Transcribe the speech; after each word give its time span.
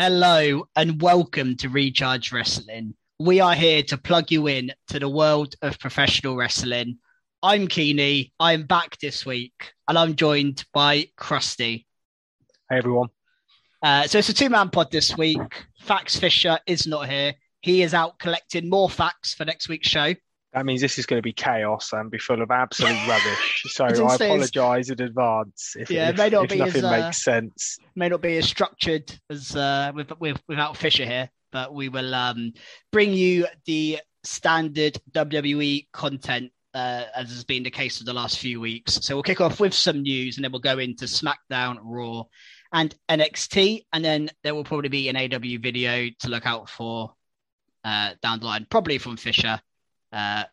Hello 0.00 0.62
and 0.76 1.02
welcome 1.02 1.56
to 1.56 1.68
Recharge 1.68 2.30
Wrestling. 2.30 2.94
We 3.18 3.40
are 3.40 3.56
here 3.56 3.82
to 3.82 3.98
plug 3.98 4.30
you 4.30 4.46
in 4.46 4.70
to 4.90 5.00
the 5.00 5.08
world 5.08 5.56
of 5.60 5.80
professional 5.80 6.36
wrestling. 6.36 6.98
I'm 7.42 7.66
Keeney. 7.66 8.32
I'm 8.38 8.62
back 8.62 8.96
this 9.00 9.26
week 9.26 9.72
and 9.88 9.98
I'm 9.98 10.14
joined 10.14 10.64
by 10.72 11.06
Krusty. 11.18 11.84
Hey 12.70 12.78
everyone. 12.78 13.08
Uh, 13.82 14.04
so 14.04 14.18
it's 14.18 14.28
a 14.28 14.34
two 14.34 14.48
man 14.48 14.70
pod 14.70 14.92
this 14.92 15.16
week. 15.16 15.66
Fax 15.80 16.14
Fisher 16.14 16.60
is 16.64 16.86
not 16.86 17.08
here. 17.08 17.34
He 17.62 17.82
is 17.82 17.92
out 17.92 18.20
collecting 18.20 18.70
more 18.70 18.88
facts 18.88 19.34
for 19.34 19.44
next 19.46 19.68
week's 19.68 19.88
show. 19.88 20.14
That 20.58 20.66
means 20.66 20.80
this 20.80 20.98
is 20.98 21.06
going 21.06 21.18
to 21.18 21.22
be 21.22 21.32
chaos 21.32 21.92
and 21.92 22.10
be 22.10 22.18
full 22.18 22.42
of 22.42 22.50
absolute 22.50 22.98
rubbish. 23.08 23.62
So 23.68 23.84
I 23.84 23.86
I, 23.86 23.92
didn't 23.92 24.08
say 24.10 24.14
it's- 24.14 24.48
apologise 24.50 24.90
in 24.90 25.00
advance 25.00 25.76
if, 25.78 25.88
Yeah, 25.88 26.08
it 26.08 26.18
if, 26.18 26.32
if 26.32 26.32
nothing 26.32 26.62
as, 26.62 26.84
uh, 26.84 26.90
makes 26.90 27.22
sense. 27.22 27.78
May 27.94 28.08
not 28.08 28.20
be 28.20 28.36
as 28.38 28.46
structured 28.46 29.16
as 29.30 29.54
uh, 29.54 29.92
with, 29.94 30.10
with, 30.18 30.42
without 30.48 30.76
Fisher 30.76 31.04
here, 31.04 31.30
but 31.52 31.72
we 31.72 31.88
will 31.88 32.12
um, 32.12 32.54
bring 32.90 33.12
you 33.12 33.46
the 33.66 34.00
standard 34.24 35.00
WWE 35.12 35.86
content 35.92 36.50
uh, 36.74 37.04
as 37.14 37.30
has 37.30 37.44
been 37.44 37.62
the 37.62 37.70
case 37.70 37.98
for 37.98 38.04
the 38.04 38.12
last 38.12 38.38
few 38.38 38.60
weeks. 38.60 38.94
So 39.02 39.14
we'll 39.14 39.22
kick 39.22 39.40
off 39.40 39.60
with 39.60 39.72
some 39.72 40.02
news 40.02 40.36
and 40.36 40.44
then 40.44 40.50
we'll 40.50 40.60
go 40.60 40.78
into 40.78 41.04
SmackDown, 41.04 41.78
Raw, 41.82 42.24
and 42.72 42.94
NXT. 43.08 43.84
And 43.92 44.04
then 44.04 44.30
there 44.42 44.54
will 44.54 44.64
probably 44.64 44.88
be 44.88 45.08
an 45.08 45.16
AEW 45.16 45.62
video 45.62 46.10
to 46.20 46.28
look 46.28 46.46
out 46.46 46.68
for 46.68 47.14
uh, 47.84 48.14
down 48.22 48.40
the 48.40 48.46
line, 48.46 48.66
probably 48.68 48.98
from 48.98 49.16
Fisher. 49.16 49.60
Uh, 50.12 50.44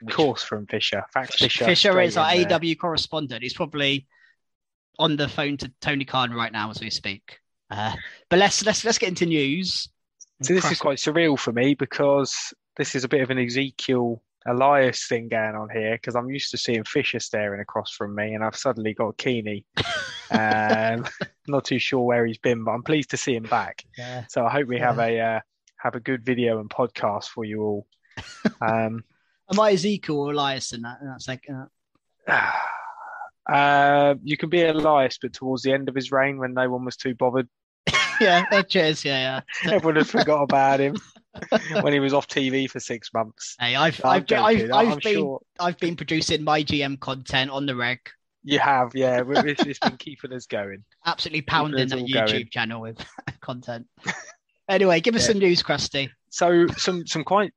Of 0.00 0.06
which- 0.06 0.14
course, 0.14 0.42
from 0.42 0.66
Fisher. 0.66 1.04
Fact 1.12 1.38
Fisher. 1.38 1.64
Fisher 1.64 2.00
is 2.00 2.16
our 2.16 2.34
there. 2.34 2.46
AEW 2.46 2.78
correspondent. 2.78 3.42
He's 3.42 3.54
probably 3.54 4.06
on 4.98 5.16
the 5.16 5.28
phone 5.28 5.56
to 5.58 5.72
Tony 5.80 6.04
Khan 6.04 6.32
right 6.32 6.52
now 6.52 6.70
as 6.70 6.80
we 6.80 6.90
speak. 6.90 7.38
Uh, 7.70 7.94
but 8.28 8.38
let's 8.38 8.64
let's 8.64 8.84
let's 8.84 8.98
get 8.98 9.08
into 9.08 9.26
news. 9.26 9.88
So 10.42 10.52
this 10.54 10.70
is 10.70 10.78
quite 10.78 10.98
surreal 10.98 11.38
for 11.38 11.52
me 11.52 11.74
because 11.74 12.52
this 12.76 12.94
is 12.94 13.04
a 13.04 13.08
bit 13.08 13.22
of 13.22 13.30
an 13.30 13.38
Ezekiel 13.38 14.22
Elias 14.46 15.06
thing 15.08 15.28
going 15.28 15.54
on 15.54 15.68
here 15.70 15.94
because 15.94 16.14
I'm 16.14 16.28
used 16.28 16.50
to 16.50 16.58
seeing 16.58 16.84
Fisher 16.84 17.18
staring 17.20 17.60
across 17.60 17.92
from 17.92 18.14
me, 18.14 18.34
and 18.34 18.44
I've 18.44 18.56
suddenly 18.56 18.92
got 18.94 19.16
Keeney. 19.16 19.64
um, 20.30 21.06
not 21.48 21.64
too 21.64 21.78
sure 21.78 22.02
where 22.02 22.26
he's 22.26 22.38
been, 22.38 22.62
but 22.64 22.72
I'm 22.72 22.82
pleased 22.82 23.10
to 23.10 23.16
see 23.16 23.34
him 23.34 23.44
back. 23.44 23.84
Yeah. 23.96 24.24
So 24.28 24.44
I 24.44 24.50
hope 24.50 24.68
we 24.68 24.78
have 24.80 24.98
Yeah. 24.98 25.06
a 25.06 25.36
uh, 25.36 25.40
have 25.78 25.94
a 25.94 26.00
good 26.00 26.24
video 26.24 26.60
and 26.60 26.68
podcast 26.68 27.28
for 27.28 27.44
you 27.44 27.62
all. 27.62 27.86
Um, 28.60 29.04
Am 29.52 29.60
I 29.60 29.72
Ezekiel 29.72 30.16
or 30.16 30.32
Elias 30.32 30.72
in 30.72 30.82
that? 30.82 30.98
That's 31.02 31.28
like 31.28 31.46
uh, 32.28 32.50
uh, 33.52 34.14
you 34.22 34.36
can 34.36 34.48
be 34.48 34.62
Elias, 34.62 35.18
but 35.20 35.32
towards 35.32 35.62
the 35.62 35.72
end 35.72 35.88
of 35.88 35.94
his 35.94 36.10
reign, 36.10 36.38
when 36.38 36.54
no 36.54 36.68
one 36.70 36.84
was 36.84 36.96
too 36.96 37.14
bothered, 37.14 37.48
yeah. 38.20 38.44
uh, 38.50 38.62
cheers. 38.62 39.04
Yeah, 39.04 39.40
yeah. 39.64 39.72
everyone 39.74 39.96
had 39.96 40.08
forgot 40.08 40.42
about 40.42 40.80
him 40.80 40.96
when 41.82 41.92
he 41.92 42.00
was 42.00 42.14
off 42.14 42.26
TV 42.26 42.68
for 42.70 42.80
six 42.80 43.10
months. 43.12 43.54
Hey, 43.60 43.74
I've 43.76 44.00
I'm 44.04 44.10
I've, 44.12 44.26
been, 44.26 44.38
I've. 44.38 44.62
I've 44.72 44.88
I'm 44.92 44.98
been 44.98 45.14
sure 45.14 45.40
I've 45.60 45.78
been 45.78 45.96
producing 45.96 46.42
my 46.42 46.62
GM 46.62 46.98
content 47.00 47.50
on 47.50 47.66
the 47.66 47.76
reg, 47.76 47.98
you 48.46 48.58
have, 48.58 48.92
yeah. 48.94 49.22
It's, 49.26 49.62
it's 49.64 49.78
been 49.78 49.96
keeping 49.96 50.32
us 50.32 50.46
going. 50.46 50.84
absolutely 51.06 51.42
pounding 51.42 51.88
that 51.88 51.98
YouTube 51.98 52.30
going. 52.30 52.48
channel 52.50 52.80
with 52.82 52.98
content. 53.40 53.86
anyway, 54.68 55.00
give 55.00 55.14
us 55.14 55.22
Yeah. 55.22 55.28
some 55.32 55.38
news, 55.38 55.62
Krusty. 55.62 56.10
So 56.30 56.66
some 56.76 57.06
some 57.06 57.24
quite 57.24 57.52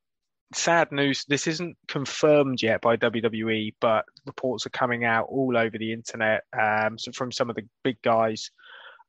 sad 0.54 0.92
news. 0.92 1.24
This 1.28 1.46
isn't 1.46 1.76
confirmed 1.88 2.62
yet 2.62 2.80
by 2.80 2.96
WWE, 2.96 3.74
but 3.80 4.04
reports 4.26 4.66
are 4.66 4.70
coming 4.70 5.04
out 5.04 5.26
all 5.28 5.56
over 5.56 5.76
the 5.76 5.92
internet 5.92 6.42
um, 6.58 6.98
so 6.98 7.12
from 7.12 7.32
some 7.32 7.50
of 7.50 7.56
the 7.56 7.66
big 7.84 8.00
guys 8.02 8.50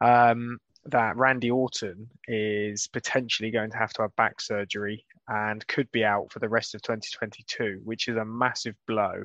um, 0.01 0.59
that 0.85 1.17
Randy 1.17 1.51
Orton 1.51 2.09
is 2.27 2.87
potentially 2.87 3.51
going 3.51 3.71
to 3.71 3.77
have 3.77 3.93
to 3.93 4.03
have 4.03 4.15
back 4.15 4.41
surgery 4.41 5.05
and 5.27 5.65
could 5.67 5.91
be 5.91 6.03
out 6.03 6.31
for 6.31 6.39
the 6.39 6.49
rest 6.49 6.75
of 6.75 6.81
2022, 6.81 7.81
which 7.83 8.07
is 8.07 8.17
a 8.17 8.25
massive 8.25 8.75
blow 8.87 9.23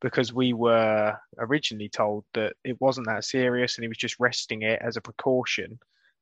because 0.00 0.32
we 0.32 0.52
were 0.52 1.16
originally 1.38 1.88
told 1.88 2.24
that 2.34 2.54
it 2.64 2.80
wasn't 2.80 3.06
that 3.06 3.24
serious 3.24 3.76
and 3.76 3.84
he 3.84 3.88
was 3.88 3.96
just 3.96 4.18
resting 4.18 4.62
it 4.62 4.80
as 4.82 4.96
a 4.96 5.00
precaution. 5.00 5.78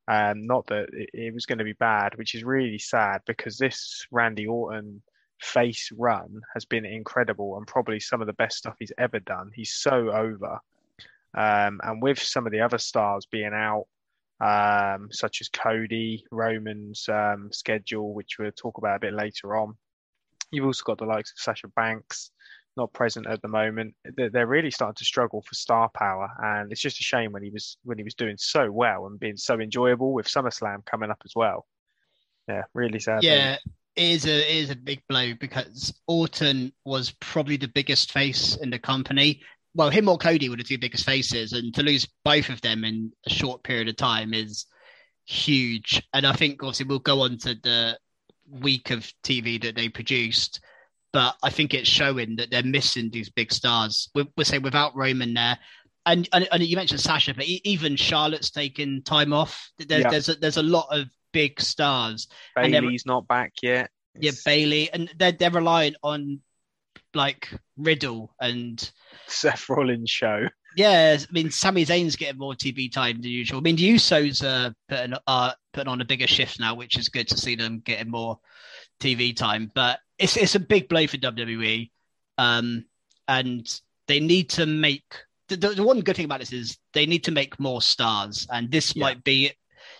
Um, 0.08 0.46
not 0.46 0.66
that 0.66 0.88
it, 0.92 1.10
it 1.14 1.34
was 1.34 1.46
going 1.46 1.58
to 1.58 1.64
be 1.64 1.74
bad, 1.74 2.16
which 2.16 2.34
is 2.34 2.44
really 2.44 2.78
sad 2.78 3.22
because 3.26 3.56
this 3.56 4.06
Randy 4.10 4.46
Orton 4.46 5.02
face 5.42 5.90
run 5.96 6.40
has 6.54 6.64
been 6.64 6.84
incredible 6.84 7.56
and 7.56 7.66
probably 7.66 8.00
some 8.00 8.20
of 8.20 8.26
the 8.26 8.32
best 8.34 8.58
stuff 8.58 8.76
he's 8.78 8.92
ever 8.98 9.18
done. 9.20 9.50
He's 9.54 9.74
so 9.74 10.10
over. 10.10 10.58
Um, 11.34 11.80
and 11.82 12.02
with 12.02 12.18
some 12.18 12.46
of 12.46 12.52
the 12.52 12.60
other 12.60 12.78
stars 12.78 13.26
being 13.26 13.52
out, 13.52 13.86
um, 14.40 15.08
such 15.10 15.40
as 15.40 15.48
Cody, 15.48 16.24
Roman's 16.30 17.08
um, 17.08 17.50
schedule, 17.52 18.12
which 18.12 18.38
we'll 18.38 18.52
talk 18.52 18.78
about 18.78 18.96
a 18.96 19.00
bit 19.00 19.14
later 19.14 19.56
on, 19.56 19.76
you've 20.50 20.66
also 20.66 20.82
got 20.84 20.98
the 20.98 21.04
likes 21.04 21.32
of 21.32 21.38
Sasha 21.38 21.68
Banks 21.68 22.30
not 22.76 22.92
present 22.92 23.26
at 23.26 23.42
the 23.42 23.48
moment. 23.48 23.94
They're, 24.16 24.46
really 24.46 24.70
starting 24.70 24.94
to 24.94 25.04
struggle 25.04 25.42
for 25.42 25.54
star 25.54 25.90
power, 25.90 26.30
and 26.42 26.72
it's 26.72 26.80
just 26.80 27.00
a 27.00 27.02
shame 27.02 27.32
when 27.32 27.42
he 27.42 27.50
was 27.50 27.76
when 27.84 27.98
he 27.98 28.04
was 28.04 28.14
doing 28.14 28.36
so 28.38 28.70
well 28.70 29.06
and 29.06 29.20
being 29.20 29.36
so 29.36 29.60
enjoyable 29.60 30.12
with 30.12 30.26
SummerSlam 30.26 30.84
coming 30.86 31.10
up 31.10 31.20
as 31.24 31.32
well. 31.36 31.66
Yeah, 32.48 32.62
really 32.74 32.98
sad. 32.98 33.22
Yeah, 33.22 33.58
is 33.96 34.24
a 34.26 34.56
is 34.58 34.70
a 34.70 34.76
big 34.76 35.02
blow 35.08 35.34
because 35.34 35.92
Orton 36.06 36.72
was 36.84 37.10
probably 37.20 37.56
the 37.56 37.68
biggest 37.68 38.12
face 38.12 38.56
in 38.56 38.70
the 38.70 38.78
company. 38.78 39.42
Well, 39.74 39.90
him 39.90 40.08
or 40.08 40.18
Cody 40.18 40.48
were 40.48 40.56
the 40.56 40.62
two 40.64 40.78
biggest 40.78 41.04
faces, 41.04 41.52
and 41.52 41.74
to 41.74 41.82
lose 41.82 42.06
both 42.24 42.48
of 42.48 42.60
them 42.60 42.84
in 42.84 43.12
a 43.26 43.30
short 43.30 43.62
period 43.62 43.88
of 43.88 43.96
time 43.96 44.34
is 44.34 44.66
huge. 45.24 46.02
And 46.12 46.26
I 46.26 46.32
think 46.32 46.62
obviously 46.62 46.86
we'll 46.86 46.98
go 46.98 47.22
on 47.22 47.38
to 47.38 47.54
the 47.54 47.98
week 48.48 48.90
of 48.90 49.10
TV 49.24 49.62
that 49.62 49.76
they 49.76 49.88
produced, 49.88 50.60
but 51.12 51.36
I 51.42 51.50
think 51.50 51.72
it's 51.74 51.88
showing 51.88 52.36
that 52.36 52.50
they're 52.50 52.62
missing 52.62 53.10
these 53.10 53.30
big 53.30 53.52
stars. 53.52 54.10
We, 54.14 54.28
we'll 54.36 54.44
say 54.44 54.58
without 54.58 54.96
Roman 54.96 55.34
there. 55.34 55.58
And, 56.04 56.28
and 56.32 56.48
and 56.50 56.62
you 56.64 56.74
mentioned 56.76 57.00
Sasha, 57.00 57.32
but 57.32 57.44
even 57.46 57.94
Charlotte's 57.94 58.50
taken 58.50 59.02
time 59.04 59.32
off. 59.32 59.70
There's 59.78 60.02
Yeah. 60.02 60.10
there's 60.10 60.28
a, 60.28 60.34
there's 60.34 60.56
a 60.56 60.62
lot 60.62 60.88
of 60.90 61.06
big 61.32 61.60
stars 61.60 62.26
and 62.56 62.74
they're- 62.74 62.82
not 63.06 63.26
back 63.28 63.52
yet. 63.62 63.90
Yeah, 64.20 64.32
Bayley, 64.44 64.90
and 64.92 65.10
they're 65.18 65.32
they're 65.32 65.50
relying 65.50 65.94
on 66.02 66.40
like 67.14 67.48
Riddle 67.76 68.34
and 68.40 68.90
Seth 69.26 69.68
Rollins 69.68 70.10
show. 70.10 70.46
yeah, 70.76 71.16
I 71.18 71.32
mean 71.32 71.50
Sami 71.50 71.84
Zayn's 71.84 72.16
getting 72.16 72.38
more 72.38 72.54
TV 72.54 72.90
time 72.92 73.20
than 73.22 73.30
usual. 73.30 73.58
I 73.58 73.62
mean 73.62 73.76
the 73.76 73.94
Usos 73.94 74.42
are 74.44 74.74
putting 74.88 75.14
uh 75.26 75.52
putting 75.72 75.88
on 75.88 76.00
a 76.00 76.04
bigger 76.04 76.26
shift 76.26 76.60
now, 76.60 76.74
which 76.74 76.96
is 76.98 77.08
good 77.08 77.28
to 77.28 77.36
see 77.36 77.54
them 77.56 77.80
getting 77.84 78.10
more 78.10 78.38
TV 79.00 79.34
time. 79.36 79.70
But 79.74 80.00
it's 80.18 80.36
it's 80.36 80.54
a 80.54 80.60
big 80.60 80.88
blow 80.88 81.06
for 81.06 81.16
WWE, 81.18 81.90
um, 82.38 82.84
and 83.28 83.66
they 84.08 84.20
need 84.20 84.50
to 84.50 84.66
make 84.66 85.04
the, 85.48 85.56
the, 85.56 85.68
the 85.70 85.82
one 85.82 86.00
good 86.00 86.16
thing 86.16 86.24
about 86.26 86.40
this 86.40 86.52
is 86.52 86.78
they 86.92 87.06
need 87.06 87.24
to 87.24 87.30
make 87.30 87.58
more 87.60 87.82
stars, 87.82 88.46
and 88.50 88.70
this 88.70 88.94
Yeah. 88.94 89.04
might 89.04 89.24
be 89.24 89.52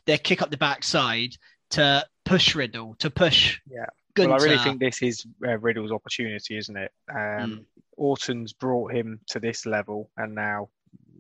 their 0.07 0.19
kick 0.19 0.43
up 0.43 0.51
the 0.51 0.57
backside 0.57 1.35
to 1.71 2.07
push 2.25 2.55
Riddle, 2.55 2.95
to 3.01 3.11
push 3.11 3.59
Yeah. 3.71 3.87
Gunther, 4.15 4.31
well, 4.31 4.41
I 4.41 4.45
really 4.45 4.59
think 4.59 4.81
this 4.81 5.03
is 5.03 5.25
uh, 5.47 5.59
Riddle's 5.59 5.93
opportunity, 5.93 6.57
isn't 6.57 6.77
it? 6.77 6.93
Um, 7.11 7.19
Mm. 7.19 7.65
Orton's 7.97 8.53
brought 8.53 8.93
him 8.93 9.21
to 9.29 9.41
this 9.41 9.65
level, 9.67 10.11
and 10.17 10.35
now, 10.35 10.69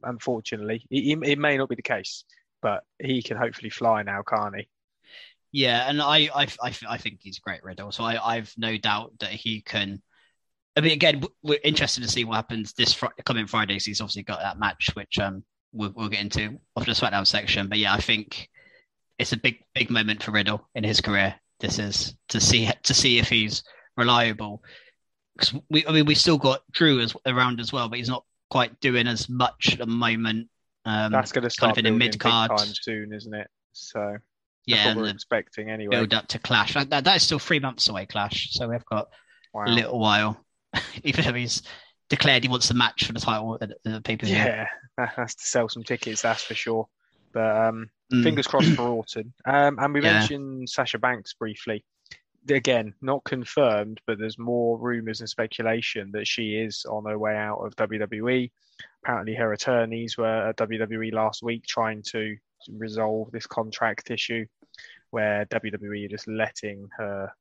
unfortunately, 0.03 0.85
it, 0.91 1.19
it 1.23 1.39
may 1.39 1.57
not 1.57 1.69
be 1.69 1.75
the 1.75 1.83
case, 1.83 2.25
but 2.61 2.85
he 2.99 3.23
can 3.23 3.37
hopefully 3.37 3.71
fly 3.71 4.03
now, 4.03 4.23
can't 4.23 4.57
he? 4.57 4.69
Yeah, 5.53 5.89
and 5.89 6.01
I, 6.01 6.31
I, 6.35 6.47
I, 6.63 6.73
I 6.89 6.97
think 6.99 7.19
he's 7.21 7.39
a 7.39 7.41
great 7.43 7.63
Riddle. 7.63 7.93
So 7.93 8.05
I, 8.05 8.37
I've 8.37 8.53
no 8.57 8.77
doubt 8.79 9.13
that 9.21 9.31
he 9.31 9.61
can. 9.61 10.03
I 10.75 10.81
mean, 10.81 10.93
again, 10.93 11.23
we're 11.43 11.59
interested 11.63 12.03
to 12.03 12.09
see 12.09 12.25
what 12.25 12.37
happens 12.37 12.73
this 12.73 12.95
fr- 12.95 13.07
coming 13.27 13.47
Friday. 13.47 13.79
So 13.79 13.91
he's 13.91 14.01
obviously 14.01 14.23
got 14.23 14.41
that 14.41 14.59
match, 14.59 14.91
which 14.95 15.19
um 15.19 15.45
we'll, 15.73 15.93
we'll 15.95 16.09
get 16.09 16.21
into 16.23 16.59
after 16.77 16.95
the 16.95 16.99
SmackDown 16.99 17.27
section. 17.27 17.69
But 17.69 17.79
yeah, 17.79 17.93
I 17.93 18.01
think 18.01 18.49
it's 19.19 19.33
a 19.33 19.37
big, 19.37 19.59
big 19.75 19.91
moment 19.91 20.23
for 20.23 20.31
Riddle 20.31 20.67
in 20.75 20.85
his 20.85 21.03
career. 21.03 21.35
This 21.63 21.79
is 21.79 22.15
to 22.29 22.41
see 22.41 22.69
to 22.83 22.93
see 22.93 23.19
if 23.19 23.29
he's 23.31 23.63
reliable. 23.97 24.63
'Cause 25.39 25.55
we, 25.71 25.87
I 25.87 25.93
mean, 25.93 26.05
we 26.05 26.15
still 26.15 26.37
got 26.37 26.61
Drew 26.73 27.01
as 27.01 27.15
around 27.25 27.59
as 27.61 27.73
well, 27.73 27.89
but 27.89 27.99
he's 27.99 28.09
not 28.09 28.25
quite 28.51 28.79
doing 28.81 29.07
as 29.07 29.31
much 29.31 29.73
at 29.73 29.79
the 29.79 29.87
moment. 29.87 30.51
Um, 30.85 31.11
That's 31.13 31.33
going 31.33 31.45
to 31.45 31.51
start 31.51 31.77
kind 31.77 31.87
of 31.87 31.91
in 31.91 31.95
a 31.95 31.97
mid 31.97 32.19
card. 32.21 32.51
soon, 32.61 33.15
isn't 33.15 33.33
it? 33.33 33.49
So 33.73 34.19
yeah, 34.67 34.95
we're 34.95 35.09
expecting 35.09 35.71
anyway. 35.71 35.97
build 35.97 36.13
up 36.13 36.29
to 36.29 36.39
Clash. 36.39 36.75
That, 36.75 36.91
that, 36.91 37.05
that 37.05 37.17
is 37.17 37.23
still 37.23 37.39
three 37.39 37.61
months 37.61 37.89
away, 37.89 38.05
Clash. 38.07 38.51
So 38.53 38.69
we've 38.69 38.85
got 38.85 39.09
Wow. 39.55 39.65
a 39.67 39.71
little 39.71 39.99
while, 39.99 40.45
even 41.05 41.25
though 41.25 41.35
he's 41.35 41.63
declared 42.09 42.43
he 42.43 42.49
wants 42.49 42.69
the 42.69 42.75
match 42.75 43.05
for 43.05 43.13
the 43.13 43.21
title 43.21 43.57
at 43.61 43.71
the 43.85 44.01
pay 44.03 44.17
per 44.17 44.27
view. 44.27 44.37
Yeah, 44.37 44.67
that 44.99 45.11
has 45.11 45.35
to 45.35 45.47
sell 45.47 45.69
some 45.69 45.83
tickets, 45.85 46.23
that's 46.23 46.43
for 46.43 46.55
sure. 46.55 46.89
But 47.33 47.57
um, 47.69 47.91
Mm. 48.13 48.23
fingers 48.23 48.47
crossed 48.47 48.75
for 48.75 48.83
Orton. 48.91 49.33
Um, 49.47 49.79
and 49.79 49.95
we 49.95 50.03
Yeah. 50.03 50.13
mentioned 50.19 50.69
Sasha 50.69 50.99
Banks 50.99 51.33
briefly. 51.33 51.83
Again, 52.51 52.93
not 53.01 53.25
confirmed, 53.25 54.01
but 54.07 54.19
there's 54.19 54.39
more 54.39 54.79
rumours 54.79 55.21
and 55.21 55.29
speculation 55.31 56.11
that 56.13 56.27
she 56.27 56.57
is 56.57 56.85
on 56.85 57.07
her 57.07 57.19
way 57.19 57.35
out 57.37 57.61
of 57.61 57.75
WWE. 57.77 58.51
Apparently, 59.03 59.35
her 59.35 59.53
attorneys 59.53 60.19
were 60.19 60.49
at 60.49 60.57
WWE 60.57 61.11
last 61.13 61.43
week 61.43 61.65
trying 61.67 62.03
to 62.11 62.37
resolve 62.69 63.31
this 63.31 63.47
contract 63.47 64.11
issue 64.11 64.45
where 65.11 65.47
WWE 65.47 66.05
are 66.05 66.09
just 66.09 66.29
letting 66.29 66.89
her 66.97 67.33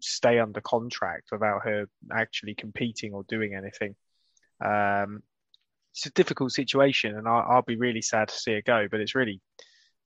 stay 0.00 0.38
under 0.38 0.60
contract 0.60 1.28
without 1.32 1.62
her 1.64 1.88
actually 2.12 2.54
competing 2.54 3.12
or 3.14 3.24
doing 3.24 3.54
anything. 3.54 3.96
Um, 4.60 5.22
it's 5.94 6.06
a 6.06 6.10
difficult 6.10 6.50
situation, 6.50 7.16
and 7.16 7.28
I'll, 7.28 7.46
I'll 7.48 7.62
be 7.62 7.76
really 7.76 8.02
sad 8.02 8.28
to 8.28 8.34
see 8.34 8.52
it 8.52 8.64
go. 8.64 8.88
But 8.90 9.00
it's 9.00 9.14
really 9.14 9.40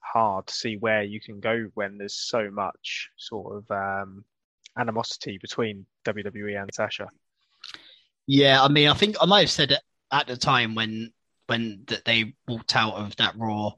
hard 0.00 0.46
to 0.46 0.54
see 0.54 0.76
where 0.76 1.02
you 1.02 1.18
can 1.20 1.40
go 1.40 1.68
when 1.74 1.96
there's 1.96 2.16
so 2.16 2.50
much 2.50 3.08
sort 3.16 3.56
of 3.56 3.70
um, 3.70 4.24
animosity 4.78 5.38
between 5.40 5.86
WWE 6.04 6.60
and 6.60 6.70
Sasha. 6.74 7.08
Yeah, 8.26 8.62
I 8.62 8.68
mean, 8.68 8.88
I 8.88 8.94
think 8.94 9.16
I 9.20 9.24
might 9.24 9.40
have 9.40 9.50
said 9.50 9.78
at 10.12 10.26
the 10.26 10.36
time 10.36 10.74
when 10.74 11.12
when 11.46 11.84
that 11.86 12.04
they 12.04 12.34
walked 12.46 12.76
out 12.76 12.94
of 12.94 13.16
that 13.16 13.34
Raw 13.38 13.72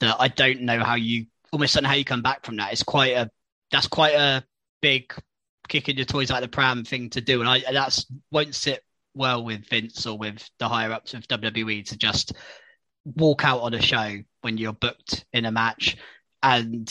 that 0.00 0.16
I 0.18 0.28
don't 0.28 0.62
know 0.62 0.82
how 0.82 0.94
you 0.94 1.26
almost 1.52 1.74
don't 1.74 1.82
know 1.82 1.90
how 1.90 1.94
you 1.94 2.06
come 2.06 2.22
back 2.22 2.46
from 2.46 2.56
that. 2.56 2.72
It's 2.72 2.82
quite 2.82 3.12
a 3.12 3.30
that's 3.70 3.86
quite 3.86 4.14
a 4.14 4.42
big 4.80 5.12
kicking 5.68 5.98
your 5.98 6.06
toys 6.06 6.30
out 6.30 6.42
of 6.42 6.50
the 6.50 6.56
pram 6.56 6.84
thing 6.84 7.10
to 7.10 7.20
do, 7.20 7.40
and 7.40 7.48
I 7.50 7.60
that's 7.70 8.06
won't 8.30 8.54
sit 8.54 8.82
well 9.20 9.44
with 9.44 9.68
Vince 9.68 10.06
or 10.06 10.18
with 10.18 10.48
the 10.58 10.68
higher 10.68 10.92
ups 10.92 11.14
of 11.14 11.28
WWE 11.28 11.84
to 11.84 11.96
just 11.96 12.32
walk 13.04 13.44
out 13.44 13.60
on 13.60 13.74
a 13.74 13.82
show 13.82 14.16
when 14.40 14.58
you're 14.58 14.72
booked 14.72 15.24
in 15.32 15.44
a 15.44 15.52
match. 15.52 15.96
And 16.42 16.90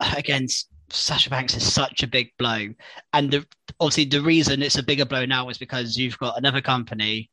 again, 0.00 0.48
Sasha 0.90 1.30
Banks 1.30 1.54
is 1.54 1.70
such 1.70 2.02
a 2.02 2.08
big 2.08 2.30
blow, 2.38 2.68
and 3.12 3.30
the, 3.30 3.46
obviously 3.78 4.06
the 4.06 4.22
reason 4.22 4.62
it's 4.62 4.78
a 4.78 4.82
bigger 4.82 5.04
blow 5.04 5.26
now 5.26 5.48
is 5.50 5.58
because 5.58 5.96
you've 5.96 6.18
got 6.18 6.38
another 6.38 6.62
company 6.62 7.30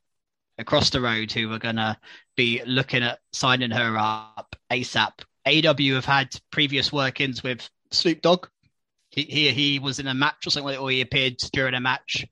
across 0.57 0.89
the 0.89 1.01
road 1.01 1.31
who 1.31 1.51
are 1.51 1.59
gonna 1.59 1.97
be 2.35 2.61
looking 2.65 3.03
at 3.03 3.19
signing 3.31 3.71
her 3.71 3.97
up 3.97 4.55
ASAP. 4.71 5.11
AEW 5.47 5.95
have 5.95 6.05
had 6.05 6.35
previous 6.51 6.91
work-ins 6.91 7.43
with 7.43 7.69
Snoop 7.91 8.21
Dogg. 8.21 8.47
He 9.09 9.23
he, 9.23 9.51
he 9.51 9.79
was 9.79 9.99
in 9.99 10.07
a 10.07 10.13
match 10.13 10.47
or 10.47 10.49
something, 10.49 10.77
or 10.77 10.91
he 10.91 11.01
appeared 11.01 11.37
during 11.53 11.75
a 11.75 11.79
match, 11.79 12.25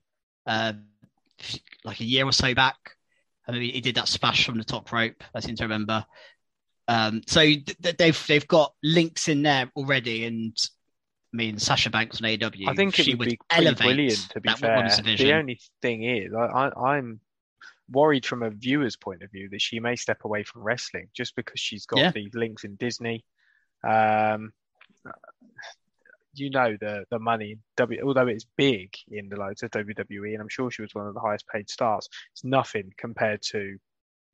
uh, 0.46 0.74
like 1.84 2.00
a 2.00 2.04
year 2.04 2.24
or 2.24 2.32
so 2.32 2.54
back. 2.54 2.76
I 3.46 3.52
mean, 3.52 3.62
he 3.62 3.80
did 3.80 3.96
that 3.96 4.08
splash 4.08 4.46
from 4.46 4.58
the 4.58 4.64
top 4.64 4.90
rope. 4.90 5.22
I 5.34 5.40
seem 5.40 5.56
to 5.56 5.64
remember. 5.64 6.04
Um, 6.88 7.22
so 7.26 7.40
th- 7.42 7.96
they've 7.98 8.26
they've 8.26 8.48
got 8.48 8.74
links 8.82 9.28
in 9.28 9.42
there 9.42 9.70
already, 9.76 10.24
and 10.26 10.56
I 11.32 11.36
mean 11.36 11.58
Sasha 11.58 11.90
Banks 11.90 12.20
on 12.20 12.28
AEW. 12.28 12.68
I 12.68 12.74
think 12.74 12.98
it 12.98 13.04
she 13.04 13.14
would 13.14 13.28
be 13.28 13.38
elevate 13.50 13.78
brilliant. 13.78 14.28
To 14.30 14.40
be 14.40 14.48
that 14.48 14.58
fair, 14.58 15.16
the 15.16 15.32
only 15.32 15.60
thing 15.82 16.04
is, 16.04 16.32
I, 16.34 16.44
I, 16.46 16.94
I'm 16.96 17.20
worried 17.90 18.24
from 18.24 18.42
a 18.42 18.50
viewer's 18.50 18.96
point 18.96 19.22
of 19.22 19.30
view 19.30 19.48
that 19.50 19.60
she 19.60 19.78
may 19.80 19.96
step 19.96 20.24
away 20.24 20.42
from 20.42 20.62
wrestling 20.62 21.08
just 21.14 21.36
because 21.36 21.60
she's 21.60 21.86
got 21.86 21.98
Yeah. 21.98 22.10
these 22.12 22.34
links 22.34 22.64
in 22.64 22.76
Disney. 22.76 23.24
Um, 23.86 24.52
you 26.34 26.50
know 26.50 26.76
the 26.80 27.04
the 27.10 27.18
money 27.18 27.58
W 27.76 28.00
although 28.04 28.26
it's 28.26 28.46
big 28.56 28.94
in 29.10 29.28
the 29.28 29.36
likes 29.36 29.62
of 29.62 29.70
WWE 29.70 30.32
and 30.34 30.40
I'm 30.42 30.48
sure 30.48 30.70
she 30.70 30.82
was 30.82 30.94
one 30.94 31.06
of 31.06 31.14
the 31.14 31.20
highest 31.20 31.46
paid 31.48 31.68
stars 31.70 32.08
it's 32.32 32.44
nothing 32.44 32.92
compared 32.96 33.42
to 33.50 33.76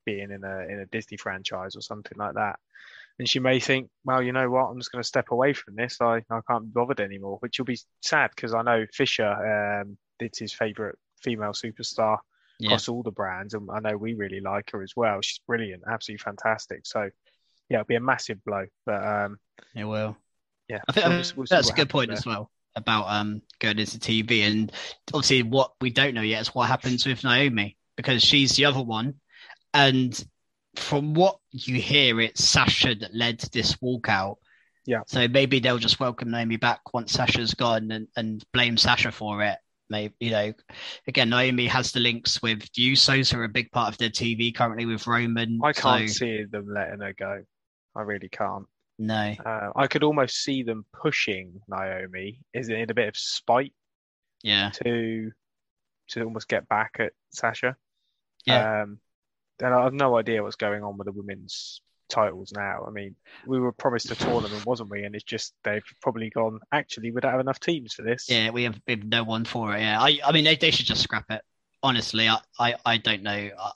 being 0.06 0.30
in 0.30 0.44
a 0.44 0.60
in 0.68 0.80
a 0.80 0.86
Disney 0.86 1.16
franchise 1.18 1.76
or 1.76 1.82
something 1.82 2.16
like 2.16 2.34
that. 2.34 2.58
And 3.18 3.28
she 3.28 3.38
may 3.38 3.60
think 3.60 3.90
well 4.04 4.22
you 4.22 4.32
know 4.32 4.48
what? 4.50 4.64
I'm 4.64 4.78
just 4.78 4.90
going 4.92 5.02
to 5.02 5.06
step 5.06 5.30
away 5.30 5.52
from 5.52 5.74
this. 5.76 5.98
I, 6.00 6.22
I 6.30 6.40
can't 6.48 6.64
be 6.64 6.70
bothered 6.72 7.00
anymore 7.00 7.36
which 7.40 7.58
will 7.58 7.66
be 7.66 7.78
sad 8.02 8.30
because 8.34 8.54
I 8.54 8.62
know 8.62 8.86
Fisher 8.92 9.80
um 9.82 9.98
it's 10.18 10.38
his 10.38 10.52
favorite 10.52 10.98
female 11.22 11.52
superstar 11.52 12.18
Yeah. 12.58 12.68
across 12.68 12.88
all 12.88 13.02
the 13.02 13.10
brands 13.10 13.54
and 13.54 13.68
I 13.70 13.80
know 13.80 13.96
we 13.96 14.14
really 14.14 14.40
like 14.40 14.70
her 14.72 14.82
as 14.82 14.94
well. 14.96 15.20
She's 15.20 15.40
brilliant 15.46 15.82
absolutely 15.86 16.22
fantastic. 16.22 16.86
So 16.86 17.10
yeah 17.68 17.78
it'll 17.80 17.86
be 17.86 17.96
a 17.96 18.00
massive 18.00 18.42
blow 18.44 18.64
but 18.86 19.06
um 19.06 19.38
It 19.74 19.84
will. 19.84 20.16
Yeah 20.70 20.80
I 20.88 20.92
think 20.92 21.06
we'll 21.06 21.18
just- 21.18 21.36
we'll 21.36 21.46
that's 21.50 21.70
a 21.70 21.74
good 21.74 21.90
point 21.90 22.08
there. 22.08 22.16
as 22.16 22.24
well 22.24 22.50
about 22.76 23.06
um 23.08 23.42
going 23.58 23.78
into 23.78 23.98
TV 23.98 24.42
and 24.42 24.70
obviously 25.12 25.42
what 25.42 25.72
we 25.80 25.90
don't 25.90 26.14
know 26.14 26.22
yet 26.22 26.40
is 26.40 26.54
what 26.54 26.68
happens 26.68 27.04
with 27.04 27.24
Naomi 27.24 27.76
because 27.96 28.22
she's 28.22 28.54
the 28.54 28.64
other 28.64 28.82
one 28.82 29.14
and 29.74 30.24
from 30.76 31.14
what 31.14 31.38
you 31.50 31.80
hear 31.80 32.20
it's 32.20 32.44
Sasha 32.44 32.94
that 32.94 33.12
led 33.12 33.40
this 33.52 33.74
walkout 33.76 34.36
Yeah. 34.86 35.00
so 35.08 35.26
maybe 35.26 35.58
they'll 35.58 35.78
just 35.78 35.98
welcome 35.98 36.30
Naomi 36.30 36.56
back 36.58 36.80
once 36.94 37.12
Sasha's 37.12 37.54
gone 37.54 37.90
and, 37.90 38.06
and 38.16 38.44
blame 38.52 38.76
Sasha 38.76 39.10
for 39.10 39.42
it 39.42 39.58
maybe 39.90 40.14
you 40.20 40.30
know 40.30 40.52
again 41.08 41.28
Naomi 41.30 41.66
has 41.66 41.90
the 41.90 41.98
links 41.98 42.40
with 42.40 42.60
the 42.74 42.92
Usos 42.92 43.32
who 43.32 43.40
are 43.40 43.44
a 43.44 43.48
big 43.48 43.72
part 43.72 43.92
of 43.92 43.98
their 43.98 44.10
TV 44.10 44.54
currently 44.54 44.86
with 44.86 45.08
Roman 45.08 45.58
I 45.64 45.72
can't 45.72 46.08
so, 46.08 46.14
see 46.14 46.44
them 46.44 46.72
letting 46.72 47.00
her 47.00 47.12
go. 47.12 47.42
I 47.96 48.02
really 48.02 48.28
can't. 48.28 48.66
No 49.00 49.34
Uh, 49.44 49.70
I 49.74 49.86
could 49.88 50.04
almost 50.04 50.36
see 50.44 50.62
them 50.62 50.84
pushing 50.92 51.60
Naomi, 51.68 52.40
is 52.54 52.68
in 52.68 52.90
a 52.90 52.94
bit 52.94 53.08
of 53.08 53.16
spite 53.16 53.72
yeah 54.42 54.70
to 54.84 55.30
to 56.10 56.22
almost 56.22 56.48
get 56.48 56.68
back 56.68 56.96
at 56.98 57.12
Sasha? 57.32 57.76
Yeah. 58.46 58.82
Um, 58.82 58.98
and 59.60 59.74
I 59.74 59.84
have 59.84 59.92
no 59.92 60.16
idea 60.16 60.42
what's 60.42 60.56
going 60.56 60.82
on 60.82 60.96
with 60.96 61.06
the 61.06 61.12
women's 61.12 61.82
titles 62.08 62.52
now. 62.52 62.84
I 62.86 62.90
mean, 62.90 63.14
we 63.46 63.60
were 63.60 63.72
promised 63.72 64.10
a 64.10 64.14
tournament, 64.16 64.66
wasn't 64.66 64.90
we? 64.90 65.04
And 65.04 65.14
it's 65.14 65.24
just 65.24 65.54
they've 65.62 65.84
probably 66.02 66.30
gone. 66.30 66.58
Actually, 66.72 67.10
we 67.12 67.20
don't 67.20 67.30
have 67.30 67.40
enough 67.40 67.60
teams 67.60 67.94
for 67.94 68.02
this. 68.02 68.28
Yeah, 68.28 68.50
we 68.50 68.64
have, 68.64 68.80
we 68.86 68.94
have 68.94 69.04
no 69.04 69.22
one 69.22 69.44
for 69.44 69.76
it. 69.76 69.80
Yeah, 69.80 70.00
I, 70.00 70.18
I 70.24 70.32
mean, 70.32 70.44
they, 70.44 70.56
they 70.56 70.70
should 70.70 70.86
just 70.86 71.02
scrap 71.02 71.26
it. 71.30 71.42
Honestly, 71.82 72.28
I, 72.28 72.38
I, 72.58 72.74
I 72.84 72.96
don't 72.96 73.22
know. 73.22 73.50
Uh, 73.56 73.70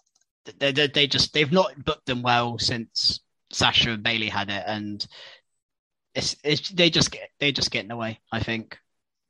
They, 0.59 0.73
they, 0.73 0.89
they 0.89 1.07
just 1.07 1.33
they've 1.33 1.53
not 1.53 1.85
booked 1.85 2.07
them 2.07 2.23
well 2.23 2.59
since 2.59 3.21
Sasha 3.55 3.91
and 3.93 4.03
Bayley 4.03 4.29
had 4.29 4.51
it, 4.51 4.65
and 4.67 5.07
it's, 6.15 6.37
it's 6.45 6.69
they 6.71 6.91
just 6.91 7.11
get 7.11 7.29
they 7.41 7.53
just 7.53 7.71
get 7.71 7.83
in 7.83 7.89
the 7.89 7.97
way. 7.97 8.21
I 8.33 8.41
think. 8.41 8.79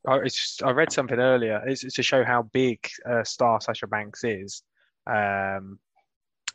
I, 0.07 0.17
it's 0.19 0.37
just, 0.37 0.63
I 0.63 0.71
read 0.71 0.93
something 0.93 1.19
earlier. 1.19 1.63
It's, 1.67 1.83
it's 1.83 1.95
to 1.97 2.03
show 2.03 2.25
how 2.25 2.43
big 2.43 2.79
uh, 3.09 3.25
star 3.25 3.61
Sasha 3.61 3.87
Banks 3.87 4.23
is, 4.25 4.63
um, 5.07 5.79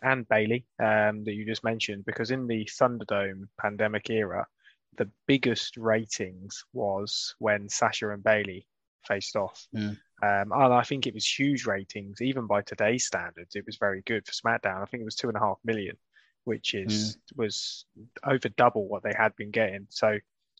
and 0.03 0.27
Bayley 0.29 0.65
um, 0.79 1.23
that 1.23 1.33
you 1.33 1.45
just 1.45 1.63
mentioned. 1.63 2.05
Because 2.05 2.29
in 2.29 2.45
the 2.45 2.65
Thunderdome 2.65 3.47
pandemic 3.59 4.09
era, 4.09 4.45
the 4.97 5.09
biggest 5.25 5.77
ratings 5.77 6.63
was 6.73 7.33
when 7.39 7.69
Sasha 7.69 8.09
and 8.09 8.23
Bayley 8.23 8.67
faced 9.07 9.35
off, 9.35 9.65
Mm. 9.75 9.97
um, 10.21 10.51
and 10.51 10.73
I 10.73 10.83
think 10.83 11.07
it 11.07 11.13
was 11.13 11.25
huge 11.25 11.65
ratings 11.65 12.21
even 12.21 12.45
by 12.45 12.61
today's 12.61 13.05
standards. 13.05 13.55
It 13.55 13.65
was 13.65 13.77
very 13.77 14.03
good 14.05 14.27
for 14.27 14.33
SmackDown. 14.33 14.83
I 14.83 14.85
think 14.85 15.01
it 15.01 15.05
was 15.05 15.15
two 15.15 15.29
and 15.29 15.37
a 15.37 15.39
half 15.39 15.57
million, 15.63 15.95
which 16.49 16.73
is 16.73 17.15
was 17.35 17.85
over 18.23 18.49
double 18.49 18.87
what 18.87 19.03
they 19.03 19.13
had 19.15 19.35
been 19.35 19.51
getting. 19.51 19.85
So 19.89 20.17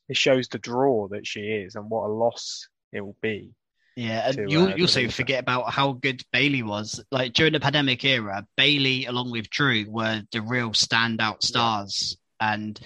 it 0.08 0.16
shows 0.16 0.48
the 0.48 0.60
draw 0.60 1.08
that 1.08 1.26
she 1.26 1.40
is 1.40 1.74
and 1.74 1.90
what 1.90 2.06
a 2.06 2.14
loss 2.14 2.68
it 2.92 3.02
will 3.02 3.18
be. 3.22 3.56
Yeah, 3.96 4.30
and 4.30 4.52
you 4.52 4.62
uh, 4.62 4.76
you 4.76 4.84
also 4.84 5.02
her. 5.02 5.10
forget 5.10 5.42
about 5.42 5.74
how 5.74 5.94
good 5.94 6.22
Bayley 6.32 6.62
was. 6.62 7.04
Like 7.12 7.34
during 7.34 7.54
the 7.54 7.60
pandemic 7.60 8.06
era, 8.06 8.46
Bayley 8.56 9.08
along 9.08 9.32
with 9.32 9.50
Drew 9.50 9.90
were 9.90 10.22
the 10.32 10.44
real 10.44 10.70
standout 10.70 11.42
stars, 11.42 12.18
and 12.40 12.80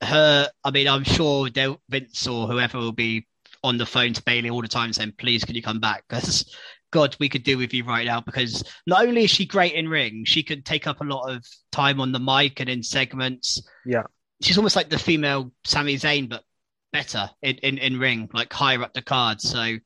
her. 0.00 0.48
I 0.62 0.70
mean, 0.70 0.86
I'm 0.86 1.02
sure 1.02 1.48
Vince 1.90 2.26
or 2.28 2.46
whoever 2.46 2.78
will 2.78 2.92
be 2.92 3.26
on 3.64 3.78
the 3.78 3.86
phone 3.86 4.12
to 4.12 4.22
Bayley 4.22 4.48
all 4.48 4.62
the 4.62 4.68
time 4.68 4.92
saying, 4.92 5.14
"Please, 5.18 5.44
can 5.44 5.56
you 5.56 5.62
come 5.62 5.80
back?" 5.80 6.04
Because 6.08 6.54
God, 6.94 7.16
we 7.18 7.28
could 7.28 7.42
do 7.42 7.58
with 7.58 7.74
you 7.74 7.82
right 7.84 8.06
now. 8.06 8.20
Because 8.20 8.62
not 8.86 9.04
only 9.04 9.24
is 9.24 9.30
she 9.30 9.44
great 9.44 9.74
in 9.74 9.88
ring, 9.88 10.24
she 10.24 10.44
could 10.44 10.64
take 10.64 10.86
up 10.86 11.00
a 11.00 11.04
lot 11.04 11.28
of 11.28 11.44
time 11.72 12.00
on 12.00 12.12
the 12.12 12.20
mic 12.20 12.60
and 12.60 12.70
in 12.70 12.84
segments. 12.84 13.60
Yeah, 13.84 14.04
she's 14.40 14.56
almost 14.56 14.76
like 14.76 14.90
the 14.90 14.98
female 14.98 15.52
Sami 15.64 15.96
Zayn, 15.96 16.28
but 16.28 16.44
better 16.92 17.28
in, 17.42 17.56
in, 17.56 17.78
in 17.78 17.98
ring, 17.98 18.30
like 18.32 18.52
higher 18.52 18.80
up 18.80 18.94
the 18.94 19.02
card. 19.02 19.40
So 19.40 19.76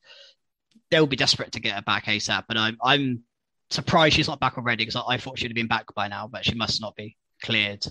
they'll 0.91 1.07
be 1.07 1.15
desperate 1.15 1.53
to 1.53 1.59
get 1.59 1.73
her 1.73 1.81
back 1.81 2.05
ASAP. 2.05 2.43
But 2.47 2.57
I'm 2.57 2.77
I'm 2.83 3.23
surprised 3.71 4.15
she's 4.15 4.27
not 4.27 4.39
back 4.39 4.59
already 4.59 4.85
because 4.85 4.95
I, 4.95 5.15
I, 5.15 5.17
thought 5.17 5.39
she'd 5.39 5.49
have 5.49 5.55
been 5.55 5.67
back 5.67 5.85
by 5.95 6.07
now, 6.09 6.27
but 6.27 6.45
she 6.45 6.53
must 6.53 6.79
not 6.79 6.95
be 6.95 7.17
cleared. 7.41 7.83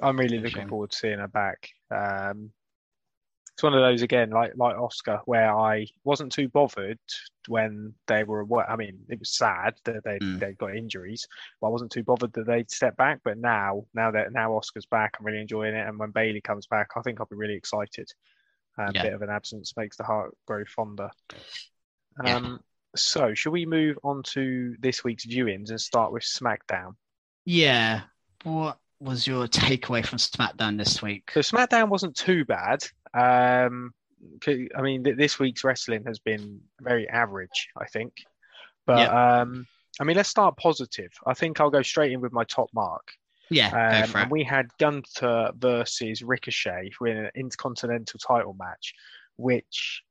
I'm 0.00 0.16
really 0.16 0.38
looking 0.38 0.68
forward 0.68 0.92
to 0.92 0.96
seeing 0.96 1.18
her 1.18 1.26
back. 1.26 1.68
Um, 1.90 2.50
it's 3.56 3.62
one 3.62 3.72
of 3.72 3.80
those 3.80 4.02
again, 4.02 4.28
like 4.28 4.52
like 4.56 4.76
Asuka, 4.76 5.20
where 5.24 5.50
I 5.50 5.86
wasn't 6.04 6.30
too 6.30 6.46
bothered 6.46 6.98
when 7.48 7.94
they 8.06 8.22
were. 8.22 8.44
I 8.68 8.76
mean, 8.76 8.98
it 9.08 9.18
was 9.18 9.30
sad 9.30 9.76
that 9.84 10.04
they 10.04 10.18
mm. 10.18 10.38
they 10.38 10.52
got 10.52 10.76
injuries, 10.76 11.26
but 11.58 11.68
I 11.68 11.70
wasn't 11.70 11.90
too 11.90 12.02
bothered 12.02 12.34
that 12.34 12.46
they'd 12.46 12.70
step 12.70 12.98
back. 12.98 13.20
But 13.24 13.38
now, 13.38 13.86
now 13.94 14.10
that 14.10 14.30
now 14.30 14.50
Asuka's 14.50 14.84
back, 14.84 15.16
I'm 15.18 15.24
really 15.24 15.40
enjoying 15.40 15.74
it. 15.74 15.88
And 15.88 15.98
when 15.98 16.10
Bayley 16.10 16.42
comes 16.42 16.66
back, 16.66 16.90
I 16.98 17.00
think 17.00 17.18
I'll 17.18 17.28
be 17.30 17.36
really 17.36 17.54
excited. 17.54 18.10
A 18.78 18.82
um, 18.82 18.92
yeah. 18.94 19.04
bit 19.04 19.14
of 19.14 19.22
an 19.22 19.30
absence 19.30 19.72
makes 19.74 19.96
the 19.96 20.04
heart 20.04 20.36
grow 20.46 20.62
fonder. 20.66 21.08
Um, 22.22 22.26
yeah. 22.26 22.56
So, 22.94 23.32
should 23.32 23.52
we 23.52 23.64
move 23.64 23.98
on 24.04 24.22
to 24.34 24.76
this 24.80 25.02
week's 25.02 25.24
viewings 25.24 25.70
and 25.70 25.80
start 25.80 26.12
with 26.12 26.24
SmackDown? 26.24 26.92
Yeah. 27.46 28.02
What 28.42 28.76
was 29.00 29.26
your 29.26 29.46
takeaway 29.46 30.04
from 30.04 30.18
SmackDown 30.18 30.76
this 30.76 31.00
week? 31.00 31.30
So, 31.32 31.40
SmackDown 31.40 31.88
wasn't 31.88 32.16
too 32.16 32.44
bad. 32.44 32.84
Um, 33.16 33.92
I 34.76 34.82
mean, 34.82 35.02
this 35.02 35.38
week's 35.38 35.64
wrestling 35.64 36.04
has 36.06 36.18
been 36.18 36.60
very 36.80 37.08
average, 37.08 37.68
I 37.76 37.86
think. 37.86 38.12
But 38.86 38.98
yeah. 38.98 39.40
um, 39.40 39.66
I 40.00 40.04
mean, 40.04 40.16
let's 40.16 40.28
start 40.28 40.56
positive. 40.56 41.10
I 41.26 41.34
think 41.34 41.60
I'll 41.60 41.70
go 41.70 41.82
straight 41.82 42.12
in 42.12 42.20
with 42.20 42.32
my 42.32 42.44
top 42.44 42.68
mark. 42.74 43.08
Yeah, 43.48 43.68
um, 43.68 44.16
and 44.16 44.30
we 44.30 44.42
had 44.42 44.66
Gunther 44.80 45.52
versus 45.56 46.22
Ricochet 46.22 46.90
in 47.00 47.16
an 47.16 47.30
Intercontinental 47.36 48.18
title 48.18 48.56
match, 48.58 48.92
which 49.36 50.02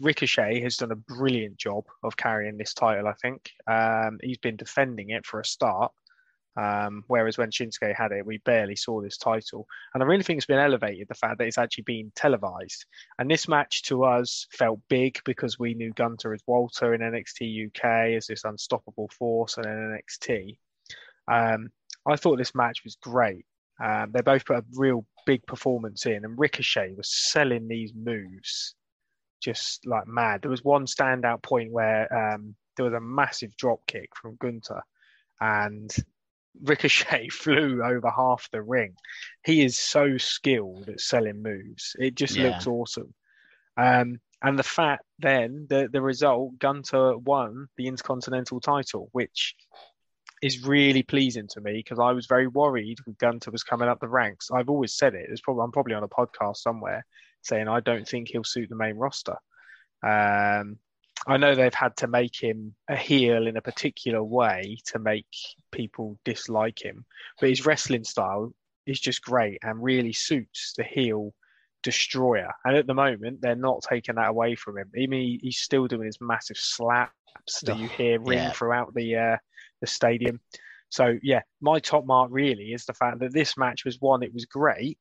Ricochet 0.00 0.60
has 0.60 0.76
done 0.76 0.92
a 0.92 0.96
brilliant 0.96 1.56
job 1.56 1.84
of 2.02 2.16
carrying 2.16 2.58
this 2.58 2.74
title. 2.74 3.08
I 3.08 3.14
think 3.14 3.50
um, 3.66 4.18
he's 4.22 4.38
been 4.38 4.56
defending 4.56 5.10
it 5.10 5.24
for 5.24 5.40
a 5.40 5.44
start, 5.44 5.92
um, 6.56 7.04
whereas 7.08 7.36
when 7.36 7.50
Shinsuke 7.50 7.94
had 7.94 8.12
it, 8.12 8.24
we 8.26 8.38
barely 8.38 8.76
saw 8.76 9.00
this 9.00 9.16
title. 9.16 9.66
And 9.92 10.02
I 10.02 10.06
really 10.06 10.22
think 10.22 10.38
it's 10.38 10.46
been 10.46 10.58
elevated 10.58 11.08
the 11.08 11.14
fact 11.14 11.38
that 11.38 11.46
it's 11.46 11.58
actually 11.58 11.84
been 11.84 12.12
televised. 12.14 12.84
And 13.18 13.30
this 13.30 13.48
match 13.48 13.82
to 13.84 14.04
us 14.04 14.46
felt 14.52 14.80
big 14.88 15.18
because 15.24 15.58
we 15.58 15.74
knew 15.74 15.92
Gunther 15.92 16.32
as 16.32 16.42
Walter 16.46 16.94
in 16.94 17.00
NXT 17.00 17.66
UK 17.68 18.16
as 18.16 18.26
this 18.26 18.44
unstoppable 18.44 19.08
force 19.08 19.56
in 19.56 19.64
NXT. 19.64 20.58
Um, 21.26 21.70
I 22.06 22.16
thought 22.16 22.38
this 22.38 22.54
match 22.54 22.84
was 22.84 22.96
great. 22.96 23.46
Um, 23.82 24.12
they 24.12 24.20
both 24.20 24.44
put 24.44 24.58
a 24.58 24.64
real 24.74 25.04
big 25.26 25.44
performance 25.46 26.06
in, 26.06 26.24
and 26.24 26.38
Ricochet 26.38 26.94
was 26.96 27.10
selling 27.10 27.66
these 27.66 27.92
moves 27.94 28.74
just 29.42 29.86
like 29.86 30.06
mad. 30.06 30.42
There 30.42 30.50
was 30.50 30.64
one 30.64 30.86
standout 30.86 31.42
point 31.42 31.72
where 31.72 32.12
um, 32.12 32.54
there 32.76 32.84
was 32.84 32.94
a 32.94 33.00
massive 33.00 33.56
drop 33.56 33.80
kick 33.86 34.10
from 34.20 34.36
Gunther, 34.36 34.82
and 35.40 35.94
Ricochet 36.62 37.28
flew 37.32 37.82
over 37.82 38.10
half 38.10 38.48
the 38.50 38.62
ring. 38.62 38.94
He 39.44 39.64
is 39.64 39.78
so 39.78 40.18
skilled 40.18 40.88
at 40.88 41.00
selling 41.00 41.42
moves. 41.42 41.96
It 41.98 42.14
just 42.14 42.36
yeah. 42.36 42.50
looks 42.50 42.66
awesome. 42.66 43.14
Um, 43.76 44.20
and 44.42 44.58
the 44.58 44.62
fact 44.62 45.04
then, 45.18 45.66
the, 45.68 45.88
the 45.90 46.02
result, 46.02 46.58
Gunther 46.58 47.18
won 47.18 47.66
the 47.76 47.86
Intercontinental 47.86 48.60
title, 48.60 49.08
which 49.12 49.54
is 50.42 50.66
really 50.66 51.02
pleasing 51.02 51.48
to 51.48 51.60
me 51.60 51.72
because 51.72 51.98
I 51.98 52.12
was 52.12 52.26
very 52.26 52.46
worried 52.46 52.98
when 53.04 53.16
Gunther 53.18 53.50
was 53.50 53.62
coming 53.62 53.88
up 53.88 54.00
the 54.00 54.08
ranks. 54.08 54.50
I've 54.52 54.68
always 54.68 54.94
said 54.94 55.14
it. 55.14 55.26
It's 55.30 55.40
probably 55.40 55.62
I'm 55.62 55.72
probably 55.72 55.94
on 55.94 56.02
a 56.02 56.08
podcast 56.08 56.58
somewhere 56.58 57.06
saying 57.40 57.68
I 57.68 57.80
don't 57.80 58.06
think 58.06 58.28
he'll 58.28 58.44
suit 58.44 58.68
the 58.68 58.76
main 58.76 58.96
roster. 58.96 59.36
Um, 60.02 60.78
I 61.26 61.36
know 61.36 61.54
they've 61.54 61.72
had 61.72 61.96
to 61.98 62.06
make 62.06 62.36
him 62.36 62.74
a 62.88 62.96
heel 62.96 63.46
in 63.46 63.56
a 63.56 63.62
particular 63.62 64.22
way 64.22 64.78
to 64.86 64.98
make 64.98 65.26
people 65.72 66.18
dislike 66.24 66.84
him, 66.84 67.04
but 67.40 67.48
his 67.48 67.64
wrestling 67.64 68.04
style 68.04 68.52
is 68.86 69.00
just 69.00 69.22
great 69.22 69.58
and 69.62 69.82
really 69.82 70.12
suits 70.12 70.74
the 70.76 70.84
heel 70.84 71.32
destroyer. 71.82 72.52
And 72.64 72.76
at 72.76 72.86
the 72.86 72.94
moment, 72.94 73.40
they're 73.40 73.54
not 73.54 73.84
taking 73.88 74.16
that 74.16 74.28
away 74.28 74.54
from 74.54 74.78
him. 74.78 74.90
I 74.96 75.06
mean, 75.06 75.38
he's 75.40 75.58
still 75.58 75.86
doing 75.86 76.06
his 76.06 76.20
massive 76.20 76.56
slaps 76.56 77.60
that 77.62 77.78
you 77.78 77.88
hear 77.88 78.20
ring 78.20 78.38
yeah. 78.38 78.52
throughout 78.52 78.94
the 78.94 79.16
uh, 79.16 79.36
the 79.80 79.86
stadium. 79.86 80.40
So 80.88 81.18
yeah, 81.22 81.42
my 81.60 81.78
top 81.78 82.06
mark 82.06 82.30
really 82.32 82.72
is 82.72 82.84
the 82.84 82.94
fact 82.94 83.20
that 83.20 83.32
this 83.32 83.56
match 83.56 83.84
was 83.84 84.00
one. 84.00 84.22
It 84.22 84.34
was 84.34 84.46
great, 84.46 84.98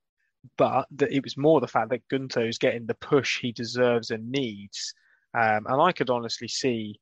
but 0.57 0.87
that 0.91 1.11
it 1.11 1.23
was 1.23 1.37
more 1.37 1.59
the 1.59 1.67
fact 1.67 1.89
that 1.89 2.07
Gunther 2.09 2.47
is 2.47 2.57
getting 2.57 2.85
the 2.85 2.95
push 2.95 3.39
he 3.39 3.51
deserves 3.51 4.11
and 4.11 4.31
needs 4.31 4.93
um, 5.33 5.65
and 5.67 5.81
I 5.81 5.91
could 5.91 6.09
honestly 6.09 6.47
see 6.47 6.99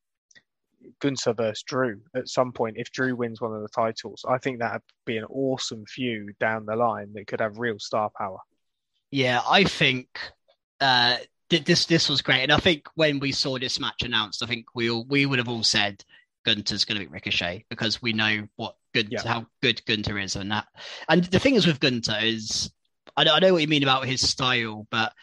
Gunther 0.99 1.33
versus 1.33 1.63
Drew 1.63 2.01
at 2.15 2.27
some 2.27 2.51
point 2.51 2.77
if 2.77 2.91
Drew 2.91 3.15
wins 3.15 3.41
one 3.41 3.53
of 3.53 3.61
the 3.61 3.69
titles. 3.69 4.25
I 4.27 4.37
think 4.37 4.59
that'd 4.59 4.81
be 5.05 5.17
an 5.17 5.25
awesome 5.25 5.85
feud 5.85 6.37
down 6.39 6.65
the 6.65 6.75
line 6.75 7.13
that 7.13 7.27
could 7.27 7.41
have 7.41 7.59
real 7.59 7.79
star 7.79 8.09
power. 8.17 8.39
Yeah, 9.11 9.41
I 9.47 9.65
think 9.65 10.07
uh, 10.79 11.17
this 11.49 11.85
this 11.85 12.09
was 12.09 12.21
great, 12.21 12.43
and 12.43 12.51
I 12.51 12.57
think 12.57 12.87
when 12.95 13.19
we 13.19 13.31
saw 13.31 13.59
this 13.59 13.79
match 13.79 14.03
announced, 14.03 14.41
I 14.41 14.45
think 14.45 14.67
we 14.73 14.89
all, 14.89 15.05
we 15.05 15.25
would 15.25 15.39
have 15.39 15.49
all 15.49 15.63
said 15.63 16.03
Gunther's 16.45 16.85
going 16.85 16.99
to 16.99 17.05
be 17.05 17.11
Ricochet 17.11 17.65
because 17.69 18.01
we 18.01 18.13
know 18.13 18.47
what 18.55 18.75
good 18.93 19.09
yeah. 19.11 19.21
how 19.25 19.45
good 19.61 19.85
Gunther 19.85 20.17
is, 20.19 20.35
and 20.35 20.51
that. 20.51 20.67
And 21.09 21.25
the 21.25 21.39
thing 21.39 21.55
is 21.55 21.67
with 21.67 21.81
Gunther 21.81 22.19
is, 22.21 22.71
I, 23.17 23.25
I 23.27 23.39
know 23.39 23.53
what 23.53 23.61
you 23.61 23.67
mean 23.67 23.83
about 23.83 24.05
his 24.05 24.27
style, 24.27 24.87
but 24.89 25.13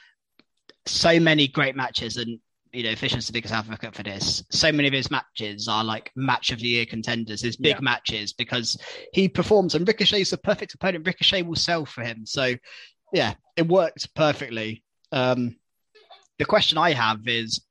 so 0.85 1.19
many 1.19 1.49
great 1.49 1.75
matches, 1.75 2.19
and 2.19 2.41
you 2.72 2.82
know, 2.82 2.94
Fisher's 2.94 3.26
the 3.26 3.32
biggest 3.32 3.54
advocate 3.54 3.94
for 3.94 4.02
this. 4.02 4.44
So 4.50 4.70
many 4.72 4.88
of 4.88 4.94
his 4.94 5.10
matches 5.10 5.68
are 5.68 5.84
like 5.84 6.10
match 6.16 6.50
of 6.50 6.58
the 6.58 6.68
year 6.68 6.87
contenders, 6.87 7.42
his 7.42 7.56
big 7.56 7.76
yeah. 7.76 7.80
matches, 7.80 8.32
because 8.32 8.76
he 9.12 9.28
performs 9.28 9.75
and 9.75 9.87
Ricochet's 9.87 10.30
the 10.30 10.38
perfect 10.38 10.75
opponent. 10.75 11.06
Ricochet 11.06 11.42
will 11.42 11.56
sell 11.56 11.84
for 11.84 12.02
him. 12.02 12.26
So, 12.26 12.54
yeah, 13.12 13.34
it 13.56 13.66
worked 13.66 14.14
perfectly. 14.14 14.82
Um, 15.12 15.56
the 16.38 16.44
question 16.44 16.78
I 16.78 16.92
have 16.92 17.26
is 17.26 17.64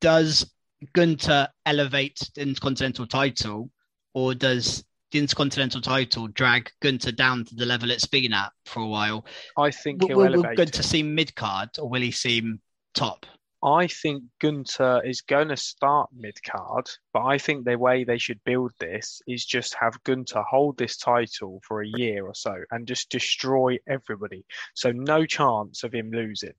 Does 0.00 0.50
Gunther 0.92 1.48
elevate 1.66 2.20
the 2.34 2.42
Intercontinental 2.42 3.06
title, 3.06 3.70
or 4.14 4.34
does 4.34 4.84
the 5.12 5.18
Intercontinental 5.18 5.80
title 5.80 6.28
drag 6.28 6.70
Gunther 6.80 7.12
down 7.12 7.44
to 7.44 7.54
the 7.54 7.66
level 7.66 7.90
it's 7.90 8.06
been 8.06 8.32
at 8.32 8.52
for 8.66 8.80
a 8.80 8.86
while? 8.86 9.26
I 9.56 9.70
think 9.70 10.02
will, 10.02 10.16
will, 10.16 10.42
will 10.42 10.54
Gunther 10.54 10.82
seem 10.82 11.14
mid 11.14 11.34
card, 11.34 11.70
or 11.78 11.88
will 11.88 12.00
he 12.00 12.10
seem 12.10 12.60
top? 12.94 13.26
I 13.64 13.86
think 13.86 14.24
Gunther 14.40 15.02
is 15.06 15.22
going 15.22 15.48
to 15.48 15.56
start 15.56 16.10
mid 16.14 16.42
card, 16.42 16.90
but 17.14 17.24
I 17.24 17.38
think 17.38 17.64
the 17.64 17.78
way 17.78 18.04
they 18.04 18.18
should 18.18 18.44
build 18.44 18.72
this 18.78 19.22
is 19.26 19.46
just 19.46 19.74
have 19.74 20.02
Gunther 20.04 20.42
hold 20.42 20.76
this 20.76 20.98
title 20.98 21.62
for 21.66 21.80
a 21.82 21.88
year 21.96 22.26
or 22.26 22.34
so 22.34 22.54
and 22.70 22.86
just 22.86 23.08
destroy 23.08 23.78
everybody. 23.88 24.44
So 24.74 24.92
no 24.92 25.24
chance 25.24 25.82
of 25.82 25.94
him 25.94 26.10
losing. 26.10 26.52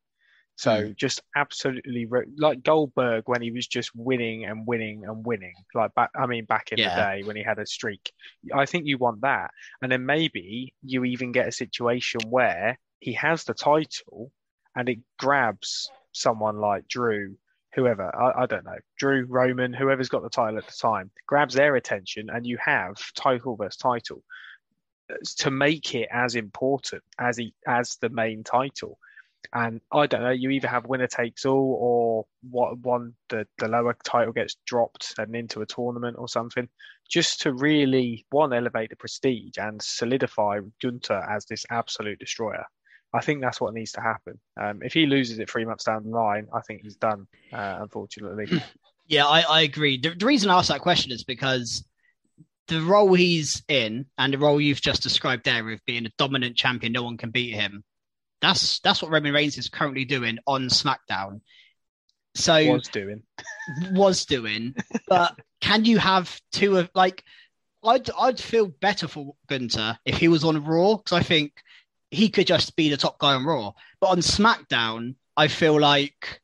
So 0.56 0.72
mm. 0.72 0.96
just 0.96 1.22
absolutely 1.36 2.08
like 2.38 2.64
Goldberg 2.64 3.26
when 3.28 3.42
he 3.42 3.52
was 3.52 3.68
just 3.68 3.92
winning 3.94 4.46
and 4.46 4.66
winning 4.66 5.04
and 5.06 5.24
winning. 5.24 5.54
Like 5.76 5.94
back, 5.94 6.10
I 6.16 6.26
mean, 6.26 6.46
back 6.46 6.72
in 6.72 6.80
yeah. 6.80 6.96
the 6.96 7.02
day 7.02 7.28
when 7.28 7.36
he 7.36 7.44
had 7.44 7.60
a 7.60 7.68
streak. 7.68 8.12
I 8.52 8.66
think 8.66 8.88
you 8.88 8.98
want 8.98 9.22
that, 9.22 9.52
and 9.82 9.92
then 9.92 10.06
maybe 10.06 10.74
you 10.82 11.04
even 11.04 11.34
get 11.34 11.48
a 11.48 11.52
situation 11.52 12.22
where 12.30 12.80
he 13.00 13.14
has 13.14 13.44
the 13.44 13.54
title 13.54 14.32
and 14.76 14.90
it 14.90 15.00
grabs 15.20 15.92
someone 16.16 16.58
like 16.58 16.88
Drew, 16.88 17.36
whoever, 17.74 18.14
I, 18.16 18.44
I, 18.44 18.46
don't 18.46 18.66
know, 18.66 18.78
Drew, 18.98 19.26
Roman, 19.28 19.74
whoever's 19.74 20.10
got 20.10 20.24
the 20.24 20.30
title 20.30 20.58
at 20.58 20.66
the 20.66 20.74
time, 20.80 21.12
grabs 21.28 21.54
their 21.54 21.76
attention 21.76 22.30
and 22.30 22.46
you 22.46 22.58
have 22.64 22.96
title 23.16 23.56
versus 23.56 23.78
title 23.78 24.24
to 25.38 25.52
make 25.52 25.94
it 25.94 26.08
as 26.12 26.36
important 26.36 27.04
as 27.20 27.38
he, 27.38 27.54
as 27.68 27.98
the 28.02 28.10
main 28.10 28.44
title. 28.44 28.98
And 29.54 29.80
I 29.92 30.08
don't 30.08 30.24
know, 30.24 30.32
you 30.32 30.50
either 30.50 30.68
have 30.68 30.88
winner 30.88 31.08
takes 31.08 31.46
all 31.46 31.78
or 31.80 32.26
what 32.50 32.80
one 32.80 33.14
the, 33.30 33.46
the 33.60 33.68
lower 33.68 33.96
title 34.04 34.34
gets 34.34 34.56
dropped 34.66 35.14
and 35.20 35.36
into 35.36 35.62
a 35.62 35.66
tournament 35.68 36.16
or 36.18 36.28
something, 36.28 36.68
just 37.08 37.42
to 37.42 37.54
really 37.54 38.26
one 38.32 38.54
elevate 38.54 38.90
the 38.90 38.96
prestige 38.96 39.58
and 39.58 39.80
solidify 39.82 40.62
Gunther 40.82 41.24
as 41.30 41.46
this 41.46 41.66
absolute 41.70 42.18
destroyer. 42.18 42.66
I 43.16 43.22
think 43.22 43.42
that's 43.42 43.62
what 43.62 43.74
needs 43.74 43.94
to 43.94 44.02
happen. 44.02 44.40
Um, 44.60 44.82
if 44.84 44.94
he 44.94 45.06
loses 45.06 45.40
it 45.40 45.50
three 45.50 45.66
months 45.66 45.86
down 45.86 46.04
the 46.04 46.10
line, 46.10 46.48
I 46.54 46.62
think 46.62 46.82
he's 46.82 46.98
done. 46.98 47.28
Uh, 47.52 47.80
unfortunately. 47.82 48.62
Yeah, 49.08 49.28
I, 49.28 49.42
I 49.42 49.62
agree. 49.62 50.00
The, 50.00 50.16
the, 50.16 50.26
reason 50.26 50.50
I 50.50 50.58
asked 50.58 50.70
that 50.70 50.82
question 50.82 51.12
is 51.12 51.24
because 51.24 51.86
the 52.68 52.82
role 52.82 53.14
he's 53.14 53.64
in 53.68 54.08
and 54.18 54.34
the 54.34 54.40
role 54.40 54.60
you've 54.60 54.82
just 54.82 55.04
described 55.04 55.46
there 55.46 55.70
of 55.72 55.86
being 55.86 56.06
a 56.06 56.12
dominant 56.18 56.56
champion, 56.56 56.94
no 56.94 57.04
one 57.04 57.18
can 57.18 57.30
beat 57.30 57.54
him. 57.54 57.84
That's 58.42 58.80
that's 58.80 59.02
what 59.02 59.12
Roman 59.12 59.34
Reigns 59.34 59.58
is 59.58 59.70
currently 59.70 60.06
doing 60.06 60.40
on 60.48 60.70
SmackDown. 60.70 61.42
So 62.34 62.74
was 62.74 62.88
doing. 62.88 63.24
was 63.92 64.26
doing, 64.26 64.76
but 65.08 65.40
can 65.62 65.86
you 65.86 65.98
have 66.00 66.40
two 66.52 66.78
of 66.78 66.90
like? 66.94 67.24
I'd 67.84 68.10
I'd 68.20 68.40
feel 68.40 68.68
better 68.68 69.08
for 69.08 69.36
Gunther 69.48 70.00
if 70.06 70.18
he 70.18 70.28
was 70.28 70.44
on 70.44 70.64
Raw 70.64 70.98
because 70.98 71.14
I 71.14 71.22
think 71.22 71.54
he 72.12 72.30
could 72.30 72.48
just 72.48 72.76
be 72.76 72.90
the 72.90 72.98
top 72.98 73.20
guy 73.20 73.34
on 73.34 73.46
Raw. 73.46 73.74
But 74.00 74.08
on 74.08 74.20
SmackDown, 74.20 75.16
I 75.36 75.48
feel 75.48 75.80
like 75.80 76.42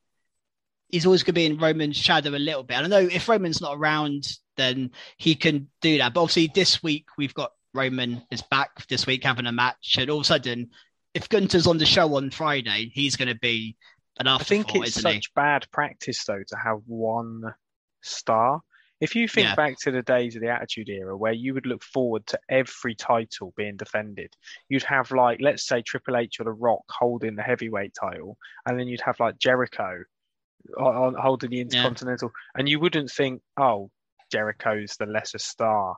he's 0.90 1.06
always 1.06 1.24
going 1.24 1.34
to 1.34 1.40
be 1.40 1.46
in 1.46 1.58
Roman's 1.58 1.98
shadow 1.98 2.32
a 2.32 2.38
little 2.38 2.64
bit. 2.64 2.78
I 2.78 2.82
don't 2.82 2.90
know 2.90 2.98
if 3.00 3.30
Roman's 3.30 3.62
not 3.62 3.78
around, 3.78 4.28
then 4.58 4.92
he 5.18 5.36
can 5.36 5.70
do 5.82 5.98
that. 6.00 6.14
But 6.14 6.22
obviously, 6.22 6.52
this 6.54 6.84
week 6.84 7.08
we've 7.18 7.34
got 7.34 7.52
Roman 7.74 8.22
is 8.32 8.42
back 8.42 8.88
this 8.88 9.06
week 9.06 9.24
having 9.24 9.48
a 9.48 9.52
match, 9.52 9.96
and 9.98 10.10
all 10.10 10.20
of 10.20 10.24
a 10.24 10.26
sudden, 10.26 10.70
if 11.14 11.30
Gunther's 11.30 11.68
on 11.68 11.78
the 11.78 11.86
show 11.86 12.16
on 12.16 12.30
Friday, 12.32 12.92
he's 12.94 13.16
going 13.16 13.30
to 13.30 13.40
be 13.40 13.78
an 14.20 14.28
afterthought. 14.28 14.70
I 14.70 14.72
think 14.72 14.88
it's 14.88 15.02
such 15.02 15.14
he? 15.14 15.22
bad 15.36 15.68
practice 15.72 16.24
though 16.26 16.44
to 16.48 16.56
have 16.58 16.80
one 16.86 17.44
star. 18.02 18.62
If 19.02 19.16
you 19.16 19.28
think 19.28 19.48
Yeah. 19.48 19.56
back 19.56 19.78
to 19.80 19.92
the 19.92 20.04
days 20.04 20.36
of 20.36 20.42
the 20.42 20.50
Attitude 20.50 20.88
Era, 20.90 21.18
where 21.18 21.34
you 21.34 21.54
would 21.56 21.66
look 21.66 21.84
forward 21.84 22.26
to 22.28 22.40
every 22.50 22.94
title 22.96 23.52
being 23.58 23.76
defended, 23.76 24.34
you'd 24.70 24.84
have 24.84 25.12
like, 25.12 25.40
let's 25.42 25.68
say, 25.68 25.82
Triple 25.82 26.16
H 26.18 26.40
or 26.40 26.44
The 26.44 26.52
Rock 26.52 26.84
holding 26.90 27.36
the 27.36 27.42
heavyweight 27.44 27.94
title, 28.00 28.38
and 28.66 28.80
then 28.80 28.88
you'd 28.88 29.02
have 29.02 29.20
like 29.20 29.38
Jericho 29.40 30.04
on, 30.78 30.96
on 30.96 31.14
holding 31.16 31.50
the 31.50 31.60
Intercontinental, 31.62 32.32
and 32.56 32.70
you 32.70 32.80
wouldn't 32.80 33.10
think, 33.12 33.42
oh, 33.58 33.90
Jericho's 34.32 34.96
the 34.98 35.08
lesser 35.08 35.40
star. 35.40 35.96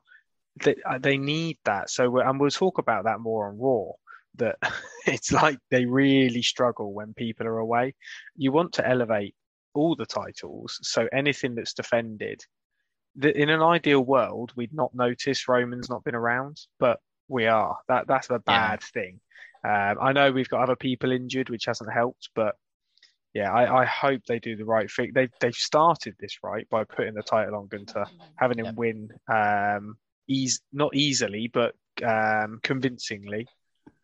They, 0.63 0.75
uh, 0.89 0.97
they 0.99 1.17
need 1.17 1.57
that. 1.65 1.89
So, 1.89 2.09
we- 2.09 2.21
and 2.21 2.39
we'll 2.39 2.49
talk 2.51 2.77
about 2.77 3.03
that 3.03 3.19
more 3.19 3.47
on 3.49 3.59
Raw. 3.59 3.91
That 4.35 4.57
it's 5.05 5.31
like 5.31 5.59
they 5.69 5.85
really 5.85 6.41
struggle 6.41 6.93
when 6.93 7.13
people 7.13 7.45
are 7.47 7.59
away. 7.59 7.93
You 8.35 8.51
want 8.51 8.73
to 8.73 8.87
elevate 8.87 9.35
all 9.75 9.95
the 9.95 10.05
titles, 10.05 10.79
so 10.81 11.07
anything 11.11 11.53
that's 11.55 11.73
defended. 11.73 12.41
The, 13.15 13.35
in 13.39 13.49
an 13.49 13.61
ideal 13.61 14.01
world, 14.01 14.51
we'd 14.55 14.73
not 14.73 14.95
notice 14.95 15.47
Roman's 15.47 15.89
not 15.89 16.03
been 16.03 16.15
around, 16.15 16.59
but 16.79 16.99
we 17.27 17.45
are. 17.47 17.77
That 17.87 18.07
that's 18.07 18.29
a 18.29 18.39
bad 18.39 18.81
thing. 18.81 19.19
Um, 19.63 19.97
I 20.01 20.11
know 20.13 20.31
we've 20.31 20.49
got 20.49 20.63
other 20.63 20.75
people 20.75 21.11
injured, 21.11 21.49
which 21.49 21.65
hasn't 21.65 21.91
helped, 21.93 22.29
but 22.35 22.55
yeah, 23.33 23.51
I, 23.51 23.81
I 23.81 23.85
hope 23.85 24.21
they 24.27 24.39
do 24.39 24.55
the 24.55 24.65
right 24.65 24.91
thing. 24.91 25.11
They 25.13 25.29
they've 25.39 25.55
started 25.55 26.15
this 26.19 26.39
right 26.43 26.67
by 26.69 26.83
putting 26.83 27.13
the 27.13 27.23
title 27.23 27.55
on 27.55 27.67
Gunther, 27.67 28.05
having 28.35 28.59
him 28.59 28.65
Yep. 28.65 28.75
win, 28.75 29.09
um, 29.27 29.97
ease 30.27 30.61
not 30.71 30.95
easily, 30.95 31.49
but 31.51 31.75
um, 32.03 32.59
convincingly. 32.63 33.47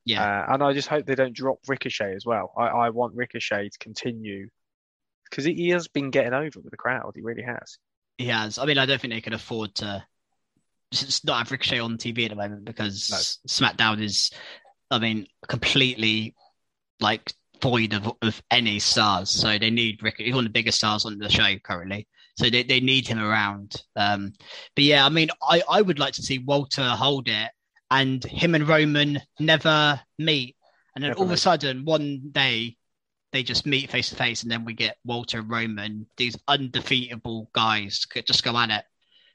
Yeah. 0.06 0.24
Uh, 0.24 0.54
and 0.54 0.64
I 0.64 0.74
just 0.74 0.88
hope 0.88 1.06
they 1.06 1.16
don't 1.16 1.36
drop 1.36 1.60
Ricochet 1.68 2.16
as 2.16 2.26
well. 2.26 2.52
I, 2.58 2.68
I 2.68 2.90
want 2.90 3.16
Ricochet 3.16 3.70
to 3.70 3.78
continue 3.80 4.50
because 5.30 5.46
he, 5.46 5.54
he 5.54 5.70
has 5.70 5.88
been 5.88 6.10
getting 6.10 6.34
over 6.34 6.60
with 6.60 6.72
the 6.72 6.78
crowd. 6.78 7.12
He 7.16 7.22
really 7.22 7.44
has. 7.44 7.78
He 8.20 8.28
has. 8.28 8.60
I 8.60 8.66
mean, 8.66 8.78
I 8.78 8.86
don't 8.86 9.00
think 9.00 9.14
they 9.14 9.22
can 9.22 9.34
afford 9.34 9.74
to 9.76 10.04
just 10.92 11.26
not 11.26 11.38
have 11.38 11.52
Ricochet 11.52 11.80
on 11.80 11.98
TV 11.98 12.26
at 12.26 12.32
the 12.32 12.36
moment 12.36 12.66
because 12.66 13.40
SmackDown 13.48 14.04
is, 14.04 14.30
I 14.92 15.00
mean, 15.00 15.26
completely 15.48 16.36
like 17.00 17.32
void 17.62 17.94
of, 17.94 18.12
of 18.22 18.44
any 18.52 18.80
stars. 18.80 19.30
So 19.30 19.58
they 19.58 19.70
need 19.70 20.04
Ricochet. 20.04 20.26
He's 20.26 20.36
one 20.36 20.46
of 20.46 20.50
the 20.50 20.60
biggest 20.60 20.80
stars 20.80 21.06
on 21.06 21.18
the 21.18 21.30
show 21.30 21.56
currently. 21.64 22.10
So 22.38 22.50
they, 22.50 22.64
they 22.64 22.82
need 22.82 23.08
him 23.08 23.20
around. 23.20 23.82
Um, 23.96 24.34
but 24.76 24.84
yeah, 24.84 25.06
I 25.06 25.10
mean, 25.10 25.30
I, 25.42 25.62
I 25.70 25.82
would 25.82 26.00
like 26.00 26.14
to 26.16 26.22
see 26.22 26.40
Walter 26.40 26.84
hold 26.84 27.30
it 27.30 27.52
and 27.90 28.22
him 28.26 28.54
and 28.54 28.68
Roman 28.68 29.22
never 29.40 30.02
meet. 30.18 30.58
And 30.94 31.04
then 31.06 31.12
Never 31.12 31.20
all 31.20 31.26
of 31.26 31.32
a 31.32 31.38
sudden, 31.38 31.86
one 31.86 32.32
day, 32.34 32.76
they 33.32 33.44
just 33.44 33.66
meet 33.66 33.90
face 33.90 34.10
to 34.10 34.16
face, 34.16 34.44
and 34.44 34.52
then 34.52 34.66
we 34.66 34.74
get 34.74 34.98
Walter 35.06 35.40
and 35.40 35.50
Roman, 35.50 36.08
these 36.18 36.38
undefeatable 36.48 37.50
guys, 37.54 38.06
could 38.06 38.26
just 38.26 38.44
go 38.44 38.58
at 38.58 38.70
it. 38.70 38.84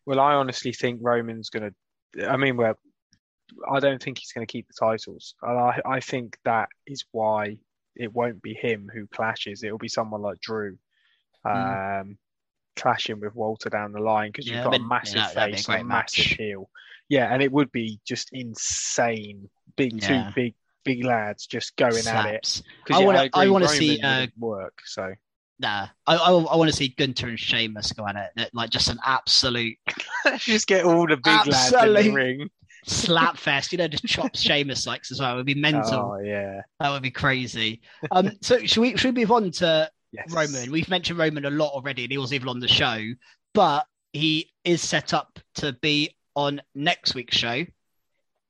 Well, 0.06 0.20
I 0.20 0.34
honestly 0.34 0.72
think 0.72 1.00
Roman's 1.02 1.50
going 1.50 1.72
to. 2.16 2.28
I 2.28 2.36
mean, 2.36 2.56
well, 2.56 2.78
I 3.70 3.80
don't 3.80 4.02
think 4.02 4.18
he's 4.18 4.32
going 4.32 4.46
to 4.46 4.50
keep 4.50 4.66
the 4.68 4.74
titles. 4.78 5.34
And 5.42 5.58
I, 5.58 5.80
I 5.84 6.00
think 6.00 6.38
that 6.44 6.68
is 6.87 7.04
why 7.12 7.59
it 7.96 8.12
won't 8.12 8.42
be 8.42 8.54
him 8.54 8.90
who 8.92 9.07
clashes. 9.07 9.62
It'll 9.62 9.78
be 9.78 9.88
someone 9.88 10.22
like 10.22 10.40
Drew 10.40 10.76
um, 11.44 12.18
clashing 12.76 13.20
with 13.20 13.35
Walter 13.35 13.70
down 13.70 13.92
the 13.92 14.00
line 14.00 14.30
because. 14.30 14.48
Yeah, 14.48 14.57
you've 14.57 14.64
got 14.64 14.74
I 14.74 14.76
a 14.76 14.80
massive 14.80 15.16
yeah, 15.16 15.33
that'd 15.35 15.54
a 15.54 15.57
face 15.57 15.68
and 15.68 15.80
a 15.80 15.85
massive 15.85 16.24
heel. 16.24 16.70
Yeah, 17.09 17.33
and 17.33 17.42
it 17.42 17.52
would 17.52 17.70
be 17.70 18.00
just 18.07 18.30
insane. 18.33 19.48
Big 19.76 20.02
Yeah. 20.02 20.09
two 20.09 20.33
big 20.35 20.54
big 20.85 21.05
lads 21.05 21.47
just 21.47 21.77
going 21.77 22.07
at 22.07 22.27
it. 22.35 22.62
Because 22.85 23.01
I 23.01 23.05
wanna- 23.05 23.18
I, 23.35 23.44
I 23.44 23.49
wanna 23.49 23.68
see, 23.68 24.01
uh, 24.01 24.27
work. 24.38 24.79
So 24.85 25.14
Nah, 25.61 25.87
I 26.07 26.16
I, 26.16 26.31
I 26.33 26.57
want 26.57 26.68
to 26.68 26.77
see 26.77 26.88
Gunther 26.88 27.29
and 27.29 27.38
Sheamus 27.38 27.92
go 27.92 28.07
at 28.09 28.33
it. 28.37 28.51
Like 28.53 28.70
just 28.70 28.88
an 28.88 28.99
absolute 29.05 29.77
just 30.38 30.66
get 30.66 30.85
all 30.85 31.07
the 31.07 31.16
big 31.16 31.47
lads 31.47 31.73
in 31.73 31.92
the 31.94 32.11
ring. 32.12 32.51
slap 32.87 33.38
fest. 33.38 33.70
You 33.70 33.79
know, 33.79 33.87
just 33.87 34.05
chops 34.05 34.40
Sheamus 34.42 34.85
likes 34.85 35.12
as 35.12 35.20
well. 35.20 35.35
It 35.35 35.37
would 35.37 35.47
be 35.47 35.55
mental. 35.55 36.16
Oh 36.16 36.18
yeah. 36.25 36.62
That 36.81 36.90
would 36.90 37.03
be 37.03 37.12
crazy. 37.12 37.83
Um, 38.11 38.33
so 38.42 38.59
should 38.66 38.81
we 38.81 38.97
should 38.97 39.14
we 39.14 39.23
move 39.23 39.31
on 39.31 39.53
to 39.53 39.88
Yes. 40.11 40.33
Roman? 40.33 40.73
We've 40.73 40.88
mentioned 40.88 41.18
Roman 41.20 41.44
a 41.44 41.51
lot 41.51 41.73
already, 41.73 42.03
and 42.03 42.11
he 42.12 42.18
was 42.18 42.33
even 42.33 42.49
on 42.49 42.59
the 42.59 42.68
show, 42.68 43.01
but 43.53 43.87
he 44.12 44.51
is 44.64 44.83
set 44.83 45.14
up 45.14 45.38
to 45.57 45.73
be 45.73 46.16
on 46.35 46.61
next 46.75 47.14
week's 47.14 47.37
show 47.37 47.64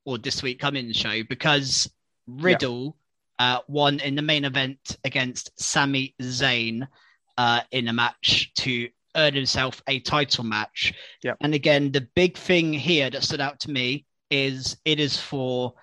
or 0.06 0.16
this 0.18 0.42
week 0.42 0.58
coming 0.58 0.90
show 0.92 1.22
because 1.28 1.90
Riddle 2.26 2.96
uh, 3.38 3.60
won 3.68 4.00
in 4.00 4.14
the 4.14 4.22
main 4.22 4.44
event 4.44 4.96
against 5.04 5.50
Sami 5.60 6.14
Zayn 6.22 6.86
uh, 7.36 7.60
in 7.70 7.88
a 7.88 7.92
match 7.92 8.52
to 8.54 8.88
earn 9.16 9.34
himself 9.34 9.82
a 9.86 10.00
title 10.00 10.44
match. 10.44 10.92
Yep. 11.22 11.38
And 11.40 11.54
again, 11.54 11.92
the 11.92 12.06
big 12.14 12.36
thing 12.36 12.72
here 12.72 13.10
that 13.10 13.22
stood 13.22 13.40
out 13.40 13.60
to 13.60 13.70
me 13.70 14.06
is 14.30 14.76
it 14.84 15.00
is 15.00 15.16
for 15.16 15.74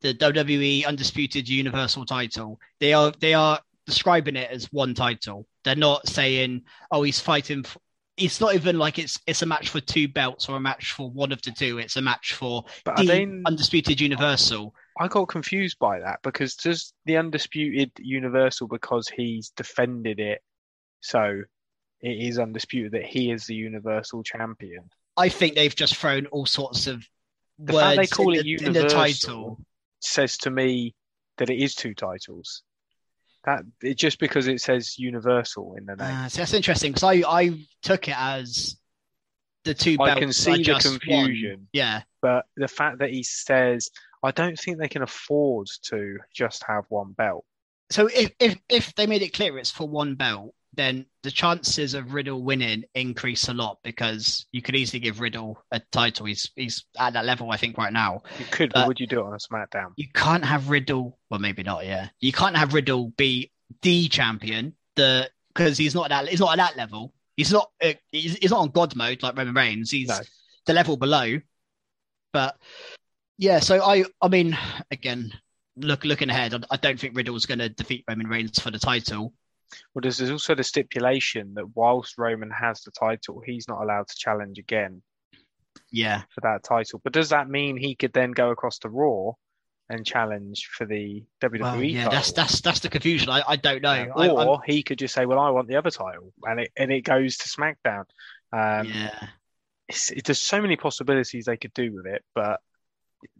the 0.00 0.14
WWE 0.14 0.86
Undisputed 0.86 1.48
Universal 1.48 2.06
title. 2.06 2.60
They 2.80 2.92
are 2.92 3.12
they 3.20 3.34
are 3.34 3.60
describing 3.86 4.36
it 4.36 4.50
as 4.50 4.72
one 4.72 4.94
title. 4.94 5.46
They're 5.64 5.76
not 5.76 6.08
saying, 6.08 6.62
"Oh, 6.90 7.02
he's 7.02 7.20
fighting." 7.20 7.64
For, 7.64 7.80
it's 8.16 8.40
not 8.40 8.54
even 8.54 8.78
like 8.78 8.98
it's 8.98 9.18
it's 9.26 9.42
a 9.42 9.46
match 9.46 9.70
for 9.70 9.80
two 9.80 10.08
belts 10.08 10.48
or 10.48 10.56
a 10.56 10.60
match 10.60 10.92
for 10.92 11.10
one 11.10 11.32
of 11.32 11.42
the 11.42 11.50
two. 11.50 11.78
It's 11.78 11.96
a 11.96 12.02
match 12.02 12.34
for 12.34 12.64
But 12.84 12.96
the 12.96 13.06
they 13.06 13.22
Undisputed 13.46 14.00
Universal. 14.00 14.74
I 14.98 15.08
got 15.08 15.28
confused 15.28 15.78
by 15.78 16.00
that 16.00 16.20
because 16.22 16.56
does 16.56 16.92
the 17.04 17.16
undisputed 17.16 17.92
universal 17.98 18.66
because 18.66 19.08
he's 19.08 19.50
defended 19.50 20.18
it, 20.18 20.42
so 21.00 21.42
it 22.00 22.10
is 22.10 22.38
undisputed 22.38 22.92
that 22.92 23.04
he 23.04 23.30
is 23.30 23.46
the 23.46 23.54
universal 23.54 24.22
champion. 24.22 24.90
I 25.16 25.28
think 25.28 25.54
they've 25.54 25.74
just 25.74 25.96
thrown 25.96 26.26
all 26.26 26.46
sorts 26.46 26.86
of 26.86 27.04
The 27.58 27.72
words 27.74 27.84
fact 27.84 27.96
they 27.96 28.06
call 28.06 28.32
in, 28.32 28.40
it 28.40 28.42
the, 28.44 28.52
in 28.66 28.72
the 28.72 28.80
universal 28.80 28.98
title. 28.98 29.60
says 30.00 30.36
to 30.38 30.50
me 30.50 30.94
that 31.38 31.50
it 31.50 31.58
is 31.58 31.74
two 31.74 31.94
titles. 31.94 32.62
That 33.44 33.62
it 33.82 33.94
just 33.94 34.18
because 34.18 34.48
it 34.48 34.60
says 34.60 34.98
universal 34.98 35.74
in 35.76 35.86
the 35.86 35.96
name. 35.96 36.06
Uh, 36.06 36.28
so 36.28 36.38
that's 36.40 36.54
interesting 36.54 36.92
because 36.92 37.04
I 37.04 37.22
I 37.28 37.58
took 37.82 38.08
it 38.08 38.16
as 38.18 38.76
the 39.64 39.74
two 39.74 39.96
I 40.00 40.18
can 40.18 40.32
see 40.32 40.62
the 40.62 40.74
confusion. 40.74 41.68
Yeah, 41.72 42.02
but 42.20 42.46
the 42.56 42.68
fact 42.68 42.98
that 42.98 43.10
he 43.10 43.22
says, 43.22 43.90
I 44.22 44.30
don't 44.30 44.58
think 44.58 44.78
they 44.78 44.88
can 44.88 45.02
afford 45.02 45.68
to 45.84 46.18
just 46.34 46.64
have 46.66 46.84
one 46.88 47.12
belt. 47.12 47.44
so 47.90 48.06
if, 48.06 48.30
if 48.40 48.56
if 48.68 48.94
they 48.94 49.06
made 49.06 49.22
it 49.22 49.32
clear 49.32 49.58
it's 49.58 49.70
for 49.70 49.88
one 49.88 50.14
belt, 50.14 50.54
then 50.74 51.06
the 51.22 51.30
chances 51.30 51.94
of 51.94 52.12
Riddle 52.14 52.42
winning 52.42 52.84
increase 52.94 53.48
a 53.48 53.54
lot 53.54 53.78
because 53.82 54.46
you 54.52 54.60
could 54.62 54.76
easily 54.76 55.00
give 55.00 55.20
Riddle 55.20 55.62
a 55.72 55.80
title. 55.92 56.26
He's 56.26 56.50
he's 56.56 56.84
at 56.98 57.14
that 57.14 57.24
level, 57.24 57.50
I 57.50 57.56
think, 57.56 57.78
right 57.78 57.92
now. 57.92 58.22
You 58.38 58.44
could, 58.50 58.72
but 58.72 58.84
Uh, 58.84 58.86
would 58.88 59.00
you 59.00 59.06
do 59.06 59.20
it 59.20 59.24
on 59.26 59.32
a 59.34 59.38
SmackDown? 59.38 59.92
You 59.96 60.06
can't 60.14 60.44
have 60.44 60.68
Riddle. 60.70 61.18
Well, 61.30 61.40
maybe 61.40 61.62
not. 61.62 61.84
Yeah, 61.86 62.08
you 62.20 62.32
can't 62.32 62.56
have 62.56 62.74
Riddle 62.74 63.10
be 63.16 63.50
the 63.82 64.08
champion. 64.08 64.74
The 64.96 65.30
because 65.54 65.78
he's 65.78 65.94
not 65.94 66.10
at 66.12 66.24
that. 66.24 66.28
He's 66.30 66.40
not 66.40 66.52
at 66.52 66.58
that 66.58 66.76
level. 66.76 67.14
He's 67.36 67.52
not. 67.52 67.70
Uh, 67.82 67.94
he's, 68.12 68.36
he's 68.36 68.50
not 68.50 68.60
on 68.60 68.70
God 68.70 68.94
mode 68.96 69.22
like 69.22 69.36
Roman 69.36 69.54
Reigns. 69.54 69.90
He's 69.90 70.08
No. 70.08 70.18
the 70.66 70.74
level 70.74 70.96
below. 70.96 71.40
But 72.32 72.56
yeah, 73.38 73.60
so 73.60 73.82
I 73.82 74.04
I 74.20 74.28
mean, 74.28 74.56
again, 74.90 75.32
look 75.76 76.04
looking 76.04 76.30
ahead, 76.30 76.54
I, 76.54 76.58
I 76.72 76.76
don't 76.76 76.98
think 76.98 77.16
Riddle's 77.16 77.46
going 77.46 77.60
to 77.60 77.68
defeat 77.68 78.04
Roman 78.08 78.26
Reigns 78.26 78.58
for 78.58 78.70
the 78.70 78.78
title. 78.78 79.32
Well, 79.94 80.00
there's, 80.02 80.30
also 80.30 80.54
the 80.54 80.64
stipulation 80.64 81.54
that 81.54 81.76
whilst 81.76 82.16
Roman 82.16 82.50
has 82.50 82.80
the 82.82 82.90
title, 82.90 83.42
he's 83.44 83.68
not 83.68 83.82
allowed 83.82 84.08
to 84.08 84.16
challenge 84.16 84.58
again 84.58 85.02
Yeah, 85.90 86.22
for 86.34 86.40
that 86.40 86.64
title. 86.64 87.00
But 87.04 87.12
does 87.12 87.28
that 87.30 87.50
mean 87.50 87.76
he 87.76 87.94
could 87.94 88.12
then 88.12 88.32
go 88.32 88.50
across 88.50 88.78
to 88.80 88.88
Raw 88.88 89.32
and 89.90 90.06
challenge 90.06 90.68
for 90.72 90.86
the 90.86 91.24
WWE 91.42 91.60
well, 91.60 91.82
yeah, 91.82 92.04
title? 92.04 92.10
that's 92.12 92.32
that's 92.32 92.60
that's 92.60 92.80
the 92.80 92.88
confusion. 92.88 93.28
I, 93.28 93.42
I 93.46 93.56
don't 93.56 93.82
know. 93.82 93.90
I, 94.16 94.28
or 94.28 94.54
I'm- 94.54 94.60
he 94.66 94.82
could 94.82 94.98
just 94.98 95.14
say, 95.14 95.26
"Well, 95.26 95.38
I 95.38 95.50
want 95.50 95.68
the 95.68 95.76
other 95.76 95.90
title," 95.90 96.32
and 96.44 96.60
it 96.60 96.72
and 96.76 96.90
it 96.90 97.02
goes 97.02 97.36
to 97.38 97.48
SmackDown. 97.48 98.04
Um, 98.52 98.86
yeah, 98.86 99.28
it's, 99.88 100.10
it, 100.10 100.24
there's 100.24 100.40
so 100.40 100.60
many 100.60 100.76
possibilities 100.76 101.44
they 101.44 101.56
could 101.56 101.74
do 101.74 101.92
with 101.92 102.06
it, 102.06 102.24
but 102.34 102.60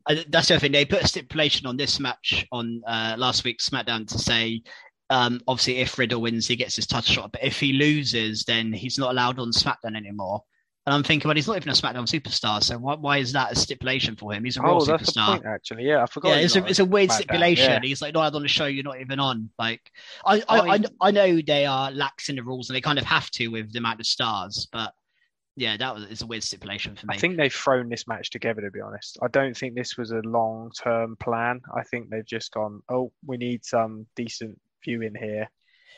I, 0.06 0.24
that's 0.28 0.48
the 0.48 0.54
other 0.54 0.60
thing. 0.60 0.72
They 0.72 0.84
put 0.84 1.02
a 1.02 1.08
stipulation 1.08 1.66
on 1.66 1.76
this 1.76 2.00
match 2.00 2.46
on 2.52 2.82
uh, 2.86 3.14
last 3.18 3.44
week's 3.44 3.68
SmackDown 3.68 4.06
to 4.08 4.18
say 4.18 4.62
Um, 5.10 5.40
obviously, 5.48 5.78
if 5.78 5.98
Riddle 5.98 6.20
wins, 6.20 6.46
he 6.46 6.56
gets 6.56 6.76
his 6.76 6.86
title 6.86 7.14
shot. 7.14 7.32
But 7.32 7.42
if 7.42 7.58
he 7.58 7.72
loses, 7.72 8.44
then 8.44 8.72
he's 8.72 8.98
not 8.98 9.10
allowed 9.10 9.38
on 9.38 9.52
SmackDown 9.52 9.96
anymore. 9.96 10.42
And 10.86 10.94
I'm 10.94 11.02
thinking, 11.02 11.28
well, 11.28 11.36
he's 11.36 11.46
not 11.46 11.56
even 11.56 11.68
a 11.68 11.72
SmackDown 11.72 12.06
superstar, 12.06 12.62
so 12.62 12.78
why, 12.78 12.94
why 12.94 13.18
is 13.18 13.32
that 13.32 13.52
a 13.52 13.54
stipulation 13.54 14.16
for 14.16 14.32
him? 14.32 14.44
He's 14.44 14.56
a 14.56 14.62
real 14.62 14.76
oh, 14.76 14.78
superstar. 14.78 14.86
that's 14.86 15.12
the 15.12 15.22
point, 15.26 15.44
actually. 15.46 15.84
Yeah, 15.84 16.02
I 16.02 16.06
forgot. 16.06 16.30
Yeah, 16.30 16.36
it's 16.36 16.56
a, 16.56 16.64
it's 16.64 16.78
a 16.78 16.84
weird 16.84 17.12
stipulation. 17.12 17.70
yeah. 17.70 17.80
He's 17.82 18.00
like 18.00 18.14
not 18.14 18.34
on 18.34 18.40
the 18.40 18.48
show. 18.48 18.64
You're 18.64 18.84
not 18.84 18.98
even 18.98 19.20
on. 19.20 19.50
Like, 19.58 19.82
I 20.24 20.42
I, 20.48 20.58
I 20.58 20.74
I, 20.74 20.84
I 21.02 21.10
know 21.10 21.40
they 21.42 21.66
are 21.66 21.90
lax 21.90 22.30
in 22.30 22.36
the 22.36 22.42
rules 22.42 22.70
and 22.70 22.76
they 22.76 22.80
kind 22.80 22.98
of 22.98 23.04
have 23.04 23.30
to 23.32 23.48
with 23.48 23.70
the 23.72 23.78
amount 23.80 24.00
of 24.00 24.06
stars. 24.06 24.66
But 24.72 24.94
yeah, 25.58 25.76
that 25.76 25.94
was 25.94 26.04
it's 26.04 26.22
a 26.22 26.26
weird 26.26 26.42
stipulation 26.42 26.96
for 26.96 27.06
me. 27.06 27.14
I 27.14 27.18
think 27.18 27.36
they've 27.36 27.52
thrown 27.52 27.88
this 27.88 28.06
match 28.06 28.30
together, 28.30 28.62
to 28.62 28.70
be 28.70 28.80
honest. 28.80 29.18
I 29.22 29.28
don't 29.28 29.56
think 29.56 29.74
this 29.74 29.96
was 29.96 30.12
a 30.12 30.20
long 30.24 30.70
term 30.70 31.16
plan. 31.16 31.60
I 31.76 31.82
think 31.82 32.08
they've 32.08 32.24
just 32.24 32.52
gone, 32.52 32.82
oh, 32.88 33.12
we 33.26 33.36
need 33.36 33.64
some 33.64 34.06
decent 34.16 34.58
viewing 34.84 35.14
here. 35.18 35.48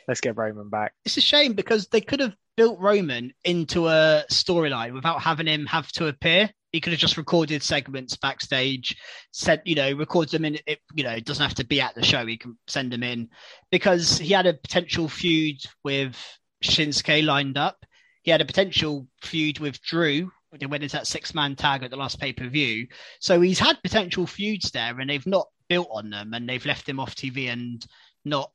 Let's 0.07 0.21
get 0.21 0.35
Roman 0.35 0.69
back. 0.69 0.93
it's 1.05 1.17
a 1.17 1.21
shame 1.21 1.53
because 1.53 1.87
they 1.87 2.01
could 2.01 2.19
have 2.21 2.35
built 2.57 2.79
Roman 2.79 3.33
into 3.43 3.87
a 3.87 4.23
storyline 4.31 4.93
without 4.93 5.21
having 5.21 5.47
him 5.47 5.65
have 5.67 5.91
to 5.93 6.07
appear. 6.07 6.49
He 6.71 6.81
could 6.81 6.93
have 6.93 6.99
just 6.99 7.17
recorded 7.17 7.61
segments 7.61 8.15
backstage, 8.17 8.95
said, 9.31 9.61
you 9.65 9.75
know, 9.75 9.93
records 9.93 10.31
them 10.31 10.45
in. 10.45 10.57
It, 10.65 10.79
you 10.95 11.03
know, 11.03 11.11
it 11.11 11.25
doesn't 11.25 11.43
have 11.43 11.55
to 11.55 11.65
be 11.65 11.81
at 11.81 11.95
the 11.95 12.03
show. 12.03 12.25
He 12.25 12.37
can 12.37 12.57
send 12.67 12.91
them 12.91 13.03
in 13.03 13.29
because 13.71 14.17
he 14.17 14.33
had 14.33 14.47
a 14.47 14.53
potential 14.53 15.07
feud 15.07 15.57
with 15.83 16.15
Shinsuke 16.63 17.25
lined 17.25 17.57
up. 17.57 17.85
He 18.23 18.31
had 18.31 18.41
a 18.41 18.45
potential 18.45 19.07
feud 19.21 19.59
with 19.59 19.81
Drew. 19.81 20.31
They 20.59 20.65
went 20.65 20.83
into 20.83 20.97
that 20.97 21.07
six 21.07 21.33
man 21.33 21.55
tag 21.55 21.83
at 21.83 21.91
the 21.91 21.97
last 21.97 22.19
pay 22.19 22.33
per 22.33 22.47
view. 22.47 22.87
So 23.19 23.39
he's 23.41 23.59
had 23.59 23.81
potential 23.81 24.27
feuds 24.27 24.71
there 24.71 24.99
and 24.99 25.09
they've 25.09 25.25
not 25.25 25.47
built 25.69 25.87
on 25.91 26.09
them 26.09 26.33
and 26.33 26.47
they've 26.47 26.65
left 26.65 26.87
him 26.87 26.99
off 26.99 27.15
TV 27.15 27.51
and 27.51 27.85
not 28.25 28.51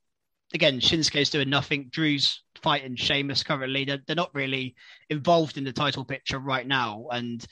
again, 0.55 0.81
Shinsuke's 0.81 1.31
doing 1.31 1.51
nothing. 1.51 1.89
Drew's 1.91 2.43
fighting 2.63 2.97
Sheamus 2.97 3.43
currently. 3.43 3.85
They're, 3.85 4.03
they're 4.07 4.17
not 4.17 4.35
really 4.35 4.75
involved 5.11 5.59
in 5.59 5.65
the 5.65 5.73
title 5.73 6.05
picture 6.05 6.39
right 6.39 6.67
now. 6.67 7.09
And 7.11 7.45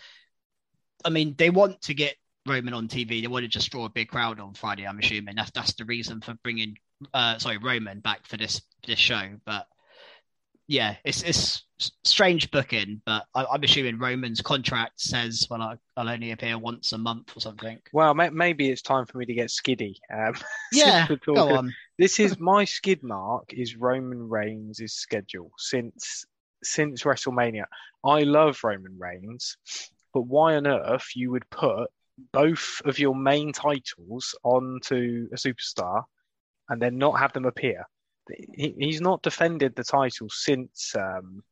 I 1.04 1.10
mean, 1.10 1.34
they 1.36 1.50
want 1.50 1.82
to 1.82 1.94
get 1.94 2.16
Roman 2.46 2.74
on 2.74 2.88
TV. 2.88 3.20
They 3.20 3.28
want 3.28 3.44
to 3.44 3.48
just 3.48 3.70
draw 3.70 3.86
a 3.86 3.90
big 3.90 4.08
crowd 4.08 4.40
on 4.40 4.54
Friday. 4.54 4.86
I'm 4.86 4.98
assuming 4.98 5.36
that's 5.36 5.50
that's 5.50 5.74
the 5.74 5.84
reason 5.84 6.20
for 6.20 6.34
bringing, 6.42 6.76
uh, 7.12 7.38
sorry, 7.38 7.58
Roman 7.58 8.00
back 8.00 8.26
for 8.26 8.36
this 8.36 8.62
this 8.86 8.98
show. 8.98 9.22
But 9.44 9.66
yeah, 10.66 10.96
it's 11.04 11.22
it's 11.22 11.64
strange 12.04 12.50
booking. 12.50 13.02
But 13.04 13.24
I, 13.34 13.44
I'm 13.44 13.62
assuming 13.62 13.98
Roman's 13.98 14.40
contract 14.40 15.00
says, 15.00 15.46
well, 15.50 15.62
I, 15.62 15.76
I'll 15.96 16.08
only 16.08 16.30
appear 16.30 16.58
once 16.58 16.92
a 16.92 16.98
month 16.98 17.36
or 17.36 17.40
something. 17.40 17.78
Well, 17.92 18.14
may- 18.14 18.30
maybe 18.30 18.70
it's 18.70 18.82
time 18.82 19.06
for 19.06 19.18
me 19.18 19.26
to 19.26 19.34
get 19.34 19.50
skiddy. 19.50 19.98
Um, 20.12 20.34
Yeah, 20.72 21.06
go 21.24 21.56
on. 21.56 21.72
This 21.98 22.18
is 22.18 22.38
my 22.40 22.64
skid 22.64 23.02
mark 23.02 23.52
is 23.52 23.76
Roman 23.76 24.28
Reigns' 24.28 24.92
schedule 24.92 25.52
since 25.58 26.24
since 26.62 27.02
WrestleMania. 27.02 27.64
I 28.04 28.22
love 28.22 28.58
Roman 28.64 28.98
Reigns, 28.98 29.56
but 30.12 30.22
why 30.22 30.56
on 30.56 30.66
earth 30.66 31.06
you 31.14 31.30
would 31.30 31.48
put 31.50 31.90
both 32.32 32.80
of 32.84 32.98
your 32.98 33.14
main 33.14 33.52
titles 33.52 34.34
onto 34.42 35.28
a 35.32 35.36
superstar 35.36 36.04
and 36.68 36.80
then 36.80 36.96
not 36.98 37.18
have 37.18 37.32
them 37.32 37.44
appear? 37.44 37.86
He, 38.54 38.74
he's 38.78 39.00
not 39.00 39.22
defended 39.22 39.74
the 39.74 39.84
title 39.84 40.28
since 40.30 40.94
um, 40.96 41.42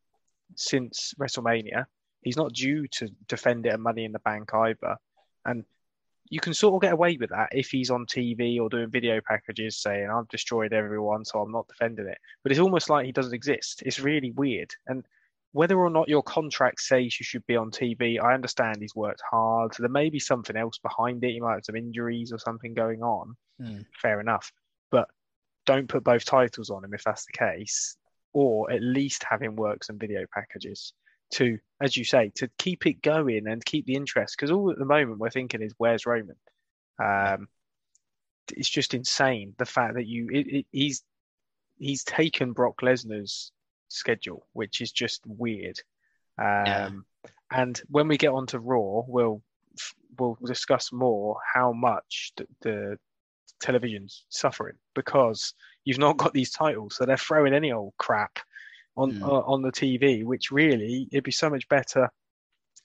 since 0.55 1.13
WrestleMania. 1.19 1.85
He's 2.21 2.37
not 2.37 2.53
due 2.53 2.87
to 2.87 3.09
defend 3.27 3.65
it 3.65 3.73
at 3.73 3.79
Money 3.79 4.05
in 4.05 4.11
the 4.11 4.19
Bank 4.19 4.53
either, 4.53 4.97
and 5.45 5.65
you 6.29 6.39
can 6.39 6.53
sort 6.53 6.75
of 6.75 6.81
get 6.81 6.93
away 6.93 7.17
with 7.19 7.29
that 7.29 7.49
if 7.51 7.69
he's 7.69 7.91
on 7.91 8.05
TV 8.05 8.59
or 8.59 8.69
doing 8.69 8.89
video 8.89 9.19
packages 9.27 9.81
saying 9.81 10.09
I've 10.09 10.27
destroyed 10.29 10.73
everyone, 10.73 11.25
so 11.25 11.39
I'm 11.39 11.51
not 11.51 11.67
defending 11.67 12.07
it. 12.07 12.17
But 12.41 12.51
it's 12.51 12.61
almost 12.61 12.89
like 12.89 13.05
he 13.05 13.11
doesn't 13.11 13.33
exist. 13.33 13.83
It's 13.85 13.99
really 13.99 14.31
weird. 14.31 14.71
And 14.87 15.05
whether 15.51 15.77
or 15.77 15.91
not 15.91 16.09
your 16.09 16.23
contract 16.23 16.81
says 16.81 17.19
you 17.19 17.23
should 17.23 17.45
be 17.45 17.55
on 17.55 17.69
TV, 17.69 18.19
I 18.19 18.33
understand 18.33 18.77
he's 18.79 18.95
worked 18.95 19.21
hard. 19.29 19.75
So 19.75 19.83
there 19.83 19.89
may 19.89 20.09
be 20.09 20.19
something 20.19 20.55
else 20.55 20.79
behind 20.79 21.23
it. 21.23 21.33
He 21.33 21.39
might 21.39 21.53
have 21.53 21.65
some 21.65 21.75
injuries 21.75 22.33
or 22.33 22.39
something 22.39 22.73
going 22.73 23.03
on. 23.03 23.35
Hmm. 23.61 23.81
Fair 24.01 24.19
enough. 24.19 24.51
But 24.89 25.09
don't 25.65 25.87
put 25.87 26.03
both 26.03 26.25
titles 26.25 26.69
on 26.69 26.83
him 26.83 26.93
if 26.93 27.03
that's 27.03 27.25
the 27.25 27.37
case, 27.37 27.97
or 28.33 28.71
at 28.71 28.81
least 28.81 29.23
have 29.29 29.41
him 29.41 29.55
work 29.55 29.83
some 29.83 29.97
video 29.97 30.25
packages 30.33 30.93
to, 31.31 31.57
as 31.81 31.97
you 31.97 32.03
say, 32.03 32.31
to 32.35 32.49
keep 32.57 32.85
it 32.85 33.01
going 33.01 33.47
and 33.47 33.65
keep 33.65 33.85
the 33.85 33.95
interest. 33.95 34.35
Because 34.37 34.51
all 34.51 34.71
at 34.71 34.77
the 34.77 34.85
moment 34.85 35.19
we're 35.19 35.29
thinking 35.29 35.61
is 35.61 35.73
where's 35.77 36.05
Roman? 36.05 36.35
Um, 37.03 37.47
it's 38.55 38.69
just 38.69 38.93
insane 38.93 39.55
the 39.57 39.65
fact 39.65 39.95
that 39.95 40.05
you 40.05 40.29
it, 40.31 40.47
it, 40.47 40.65
he's 40.71 41.03
he's 41.77 42.03
taken 42.03 42.53
Brock 42.53 42.81
Lesnar's 42.81 43.51
schedule, 43.87 44.45
which 44.53 44.81
is 44.81 44.91
just 44.91 45.21
weird. 45.25 45.79
Um, 46.37 46.45
Yeah. 46.65 46.89
And 47.51 47.79
when 47.87 48.07
we 48.07 48.17
get 48.17 48.33
onto 48.33 48.57
Raw, 48.57 49.03
we'll 49.07 49.41
we'll 50.17 50.37
discuss 50.45 50.91
more 50.91 51.37
how 51.53 51.71
much 51.71 52.33
the, 52.35 52.47
the 52.61 52.99
television's 53.61 54.25
suffering 54.29 54.75
because 54.93 55.53
you've 55.85 55.99
not 55.99 56.17
got 56.17 56.33
these 56.33 56.51
titles, 56.51 56.95
so 56.95 57.05
they're 57.05 57.17
throwing 57.17 57.53
any 57.53 57.71
old 57.71 57.93
crap 57.97 58.39
on 58.95 59.13
Mm. 59.13 59.21
uh, 59.23 59.41
on 59.45 59.61
the 59.61 59.71
TV. 59.71 60.23
Which 60.23 60.51
really, 60.51 61.07
it'd 61.11 61.23
be 61.23 61.31
so 61.31 61.49
much 61.49 61.67
better. 61.69 62.09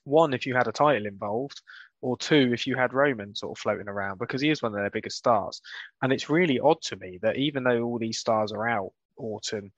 One, 0.04 0.32
if 0.32 0.46
you 0.46 0.54
had 0.54 0.68
a 0.68 0.72
title 0.72 1.06
involved, 1.06 1.60
or 2.00 2.16
two, 2.16 2.50
if 2.52 2.66
you 2.66 2.76
had 2.76 2.94
Roman 2.94 3.34
sort 3.34 3.58
of 3.58 3.60
floating 3.60 3.88
around, 3.88 4.18
because 4.18 4.40
he 4.40 4.50
is 4.50 4.62
one 4.62 4.72
of 4.72 4.80
their 4.80 4.90
biggest 4.90 5.18
stars. 5.18 5.60
And 6.00 6.12
it's 6.12 6.30
really 6.30 6.60
odd 6.60 6.80
to 6.82 6.96
me 6.96 7.18
that 7.22 7.36
even 7.36 7.64
though 7.64 7.82
all 7.82 7.98
these 7.98 8.18
stars 8.18 8.52
are 8.52 8.68
out, 8.68 8.92
Orton, 9.16 9.72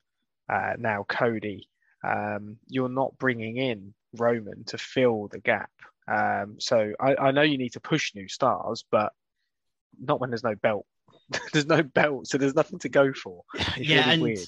uh, 0.47 0.73
now 0.77 1.03
Cody, 1.09 1.67
um, 2.03 2.57
you're 2.67 2.89
not 2.89 3.17
bringing 3.17 3.57
in 3.57 3.93
Roman 4.17 4.63
to 4.65 4.77
fill 4.77 5.27
the 5.27 5.39
gap. 5.39 5.71
Um, 6.07 6.59
so 6.59 6.93
I, 6.99 7.15
I 7.15 7.31
know 7.31 7.41
you 7.41 7.57
need 7.57 7.73
to 7.73 7.79
push 7.79 8.13
new 8.15 8.27
stars, 8.27 8.85
but 8.89 9.13
not 9.99 10.19
when 10.19 10.29
there's 10.29 10.43
no 10.43 10.55
belt. 10.55 10.85
there's 11.53 11.65
no 11.65 11.83
belt, 11.83 12.27
so 12.27 12.37
there's 12.37 12.55
nothing 12.55 12.79
to 12.79 12.89
go 12.89 13.13
for. 13.13 13.43
It's 13.55 13.77
yeah, 13.77 13.99
really 13.99 14.11
and 14.11 14.21
weird. 14.21 14.39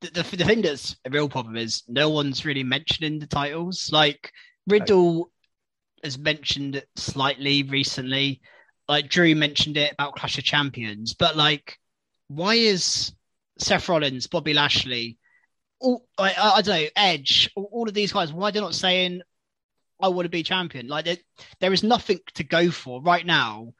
The, 0.00 0.10
the 0.10 0.36
the 0.36 0.44
thing 0.44 0.62
that's 0.62 0.96
a 1.04 1.10
real 1.10 1.28
problem 1.28 1.56
is 1.56 1.82
no 1.88 2.10
one's 2.10 2.44
really 2.44 2.64
mentioning 2.64 3.18
the 3.18 3.26
titles. 3.26 3.90
Like 3.92 4.32
Riddle 4.66 5.30
has 6.02 6.18
mentioned 6.18 6.76
it 6.76 6.88
slightly 6.96 7.62
recently. 7.62 8.40
Like 8.88 9.08
Drew 9.08 9.34
mentioned 9.34 9.76
it 9.76 9.92
about 9.92 10.16
Clash 10.16 10.38
of 10.38 10.44
Champions, 10.44 11.14
but 11.14 11.36
like, 11.36 11.78
why 12.28 12.54
is 12.54 13.12
Seth 13.58 13.88
Rollins, 13.88 14.26
Bobby 14.26 14.52
Lashley, 14.52 15.18
all 15.80 16.06
I, 16.18 16.32
I, 16.32 16.50
I 16.56 16.62
don't 16.62 16.82
know, 16.82 16.88
Edge, 16.96 17.50
all, 17.56 17.68
all 17.72 17.88
of 17.88 17.94
these 17.94 18.12
guys? 18.12 18.32
Why 18.32 18.50
they're 18.50 18.60
not 18.60 18.74
saying 18.74 19.22
I 20.00 20.08
want 20.08 20.26
to 20.26 20.30
be 20.30 20.42
champion? 20.42 20.88
Like 20.88 21.06
there, 21.06 21.16
there 21.60 21.72
is 21.72 21.82
nothing 21.82 22.18
to 22.34 22.44
go 22.44 22.70
for 22.70 23.00
right 23.00 23.24
now. 23.24 23.72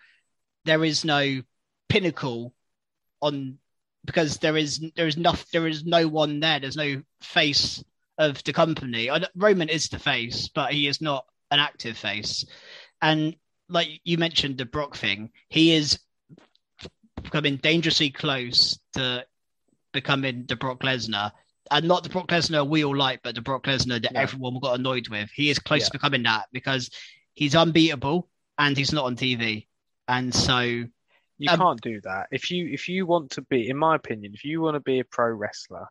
There 0.64 0.85
is 0.85 1.05
no 1.05 1.42
pinnacle 1.88 2.55
on 3.20 3.59
because 4.05 4.38
there 4.38 4.57
is 4.57 4.81
there 4.96 5.07
is 5.07 5.16
no 5.16 5.35
there 5.53 5.66
is 5.66 5.85
no 5.85 6.07
one 6.09 6.40
there. 6.40 6.61
There's 6.61 6.77
no 6.77 7.03
face 7.20 7.83
of 8.18 8.42
the 8.44 8.53
company. 8.53 9.11
Uh, 9.11 9.20
Roman 9.35 9.68
is 9.68 9.88
the 9.88 9.98
face, 9.98 10.48
but 10.48 10.72
he 10.72 10.87
is 10.87 11.00
not 11.00 11.27
an 11.50 11.59
active 11.61 11.96
face. 11.96 12.44
And 13.03 13.37
like 13.68 14.00
you 14.05 14.18
mentioned, 14.18 14.59
the 14.59 14.64
Brock 14.66 14.96
thing, 14.96 15.31
he 15.48 15.74
is 15.74 15.98
becoming 17.22 17.57
dangerously 17.57 18.11
close 18.11 18.79
to 18.94 19.24
becoming 19.92 20.44
the 20.46 20.57
Brock 20.57 20.81
Lesnar. 20.81 21.33
And 21.70 21.88
not 21.88 22.03
the 22.03 22.11
Brock 22.11 22.29
Lesnar 22.29 22.68
we 22.68 22.85
all 22.85 22.96
like, 22.96 23.20
but 23.22 23.35
the 23.35 23.40
Brock 23.40 23.64
Lesnar 23.64 24.03
that 24.03 24.12
Yeah. 24.12 24.20
everyone 24.20 24.59
got 24.61 24.79
annoyed 24.79 25.09
with. 25.09 25.31
He 25.35 25.48
is 25.50 25.59
close 25.59 25.83
Yeah. 25.83 25.87
to 25.87 25.92
becoming 25.92 26.22
that 26.24 26.46
because 26.53 26.90
he's 27.35 27.55
unbeatable 27.55 28.29
and 28.59 28.77
he's 28.77 28.92
not 28.92 29.07
on 29.07 29.16
TV. 29.16 29.66
And 30.08 30.34
so 30.34 30.60
You 31.38 31.50
Um, 31.50 31.58
can't 31.58 31.80
do 31.80 32.00
that. 32.02 32.28
If 32.30 32.50
you 32.52 32.68
if 32.68 32.88
you 32.88 33.06
want 33.06 33.32
to 33.32 33.42
be, 33.42 33.68
in 33.68 33.76
my 33.76 33.96
opinion, 33.96 34.34
if 34.34 34.44
you 34.44 34.60
want 34.60 34.74
to 34.76 34.80
be 34.80 35.00
a 35.00 35.04
pro 35.04 35.28
wrestler 35.32 35.88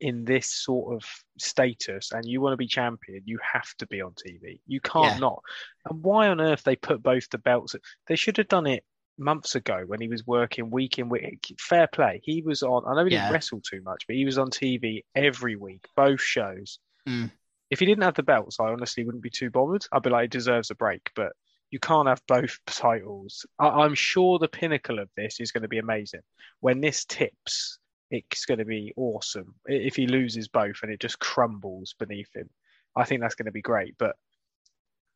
in 0.00 0.24
this 0.24 0.46
sort 0.52 0.94
of 0.96 1.04
status 1.38 2.12
and 2.12 2.24
you 2.26 2.40
want 2.40 2.54
to 2.54 2.56
be 2.56 2.66
champion, 2.66 3.22
you 3.26 3.38
have 3.42 3.74
to 3.78 3.86
be 3.86 4.00
on 4.02 4.14
TV. 4.14 4.60
You 4.66 4.80
can't 4.80 5.14
Yeah. 5.14 5.18
not. 5.18 5.42
And 5.84 6.02
why 6.02 6.28
on 6.28 6.40
earth 6.40 6.62
they 6.64 6.76
put 6.76 7.02
both 7.02 7.28
the 7.30 7.38
belts? 7.38 7.76
They 8.06 8.16
should 8.16 8.38
have 8.38 8.48
done 8.48 8.66
it 8.66 8.84
months 9.18 9.54
ago 9.54 9.84
when 9.86 10.00
he 10.00 10.08
was 10.08 10.26
working 10.26 10.70
week 10.70 10.98
in 10.98 11.08
week. 11.10 11.54
Fair 11.60 11.86
play. 11.86 12.20
He 12.24 12.42
was 12.42 12.62
on. 12.62 12.84
I 12.86 12.94
know 12.96 13.04
he 13.04 13.10
Yeah. 13.10 13.18
didn't 13.18 13.30
wrestle 13.30 13.60
too 13.60 13.82
much, 13.82 14.06
but 14.06 14.16
he 14.16 14.24
was 14.24 14.38
on 14.38 14.50
TV 14.50 15.04
every 15.14 15.56
week, 15.56 15.86
both 15.96 16.20
shows. 16.22 16.78
Mm. 17.06 17.30
If 17.70 17.80
he 17.80 17.86
didn't 17.86 18.04
have 18.04 18.14
the 18.14 18.22
belts, 18.22 18.60
I 18.60 18.66
honestly 18.68 19.04
wouldn't 19.04 19.22
be 19.22 19.30
too 19.30 19.50
bothered. 19.50 19.84
I'd 19.92 20.02
be 20.02 20.10
like, 20.10 20.22
he 20.24 20.28
deserves 20.28 20.70
a 20.70 20.74
break, 20.74 21.10
but 21.14 21.32
you 21.72 21.80
can't 21.80 22.06
have 22.06 22.22
both 22.28 22.58
titles. 22.66 23.44
I, 23.58 23.68
I'm 23.68 23.94
sure 23.96 24.38
the 24.38 24.46
pinnacle 24.46 25.00
of 25.00 25.08
this 25.16 25.40
is 25.40 25.50
going 25.50 25.62
to 25.62 25.68
be 25.68 25.78
amazing. 25.78 26.20
When 26.60 26.80
this 26.80 27.04
tips, 27.04 27.78
it's 28.10 28.44
going 28.44 28.58
to 28.58 28.64
be 28.64 28.92
awesome. 28.96 29.54
If 29.66 29.96
he 29.96 30.06
loses 30.06 30.46
both 30.48 30.76
and 30.82 30.92
it 30.92 31.00
just 31.00 31.18
crumbles 31.18 31.94
beneath 31.98 32.28
him, 32.36 32.48
I 32.94 33.04
think 33.04 33.22
that's 33.22 33.34
going 33.34 33.46
to 33.46 33.52
be 33.52 33.62
great. 33.62 33.94
But 33.98 34.14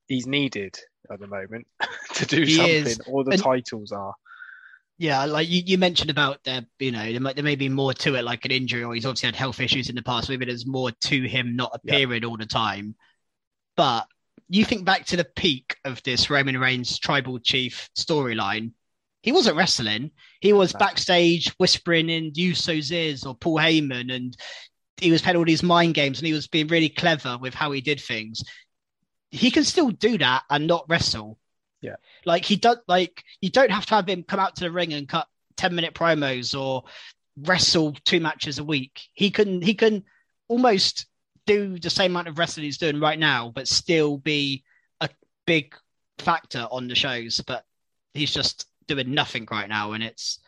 he's 0.09 0.27
needed 0.27 0.77
at 1.13 1.21
the 1.21 1.27
moment 1.27 1.67
to 2.15 2.27
do 2.27 2.43
He 2.43 2.55
something, 2.57 2.73
is. 2.87 3.01
or 3.07 3.23
the 3.23 3.33
And- 3.33 3.43
titles 3.43 3.93
are. 3.93 4.15
Yeah, 4.99 5.27
like 5.27 5.47
you, 5.51 5.61
you 5.67 5.77
mentioned 5.77 6.09
about 6.09 6.43
there, 6.45 6.65
you 6.79 6.91
know, 6.91 7.13
there, 7.13 7.21
might, 7.21 7.35
there 7.35 7.45
may 7.45 7.57
be 7.57 7.69
more 7.69 7.93
to 7.93 8.15
it, 8.15 8.25
like 8.25 8.47
an 8.47 8.51
injury, 8.51 8.83
or 8.83 8.95
he's 8.95 9.05
obviously 9.05 9.27
had 9.27 9.37
health 9.37 9.61
issues 9.61 9.91
in 9.91 9.95
the 9.95 10.03
past. 10.03 10.31
Maybe 10.31 10.47
there's 10.47 10.67
more 10.67 10.91
to 10.91 11.29
him 11.29 11.55
not 11.55 11.73
appearing 11.75 12.25
all 12.25 12.39
the 12.39 12.47
time. 12.47 12.95
But 13.77 14.07
you 14.49 14.65
think 14.65 14.85
back 14.85 15.07
to 15.07 15.17
the 15.17 15.25
peak 15.25 15.77
of 15.85 16.03
this 16.03 16.31
Roman 16.31 16.59
Reigns 16.59 16.99
tribal 16.99 17.39
chief 17.39 17.89
storyline, 17.99 18.73
he 19.23 19.33
wasn't 19.33 19.57
wrestling. 19.57 20.13
He 20.41 20.53
was 20.53 20.73
backstage 20.73 21.53
whispering 21.59 22.09
in 22.09 22.33
Uso's 22.35 22.93
ears 22.93 23.25
or 23.25 23.35
Paul 23.35 23.59
Heyman, 23.59 24.15
and 24.15 24.37
he 24.99 25.11
was 25.11 25.21
playing 25.21 25.37
all 25.37 25.45
these 25.45 25.65
mind 25.65 25.95
games, 25.95 26.19
and 26.19 26.27
he 26.27 26.33
was 26.33 26.47
being 26.47 26.69
really 26.69 26.89
clever 26.89 27.37
with 27.39 27.53
how 27.55 27.73
he 27.73 27.81
did 27.81 28.01
things. 28.01 28.45
He 29.31 29.51
can 29.51 29.65
still 29.65 29.91
do 29.91 30.17
that 30.19 30.45
and 30.49 30.67
not 30.67 30.87
wrestle. 30.89 31.39
Yeah. 31.83 31.97
like 32.25 32.45
he 32.45 32.57
does. 32.57 32.79
Like 32.89 33.23
you 33.41 33.51
don't 33.51 33.71
have 33.71 33.87
to 33.87 33.95
have 33.97 34.09
him 34.09 34.23
come 34.23 34.41
out 34.41 34.57
to 34.57 34.65
the 34.65 34.71
ring 34.71 34.93
and 34.93 35.09
cut 35.09 35.27
ten 35.57 35.75
minute 35.75 35.95
promos 35.95 36.59
or 36.59 36.85
wrestle 37.37 37.97
two 38.05 38.21
matches 38.21 38.59
a 38.59 38.65
week. 38.65 39.03
He 39.13 39.31
can. 39.31 39.61
He 39.61 39.75
can 39.75 40.05
almost 40.49 41.07
do 41.47 41.79
the 41.79 41.91
same 41.91 42.13
amount 42.13 42.29
of 42.29 42.39
wrestling 42.39 42.65
he's 42.65 42.79
doing 42.79 43.01
right 43.01 43.19
now, 43.19 43.51
but 43.55 43.69
still 43.69 44.19
be 44.19 44.65
a 45.01 45.09
big 45.47 45.75
factor 46.19 46.67
on 46.71 46.89
the 46.89 46.95
shows. 46.95 47.41
But 47.47 47.65
he's 48.15 48.33
just 48.33 48.67
doing 48.87 49.15
nothing 49.15 49.47
right 49.51 49.69
now, 49.69 49.93
and 49.93 50.03
it's 50.03 50.39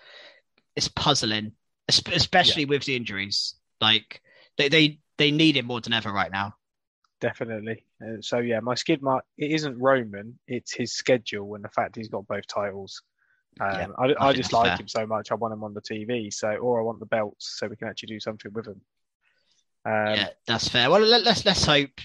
it's 0.77 0.89
puzzling, 0.89 1.53
es- 1.89 2.03
especially 2.13 2.65
with 2.65 2.85
the 2.85 2.97
injuries. 2.97 3.55
Like 3.81 4.21
they 4.57 4.69
they 4.69 5.01
they 5.17 5.31
need 5.31 5.57
him 5.57 5.67
more 5.67 5.81
than 5.81 5.93
ever 5.93 6.13
right 6.13 6.31
now. 6.31 6.55
Definitely. 7.21 7.85
Uh, 8.01 8.21
so 8.21 8.39
yeah, 8.39 8.61
my 8.61 8.75
skid 8.75 9.03
mark 9.03 9.25
it 9.37 9.51
isn't 9.51 9.77
Roman, 9.79 10.39
it's 10.47 10.73
his 10.73 10.93
schedule 10.93 11.55
and 11.57 11.65
the 11.65 11.69
fact 11.69 11.97
he's 11.97 12.09
got 12.09 12.27
both 12.29 12.47
titles. 12.47 13.03
Um, 13.61 13.67
Yeah, 13.75 13.87
I, 13.99 14.05
I 14.05 14.29
I 14.29 14.33
just 14.33 14.53
like 14.53 14.69
fair. 14.69 14.77
him 14.77 14.89
so 14.89 15.05
much. 15.05 15.33
I 15.33 15.35
want 15.35 15.53
him 15.53 15.65
on 15.65 15.75
the 15.75 15.81
TV, 15.81 16.33
so 16.33 16.49
or 16.57 16.79
I 16.79 16.85
want 16.85 17.01
the 17.01 17.07
belts 17.07 17.57
so 17.59 17.67
we 17.67 17.75
can 17.75 17.89
actually 17.89 18.09
do 18.09 18.21
something 18.21 18.53
with 18.53 18.67
him. 18.67 18.81
Um, 19.89 20.15
yeah, 20.15 20.29
that's 20.47 20.69
fair. 20.69 20.91
Well, 20.91 21.01
let, 21.01 21.25
let's 21.25 21.47
let's 21.47 21.65
hope 21.65 22.01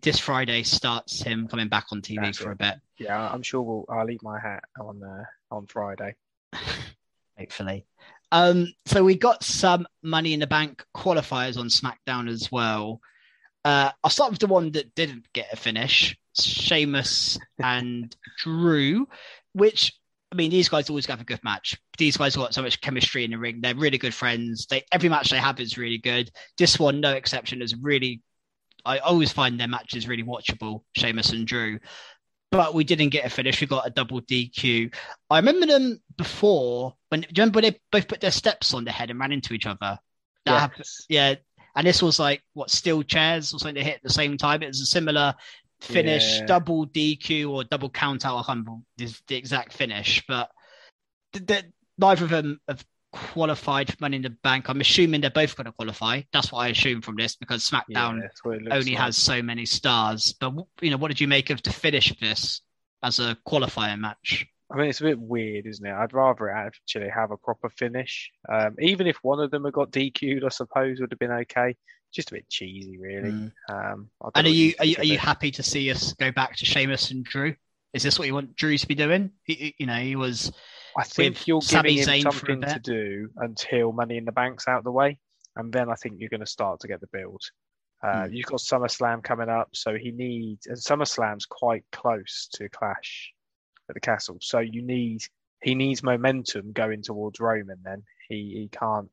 this 0.00 0.18
Friday 0.18 0.62
starts 0.62 1.22
him 1.22 1.46
coming 1.46 1.68
back 1.68 1.86
on 1.92 2.00
TV 2.00 2.34
for 2.34 2.50
it. 2.50 2.54
a 2.54 2.56
bit. 2.56 2.74
yeah, 2.96 3.28
I'm 3.30 3.42
sure 3.42 3.60
we'll. 3.60 3.84
I'll 3.90 4.08
eat 4.08 4.22
my 4.22 4.40
hat 4.40 4.64
on 4.80 5.02
uh, 5.02 5.24
on 5.50 5.66
Friday. 5.66 6.14
hopefully. 7.38 7.84
Um, 8.32 8.72
so 8.86 9.04
we 9.04 9.14
got 9.14 9.44
some 9.44 9.86
Money 10.02 10.32
in 10.32 10.40
the 10.40 10.46
Bank 10.46 10.84
qualifiers 10.94 11.58
on 11.58 11.68
SmackDown 11.68 12.30
as 12.30 12.50
well. 12.50 13.00
Uh, 13.62 13.90
I'll 14.02 14.10
start 14.10 14.30
with 14.30 14.40
the 14.40 14.46
one 14.46 14.72
that 14.72 14.94
didn't 14.94 15.30
get 15.34 15.52
a 15.52 15.56
finish: 15.56 16.16
Sheamus 16.38 17.38
and 17.62 18.16
Drew. 18.38 19.06
Which 19.52 19.92
I 20.36 20.38
mean, 20.38 20.50
these 20.50 20.68
guys 20.68 20.90
always 20.90 21.06
have 21.06 21.22
a 21.22 21.24
good 21.24 21.42
match. 21.42 21.80
These 21.96 22.18
guys 22.18 22.36
got 22.36 22.52
so 22.52 22.60
much 22.60 22.82
chemistry 22.82 23.24
in 23.24 23.30
the 23.30 23.38
ring. 23.38 23.62
They're 23.62 23.74
really 23.74 23.96
good 23.96 24.12
friends. 24.12 24.66
They 24.66 24.84
every 24.92 25.08
match 25.08 25.30
they 25.30 25.38
have 25.38 25.58
is 25.60 25.78
really 25.78 25.96
good. 25.96 26.30
This 26.58 26.78
one, 26.78 27.00
no 27.00 27.14
exception, 27.14 27.62
is 27.62 27.74
really. 27.74 28.20
I 28.84 28.98
always 28.98 29.32
find 29.32 29.58
their 29.58 29.66
matches 29.66 30.06
really 30.06 30.22
watchable. 30.22 30.82
Sheamus 30.94 31.30
and 31.30 31.46
Drew. 31.46 31.78
But 32.52 32.74
we 32.74 32.84
didn't 32.84 33.08
get 33.08 33.24
a 33.24 33.30
finish. 33.30 33.62
We 33.62 33.66
got 33.66 33.86
a 33.86 33.90
double 33.90 34.20
DQ. 34.20 34.94
I 35.30 35.38
remember 35.38 35.64
them 35.64 36.02
before 36.18 36.94
when 37.08 37.22
do 37.22 37.28
you 37.28 37.42
remember 37.42 37.56
when 37.56 37.72
they 37.72 37.80
both 37.90 38.06
put 38.06 38.20
their 38.20 38.30
steps 38.30 38.74
on 38.74 38.84
their 38.84 38.92
head 38.92 39.08
and 39.08 39.18
ran 39.18 39.32
into 39.32 39.54
each 39.54 39.66
other? 39.66 39.98
That 40.44 40.72
Yes. 40.76 41.06
yeah. 41.08 41.34
And 41.76 41.86
this 41.86 42.02
was 42.02 42.18
like 42.18 42.42
what 42.52 42.70
steel 42.70 43.02
chairs 43.02 43.54
or 43.54 43.58
something 43.58 43.74
they 43.74 43.84
hit 43.84 43.96
at 43.96 44.02
the 44.02 44.10
same 44.10 44.36
time. 44.36 44.62
It 44.62 44.68
was 44.68 44.82
a 44.82 44.86
similar 44.86 45.34
finish, 45.80 46.38
Yeah. 46.38 46.46
double 46.46 46.86
DQ 46.86 47.50
or 47.50 47.64
double 47.64 47.90
count 47.90 48.24
out. 48.26 48.38
I 48.38 48.42
can't 48.42 48.66
remember 48.66 48.84
the, 48.96 49.36
exact 49.36 49.72
finish, 49.72 50.22
but 50.26 50.50
th- 51.32 51.46
th- 51.46 51.64
neither 51.98 52.24
of 52.24 52.30
them 52.30 52.60
have 52.68 52.84
qualified 53.12 53.88
for 53.90 53.96
Money 54.00 54.16
in 54.16 54.22
the 54.22 54.30
Bank. 54.30 54.68
I'm 54.68 54.80
assuming 54.80 55.20
they're 55.20 55.30
both 55.30 55.56
going 55.56 55.64
to 55.66 55.72
qualify. 55.72 56.22
That's 56.32 56.52
what 56.52 56.60
I 56.60 56.68
assume 56.68 57.00
from 57.02 57.16
this 57.16 57.36
because 57.36 57.68
SmackDown 57.68 58.20
that's 58.20 58.44
what 58.44 58.56
it 58.56 58.62
looks 58.62 58.76
only 58.76 58.92
like. 58.92 59.00
has 59.02 59.16
so 59.16 59.42
many 59.42 59.64
stars. 59.66 60.34
But 60.38 60.54
you 60.80 60.90
know, 60.90 60.96
what 60.96 61.08
did 61.08 61.20
you 61.20 61.28
make 61.28 61.50
of 61.50 61.62
the 61.62 61.72
finish 61.72 62.10
of 62.10 62.18
this 62.20 62.60
as 63.02 63.18
a 63.18 63.36
qualifying 63.44 64.00
match? 64.00 64.46
I 64.70 64.76
mean, 64.76 64.88
it's 64.90 65.00
a 65.00 65.04
bit 65.04 65.18
weird, 65.20 65.64
isn't 65.66 65.86
it? 65.86 65.92
I'd 65.92 66.12
rather 66.12 66.50
actually 66.50 67.08
have 67.08 67.30
a 67.30 67.36
proper 67.36 67.70
finish. 67.70 68.30
Um, 68.48 68.74
even 68.80 69.06
if 69.06 69.16
one 69.22 69.38
of 69.38 69.50
them 69.52 69.64
had 69.64 69.72
got 69.72 69.92
DQ'd, 69.92 70.44
I 70.44 70.48
suppose 70.48 70.98
would 71.00 71.12
have 71.12 71.18
been 71.20 71.30
okay. 71.30 71.76
Just 72.16 72.30
a 72.30 72.34
bit 72.34 72.48
cheesy, 72.48 72.96
really. 72.98 73.30
Mm. 73.30 73.52
Um, 73.68 74.08
And 74.34 74.46
are 74.46 74.50
you 74.50 74.72
are 74.78 74.86
you, 74.86 74.96
are 74.98 75.04
you 75.04 75.18
happy 75.18 75.50
to 75.50 75.62
see 75.62 75.90
us 75.90 76.14
go 76.14 76.32
back 76.32 76.56
to 76.56 76.64
Sheamus 76.64 77.10
and 77.10 77.22
Drew? 77.22 77.54
Is 77.92 78.02
this 78.02 78.18
what 78.18 78.26
you 78.26 78.32
want 78.32 78.56
Drew 78.56 78.78
to 78.78 78.86
be 78.86 78.94
doing? 78.94 79.32
He- 79.44 79.54
he- 79.54 79.74
you 79.80 79.86
know, 79.86 79.96
he 79.96 80.16
was 80.16 80.50
I 80.96 81.02
think 81.04 81.46
you're 81.46 81.60
Sami 81.60 81.96
giving 81.96 81.98
him 81.98 82.08
Zayn 82.08 82.22
for 82.22 82.28
a 82.28 82.32
something 82.32 82.62
to 82.62 82.78
do 82.78 83.28
until 83.36 83.92
Money 83.92 84.16
in 84.16 84.24
the 84.24 84.32
Bank's 84.32 84.66
out 84.66 84.78
of 84.78 84.84
the 84.84 84.92
way, 84.92 85.18
and 85.56 85.70
then 85.70 85.90
I 85.90 85.94
think 85.94 86.14
you're 86.18 86.30
going 86.30 86.40
to 86.40 86.46
start 86.46 86.80
to 86.80 86.88
get 86.88 87.02
the 87.02 87.06
build. 87.12 87.42
Uh, 88.02 88.26
Hmm. 88.26 88.32
You've 88.32 88.46
got 88.46 88.60
SummerSlam 88.60 89.22
coming 89.22 89.50
up, 89.50 89.68
so 89.74 89.94
he 89.98 90.10
needs, 90.10 90.66
and 90.66 90.78
SummerSlam's 90.78 91.44
quite 91.44 91.84
close 91.92 92.48
to 92.54 92.70
Clash 92.70 93.34
at 93.90 93.94
the 93.94 94.00
Castle, 94.00 94.38
so 94.40 94.60
you 94.60 94.80
need 94.80 95.20
he 95.62 95.74
needs 95.74 96.02
momentum 96.02 96.72
going 96.72 97.02
towards 97.02 97.40
Roman. 97.40 97.78
Then 97.82 98.04
he 98.30 98.54
he 98.54 98.68
can't. 98.72 99.10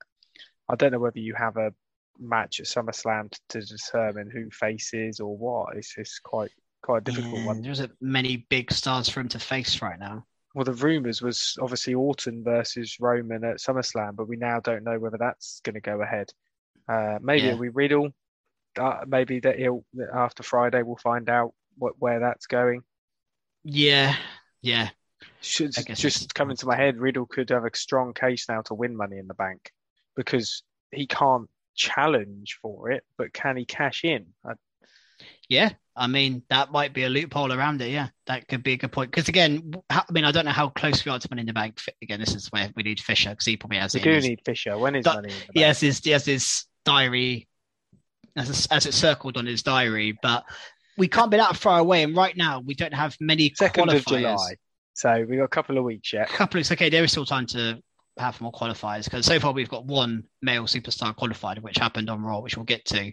I 0.70 0.76
don't 0.76 0.94
know 0.94 1.00
whether 1.00 1.20
you 1.20 1.34
have 1.36 1.58
a 1.58 1.74
match 2.20 2.60
at 2.60 2.66
SummerSlam 2.68 3.30
to, 3.32 3.40
to 3.50 3.62
determine 3.66 4.30
who 4.32 4.50
faces 4.52 5.20
or 5.20 5.36
what. 5.38 5.76
It's 5.78 5.96
it's 5.98 6.20
quite 6.20 6.52
quite 6.82 7.00
a 7.00 7.02
difficult 7.02 7.42
Yeah, 7.42 7.48
one. 7.48 7.62
There 7.62 7.72
isn't 7.72 7.94
many 8.02 8.38
big 8.50 8.72
stars 8.72 9.10
for 9.10 9.20
him 9.22 9.30
to 9.30 9.40
face 9.40 9.82
right 9.82 10.00
now. 10.00 10.26
Well, 10.56 10.66
the 10.66 10.74
rumours 10.74 11.22
was 11.22 11.58
obviously 11.62 11.96
Orton 11.96 12.44
versus 12.44 13.00
Roman 13.00 13.44
at 13.44 13.58
SummerSlam, 13.58 14.16
but 14.16 14.28
we 14.28 14.36
now 14.38 14.60
don't 14.60 14.84
know 14.84 15.00
whether 15.00 15.18
that's 15.18 15.60
going 15.62 15.74
to 15.76 15.82
go 15.82 16.02
ahead. 16.02 16.32
Uh, 16.88 17.20
maybe 17.22 17.48
Yeah. 17.48 17.54
it'll 17.54 17.60
Riddle. 17.72 18.14
Uh, 18.78 19.06
maybe 19.08 19.40
that 19.42 19.60
he'll 19.60 19.86
after 20.14 20.44
Friday 20.44 20.84
we'll 20.84 20.98
find 20.98 21.30
out 21.30 21.54
what 21.78 21.96
where 22.00 22.20
that's 22.22 22.48
going. 22.48 22.84
Yeah, 23.64 24.16
yeah, 24.62 24.90
Should, 25.42 25.74
just 25.94 26.34
coming 26.34 26.58
to 26.58 26.66
my 26.66 26.76
head, 26.76 26.98
Riddle 26.98 27.26
could 27.26 27.50
have 27.50 27.66
a 27.66 27.76
strong 27.76 28.14
case 28.14 28.48
now 28.50 28.62
to 28.64 28.74
win 28.74 28.96
Money 28.96 29.18
in 29.18 29.28
the 29.28 29.34
Bank 29.34 29.72
because 30.16 30.64
he 30.92 31.08
can't 31.08 31.50
challenge 31.76 32.60
for 32.62 32.92
it, 32.92 33.04
but 33.18 33.34
can 33.34 33.58
he 33.58 33.66
cash 33.66 34.04
in? 34.04 34.28
I, 34.46 34.54
yeah. 35.50 35.70
I 35.96 36.08
mean, 36.08 36.42
that 36.50 36.72
might 36.72 36.94
be 36.94 37.04
a 37.04 37.10
loophole 37.10 37.54
around 37.54 37.80
it. 37.82 37.92
Yeah, 37.92 38.08
that 38.26 38.48
could 38.48 38.64
be 38.64 38.74
a 38.74 38.78
good 38.78 38.92
point. 38.92 39.12
Because 39.12 39.30
again, 39.30 39.74
I 39.92 40.04
mean, 40.12 40.26
I 40.26 40.32
don't 40.32 40.46
know 40.46 40.52
how 40.52 40.70
close 40.70 41.06
we 41.06 41.12
are 41.12 41.20
to 41.20 41.28
Money 41.30 41.42
in 41.42 41.46
the 41.48 41.54
Bank. 41.54 41.80
Again, 42.02 42.20
this 42.20 42.34
is 42.34 42.48
where 42.52 42.72
we 42.76 42.82
need 42.82 43.00
Fisher 43.00 43.30
because 43.30 43.46
he 43.46 43.58
probably 43.58 43.78
has 43.78 43.94
we 43.94 44.02
it. 44.02 44.04
do 44.04 44.10
his- 44.12 44.26
need 44.28 44.42
Fisher. 44.44 44.76
When 44.78 44.96
is 44.96 45.06
That- 45.06 45.16
Money 45.16 45.30
in 45.30 45.36
the 45.36 45.40
Bank? 45.42 45.52
he 45.54 45.62
has 45.62 45.80
his 45.80 46.00
he 46.00 46.10
has 46.12 46.26
his 46.26 46.66
diary 46.84 47.48
as 48.36 48.66
as 48.72 48.86
it's 48.88 48.98
circled 48.98 49.38
on 49.38 49.46
his 49.46 49.62
diary, 49.62 50.18
but 50.22 50.44
we 50.98 51.08
can't 51.08 51.30
be 51.30 51.38
that 51.38 51.56
far 51.58 51.80
away. 51.80 52.02
And 52.04 52.16
right 52.16 52.36
now, 52.36 52.60
we 52.60 52.74
don't 52.74 52.94
have 52.94 53.16
many 53.20 53.54
second 53.56 53.90
of. 53.90 54.04
July. 54.06 54.56
So 54.96 55.26
we 55.30 55.38
got 55.38 55.44
a 55.44 55.48
couple 55.48 55.78
of 55.78 55.84
weeks 55.84 56.12
yet. 56.14 56.30
A 56.30 56.34
couple 56.34 56.58
of 56.58 56.60
weeks. 56.62 56.72
okay, 56.72 56.90
there 56.90 57.04
is 57.04 57.12
still 57.12 57.26
time 57.26 57.46
to 57.48 57.82
have 58.18 58.40
more 58.42 58.52
qualifiers 58.52 59.06
because 59.06 59.26
so 59.26 59.40
far 59.40 59.54
we've 59.54 59.70
got 59.70 59.86
one 59.86 60.24
male 60.42 60.64
superstar 60.64 61.16
qualified, 61.16 61.60
which 61.60 61.78
happened 61.78 62.10
on 62.10 62.22
Raw, 62.22 62.40
which 62.40 62.56
we'll 62.58 62.66
get 62.66 62.86
to. 62.86 63.12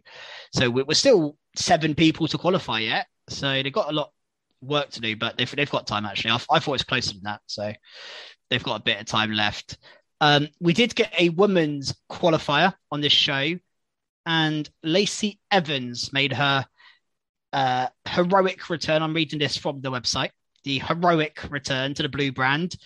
So 0.52 0.68
we- 0.70 0.82
we're 0.82 0.94
still 0.94 1.36
seven 1.56 1.94
people 1.94 2.28
to 2.28 2.38
qualify 2.38 2.80
yet. 2.80 3.06
So 3.28 3.62
they've 3.62 3.72
got 3.72 3.88
a 3.88 3.92
lot 3.92 4.08
of 4.08 4.68
work 4.68 4.90
to 4.90 5.00
do, 5.00 5.16
but 5.16 5.36
they've 5.36 5.50
they've 5.50 5.70
got 5.70 5.86
time 5.86 6.04
actually. 6.04 6.32
I, 6.32 6.34
I 6.50 6.58
thought 6.58 6.68
it 6.68 6.70
was 6.70 6.82
closer 6.84 7.12
than 7.14 7.22
that, 7.24 7.40
so 7.46 7.72
they've 8.50 8.62
got 8.62 8.80
a 8.80 8.84
bit 8.84 9.00
of 9.00 9.06
time 9.06 9.32
left. 9.32 9.78
Um, 10.20 10.48
we 10.60 10.74
did 10.74 10.94
get 10.94 11.12
a 11.18 11.30
women's 11.30 11.94
qualifier 12.10 12.74
on 12.92 13.00
this 13.00 13.12
show, 13.12 13.54
and 14.26 14.68
Lacey 14.82 15.40
Evans 15.50 16.12
made 16.12 16.32
her 16.34 16.66
uh, 17.52 17.88
heroic 18.06 18.68
return. 18.68 19.02
I'm 19.02 19.14
reading 19.14 19.38
this 19.38 19.56
from 19.56 19.80
the 19.80 19.90
website. 19.90 20.30
The 20.64 20.78
heroic 20.80 21.40
return 21.50 21.94
to 21.94 22.02
the 22.02 22.08
blue 22.08 22.32
brand 22.32 22.76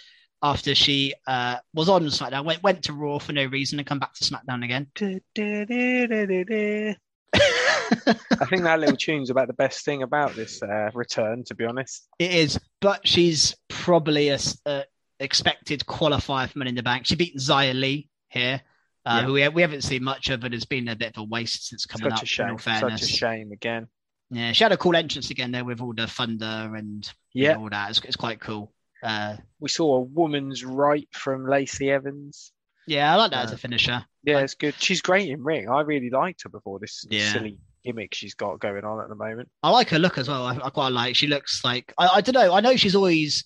after 0.45 0.75
she 0.75 1.15
uh, 1.27 1.57
was 1.73 1.89
on 1.89 2.05
SmackDown, 2.05 2.45
went 2.45 2.63
went 2.63 2.83
to 2.85 2.93
Raw 2.93 3.19
for 3.19 3.33
no 3.33 3.47
reason 3.47 3.79
and 3.81 3.89
come 3.89 3.99
back 3.99 4.13
to 4.15 4.25
SmackDown 4.25 4.63
again. 4.63 4.87
I 7.35 8.47
think 8.47 8.63
that 8.63 8.79
little 8.79 8.97
tune's 8.97 9.31
about 9.31 9.49
the 9.49 9.55
best 9.55 9.85
thing 9.85 10.03
about 10.03 10.37
this 10.37 10.63
uh, 10.63 10.91
return, 10.95 11.43
to 11.45 11.55
be 11.55 11.65
honest. 11.65 12.07
It 12.19 12.33
is, 12.33 12.61
but 12.81 13.07
she's 13.09 13.57
probably 13.69 14.29
a, 14.29 14.39
a 14.67 14.85
expected 15.19 15.81
qualifier 15.87 16.49
for 16.49 16.59
Money 16.59 16.71
in 16.71 16.75
the 16.77 16.83
Bank. 16.83 17.07
She 17.07 17.17
beat 17.17 17.37
Xia 17.37 17.75
Li 17.79 18.09
here. 18.29 18.61
Uh, 19.07 19.19
Yeah. 19.21 19.27
who 19.27 19.33
we, 19.35 19.49
we 19.49 19.63
haven't 19.63 19.83
seen 19.83 20.03
much 20.05 20.31
of, 20.31 20.45
and 20.45 20.55
it's 20.55 20.65
been 20.65 20.89
a 20.89 20.97
bit 20.97 21.17
of 21.17 21.23
a 21.23 21.25
waste 21.25 21.69
since 21.69 21.85
coming 21.85 22.11
Such 22.11 22.13
up. 22.13 22.21
a 22.21 22.23
in 22.53 22.59
shame. 22.59 22.61
Such 22.81 23.03
a 23.03 23.07
shame 23.07 23.53
again. 23.53 23.89
Yeah, 24.31 24.53
she 24.53 24.65
had 24.65 24.73
a 24.73 24.77
cool 24.79 24.97
entrance 24.97 25.31
again 25.31 25.53
there 25.53 25.65
with 25.65 25.81
all 25.81 25.93
the 25.95 26.07
thunder 26.07 26.73
and 26.75 27.07
you 27.35 27.45
Yeah, 27.45 27.55
know, 27.55 27.61
all 27.61 27.71
that. 27.71 27.91
It's, 27.91 28.01
it's 28.05 28.17
quite 28.17 28.41
cool. 28.41 28.73
Uh, 29.05 29.37
we 29.61 29.69
saw 29.69 29.97
a 29.97 30.01
woman's 30.01 30.65
right 30.65 31.09
from 31.13 31.47
Lacey 31.47 31.91
Evans. 31.91 32.53
yeah, 32.87 33.13
I 33.13 33.17
like 33.17 33.31
that 33.31 33.45
as 33.47 33.53
Uh, 33.53 33.55
a 33.55 33.59
finisher. 33.59 34.05
Yeah, 34.25 34.37
Like- 34.37 34.45
it's 34.45 34.55
good. 34.55 34.75
She's 34.79 35.01
great 35.03 35.29
in 35.29 35.43
ring. 35.43 35.69
I 35.69 35.81
really 35.83 36.11
liked 36.11 36.43
her 36.43 36.49
before 36.49 36.79
this 36.79 37.05
Yeah. 37.11 37.33
silly 37.33 37.59
gimmick 37.85 38.15
she's 38.15 38.35
got 38.35 38.59
going 38.61 38.85
on 38.85 39.01
at 39.03 39.09
the 39.11 39.15
moment. 39.15 39.51
I 39.63 39.71
like 39.71 39.89
her 39.91 39.99
look 39.99 40.17
as 40.19 40.29
well. 40.29 40.45
I, 40.47 40.57
I 40.57 40.71
quite 40.71 40.89
like. 40.93 41.15
She 41.17 41.27
looks 41.27 41.63
like 41.65 41.93
I, 41.99 42.09
I 42.15 42.21
don't 42.23 42.35
know. 42.35 42.55
I 42.55 42.61
know 42.61 42.77
she's 42.77 42.95
always 42.95 43.45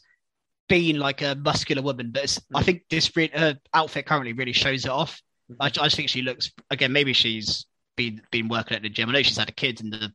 been 0.69 0.99
like 0.99 1.23
a 1.23 1.35
muscular 1.35 1.83
woman, 1.83 2.11
but 2.13 2.25
it's, 2.25 2.41
I 2.55 2.63
think 2.63 2.83
this 2.91 3.15
re- 3.17 3.31
her 3.35 3.59
outfit 3.75 4.07
currently 4.07 4.33
really 4.35 4.53
shows 4.53 4.85
it 4.85 4.91
off. 4.91 5.21
I, 5.61 5.67
I 5.67 5.69
just 5.71 5.97
think 5.97 6.09
she 6.09 6.23
looks 6.23 6.53
again. 6.71 6.93
Maybe 6.93 7.13
she's 7.13 7.67
been 7.97 8.23
been 8.31 8.49
working 8.49 8.77
at 8.77 8.83
the 8.83 8.89
gym. 8.91 9.09
I 9.09 9.13
know 9.13 9.23
she's 9.23 9.39
had 9.39 9.49
a 9.49 9.53
kid 9.53 9.81
in 9.81 9.91
the 9.91 10.13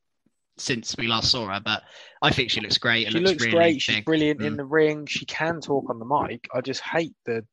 since 0.58 0.96
we 0.98 1.08
last 1.08 1.32
saw 1.32 1.48
her, 1.48 1.60
but 1.60 1.84
I 2.22 2.32
think 2.32 2.52
she 2.52 2.62
looks 2.62 2.78
great. 2.78 3.08
It 3.08 3.12
She 3.14 3.20
looks, 3.20 3.32
looks 3.32 3.46
really 3.46 3.58
great. 3.58 3.82
She's 3.82 3.96
big. 3.96 4.06
brilliant 4.06 4.42
in 4.42 4.54
Mm. 4.54 4.58
the 4.58 4.66
ring. 4.66 5.06
She 5.08 5.26
can 5.26 5.62
talk 5.62 5.90
on 5.90 6.00
the 6.00 6.06
mic. 6.06 6.48
I 6.54 6.62
just 6.62 6.82
hate 6.82 7.14
the 7.26 7.46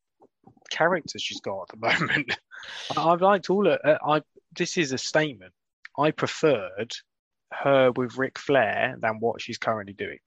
character 0.70 1.18
she's 1.18 1.40
got 1.40 1.62
at 1.72 1.80
the 1.80 1.86
moment. 2.00 2.36
I- 2.96 3.08
I've 3.10 3.20
liked 3.22 3.50
all 3.50 3.66
of. 3.66 3.78
Uh, 3.84 3.98
I 4.06 4.22
this 4.56 4.76
is 4.76 4.92
a 4.92 4.98
statement. 4.98 5.52
I 5.98 6.10
preferred 6.10 6.92
her 7.52 7.90
with 7.92 8.16
Ric 8.16 8.38
Flair 8.38 8.96
than 9.00 9.18
what 9.20 9.40
she's 9.40 9.58
currently 9.58 9.92
doing. 9.94 10.18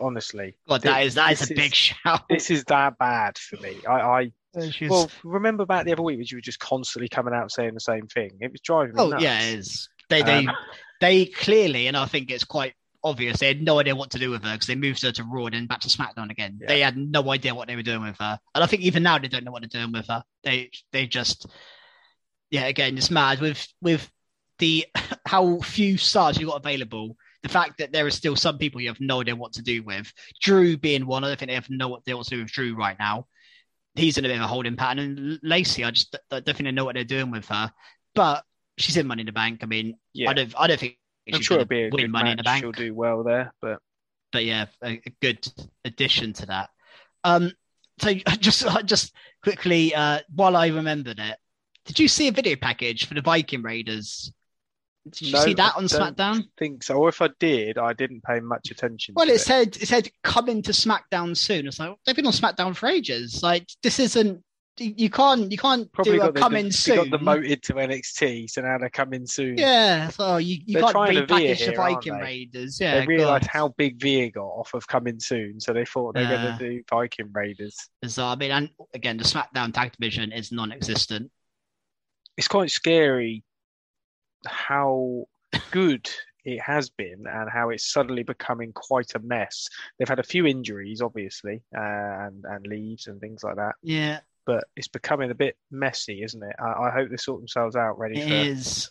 Honestly, 0.00 0.56
God, 0.66 0.80
that 0.82 1.02
is 1.04 1.14
that 1.14 1.32
is 1.32 1.50
a 1.50 1.54
big 1.54 1.72
is- 1.72 1.74
shout. 1.76 2.22
this 2.30 2.50
is 2.50 2.64
that 2.64 2.96
bad 2.98 3.36
for 3.36 3.56
me. 3.60 3.76
I, 3.86 4.00
I 4.00 4.70
She's- 4.70 4.90
well 4.90 5.10
remember 5.24 5.66
back 5.66 5.84
the 5.84 5.92
other 5.92 6.02
week 6.02 6.16
when 6.16 6.26
you 6.30 6.38
were 6.38 6.40
just 6.42 6.58
constantly 6.58 7.08
coming 7.08 7.34
out 7.34 7.52
saying 7.52 7.74
the 7.74 7.80
same 7.80 8.06
thing. 8.06 8.30
It 8.40 8.50
was 8.50 8.60
driving 8.62 8.94
me 8.94 9.02
oh 9.02 9.08
nuts. 9.10 9.22
yeah, 9.22 9.40
it 9.42 9.58
is. 9.58 9.88
They 10.08 10.22
they 10.22 10.46
Um, 10.46 10.50
they 11.04 11.26
clearly, 11.26 11.86
and 11.86 11.98
I 11.98 12.06
think 12.06 12.30
it's 12.30 12.44
quite 12.44 12.72
obvious. 13.02 13.38
They 13.38 13.48
had 13.48 13.60
no 13.60 13.78
idea 13.78 13.94
what 13.94 14.10
to 14.12 14.18
do 14.18 14.30
with 14.30 14.42
her 14.42 14.54
because 14.54 14.66
they 14.66 14.74
moved 14.74 15.02
her 15.02 15.12
to 15.12 15.24
Raw 15.24 15.44
and 15.44 15.54
then 15.54 15.66
back 15.66 15.80
to 15.80 15.88
SmackDown 15.88 16.30
again. 16.30 16.58
Yeah. 16.62 16.68
They 16.68 16.80
had 16.80 16.96
no 16.96 17.30
idea 17.30 17.54
what 17.54 17.68
they 17.68 17.76
were 17.76 17.82
doing 17.82 18.02
with 18.02 18.16
her, 18.18 18.38
and 18.54 18.64
I 18.64 18.66
think 18.66 18.82
even 18.82 19.02
now 19.02 19.18
they 19.18 19.28
don't 19.28 19.44
know 19.44 19.52
what 19.52 19.60
they're 19.60 19.80
doing 19.80 19.92
with 19.92 20.06
her. 20.08 20.24
They 20.44 20.70
they 20.92 21.06
just 21.06 21.46
yeah, 22.50 22.64
again, 22.66 22.96
it's 22.96 23.10
mad 23.10 23.40
with 23.40 23.66
with 23.82 24.10
the 24.58 24.86
how 25.26 25.60
few 25.60 25.98
stars 25.98 26.38
you 26.38 26.46
got 26.46 26.64
available. 26.64 27.16
The 27.42 27.50
fact 27.50 27.76
that 27.78 27.92
there 27.92 28.06
are 28.06 28.10
still 28.10 28.36
some 28.36 28.56
people 28.56 28.80
you 28.80 28.88
have 28.88 29.00
no 29.00 29.20
idea 29.20 29.36
what 29.36 29.52
to 29.54 29.62
do 29.62 29.82
with. 29.82 30.10
Drew 30.40 30.78
being 30.78 31.04
one, 31.04 31.22
I 31.22 31.28
don't 31.28 31.38
think 31.38 31.50
they 31.50 31.56
have 31.56 31.68
no 31.68 31.98
idea 31.98 32.16
what 32.16 32.26
to 32.28 32.36
do 32.36 32.42
with 32.42 32.50
Drew 32.50 32.74
right 32.74 32.96
now. 32.98 33.26
He's 33.94 34.16
in 34.16 34.24
a 34.24 34.28
bit 34.28 34.38
of 34.38 34.44
a 34.44 34.46
holding 34.46 34.76
pattern, 34.76 35.18
and 35.18 35.40
Lacey, 35.42 35.84
I 35.84 35.90
just 35.90 36.16
I 36.30 36.40
don't 36.40 36.56
think 36.56 36.64
they 36.64 36.72
know 36.72 36.86
what 36.86 36.94
they're 36.94 37.04
doing 37.04 37.30
with 37.30 37.46
her. 37.48 37.70
But 38.14 38.44
she's 38.78 38.96
in 38.96 39.06
Money 39.06 39.20
in 39.22 39.26
the 39.26 39.32
Bank. 39.32 39.60
I 39.62 39.66
mean, 39.66 39.96
Yeah. 40.12 40.30
I 40.30 40.34
don't 40.34 40.54
I 40.58 40.66
don't 40.66 40.80
think 40.80 40.98
I'm 41.32 41.38
she's 41.38 41.46
sure 41.46 41.56
it'll 41.58 41.66
be 41.68 41.84
a 41.84 41.90
win 41.90 42.10
Money 42.10 42.24
match. 42.24 42.32
in 42.32 42.36
the 42.38 42.42
Bank 42.42 42.62
She'll 42.62 42.72
do 42.72 42.94
well 42.94 43.22
there, 43.22 43.52
but 43.60 43.78
but 44.32 44.44
yeah, 44.44 44.66
a, 44.82 45.00
a 45.06 45.14
good 45.22 45.46
addition 45.84 46.32
to 46.34 46.46
that. 46.46 46.70
Um, 47.22 47.52
so 48.00 48.12
just 48.40 48.66
just 48.84 49.14
quickly, 49.42 49.94
uh, 49.94 50.20
while 50.34 50.56
I 50.56 50.68
remembered 50.68 51.18
it, 51.18 51.36
did 51.84 51.98
you 51.98 52.08
see 52.08 52.28
a 52.28 52.32
video 52.32 52.56
package 52.56 53.06
for 53.06 53.14
the 53.14 53.22
Viking 53.22 53.62
Raiders? 53.62 54.32
Did 55.04 55.20
you 55.28 55.32
No, 55.34 55.40
see 55.44 55.54
that 55.54 55.74
I 55.74 55.78
on 55.78 55.86
don't 55.86 56.16
SmackDown? 56.16 56.44
think 56.58 56.82
so. 56.82 56.94
Or 56.94 57.10
if 57.10 57.20
I 57.20 57.28
did, 57.38 57.76
I 57.76 57.92
didn't 57.92 58.22
pay 58.24 58.40
much 58.40 58.70
attention. 58.70 59.14
Well, 59.14 59.26
to 59.26 59.34
it 59.34 59.40
said 59.40 59.76
it 59.76 59.86
said 59.86 60.08
coming 60.22 60.62
to 60.62 60.72
SmackDown 60.72 61.36
soon. 61.36 61.66
It's 61.66 61.78
like 61.78 61.94
they've 62.06 62.16
been 62.16 62.26
on 62.26 62.32
SmackDown 62.32 62.74
for 62.74 62.88
ages. 62.88 63.42
Like 63.42 63.68
this 63.82 63.98
isn't 63.98 64.42
you 64.78 65.08
can't 65.10 65.50
you 65.52 65.58
can't 65.58 65.90
probably 65.92 66.18
do 66.18 66.22
a 66.22 66.26
got 66.26 66.34
the, 66.34 66.40
coming 66.40 66.64
they 66.64 66.70
soon. 66.70 66.96
got 66.96 67.10
demoted 67.10 67.62
to 67.64 67.74
NXT, 67.74 68.50
so 68.50 68.62
now 68.62 68.78
they're 68.78 68.90
coming 68.90 69.26
soon. 69.26 69.56
yeah, 69.56 70.08
so 70.08 70.36
you, 70.38 70.58
you 70.66 70.74
They're 70.74 70.82
can't 70.82 70.92
trying 70.92 71.14
to 71.14 71.26
veer 71.26 71.54
repackage 71.54 71.58
the 71.58 71.64
here, 71.66 71.76
Viking? 71.76 72.18
Raiders. 72.18 72.80
Yeah, 72.80 73.00
they 73.00 73.06
realised 73.06 73.46
how 73.46 73.68
big 73.68 74.00
Veer 74.00 74.30
got 74.30 74.46
off 74.46 74.74
of 74.74 74.86
coming 74.86 75.20
soon, 75.20 75.60
so 75.60 75.72
they 75.72 75.84
thought 75.84 76.14
they're 76.14 76.24
Yeah. 76.24 76.42
going 76.42 76.58
to 76.58 76.68
do 76.70 76.82
Viking 76.90 77.30
Raiders. 77.32 77.76
So 78.06 78.24
I 78.24 78.34
mean, 78.36 78.50
and 78.50 78.70
again, 78.94 79.16
the 79.16 79.24
SmackDown 79.24 79.72
tag 79.72 79.92
division 79.92 80.32
is 80.32 80.50
non-existent. 80.50 81.30
It's 82.36 82.48
quite 82.48 82.70
scary 82.70 83.44
how 84.46 85.24
good 85.70 86.08
it 86.44 86.60
has 86.60 86.90
been 86.90 87.24
and 87.26 87.48
how 87.48 87.70
it's 87.70 87.90
suddenly 87.90 88.22
becoming 88.22 88.72
quite 88.72 89.14
a 89.14 89.18
mess. 89.20 89.68
They've 89.98 90.08
had 90.08 90.18
a 90.18 90.22
few 90.24 90.46
injuries, 90.46 91.00
obviously, 91.00 91.62
uh, 91.76 91.80
and 91.80 92.44
and 92.44 92.66
leaves 92.66 93.06
and 93.06 93.20
things 93.20 93.42
like 93.44 93.56
that, 93.56 93.76
Yeah, 93.82 94.20
but 94.46 94.64
it's 94.76 94.88
becoming 94.88 95.30
a 95.30 95.34
bit 95.34 95.56
messy, 95.70 96.22
isn't 96.22 96.42
it? 96.42 96.56
I, 96.58 96.88
I 96.88 96.90
hope 96.90 97.10
they 97.10 97.16
sort 97.16 97.40
themselves 97.40 97.76
out 97.76 97.98
ready 97.98 98.20
it 98.20 98.28
for 98.28 98.34
is. 98.34 98.88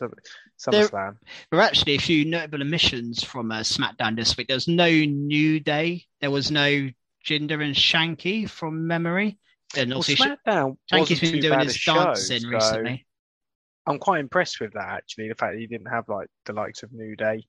SummerSlam. 0.59 1.17
There 1.49 1.57
were 1.57 1.61
actually 1.61 1.95
a 1.95 1.99
few 1.99 2.25
notable 2.25 2.61
omissions 2.61 3.23
from 3.23 3.51
uh, 3.51 3.59
SmackDown 3.59 4.15
this 4.15 4.35
week. 4.37 4.47
There 4.47 4.55
was 4.55 4.67
no 4.67 4.89
New 4.89 5.59
Day. 5.59 6.05
There 6.21 6.31
was 6.31 6.51
no 6.51 6.89
Jinder 7.25 7.63
and 7.63 7.75
Shanky 7.75 8.49
from 8.49 8.87
memory. 8.87 9.37
And 9.75 9.91
Well, 9.91 10.03
SmackDown 10.03 10.77
Shanky's 10.91 11.19
been 11.19 11.39
doing 11.39 11.59
his 11.61 11.81
dancing 11.83 12.47
recently. 12.47 13.05
I'm 13.85 13.99
quite 13.99 14.19
impressed 14.19 14.59
with 14.59 14.73
that 14.73 14.87
actually. 14.87 15.29
The 15.29 15.35
fact 15.35 15.55
that 15.55 15.61
you 15.61 15.67
didn't 15.67 15.87
have 15.87 16.07
like 16.07 16.27
the 16.45 16.53
likes 16.53 16.83
of 16.83 16.93
New 16.93 17.15
Day, 17.15 17.43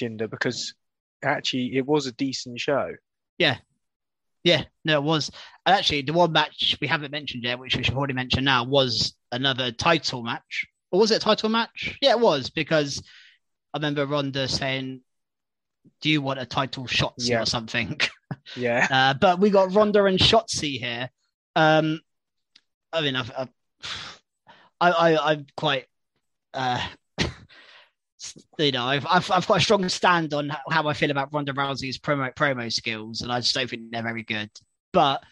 Jinder, 0.00 0.28
because 0.28 0.74
actually 1.22 1.76
it 1.76 1.86
was 1.86 2.06
a 2.06 2.12
decent 2.12 2.60
show. 2.60 2.90
Yeah, 3.38 3.58
no, 4.44 4.94
it 4.98 5.02
was. 5.02 5.30
And 5.66 5.76
actually, 5.76 6.02
the 6.02 6.12
one 6.12 6.32
match 6.32 6.76
we 6.80 6.86
haven't 6.88 7.10
mentioned 7.12 7.44
yet, 7.44 7.58
which 7.58 7.76
we 7.76 7.82
should 7.82 7.94
already 7.94 8.14
mention 8.14 8.44
now, 8.44 8.64
was 8.64 9.14
another 9.30 9.70
title 9.72 10.22
match. 10.22 10.66
Or 10.90 11.00
was 11.00 11.10
it 11.10 11.16
a 11.16 11.20
title 11.20 11.48
match? 11.48 11.96
Yeah, 12.02 12.10
it 12.12 12.20
was 12.20 12.50
because 12.50 13.02
I 13.72 13.78
remember 13.78 14.04
Ronda 14.06 14.48
saying, 14.48 15.00
"Do 16.00 16.10
you 16.10 16.20
want 16.20 16.40
a 16.40 16.46
title 16.46 16.86
shot 16.86 17.14
Yeah. 17.18 17.42
or 17.42 17.46
something?" 17.46 17.98
Yeah, 18.56 18.88
Uh, 18.90 19.14
but 19.14 19.38
we 19.38 19.50
got 19.50 19.72
Ronda 19.72 20.04
and 20.04 20.18
Shotzi 20.18 20.78
here. 20.78 21.10
Um, 21.54 22.00
I 22.92 23.00
mean, 23.02 23.14
I've, 23.14 23.30
I've, 23.36 23.48
I, 24.80 24.90
I, 24.90 25.30
I'm 25.32 25.46
quite, 25.56 25.86
uh, 26.52 26.84
you 28.58 28.72
know, 28.72 28.84
I've, 28.84 29.06
I've, 29.06 29.30
I've 29.30 29.46
got 29.46 29.58
a 29.58 29.60
strong 29.60 29.88
stand 29.88 30.34
on 30.34 30.50
how 30.70 30.86
I 30.88 30.92
feel 30.94 31.10
about 31.10 31.32
Ronda 31.32 31.52
Rousey's 31.52 31.98
promo 31.98 32.34
promo 32.34 32.72
skills, 32.72 33.20
and 33.22 33.32
I 33.32 33.40
just 33.40 33.54
don't 33.54 33.68
think 33.68 33.90
they're 33.90 34.02
very 34.02 34.22
good. 34.22 34.50
But 34.92 35.22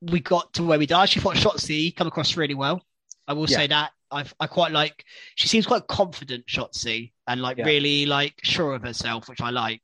we 0.00 0.20
got 0.20 0.52
to 0.54 0.62
where 0.62 0.78
we 0.78 0.86
did. 0.86 0.94
I 0.94 1.02
actually 1.04 1.22
thought 1.22 1.36
Shotzi 1.36 1.94
come 1.94 2.06
across 2.06 2.36
really 2.36 2.54
well. 2.54 2.82
I 3.26 3.32
will 3.32 3.48
Yeah. 3.48 3.56
say 3.58 3.66
that 3.68 3.92
I, 4.10 4.24
I 4.40 4.46
quite 4.46 4.72
like. 4.72 5.04
She 5.34 5.48
seems 5.48 5.66
quite 5.66 5.86
confident, 5.86 6.46
Shotzi, 6.46 7.12
and 7.26 7.40
like 7.42 7.58
Yeah. 7.58 7.64
really 7.66 8.06
like 8.06 8.34
sure 8.42 8.74
of 8.74 8.82
herself, 8.82 9.28
which 9.28 9.40
I 9.40 9.50
like. 9.50 9.82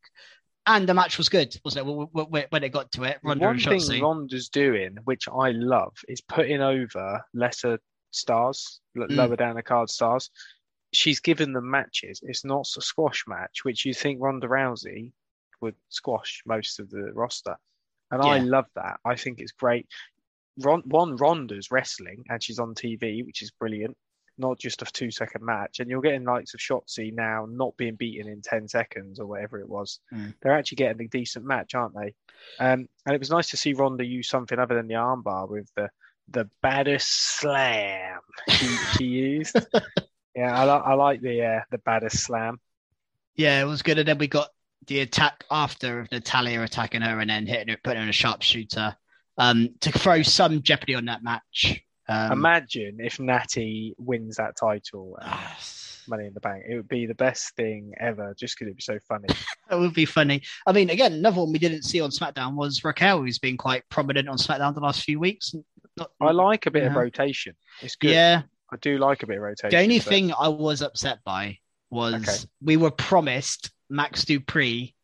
And 0.67 0.89
the 0.89 0.95
match 0.95 1.19
was 1.19 1.29
good, 1.29 1.55
wasn't 1.63 1.87
it? 1.87 2.49
When- 2.51 2.65
it 2.65 2.71
got 2.71 2.91
to 2.93 3.05
it, 3.05 3.19
Ronda 3.23 3.45
one 3.45 3.61
and 3.61 3.83
thing 3.83 4.03
Ronda's 4.03 4.49
doing, 4.49 4.97
which 5.05 5.29
I 5.29 5.51
love, 5.51 5.95
is 6.09 6.23
putting 6.23 6.63
over 6.63 7.23
lesser 7.35 7.79
stars, 8.13 8.81
Mm. 8.97 9.15
lower 9.15 9.37
down 9.37 9.57
the 9.57 9.63
card 9.63 9.91
stars. 9.91 10.31
She's 10.95 11.21
given 11.21 11.53
them 11.53 11.71
matches. 11.71 12.21
It's 12.23 12.45
not 12.45 12.69
a 12.77 12.81
squash 12.81 13.25
match, 13.27 13.65
which 13.65 13.85
you 13.85 13.95
think 13.95 14.21
Ronda 14.21 14.49
Rousey 14.49 15.13
would 15.61 15.75
squash 15.89 16.43
most 16.47 16.81
of 16.81 16.91
the 16.91 17.13
roster, 17.13 17.57
and 18.11 18.23
I 18.23 18.39
love 18.39 18.67
that. 18.77 19.01
I 19.05 19.17
think 19.17 19.41
it's 19.41 19.53
great. 19.53 19.87
Ron, 20.61 20.83
one 20.87 21.17
Ronda's 21.17 21.71
wrestling, 21.71 22.25
and 22.29 22.43
she's 22.43 22.59
on 22.59 22.75
TV, 22.75 23.25
which 23.27 23.43
is 23.43 23.51
brilliant. 23.51 23.97
Not 24.37 24.59
just 24.59 24.83
a 24.83 24.87
two-second 24.87 25.45
match, 25.45 25.79
and 25.79 25.89
you're 25.89 26.01
getting 26.01 26.25
likes 26.25 26.55
of 26.55 26.61
Shotzi 26.61 27.15
now 27.15 27.47
not 27.49 27.77
being 27.77 27.95
beaten 27.95 28.29
in 28.29 28.43
ten 28.43 28.67
seconds 28.69 29.21
or 29.21 29.27
whatever 29.27 29.61
it 29.61 29.69
was. 29.69 30.01
Mm. 30.13 30.35
They're 30.41 30.57
actually 30.57 30.77
getting 30.77 31.05
a 31.05 31.09
decent 31.09 31.45
match, 31.45 31.75
aren't 31.75 31.95
they? 31.95 32.15
Um, 32.59 32.89
and 33.07 33.15
it 33.15 33.21
was 33.21 33.31
nice 33.31 33.51
to 33.51 33.57
see 33.57 33.75
Ronda 33.75 34.05
use 34.05 34.29
something 34.29 34.59
other 34.59 34.75
than 34.75 34.89
the 34.89 34.95
armbar 34.95 35.49
with 35.49 35.71
the 35.77 35.91
the 36.29 36.49
baddest 36.63 37.39
slam 37.39 38.21
she, 38.49 38.67
she 38.97 39.05
used. 39.05 39.57
Yeah, 40.35 40.65
I, 40.65 40.65
I 40.65 40.95
like 40.95 41.21
the 41.21 41.45
uh, 41.45 41.61
the 41.71 41.79
baddest 41.79 42.19
slam. 42.19 42.61
Yeah, 43.37 43.61
it 43.61 43.65
was 43.65 43.83
good. 43.83 43.99
And 43.99 44.09
then 44.09 44.19
we 44.19 44.29
got 44.29 44.49
the 44.87 45.01
attack 45.01 45.45
after 45.51 46.01
of 46.01 46.11
Natalya 46.13 46.63
attacking 46.63 47.03
her 47.03 47.21
and 47.21 47.31
then 47.31 47.47
hitting 47.47 47.69
her, 47.69 47.79
putting 47.83 47.99
her 47.99 48.03
in 48.03 48.09
a 48.09 48.13
sharpshooter 48.13 48.97
um, 49.39 49.71
to 49.81 49.93
throw 49.93 50.23
some 50.23 50.63
jeopardy 50.63 50.95
on 50.95 51.07
that 51.07 51.23
match. 51.23 51.83
Um, 52.09 52.33
Imagine 52.33 52.99
if 53.01 53.19
Natty 53.19 53.95
wins 53.99 54.37
that 54.37 54.57
title, 54.57 55.19
uh, 55.21 55.49
Money 56.07 56.27
in 56.27 56.35
the 56.35 56.41
Bank. 56.41 56.65
It 56.69 56.77
would 56.77 56.89
be 56.89 57.07
the 57.07 57.15
best 57.15 57.57
thing 57.57 57.95
ever, 57.99 58.35
just 58.39 58.57
because 58.57 58.67
it'd 58.67 58.77
be 58.77 58.83
so 58.83 58.99
funny. 59.09 59.27
That 59.71 59.79
would 59.79 59.95
be 59.95 60.05
funny. 60.05 60.43
I 60.67 60.73
mean, 60.73 60.91
again, 60.91 61.15
another 61.15 61.41
one 61.41 61.51
we 61.51 61.59
didn't 61.59 61.85
see 61.85 61.99
on 62.03 62.11
SmackDown 62.11 62.55
was 62.55 62.85
Raquel, 62.85 63.23
who's 63.23 63.39
been 63.39 63.57
quite 63.57 63.83
prominent 63.89 64.29
on 64.29 64.37
SmackDown 64.37 64.75
the 64.75 64.81
last 64.81 65.03
few 65.03 65.19
weeks. 65.19 65.55
Not, 65.97 66.11
I 66.21 66.33
like 66.33 66.67
a 66.67 66.71
bit 66.71 66.85
of 66.85 66.95
rotation. 66.95 67.55
It's 67.81 67.97
good. 67.97 68.11
Yeah, 68.11 68.43
I 68.75 68.77
do 68.79 68.99
like 68.99 69.23
a 69.23 69.27
bit 69.27 69.37
of 69.37 69.43
rotation. 69.43 69.71
the 69.71 69.83
only 69.83 69.99
but- 70.01 70.07
thing 70.09 70.33
I 70.39 70.49
was 70.49 70.83
upset 70.83 71.19
by 71.25 71.59
was 71.91 72.15
Okay. 72.15 72.37
we 72.61 72.77
were 72.77 72.91
promised 72.91 73.71
Max 73.89 74.25
Dupri 74.25 74.95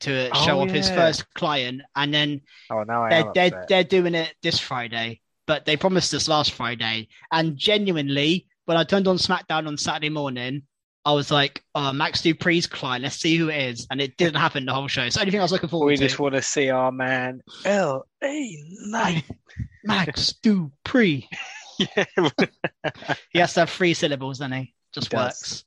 to 0.00 0.30
Oh, 0.32 0.44
show 0.46 0.60
off 0.60 0.70
his 0.70 0.88
first 0.88 1.24
client, 1.34 1.82
and 1.96 2.14
then 2.14 2.42
Oh, 2.70 2.84
now 2.84 3.02
I 3.04 3.08
they're, 3.10 3.32
they're, 3.50 3.66
they're 3.68 3.84
doing 3.84 4.14
it 4.14 4.32
this 4.42 4.60
Friday, 4.60 5.20
but 5.48 5.64
they 5.64 5.76
promised 5.76 6.14
us 6.14 6.28
last 6.28 6.52
Friday. 6.52 7.08
And 7.32 7.56
genuinely, 7.56 8.46
when 8.66 8.76
I 8.76 8.84
turned 8.84 9.08
on 9.08 9.16
SmackDown 9.16 9.66
on 9.66 9.76
Saturday 9.76 10.10
morning, 10.10 10.62
I 11.04 11.12
was 11.12 11.32
like, 11.32 11.64
oh, 11.74 11.92
Max 11.92 12.20
Dupri's 12.22 12.66
client, 12.68 13.02
let's 13.02 13.16
see 13.16 13.34
who 13.36 13.48
it 13.48 13.56
is. 13.60 13.86
And 13.90 14.00
it 14.00 14.16
didn't 14.16 14.36
happen 14.36 14.66
the 14.66 14.74
whole 14.74 14.86
show. 14.88 15.08
So 15.08 15.20
anything 15.20 15.40
I 15.40 15.42
was 15.42 15.50
looking 15.52 15.68
forward 15.70 15.86
We 15.86 15.96
to. 15.96 16.02
We 16.02 16.06
just 16.08 16.20
want 16.20 16.34
to 16.34 16.42
see 16.42 16.70
our 16.70 16.92
man 16.92 17.40
L 17.64 18.06
A 18.22 18.58
Knight. 18.86 19.24
Max 19.84 20.34
Dupri. 20.44 21.26
Yeah. 21.78 22.04
He 23.30 23.38
has 23.38 23.54
to 23.54 23.60
have 23.60 23.70
three 23.70 23.94
syllables, 23.94 24.38
then 24.38 24.52
he 24.52 24.74
just 24.92 25.10
He 25.12 25.16
works. 25.16 25.64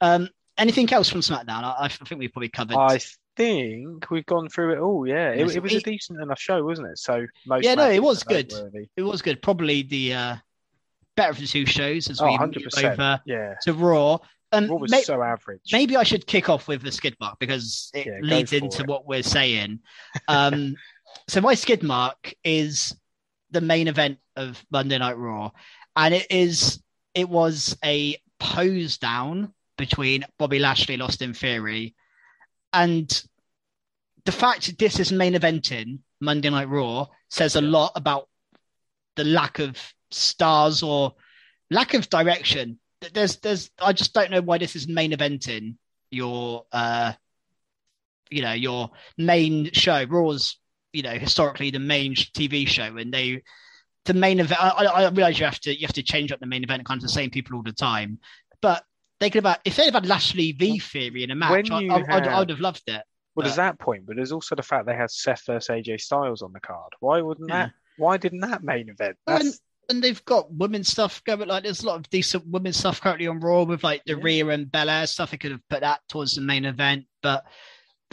Um, 0.00 0.28
anything 0.58 0.92
else 0.92 1.08
from 1.08 1.20
SmackDown? 1.20 1.62
I, 1.64 1.76
I 1.80 1.88
think 1.88 2.18
we've 2.18 2.32
probably 2.32 2.48
covered. 2.48 2.76
I 2.76 3.00
think 3.36 4.10
we've 4.10 4.26
gone 4.26 4.48
through 4.48 4.74
it 4.74 4.78
all. 4.78 5.06
Yeah, 5.06 5.30
it, 5.30 5.56
it 5.56 5.62
was 5.62 5.72
a 5.74 5.80
decent 5.80 6.20
enough 6.20 6.38
show, 6.40 6.62
wasn't 6.64 6.88
it? 6.88 6.98
So 6.98 7.26
most 7.46 7.64
Yeah, 7.64 7.74
no, 7.74 7.90
it 7.90 8.02
was 8.02 8.22
good. 8.22 8.52
It 8.96 9.02
was 9.02 9.22
good. 9.22 9.42
Probably 9.42 9.82
the 9.82 10.14
uh, 10.14 10.36
better 11.16 11.30
of 11.30 11.38
the 11.38 11.46
two 11.46 11.66
shows 11.66 12.08
as 12.10 12.20
Oh, 12.20 12.24
we 12.26 12.30
100 12.32 12.62
move 12.64 12.84
over 12.84 13.20
Yeah, 13.26 13.54
to 13.62 13.72
Raw. 13.72 14.18
And 14.52 14.68
Raw 14.70 14.76
was 14.76 14.90
may- 14.90 15.02
so 15.02 15.20
average. 15.22 15.62
maybe 15.72 15.96
I 15.96 16.04
should 16.04 16.26
kick 16.26 16.48
off 16.48 16.68
with 16.68 16.82
the 16.82 16.92
skid 16.92 17.16
mark 17.20 17.38
because 17.40 17.90
it 17.94 18.06
Yeah, 18.06 18.18
leads 18.22 18.52
into 18.52 18.82
it. 18.82 18.88
what 18.88 19.06
we're 19.06 19.22
saying. 19.24 19.80
Um, 20.28 20.76
so 21.28 21.40
my 21.40 21.54
skid 21.54 21.82
mark 21.82 22.32
is 22.44 22.94
the 23.54 23.60
main 23.62 23.88
event 23.88 24.18
of 24.36 24.62
Monday 24.70 24.98
Night 24.98 25.16
Raw, 25.16 25.50
and 25.96 26.12
it 26.12 26.26
is 26.30 26.82
it 27.14 27.28
was 27.28 27.76
a 27.84 28.18
pose 28.38 28.98
down 28.98 29.54
between 29.78 30.24
Bobby 30.38 30.58
Lashley 30.58 31.00
Austin 31.00 31.32
Theory, 31.32 31.94
and 32.72 33.24
the 34.24 34.32
fact 34.32 34.66
that 34.66 34.78
this 34.78 34.98
is 35.00 35.12
main 35.12 35.34
eventing 35.34 36.00
Monday 36.20 36.50
Night 36.50 36.68
Raw 36.68 37.06
says 37.28 37.56
a 37.56 37.60
lot 37.60 37.92
about 37.94 38.28
the 39.16 39.24
lack 39.24 39.58
of 39.58 39.76
stars 40.10 40.82
or 40.82 41.14
lack 41.70 41.94
of 41.94 42.08
direction. 42.08 42.78
There's, 43.12 43.36
there's, 43.36 43.70
I 43.78 43.92
just 43.92 44.14
don't 44.14 44.30
know 44.30 44.40
why 44.40 44.58
this 44.58 44.76
is 44.76 44.88
main 44.88 45.12
eventing 45.12 45.76
your, 46.10 46.64
uh, 46.72 47.12
you 48.30 48.42
know, 48.42 48.52
your 48.52 48.90
main 49.18 49.70
show. 49.72 50.04
Raw's, 50.04 50.56
you 50.94 51.02
know, 51.02 51.14
historically 51.14 51.70
the 51.70 51.78
main 51.78 52.14
TV 52.14 52.66
show, 52.66 52.96
and 52.96 53.12
they, 53.12 53.42
the 54.06 54.14
main 54.14 54.40
event. 54.40 54.62
I, 54.62 54.84
I 54.84 55.08
realize 55.10 55.38
you 55.38 55.44
have 55.44 55.60
to, 55.60 55.74
you 55.74 55.86
have 55.86 55.94
to 55.94 56.02
change 56.02 56.32
up 56.32 56.40
the 56.40 56.46
main 56.46 56.64
event, 56.64 56.86
kind 56.86 56.98
of 56.98 57.02
the 57.02 57.08
same 57.08 57.30
people 57.30 57.56
all 57.56 57.62
the 57.62 57.72
time, 57.72 58.18
but. 58.62 58.82
They 59.20 59.30
could 59.30 59.44
have 59.44 59.54
had, 59.54 59.60
if 59.64 59.76
they'd 59.76 59.84
have 59.84 59.94
had 59.94 60.06
Lashley 60.06 60.50
v 60.52 60.80
Theory 60.80 61.22
in 61.22 61.30
a 61.30 61.36
match, 61.36 61.70
I, 61.70 61.86
I, 61.86 62.18
I 62.18 62.38
would 62.40 62.50
have 62.50 62.58
loved 62.58 62.82
it. 62.88 63.00
Well, 63.34 63.44
there's 63.44 63.56
that 63.56 63.78
point, 63.78 64.06
but 64.06 64.16
there's 64.16 64.32
also 64.32 64.56
the 64.56 64.62
fact 64.62 64.86
they 64.86 64.96
had 64.96 65.10
Seth 65.10 65.46
versus 65.46 65.68
AJ 65.68 66.00
Styles 66.00 66.42
on 66.42 66.52
the 66.52 66.58
card. 66.60 66.92
Why 66.98 67.20
wouldn't 67.20 67.48
Yeah. 67.48 67.66
that? 67.66 67.72
Why 67.96 68.16
didn't 68.16 68.40
that 68.40 68.64
main 68.64 68.88
event? 68.88 69.16
And 69.26 70.02
they've 70.02 70.22
got 70.24 70.52
women's 70.52 70.88
stuff 70.88 71.22
going. 71.24 71.46
Like 71.46 71.62
there's 71.62 71.84
a 71.84 71.86
lot 71.86 71.96
of 71.96 72.10
decent 72.10 72.44
women's 72.48 72.76
stuff 72.76 73.00
currently 73.00 73.28
on 73.28 73.38
Raw 73.38 73.62
with 73.62 73.84
like 73.84 74.02
the 74.04 74.14
Yeah. 74.16 74.22
Rhea 74.22 74.48
and 74.48 74.70
Belair 74.70 75.06
stuff. 75.06 75.30
They 75.30 75.36
could 75.36 75.52
have 75.52 75.68
put 75.70 75.80
that 75.82 76.00
towards 76.08 76.34
the 76.34 76.42
main 76.42 76.64
event, 76.64 77.04
but 77.22 77.44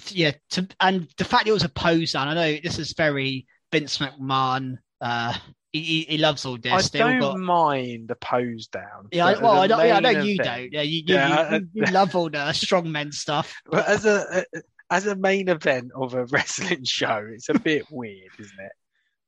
yeah, 0.10 0.32
to, 0.52 0.68
and 0.80 1.08
the 1.18 1.24
fact 1.24 1.47
it 1.47 1.52
was 1.52 1.64
a 1.64 1.70
pose 1.70 2.14
down. 2.14 2.28
I 2.28 2.34
know 2.34 2.60
this 2.64 2.80
is 2.80 2.93
very 2.93 3.45
Vince 3.72 3.97
McMahon. 3.99 4.78
Uh, 4.99 5.34
he, 5.74 6.06
he, 6.08 6.18
loves 6.18 6.45
all 6.45 6.58
this. 6.58 6.72
I 6.72 6.82
They 6.82 6.99
don't 6.99 7.20
got- 7.20 7.39
mind 7.39 8.10
the 8.10 8.16
pose 8.16 8.68
down. 8.68 9.08
yeah, 9.12 9.26
I, 9.28 9.39
well, 9.39 9.62
I 9.62 9.68
know, 9.68 9.82
yeah, 9.82 9.97
I 9.97 9.99
know 10.02 10.10
you 10.10 10.34
event- 10.34 10.43
don't. 10.43 10.74
Yeah, 10.74 10.82
you, 10.82 11.04
you, 11.08 11.16
Yeah, 11.16 11.54
you, 11.56 11.68
you 11.74 11.86
love 11.86 12.16
all 12.16 12.30
the 12.30 12.38
strongmen 12.54 13.14
stuff. 13.14 13.54
But 13.72 13.88
as 13.88 14.06
a 14.06 14.45
as 14.89 15.08
a 15.08 15.16
main 15.16 15.47
event 15.47 15.91
of 15.95 16.14
a 16.14 16.26
wrestling 16.32 16.84
show, 16.84 17.26
it's 17.34 17.47
a 17.49 17.58
bit 17.58 17.86
weird, 17.89 18.32
isn't 18.39 18.60
it? 18.60 18.72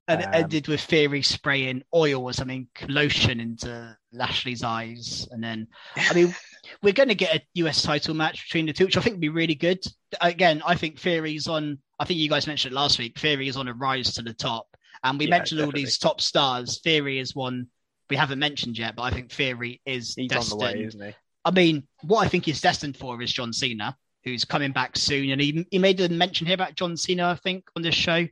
And 0.10 0.20
it 0.22 0.28
Um, 0.28 0.34
ended 0.34 0.68
with 0.68 0.82
Theory 0.82 1.22
spraying 1.22 1.84
oil 1.96 2.24
or 2.26 2.34
something, 2.34 2.68
lotion 2.90 3.40
into 3.40 3.98
Lashley's 4.12 4.62
eyes. 4.62 5.26
And 5.32 5.42
then, 5.42 5.68
I 5.96 6.14
mean, 6.14 6.36
we're 6.82 6.94
going 6.94 7.10
to 7.10 7.16
get 7.16 7.36
a 7.36 7.42
US 7.56 7.82
title 7.82 8.14
match 8.14 8.46
between 8.48 8.66
the 8.66 8.74
two, 8.74 8.86
which 8.86 8.98
I 8.98 9.02
think 9.02 9.16
would 9.16 9.22
be 9.22 9.30
really 9.30 9.56
good. 9.56 9.84
Again, 10.22 10.62
I 10.66 10.76
think 10.76 11.00
Theory's 11.00 11.48
on, 11.48 11.80
I 12.00 12.06
think 12.06 12.20
you 12.20 12.30
guys 12.30 12.48
mentioned 12.48 12.74
it 12.74 12.76
last 12.76 13.00
week, 13.00 13.20
Theory 13.20 13.48
is 13.48 13.58
on 13.58 13.68
a 13.68 13.74
rise 13.74 14.14
to 14.16 14.22
the 14.22 14.34
top. 14.34 14.68
And 15.04 15.20
we 15.20 15.26
Yeah, 15.26 15.32
mentioned 15.32 15.62
all 15.62 15.72
these 15.72 15.98
top 15.98 16.22
stars. 16.22 16.80
Theory 16.82 17.20
is 17.20 17.36
one 17.36 17.68
we 18.10 18.16
haven't 18.16 18.40
mentioned 18.40 18.78
yet, 18.78 18.96
but 18.96 19.04
I 19.04 19.12
think 19.12 19.32
Theory 19.32 19.82
is 19.86 20.16
He's 20.16 20.30
destined. 20.30 20.62
on 20.62 20.70
the 20.72 20.78
way, 20.78 20.86
isn't 20.86 21.02
he? 21.02 21.14
I 21.46 21.52
mean, 21.52 21.88
what 22.04 22.26
I 22.26 22.30
think 22.30 22.46
he's 22.46 22.62
destined 22.62 22.96
for 22.96 23.22
is 23.22 23.34
John 23.34 23.52
Cena, 23.52 23.98
who's 24.24 24.46
coming 24.46 24.72
back 24.72 24.96
soon. 24.98 25.32
And 25.32 25.42
he, 25.42 25.68
he 25.72 25.80
made 25.80 26.00
a 26.00 26.08
mention 26.08 26.48
here 26.48 26.54
about 26.54 26.76
John 26.76 26.96
Cena, 26.96 27.28
I 27.30 27.36
think, 27.36 27.66
on 27.76 27.82
this 27.82 27.96
show. 27.96 28.26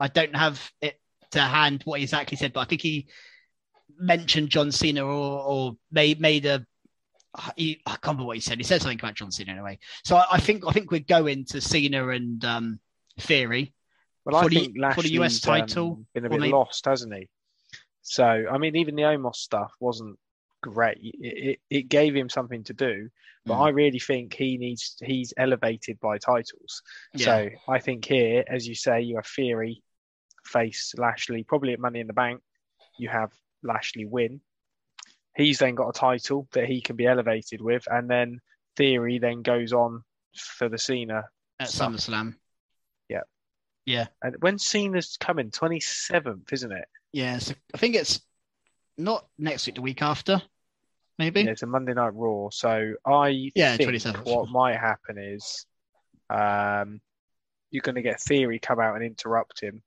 I 0.00 0.08
don't 0.08 0.36
have 0.36 0.70
it 0.82 1.00
to 1.30 1.40
hand 1.40 1.82
what 1.84 2.00
he 2.00 2.04
exactly 2.04 2.36
said, 2.36 2.52
but 2.52 2.60
I 2.60 2.64
think 2.64 2.82
he 2.82 3.06
mentioned 3.98 4.50
John 4.50 4.70
Cena 4.70 5.04
or, 5.04 5.40
or 5.40 5.72
made, 5.90 6.20
made 6.20 6.44
a. 6.46 6.66
He, 7.56 7.80
I 7.86 7.90
can't 7.90 8.04
remember 8.04 8.24
what 8.24 8.36
he 8.36 8.40
said. 8.40 8.58
He 8.58 8.64
said 8.64 8.82
something 8.82 8.98
about 8.98 9.14
John 9.14 9.30
Cena 9.30 9.52
anyway. 9.52 9.78
So 10.04 10.16
I, 10.16 10.24
I 10.32 10.40
think 10.40 10.64
I 10.66 10.72
think 10.72 10.90
we're 10.90 11.00
going 11.00 11.44
to 11.46 11.60
Cena 11.60 12.08
and 12.08 12.44
um, 12.44 12.80
Theory. 13.20 13.72
Well, 14.24 14.40
For 14.40 14.46
I 14.46 14.48
the- 14.48 14.60
think 14.60 14.94
for 14.94 15.02
the 15.02 15.12
US 15.20 15.40
title, 15.40 15.92
um, 15.92 16.06
been 16.14 16.24
a 16.26 16.30
bit 16.30 16.40
maybe- 16.40 16.52
lost, 16.52 16.84
hasn't 16.84 17.14
he? 17.14 17.28
So, 18.02 18.24
I 18.50 18.56
mean, 18.58 18.74
even 18.76 18.94
the 18.94 19.02
Omos 19.02 19.36
stuff 19.36 19.70
wasn't 19.80 20.18
great. 20.62 20.98
It, 21.02 21.14
it, 21.20 21.58
it 21.70 21.88
gave 21.88 22.14
him 22.16 22.28
something 22.30 22.64
to 22.64 22.72
do, 22.72 23.08
but 23.44 23.54
Mm. 23.56 23.66
I 23.66 23.68
really 23.70 23.98
think 23.98 24.34
he 24.34 24.56
needs 24.58 24.96
he's 25.02 25.32
elevated 25.36 26.00
by 26.00 26.18
titles. 26.18 26.82
Yeah. 27.14 27.24
So 27.24 27.48
I 27.68 27.78
think 27.80 28.04
here, 28.04 28.44
as 28.48 28.66
you 28.66 28.74
say, 28.74 29.02
you 29.02 29.16
have 29.16 29.26
Theory 29.26 29.82
face 30.44 30.94
Lashley, 30.96 31.44
probably 31.44 31.72
at 31.74 31.80
Money 31.80 32.00
in 32.00 32.06
the 32.06 32.12
Bank. 32.14 32.40
You 32.98 33.08
have 33.10 33.30
Lashley 33.62 34.06
win. 34.06 34.40
He's 35.38 35.58
then 35.58 35.74
got 35.74 35.88
a 35.88 35.92
title 35.98 36.46
that 36.52 36.66
he 36.66 36.82
can 36.82 36.96
be 36.96 37.06
elevated 37.06 37.62
with, 37.62 37.86
and 37.90 38.10
then 38.10 38.40
Theory 38.76 39.18
then 39.18 39.40
goes 39.42 39.72
on 39.72 40.02
for 40.36 40.68
the 40.68 40.76
Cena. 40.78 41.24
at 41.58 41.68
stuff. 41.68 41.92
SummerSlam. 41.92 42.34
Yeah. 43.08 43.22
Yeah. 43.86 44.08
And 44.22 44.36
when 44.40 44.58
Cena's 44.58 45.16
coming, 45.18 45.50
twenty 45.50 45.80
seventh, 45.80 46.52
isn't 46.52 46.72
it? 46.72 46.84
Yeah. 47.12 47.38
So 47.38 47.54
I 47.72 47.78
think 47.78 47.94
it's 47.94 48.20
not 48.98 49.26
next 49.38 49.66
week, 49.66 49.76
the 49.76 49.80
week 49.82 50.02
after, 50.02 50.42
maybe. 51.18 51.42
Yeah, 51.42 51.52
it's 51.52 51.62
a 51.62 51.66
Monday 51.66 51.94
Night 51.94 52.14
Raw. 52.14 52.48
So 52.50 52.94
I 53.06 53.50
Yeah, 53.54 53.76
think 53.76 53.90
27th. 53.90 54.24
what 54.26 54.48
might 54.50 54.76
happen 54.76 55.18
is 55.18 55.64
um, 56.30 57.00
you're 57.70 57.82
going 57.82 57.94
to 57.94 58.02
get 58.02 58.20
Theory 58.20 58.58
come 58.58 58.80
out 58.80 58.96
and 58.96 59.04
interrupt 59.04 59.60
him, 59.60 59.82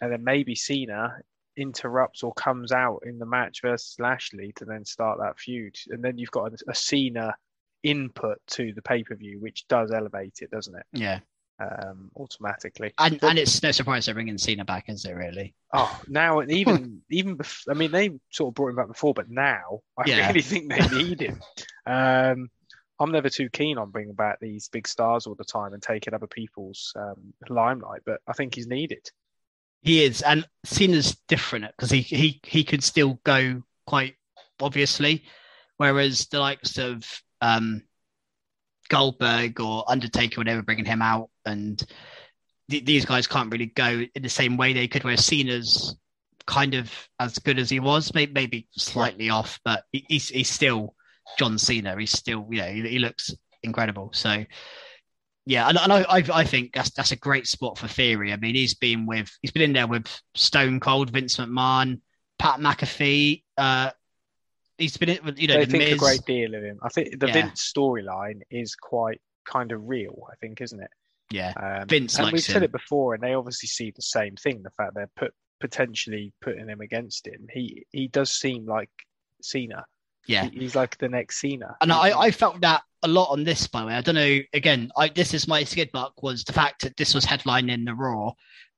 and 0.00 0.10
then 0.10 0.24
maybe 0.24 0.54
Cena 0.54 1.18
interrupts 1.56 2.22
or 2.22 2.32
comes 2.34 2.72
out 2.72 3.02
in 3.06 3.18
the 3.18 3.26
match 3.26 3.60
versus 3.62 3.96
Lashley 3.98 4.52
to 4.56 4.64
then 4.64 4.84
start 4.84 5.18
that 5.20 5.38
feud, 5.38 5.76
and 5.90 6.02
then 6.02 6.18
you've 6.18 6.30
got 6.30 6.52
a, 6.52 6.56
a 6.68 6.74
Cena 6.74 7.34
input 7.82 8.38
to 8.46 8.72
the 8.74 8.82
pay 8.82 9.02
per 9.02 9.14
view, 9.14 9.40
which 9.40 9.66
does 9.68 9.90
elevate 9.92 10.38
it, 10.40 10.50
doesn't 10.50 10.74
it? 10.76 10.86
Yeah. 10.92 11.18
Um, 11.60 12.10
automatically. 12.16 12.92
And, 12.98 13.20
But- 13.20 13.30
and 13.30 13.38
it's 13.38 13.62
no 13.62 13.70
surprise 13.70 14.06
they're 14.06 14.14
bringing 14.14 14.38
Cena 14.38 14.64
back, 14.64 14.88
is 14.88 15.04
it 15.04 15.12
really? 15.12 15.54
Oh, 15.72 16.00
now 16.08 16.40
and 16.40 16.50
even 16.50 17.02
even 17.10 17.36
bef- 17.36 17.68
I 17.70 17.74
mean 17.74 17.92
they 17.92 18.10
sort 18.30 18.50
of 18.50 18.54
brought 18.54 18.70
him 18.70 18.76
back 18.76 18.88
before, 18.88 19.14
but 19.14 19.30
now 19.30 19.80
I 19.96 20.02
Yeah. 20.08 20.28
really 20.28 20.42
think 20.42 20.70
they 20.72 20.88
need 20.88 21.20
him. 21.20 21.40
Um, 21.86 22.50
I'm 23.00 23.10
never 23.12 23.28
too 23.30 23.48
keen 23.50 23.78
on 23.78 23.90
bringing 23.90 24.14
back 24.14 24.38
these 24.40 24.68
big 24.68 24.86
stars 24.86 25.26
all 25.26 25.34
the 25.34 25.44
time 25.44 25.72
and 25.72 25.82
taking 25.82 26.14
other 26.14 26.26
people's 26.28 26.92
um, 26.96 27.32
limelight, 27.48 28.02
but 28.06 28.20
I 28.28 28.32
think 28.32 28.54
he's 28.54 28.66
needed. 28.68 29.10
He 29.82 30.04
is, 30.04 30.22
and 30.22 30.46
Cena's 30.64 31.16
different 31.26 31.66
because 31.76 31.90
he 31.90 32.02
he 32.02 32.40
he 32.44 32.64
could 32.64 32.84
still 32.84 33.20
go 33.24 33.62
quite 33.86 34.14
obviously, 34.60 35.24
whereas 35.76 36.26
the 36.26 36.38
likes 36.38 36.78
of 36.78 37.04
um, 37.40 37.82
Goldberg 38.88 39.60
or 39.60 39.84
Undertaker 39.90 40.40
were 40.40 40.44
never 40.44 40.62
bringing 40.62 40.84
him 40.84 41.02
out, 41.02 41.30
and 41.44 41.82
th- 42.70 42.84
these 42.84 43.04
guys 43.04 43.26
can't 43.26 43.50
really 43.50 43.66
go 43.66 44.04
in 44.14 44.22
the 44.22 44.28
same 44.28 44.56
way 44.56 44.72
they 44.72 44.86
could. 44.86 45.02
Whereas 45.02 45.24
Cena's 45.24 45.96
kind 46.46 46.74
of 46.74 46.92
as 47.18 47.38
good 47.38 47.58
as 47.58 47.70
he 47.70 47.80
was, 47.80 48.14
maybe, 48.14 48.32
maybe 48.32 48.68
slightly 48.72 49.30
off, 49.30 49.60
but 49.64 49.84
he, 49.90 50.04
he's 50.08 50.28
he's 50.28 50.50
still 50.50 50.94
John 51.38 51.58
Cena. 51.58 51.96
He's 51.98 52.12
still 52.12 52.46
you 52.50 52.60
know 52.60 52.68
he, 52.68 52.88
he 52.88 52.98
looks 53.00 53.34
incredible. 53.62 54.10
So 54.12 54.44
yeah, 55.44 55.68
and, 55.68 55.78
and 55.78 55.92
I, 55.92 56.02
I 56.02 56.24
I 56.32 56.44
think 56.44 56.72
that's 56.72 56.90
that's 56.90 57.12
a 57.12 57.16
great 57.16 57.46
spot 57.46 57.78
for 57.78 57.88
Theory. 57.88 58.32
I 58.32 58.36
mean, 58.36 58.54
he's 58.54 58.74
been 58.74 59.06
with 59.06 59.30
he's 59.42 59.50
been 59.50 59.62
in 59.62 59.72
there 59.72 59.86
with 59.86 60.06
Stone 60.34 60.80
Cold, 60.80 61.10
Vince 61.10 61.36
McMahon, 61.36 62.00
Pat 62.38 62.60
McAfee. 62.60 63.42
Uh, 63.56 63.90
he's 64.78 64.96
been 64.96 65.08
in 65.08 65.34
you 65.36 65.48
know 65.48 65.60
the 65.60 65.66
think 65.66 65.84
Miz. 65.84 65.94
a 65.94 65.96
great 65.96 66.24
deal 66.26 66.54
of 66.54 66.62
him. 66.62 66.78
I 66.82 66.88
think 66.88 67.18
the 67.18 67.26
Yeah. 67.26 67.32
Vince 67.32 67.72
storyline 67.76 68.42
is 68.50 68.74
quite 68.74 69.20
kind 69.44 69.72
of 69.72 69.88
real. 69.88 70.26
I 70.30 70.36
think, 70.36 70.60
isn't 70.60 70.80
it? 70.80 70.90
Yeah, 71.30 71.52
Um, 71.56 71.88
Vince 71.88 72.18
and 72.18 72.30
we've 72.30 72.42
said 72.42 72.62
it 72.62 72.72
before, 72.72 73.14
and 73.14 73.22
they 73.22 73.32
obviously 73.32 73.66
see 73.66 73.90
the 73.90 74.02
same 74.02 74.36
thing. 74.36 74.62
The 74.62 74.70
fact 74.70 74.94
they're 74.94 75.10
put 75.16 75.32
potentially 75.60 76.32
putting 76.42 76.68
him 76.68 76.80
against 76.80 77.26
him. 77.26 77.46
He 77.50 77.86
he 77.90 78.08
does 78.08 78.30
seem 78.30 78.66
like 78.66 78.90
Cena. 79.40 79.86
Yeah. 80.26 80.48
He's 80.52 80.74
like 80.74 80.98
the 80.98 81.08
next 81.08 81.40
Cena. 81.40 81.76
And 81.80 81.92
I, 81.92 82.18
I 82.18 82.30
felt 82.30 82.60
that 82.60 82.82
a 83.02 83.08
lot 83.08 83.30
on 83.30 83.44
this, 83.44 83.66
by 83.66 83.80
the 83.80 83.86
way. 83.88 83.94
I 83.94 84.00
don't 84.00 84.14
know. 84.14 84.38
Again, 84.54 84.90
I, 84.96 85.08
this 85.08 85.34
is 85.34 85.48
my 85.48 85.64
skid 85.64 85.90
mark 85.92 86.22
was 86.22 86.44
the 86.44 86.52
fact 86.52 86.82
that 86.82 86.96
this 86.96 87.14
was 87.14 87.24
headlining 87.24 87.84
the 87.84 87.94
Raw. 87.94 88.32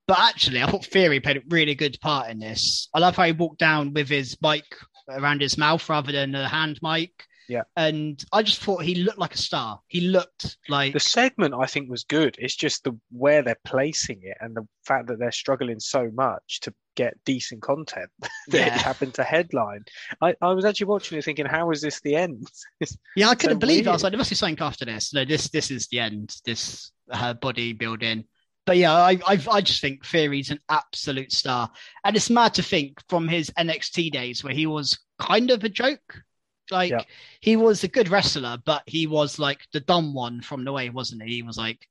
But 0.07 0.18
actually, 0.18 0.62
I 0.62 0.66
thought 0.66 0.84
Theory 0.84 1.20
played 1.20 1.38
a 1.38 1.42
really 1.49 1.74
good 1.74 1.99
part 2.01 2.30
in 2.30 2.38
this. 2.38 2.88
I 2.95 2.99
love 2.99 3.16
how 3.16 3.24
he 3.24 3.32
walked 3.32 3.59
down 3.59 3.95
with 3.95 4.09
his 4.09 4.36
mic 4.42 4.64
around 5.09 5.40
his 5.40 5.59
mouth 5.59 5.86
rather 5.88 6.12
than 6.12 6.34
a 6.34 6.49
hand 6.49 6.78
mic. 6.82 7.24
Yeah. 7.49 7.62
And 7.76 8.22
I 8.32 8.42
just 8.42 8.61
thought 8.62 8.82
he 8.82 8.95
looked 8.97 9.18
like 9.18 9.34
a 9.34 9.38
star. 9.38 9.80
He 9.88 10.01
looked 10.03 10.57
like 10.68 10.92
the 10.92 11.01
segment 11.01 11.55
I 11.55 11.66
think 11.66 11.90
was 11.90 12.05
good. 12.05 12.36
It's 12.38 12.57
just 12.57 12.84
the 12.84 12.99
where 13.11 13.42
they're 13.42 13.57
placing 13.64 14.20
it 14.22 14.36
and 14.40 14.55
the 14.57 14.66
fact 14.86 15.09
that 15.09 15.18
they're 15.18 15.32
struggling 15.32 15.80
so 15.80 16.11
much 16.14 16.61
to 16.61 16.74
get 16.97 17.14
decent 17.24 17.61
content 17.62 18.11
that 18.20 18.30
Yeah. 18.49 18.66
it 18.66 18.80
happened 18.80 19.14
to 19.14 19.24
headline. 19.24 19.84
I, 20.22 20.34
I 20.40 20.53
was 20.53 20.64
actually 20.64 20.86
watching 20.86 21.18
it 21.18 21.24
thinking, 21.24 21.47
how 21.47 21.70
is 21.70 21.80
this 21.80 22.01
the 22.01 22.16
end? 22.16 22.47
Yeah, 23.16 23.28
I 23.28 23.34
couldn't 23.34 23.57
so 23.57 23.61
believe 23.61 23.86
it. 23.86 23.90
I 23.90 23.92
was 23.92 24.03
like, 24.03 24.12
there 24.12 24.18
must 24.18 24.30
be 24.30 24.36
something 24.36 24.59
after 24.64 24.84
this. 24.84 25.12
No, 25.12 25.24
this 25.24 25.49
this 25.51 25.70
is 25.70 25.88
the 25.88 26.01
end. 26.01 26.34
This 26.45 26.92
her 27.11 27.34
bodybuilding. 27.34 28.24
But 28.66 28.78
yeah, 28.78 28.95
I, 28.95 29.18
I 29.26 29.38
I 29.51 29.61
just 29.61 29.80
think 29.82 30.07
Theory's 30.07 30.51
an 30.51 30.59
absolute 30.70 31.32
star, 31.32 31.70
and 32.05 32.16
it's 32.16 32.30
mad 32.30 32.55
to 32.55 32.62
think 32.62 32.99
from 33.11 33.28
his 33.28 33.51
NXT 33.51 34.11
days 34.12 34.42
where 34.42 34.55
he 34.55 34.66
was 34.66 34.99
kind 35.18 35.51
of 35.51 35.62
a 35.64 35.68
joke. 35.68 36.22
Like 36.70 36.90
Yeah. 36.90 37.02
he 37.40 37.56
was 37.56 37.84
a 37.84 37.88
good 37.88 38.08
wrestler, 38.08 38.58
but 38.64 38.82
he 38.86 39.06
was 39.06 39.38
like 39.38 39.66
the 39.72 39.80
dumb 39.80 40.14
one 40.14 40.40
from 40.40 40.64
the 40.64 40.72
way, 40.72 40.90
wasn't 40.90 41.22
he? 41.22 41.36
He 41.36 41.42
was 41.42 41.58
like 41.58 41.88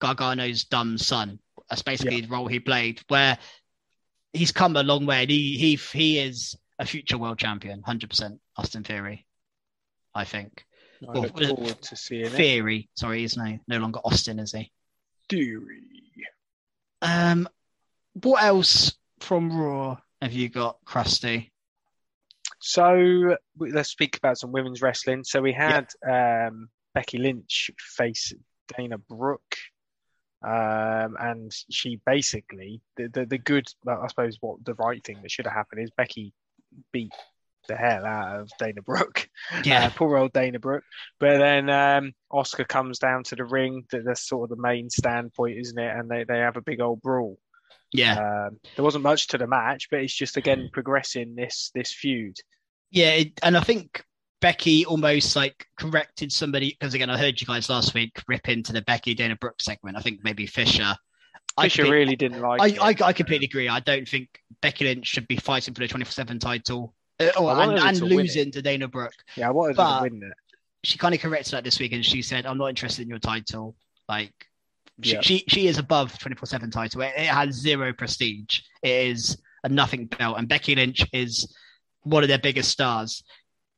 Gargano's 0.00 0.64
dumb 0.64 0.98
son. 0.98 1.38
That's 1.68 1.82
basically 1.82 2.22
the 2.22 2.28
role 2.28 2.46
he 2.46 2.60
played. 2.60 3.00
Where 3.08 3.38
he's 4.32 4.52
come 4.52 4.76
a 4.76 4.82
long 4.82 5.06
way, 5.06 5.22
and 5.22 5.30
he 5.30 5.56
he 5.56 5.76
he 5.76 6.18
is 6.18 6.56
a 6.78 6.86
future 6.86 7.18
world 7.18 7.38
champion, 7.38 7.82
hundred 7.82 8.10
percent. 8.10 8.40
Austin 8.56 8.84
Theory, 8.84 9.26
I 10.14 10.24
think. 10.24 10.64
I 11.02 11.12
Well, 11.12 11.22
look 11.22 11.38
forward 11.38 11.82
to 11.82 11.96
seeing 11.96 12.26
it. 12.26 12.32
Theory, 12.32 12.88
sorry, 12.94 13.20
he's 13.20 13.36
no 13.36 13.58
no 13.68 13.78
longer 13.78 14.00
Austin, 14.04 14.38
is 14.38 14.52
he? 14.52 14.72
Theory. 15.28 15.82
Um, 17.02 17.48
what 18.14 18.42
else 18.42 18.94
from 19.20 19.56
Raw 19.56 19.98
have 20.20 20.32
you 20.32 20.48
got, 20.48 20.84
Krusty? 20.84 21.50
So 22.60 23.36
let's 23.58 23.90
speak 23.90 24.16
about 24.16 24.38
some 24.38 24.52
women's 24.52 24.82
wrestling. 24.82 25.24
So 25.24 25.40
we 25.40 25.52
had 25.52 25.86
um, 26.08 26.68
Becky 26.94 27.18
Lynch 27.18 27.70
face 27.78 28.32
Dana 28.76 28.98
Brooke, 28.98 29.56
um, 30.42 31.16
and 31.18 31.52
she 31.70 32.00
basically 32.06 32.80
the, 32.96 33.08
the 33.08 33.26
the 33.26 33.38
good. 33.38 33.66
Well, 33.84 34.00
I 34.02 34.06
suppose 34.08 34.38
what 34.40 34.64
the 34.64 34.74
right 34.74 35.02
thing 35.04 35.18
that 35.22 35.30
should 35.30 35.46
have 35.46 35.54
happened 35.54 35.82
is 35.82 35.90
Becky 35.96 36.32
beat 36.92 37.12
the 37.68 37.76
hell 37.76 38.04
out 38.06 38.40
of 38.40 38.50
Dana 38.58 38.82
Brooke. 38.82 39.28
Uh, 39.86 39.90
poor 39.90 40.16
old 40.16 40.32
Dana 40.32 40.58
Brooke. 40.58 40.84
But 41.20 41.38
then 41.38 41.68
um, 41.70 42.12
Asuka 42.32 42.66
comes 42.66 42.98
down 42.98 43.24
to 43.24 43.36
the 43.36 43.44
ring. 43.44 43.84
That- 43.90 44.04
That's 44.04 44.26
sort 44.26 44.50
of 44.50 44.56
the 44.56 44.62
main 44.62 44.88
standpoint, 44.90 45.58
isn't 45.58 45.78
it? 45.78 45.96
And 45.96 46.10
they, 46.10 46.24
they 46.24 46.38
have 46.38 46.56
a 46.56 46.62
big 46.62 46.80
old 46.80 47.02
brawl. 47.02 47.38
Yeah, 47.92 48.46
Um, 48.48 48.58
there 48.76 48.84
wasn't 48.84 49.04
much 49.04 49.28
to 49.28 49.38
the 49.38 49.46
match, 49.46 49.88
but 49.90 50.00
it's 50.00 50.14
just 50.14 50.36
again 50.36 50.68
progressing 50.72 51.34
this 51.34 51.70
this 51.74 51.92
feud. 51.92 52.36
yeah, 52.90 53.10
it, 53.10 53.32
and 53.42 53.56
I 53.56 53.60
think 53.60 54.04
Becky 54.40 54.84
almost 54.86 55.34
like 55.34 55.66
corrected 55.78 56.30
somebody 56.32 56.76
because 56.78 56.94
again, 56.94 57.10
I 57.10 57.18
heard 57.18 57.40
you 57.40 57.46
guys 57.46 57.68
last 57.68 57.94
week 57.94 58.22
rip 58.28 58.48
into 58.48 58.72
the 58.72 58.82
Becky 58.82 59.14
Dana 59.14 59.36
Brooke 59.36 59.60
segment. 59.60 59.96
I 59.96 60.00
think 60.00 60.20
maybe 60.22 60.46
Fisher. 60.46 60.94
I 61.56 61.62
Fisher 61.64 61.82
completely- 61.82 61.98
really 62.04 62.16
didn't 62.16 62.40
like 62.40 62.60
I, 62.60 62.66
it. 62.68 63.02
I, 63.02 63.06
I 63.08 63.12
completely 63.12 63.46
agree. 63.46 63.68
I 63.68 63.80
don't 63.80 64.06
think 64.08 64.28
Becky 64.62 64.84
Lynch 64.84 65.06
should 65.06 65.26
be 65.26 65.36
fighting 65.36 65.74
for 65.74 65.80
the 65.80 65.88
24 65.88 66.12
7 66.12 66.38
title 66.38 66.94
uh, 67.18 67.30
or, 67.36 67.50
and, 67.60 67.72
and 67.72 67.96
to 67.96 68.04
losing 68.04 68.52
to 68.52 68.62
Dana 68.62 68.86
Brooke. 68.86 69.14
yeah, 69.36 69.48
I 69.48 69.50
wanted 69.50 69.76
but- 69.76 69.96
to 69.98 70.02
win 70.04 70.22
it. 70.22 70.32
She 70.84 70.96
kind 70.98 71.12
of 71.12 71.20
corrected 71.20 71.54
that 71.54 71.64
this 71.64 71.80
week 71.80 71.92
and 71.92 72.06
she 72.06 72.22
said, 72.22 72.46
I'm 72.46 72.56
not 72.58 72.68
interested 72.68 73.02
in 73.02 73.08
your 73.08 73.18
title. 73.18 73.74
Like, 74.08 74.32
she, 75.02 75.12
Yeah. 75.12 75.20
she, 75.22 75.44
she 75.48 75.66
is 75.68 75.78
above 75.78 76.18
24 76.18 76.46
7 76.46 76.70
title. 76.70 77.02
It, 77.02 77.12
it 77.16 77.26
has 77.26 77.54
zero 77.54 77.92
prestige. 77.92 78.60
It 78.82 79.08
is 79.10 79.38
a 79.64 79.68
nothing 79.68 80.06
belt. 80.06 80.38
And 80.38 80.48
Becky 80.48 80.74
Lynch 80.74 81.04
is 81.12 81.54
one 82.02 82.22
of 82.22 82.28
their 82.28 82.38
biggest 82.38 82.70
stars. 82.70 83.22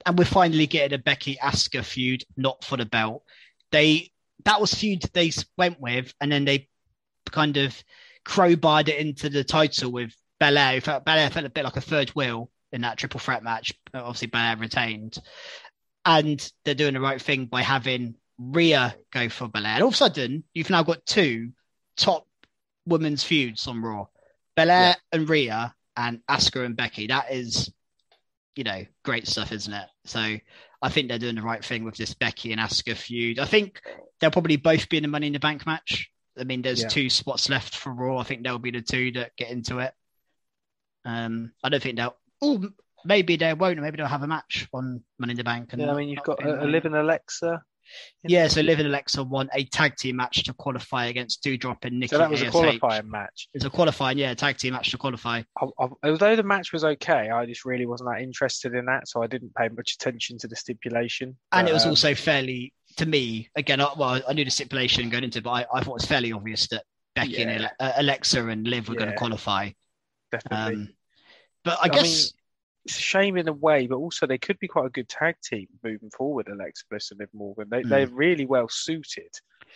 And 0.07 0.19
we're 0.19 0.25
finally 0.25 0.67
getting 0.67 0.99
a 0.99 1.03
Becky 1.03 1.37
Asuka 1.43 1.85
feud, 1.85 2.25
not 2.37 2.65
for 2.65 2.77
the 2.77 2.87
belt. 2.87 3.23
They 3.71 4.11
that 4.45 4.61
was 4.61 4.73
feud 4.73 5.03
they 5.13 5.31
went 5.59 5.79
with, 5.81 6.15
and 6.21 6.33
then 6.33 6.47
they 6.47 6.69
kind 7.31 7.59
of 7.59 7.77
crowbarred 8.25 8.89
it 8.89 8.99
into 8.99 9.29
the 9.29 9.45
title 9.45 9.93
with 9.93 10.15
Belair. 10.39 10.81
Felt 10.81 11.05
Belair 11.05 11.29
felt 11.29 11.45
a 11.45 11.51
bit 11.51 11.65
like 11.65 11.77
a 11.77 11.83
third 11.83 12.09
wheel 12.11 12.51
in 12.73 12.81
that 12.81 12.97
triple 12.97 13.21
threat 13.21 13.43
match. 13.43 13.75
but 13.93 14.03
Obviously, 14.03 14.29
Belair 14.29 14.57
retained, 14.57 15.19
and 16.07 16.51
they're 16.65 16.75
doing 16.75 16.95
the 16.95 17.01
right 17.01 17.21
thing 17.21 17.45
by 17.45 17.61
having 17.61 18.15
Rhea 18.41 18.97
go 19.13 19.29
for 19.29 19.49
Belair. 19.49 19.75
And 19.75 19.83
all 19.83 19.89
of 19.89 19.95
a 19.95 19.99
sudden, 19.99 20.45
you've 20.55 20.71
now 20.71 20.83
got 20.83 21.05
two 21.05 21.51
top 21.97 22.27
women's 22.87 23.23
feuds 23.23 23.67
on 23.67 23.83
Raw: 23.83 24.07
Belair 24.57 24.97
and 25.13 25.29
Rhea, 25.29 25.75
and 25.97 26.21
Asuka 26.29 26.65
and 26.65 26.77
Becky. 26.77 27.09
That 27.09 27.31
is, 27.31 27.71
you 28.57 28.65
know, 28.65 28.85
great 29.05 29.27
stuff, 29.29 29.53
isn't 29.53 29.73
it? 29.73 29.89
So. 30.05 30.39
I 30.83 30.89
think 30.89 31.09
they're 31.09 31.19
doing 31.19 31.35
the 31.35 31.43
right 31.43 31.63
thing 31.63 31.85
with 31.85 31.99
this 31.99 32.15
Becky 32.15 32.53
and 32.53 32.59
Asuka 32.59 32.97
feud. 32.97 33.39
I 33.39 33.45
think 33.45 33.83
they'll 34.19 34.31
probably 34.31 34.57
both 34.57 34.89
be 34.89 34.97
in 34.97 35.03
the 35.03 35.11
Money 35.11 35.27
in 35.27 35.35
the 35.35 35.39
Bank 35.39 35.67
match. 35.67 36.11
I 36.39 36.45
mean, 36.45 36.63
there's 36.63 36.81
Yeah. 36.81 36.89
two 36.89 37.11
spots 37.11 37.51
left 37.51 37.77
for 37.77 37.93
Raw. 37.93 38.17
I 38.17 38.23
think 38.23 38.43
they'll 38.43 38.59
be 38.59 38.71
the 38.71 38.81
two 38.81 39.13
that 39.13 39.37
get 39.37 39.51
into 39.51 39.81
it. 39.81 39.93
Um, 41.05 41.53
I 41.63 41.69
don't 41.69 41.83
think 41.83 41.97
they'll. 41.97 42.17
Oh, 42.41 42.67
maybe 43.05 43.37
they 43.37 43.53
won't. 43.53 43.79
Maybe 43.79 43.99
they'll 43.99 44.07
have 44.07 44.23
a 44.23 44.27
match 44.27 44.69
on 44.73 45.05
Money 45.19 45.33
in 45.33 45.37
the 45.37 45.45
Bank. 45.45 45.75
And 45.75 45.83
Yeah, 45.83 45.93
I 45.93 45.97
mean, 45.97 46.09
you've 46.09 46.23
got 46.23 46.43
a, 46.43 46.65
Liv 46.65 46.87
and 46.87 46.97
Alexa. 46.97 47.63
Yeah, 48.25 48.49
so 48.49 48.61
Liv 48.61 48.79
and 48.79 48.89
Alexa 48.89 49.23
won 49.23 49.49
a 49.55 49.65
tag 49.65 49.97
team 49.97 50.17
match 50.17 50.45
to 50.45 50.53
qualify 50.55 51.07
against 51.07 51.43
Doudrop 51.43 51.85
and 51.85 51.99
Nikki 52.01 52.15
So 52.15 52.19
that 52.19 52.31
was 52.31 52.43
a 52.43 52.51
qualifying 52.51 53.11
match. 53.11 53.49
It's 53.55 53.65
a 53.65 53.71
qualifying, 53.71 54.19
yeah, 54.19 54.35
tag 54.35 54.59
team 54.59 54.75
match 54.75 54.91
to 54.91 54.99
qualify. 54.99 55.43
I, 55.61 55.67
I, 55.79 55.89
although 56.05 56.37
the 56.37 56.43
match 56.43 56.73
was 56.73 56.85
okay, 56.85 57.31
I 57.31 57.47
just 57.47 57.65
really 57.65 57.87
wasn't 57.87 58.11
that 58.11 58.23
interested 58.23 58.75
in 58.75 58.85
that, 58.87 59.09
so 59.09 59.23
I 59.23 59.27
didn't 59.27 59.55
pay 59.55 59.69
much 59.69 59.95
attention 59.95 60.39
to 60.39 60.49
the 60.49 60.57
stipulation. 60.57 61.37
And 61.53 61.65
But, 61.67 61.71
it 61.71 61.75
was 61.75 61.85
um, 61.85 61.91
also 61.91 62.15
fairly, 62.15 62.73
to 62.97 63.07
me, 63.07 63.51
again, 63.57 63.81
I, 63.81 63.93
well, 63.97 64.21
I 64.29 64.33
knew 64.33 64.45
the 64.45 64.51
stipulation 64.51 65.09
going 65.09 65.25
into 65.25 65.39
it, 65.39 65.45
but 65.45 65.51
I, 65.51 65.67
I 65.73 65.81
thought 65.83 65.93
it 65.93 65.95
was 65.95 66.05
fairly 66.05 66.33
obvious 66.33 66.69
that 66.69 66.85
Becky 67.15 67.43
and 67.43 67.51
Yeah. 67.51 67.69
Ale- 67.81 67.89
uh, 67.89 67.93
Alexa 67.97 68.47
and 68.47 68.67
Liv 68.67 68.89
were 68.89 68.95
going 68.95 69.11
to 69.11 69.17
qualify. 69.17 69.71
definitely. 70.31 70.75
Um, 70.75 70.89
but 71.65 71.79
I 71.81 71.85
I 71.85 71.89
guess, 71.89 72.05
mean, 72.33 72.40
it's 72.85 72.97
a 72.99 73.03
shame 73.03 73.37
in 73.37 73.47
a 73.49 73.53
way, 73.53 73.87
but 73.87 73.97
also 73.97 74.27
they 74.27 74.39
could 74.39 74.59
be 74.59 74.69
quite 74.69 74.87
a 74.87 74.91
good 74.91 75.09
tag 75.09 75.37
team 75.45 75.67
moving 75.85 76.11
forward. 76.11 76.49
Alexa 76.49 76.85
Bliss 76.89 77.11
and 77.11 77.21
Liv 77.21 77.29
Morgan, 77.35 77.69
they, 77.71 77.83
Mm. 77.83 77.89
they're 77.89 78.07
really 78.07 78.47
well 78.47 78.69
suited 78.69 79.31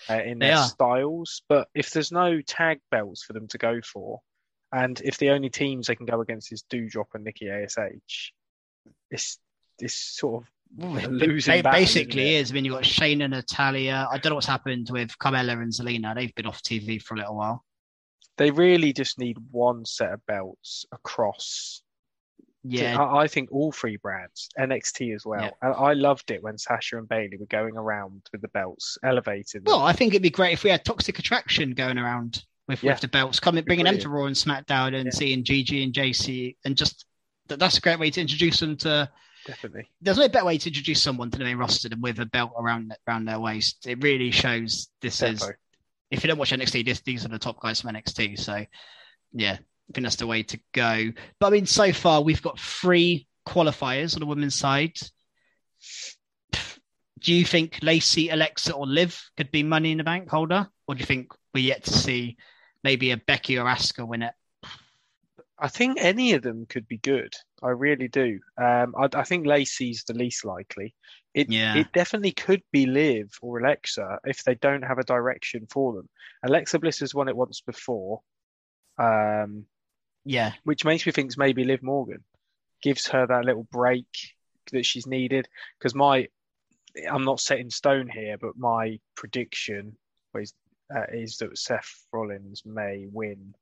uh, 0.08 0.14
in 0.24 0.38
They 0.38 0.46
their 0.48 0.56
are. 0.56 0.66
styles. 0.68 1.42
But 1.48 1.68
if 1.74 1.90
there's 1.90 2.10
no 2.12 2.40
tag 2.40 2.80
belts 2.90 3.22
for 3.22 3.32
them 3.34 3.46
to 3.48 3.58
go 3.58 3.80
for, 3.82 4.20
and 4.72 5.00
if 5.04 5.18
the 5.18 5.30
only 5.30 5.50
teams 5.50 5.86
they 5.86 5.94
can 5.96 6.06
go 6.06 6.20
against 6.20 6.50
is 6.52 6.64
Doudrop 6.70 7.06
and 7.14 7.24
Nikki 7.24 7.48
Ash, 7.50 8.32
it's 9.10 9.38
it's 9.78 9.94
sort 9.94 10.42
of 10.44 10.48
losing 11.10 11.58
ba- 11.58 11.62
battle, 11.64 11.80
basically 11.80 12.34
is. 12.36 12.50
I 12.50 12.54
mean, 12.54 12.64
you've 12.64 12.74
got 12.74 12.84
Shane 12.86 13.20
and 13.22 13.32
Natalya. 13.32 14.08
I 14.10 14.18
don't 14.18 14.30
know 14.30 14.34
what's 14.36 14.46
happened 14.46 14.88
with 14.90 15.16
Carmella 15.18 15.52
and 15.52 15.72
Zelina. 15.72 16.14
They've 16.14 16.34
been 16.34 16.46
off 16.46 16.62
TV 16.62 17.00
for 17.00 17.14
a 17.14 17.18
little 17.18 17.36
while. 17.36 17.64
They 18.36 18.50
really 18.50 18.92
just 18.92 19.18
need 19.18 19.36
one 19.52 19.84
set 19.84 20.12
of 20.12 20.26
belts 20.26 20.86
across. 20.90 21.82
Yeah, 22.66 22.98
I, 23.00 23.24
I 23.24 23.28
think 23.28 23.52
all 23.52 23.72
three 23.72 23.96
brands, 23.96 24.48
NXT 24.58 25.14
as 25.14 25.26
well. 25.26 25.42
Yeah. 25.42 25.50
And 25.60 25.74
I 25.74 25.92
loved 25.92 26.30
it 26.30 26.42
when 26.42 26.56
Sasha 26.56 26.96
and 26.96 27.06
Bayley 27.08 27.36
were 27.36 27.46
going 27.46 27.76
around 27.76 28.22
with 28.32 28.40
the 28.40 28.48
belts, 28.48 28.96
elevated. 29.04 29.66
Well, 29.66 29.82
I 29.82 29.92
think 29.92 30.12
it'd 30.14 30.22
be 30.22 30.30
great 30.30 30.54
if 30.54 30.64
we 30.64 30.70
had 30.70 30.84
Toxic 30.84 31.18
Attraction 31.18 31.72
going 31.72 31.98
around 31.98 32.42
with, 32.66 32.82
Yeah. 32.82 32.92
with 32.92 33.02
the 33.02 33.08
belts, 33.08 33.38
coming 33.38 33.64
bringing 33.64 33.84
them 33.84 33.98
to. 33.98 34.08
Raw 34.08 34.24
and 34.24 34.34
SmackDown, 34.34 34.94
and 34.94 35.06
Yeah. 35.06 35.10
seeing 35.12 35.44
Gigi 35.44 35.84
and 35.84 35.92
Jacy, 35.92 36.56
and 36.64 36.74
just 36.76 37.04
that, 37.48 37.58
that's 37.58 37.76
a 37.76 37.80
great 37.82 37.98
way 37.98 38.10
to 38.10 38.20
introduce 38.20 38.60
them 38.60 38.76
to. 38.78 39.10
Definitely. 39.46 39.90
There's 40.00 40.16
no 40.16 40.26
better 40.30 40.46
way 40.46 40.56
to 40.56 40.70
introduce 40.70 41.02
someone 41.02 41.30
to 41.30 41.36
the 41.38 41.44
main 41.44 41.58
roster 41.58 41.90
than 41.90 42.00
with 42.00 42.18
a 42.18 42.24
belt 42.24 42.52
around 42.58 42.96
around 43.06 43.26
their 43.26 43.38
waist. 43.40 43.86
It 43.86 44.02
really 44.02 44.30
shows 44.30 44.88
this 45.02 45.20
is. 45.20 45.46
If 46.10 46.24
you 46.24 46.28
don't 46.28 46.38
watch 46.38 46.52
NXT, 46.52 46.84
this, 46.84 47.00
these 47.00 47.24
are 47.26 47.28
the 47.28 47.38
top 47.38 47.60
guys 47.60 47.80
from 47.82 47.90
NXT. 47.94 48.38
So, 48.38 48.64
yeah, 49.32 49.58
I 49.88 49.92
think 49.92 50.04
that's 50.04 50.16
the 50.16 50.26
way 50.26 50.42
to 50.44 50.60
go. 50.72 51.10
But 51.38 51.46
I 51.46 51.50
mean, 51.50 51.66
so 51.66 51.92
far 51.92 52.22
we've 52.22 52.42
got 52.42 52.58
three 52.58 53.26
qualifiers 53.46 54.14
on 54.14 54.20
the 54.20 54.26
women's 54.26 54.54
side. 54.54 54.96
Do 57.20 57.32
you 57.32 57.44
think 57.44 57.78
Lacey, 57.82 58.28
Alexa, 58.28 58.74
or 58.74 58.86
Liv 58.86 59.18
could 59.36 59.50
be 59.50 59.62
Money 59.62 59.92
in 59.92 59.98
the 59.98 60.04
Bank 60.04 60.28
holder, 60.28 60.68
or 60.86 60.94
do 60.94 61.00
you 61.00 61.06
think 61.06 61.32
we're 61.54 61.64
yet 61.64 61.84
to 61.84 61.92
see 61.92 62.36
maybe 62.82 63.12
a 63.12 63.16
Becky 63.16 63.58
or 63.58 63.64
Asuka 63.64 64.06
win 64.06 64.22
it? 64.22 64.34
I 65.58 65.68
think 65.68 65.98
any 66.00 66.34
of 66.34 66.42
them 66.42 66.66
could 66.66 66.86
be 66.88 66.98
good. 66.98 67.32
I 67.62 67.68
really 67.70 68.08
do. 68.08 68.40
Um, 68.58 68.94
I, 68.98 69.08
I 69.14 69.22
think 69.22 69.46
Lacey's 69.46 70.04
the 70.04 70.12
least 70.12 70.44
likely. 70.44 70.94
It 71.32 71.50
Yeah. 71.50 71.76
it 71.76 71.92
definitely 71.92 72.32
could 72.32 72.62
be 72.72 72.86
Liv 72.86 73.30
or 73.40 73.60
Alexa 73.60 74.18
if 74.24 74.44
they 74.44 74.56
don't 74.56 74.82
have 74.82 74.98
a 74.98 75.04
direction 75.04 75.66
for 75.70 75.94
them. 75.94 76.08
Alexa 76.42 76.78
Bliss 76.78 76.98
has 76.98 77.14
won 77.14 77.28
it 77.28 77.36
once 77.36 77.60
before, 77.60 78.20
um, 78.98 79.64
Yeah, 80.24 80.52
which 80.64 80.84
makes 80.84 81.04
me 81.06 81.12
think 81.12 81.36
maybe 81.36 81.64
Liv 81.64 81.82
Morgan 81.82 82.24
gives 82.82 83.06
her 83.08 83.26
that 83.26 83.44
little 83.44 83.66
break 83.70 84.06
that 84.72 84.84
she's 84.86 85.06
needed. 85.06 85.48
Because 85.78 85.94
my, 85.94 86.28
I'm 87.10 87.24
not 87.24 87.40
set 87.40 87.58
in 87.58 87.70
stone 87.70 88.08
here, 88.08 88.36
but 88.38 88.56
my 88.56 88.98
prediction 89.16 89.96
is, 90.34 90.54
uh, 90.94 91.04
is 91.12 91.36
that 91.38 91.58
Seth 91.58 92.06
Rollins 92.12 92.62
may 92.64 93.06
win 93.10 93.54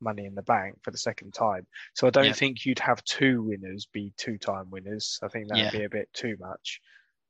Money 0.00 0.26
in 0.26 0.34
the 0.34 0.42
Bank 0.42 0.76
for 0.82 0.90
the 0.90 0.98
second 0.98 1.34
time. 1.34 1.66
So 1.94 2.06
I 2.06 2.10
don't 2.10 2.26
Yeah. 2.26 2.32
think 2.32 2.66
you'd 2.66 2.78
have 2.78 3.02
two 3.04 3.42
winners 3.42 3.86
be 3.86 4.12
two-time 4.16 4.70
winners. 4.70 5.18
I 5.22 5.28
think 5.28 5.48
that'd 5.48 5.64
Yeah. 5.64 5.70
be 5.70 5.84
a 5.84 5.88
bit 5.88 6.12
too 6.12 6.36
much. 6.38 6.80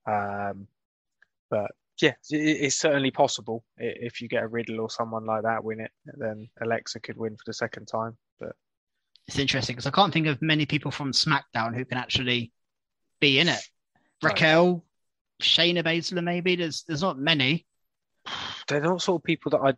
Um, 0.07 0.67
but 1.51 1.71
yeah, 2.01 2.15
it's 2.31 2.77
certainly 2.77 3.11
possible 3.13 3.65
if 3.77 4.21
you 4.21 4.29
get 4.29 4.43
a 4.43 4.49
Riddle 4.49 4.81
or 4.81 4.91
someone 4.91 5.25
like 5.25 5.43
that 5.43 5.63
win 5.63 5.81
it, 5.81 5.93
then 6.05 6.49
Alexa 6.61 7.01
could 7.01 7.17
win 7.17 7.37
for 7.37 7.45
the 7.47 7.53
second 7.55 7.87
time. 7.87 8.19
It's 9.27 9.39
interesting 9.39 9.75
because 9.75 9.87
I 9.87 9.91
can't 9.91 10.13
think 10.13 10.27
of 10.27 10.41
many 10.43 10.67
people 10.67 10.91
from 10.91 11.13
SmackDown 11.13 11.75
who 11.75 11.85
can 11.85 11.99
actually 11.99 12.53
be 13.21 13.39
in 13.39 13.49
it. 13.49 13.61
Raquel, 14.23 14.85
Shayna 15.43 15.83
Baszler, 15.83 16.23
maybe. 16.23 16.57
There's 16.57 16.85
there's 16.87 17.03
not 17.03 17.19
many. 17.19 17.67
they're 18.69 18.81
not 18.81 19.03
sort 19.03 19.21
of 19.21 19.25
people 19.25 19.51
that 19.51 19.61
I 19.61 19.71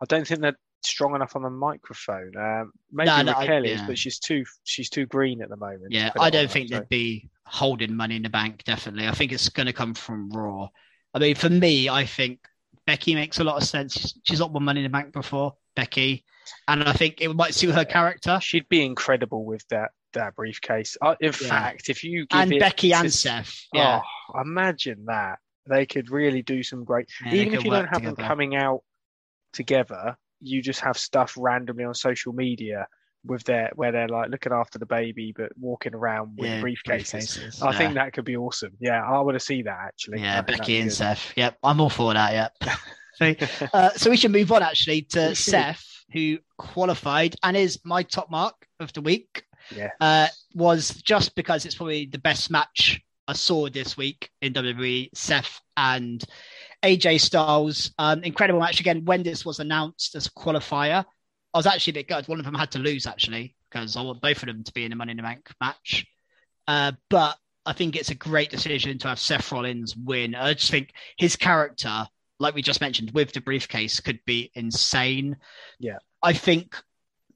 I 0.00 0.04
don't 0.08 0.26
think 0.26 0.40
they're 0.40 0.58
strong 0.84 1.14
enough 1.14 1.34
on 1.34 1.42
the 1.42 1.50
microphone. 1.50 2.32
Um, 2.36 2.72
maybe 2.92 3.06
No, 3.06 3.22
no, 3.22 3.32
Raquel 3.32 3.64
I- 3.64 3.68
is, 3.68 3.80
yeah. 3.80 3.86
but 3.86 3.98
she's 3.98 4.18
too 4.18 4.44
she's 4.64 4.90
too 4.90 5.06
green 5.06 5.42
at 5.42 5.48
the 5.48 5.56
moment. 5.56 5.88
Yeah, 5.90 6.10
I 6.18 6.30
don't 6.30 6.50
think 6.50 6.68
so- 6.68 6.78
they'd 6.78 6.88
be 6.88 7.30
holding 7.46 7.94
money 7.94 8.16
in 8.16 8.22
the 8.22 8.28
bank, 8.30 8.64
definitely. 8.64 9.06
I 9.08 9.12
think 9.12 9.32
it's 9.32 9.48
going 9.48 9.66
to 9.66 9.72
come 9.72 9.94
from 9.94 10.30
Raw. 10.30 10.68
I 11.12 11.18
mean, 11.18 11.34
for 11.34 11.50
me, 11.50 11.88
I 11.88 12.06
think 12.06 12.40
Becky 12.86 13.14
makes 13.14 13.38
a 13.38 13.44
lot 13.44 13.56
of 13.60 13.68
sense. 13.68 14.18
She's 14.24 14.40
not 14.40 14.52
won 14.52 14.64
money 14.64 14.80
in 14.80 14.84
the 14.84 14.90
bank 14.90 15.12
before, 15.12 15.54
Becky. 15.76 16.24
And 16.68 16.82
I 16.84 16.92
think 16.92 17.20
it 17.20 17.28
might 17.34 17.54
suit 17.54 17.74
her 17.74 17.84
character. 17.84 18.38
she'd 18.42 18.68
be 18.68 18.84
incredible 18.84 19.44
with 19.44 19.66
that 19.68 19.90
that 20.12 20.36
briefcase. 20.36 20.96
Uh, 21.02 21.16
in 21.20 21.26
Yeah. 21.26 21.48
fact, 21.48 21.88
if 21.88 22.04
you 22.04 22.26
give 22.26 22.38
And 22.40 22.52
it 22.52 22.60
Becky 22.60 22.90
to- 22.90 22.96
and 22.98 23.12
Seth. 23.12 23.66
Yeah. 23.72 24.00
Oh, 24.34 24.40
imagine 24.40 25.06
that. 25.06 25.40
They 25.68 25.86
could 25.86 26.08
really 26.10 26.42
do 26.42 26.62
some 26.62 26.84
great. 26.84 27.08
Yeah, 27.26 27.34
Even 27.34 27.54
if 27.54 27.64
you 27.64 27.70
don't 27.70 27.88
have 27.88 28.02
them 28.04 28.14
coming 28.14 28.54
out 28.54 28.82
together, 29.52 30.16
you 30.40 30.62
just 30.62 30.80
have 30.80 30.96
stuff 30.96 31.34
randomly 31.36 31.84
on 31.84 31.94
social 31.94 32.32
media 32.32 32.86
with 33.26 33.42
their 33.44 33.70
where 33.74 33.90
they're 33.90 34.06
like 34.08 34.28
looking 34.30 34.52
after 34.52 34.78
the 34.78 34.84
baby 34.84 35.32
but 35.34 35.50
walking 35.58 35.94
around 35.94 36.36
with 36.36 36.48
Yeah, 36.50 36.60
briefcases. 36.60 37.38
briefcases, 37.38 37.62
I 37.62 37.70
yeah. 37.72 37.78
think 37.78 37.94
that 37.94 38.12
could 38.12 38.26
be 38.26 38.36
awesome. 38.36 38.72
Yeah, 38.80 39.02
I 39.02 39.18
want 39.20 39.34
to 39.36 39.40
see 39.40 39.62
that 39.62 39.78
actually. 39.80 40.20
Yeah, 40.20 40.42
Becky 40.42 40.78
and. 40.80 40.92
Seth. 40.92 41.32
Yep, 41.34 41.58
I'm 41.62 41.80
all 41.80 41.88
for 41.90 42.12
that. 42.12 42.32
Yep. 42.32 42.70
so, 43.14 43.34
uh, 43.72 43.90
so 43.90 44.10
we 44.10 44.16
should 44.16 44.32
move 44.32 44.52
on 44.52 44.62
actually 44.62 45.02
to 45.02 45.34
Seth, 45.34 45.84
who 46.12 46.38
qualified 46.58 47.36
and 47.42 47.56
is 47.56 47.80
my 47.84 48.02
top 48.02 48.30
mark 48.30 48.54
of 48.80 48.92
the 48.92 49.00
week. 49.00 49.44
Yeah. 49.74 49.90
Uh, 50.00 50.28
was 50.54 50.90
just 51.02 51.34
because 51.34 51.64
it's 51.64 51.74
probably 51.74 52.06
the 52.06 52.18
best 52.18 52.50
match 52.50 53.00
I 53.26 53.32
saw 53.32 53.68
this 53.68 53.96
week 53.96 54.30
in 54.42 54.52
WWE. 54.52 55.08
Seth 55.14 55.60
and 55.76 56.22
AJ 56.84 57.20
Styles, 57.20 57.92
um, 57.98 58.22
incredible 58.22 58.60
match 58.60 58.80
again. 58.80 59.04
When 59.04 59.22
this 59.22 59.44
was 59.44 59.58
announced 59.58 60.14
as 60.14 60.26
a 60.26 60.30
qualifier, 60.32 61.04
I 61.54 61.58
was 61.58 61.66
actually 61.66 61.92
a 61.92 61.94
bit 61.94 62.08
gutted. 62.08 62.28
One 62.28 62.38
of 62.38 62.44
them 62.44 62.54
had 62.54 62.72
to 62.72 62.78
lose 62.78 63.06
actually 63.06 63.54
because 63.70 63.96
I 63.96 64.02
want 64.02 64.20
both 64.20 64.42
of 64.42 64.46
them 64.46 64.62
to 64.64 64.72
be 64.72 64.84
in 64.84 64.92
a 64.92 64.96
Money 64.96 65.12
in 65.12 65.16
the 65.16 65.22
Bank 65.22 65.48
match. 65.60 66.06
Uh, 66.68 66.92
but 67.08 67.36
I 67.66 67.72
think 67.72 67.96
it's 67.96 68.10
a 68.10 68.14
great 68.14 68.50
decision 68.50 68.98
to 68.98 69.08
have 69.08 69.18
Seth 69.18 69.50
Rollins 69.50 69.96
win. 69.96 70.34
I 70.34 70.54
just 70.54 70.70
think 70.70 70.92
his 71.16 71.36
character, 71.36 72.06
like 72.44 72.54
we 72.54 72.62
just 72.62 72.82
mentioned, 72.82 73.10
with 73.12 73.32
the 73.32 73.40
briefcase, 73.40 74.00
could 74.00 74.20
be 74.26 74.50
insane. 74.54 75.36
Yeah. 75.80 75.96
I 76.22 76.34
think 76.34 76.76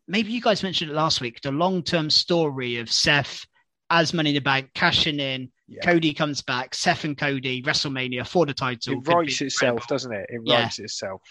maybe 0.06 0.32
you 0.32 0.40
guys 0.42 0.62
mentioned 0.62 0.90
it 0.90 0.94
last 0.94 1.20
week 1.20 1.40
the 1.40 1.50
long 1.50 1.82
term 1.82 2.11
story 2.11 2.76
of 2.76 2.92
Seth 2.92 3.46
as 3.90 4.12
Money 4.12 4.30
in 4.30 4.34
the 4.34 4.40
Bank 4.40 4.70
cashing 4.74 5.18
in. 5.18 5.50
Yeah. 5.66 5.80
Cody 5.82 6.12
comes 6.12 6.42
back, 6.42 6.74
Seth 6.74 7.04
and 7.04 7.16
Cody, 7.16 7.62
WrestleMania 7.62 8.26
for 8.26 8.44
the 8.44 8.54
title. 8.54 8.94
It 8.94 9.09
writes 9.09 9.40
itself, 9.40 9.86
doesn't 9.88 10.12
it? 10.12 10.26
It 10.28 10.42
Yeah. 10.44 10.62
writes 10.62 10.78
itself. 10.78 11.22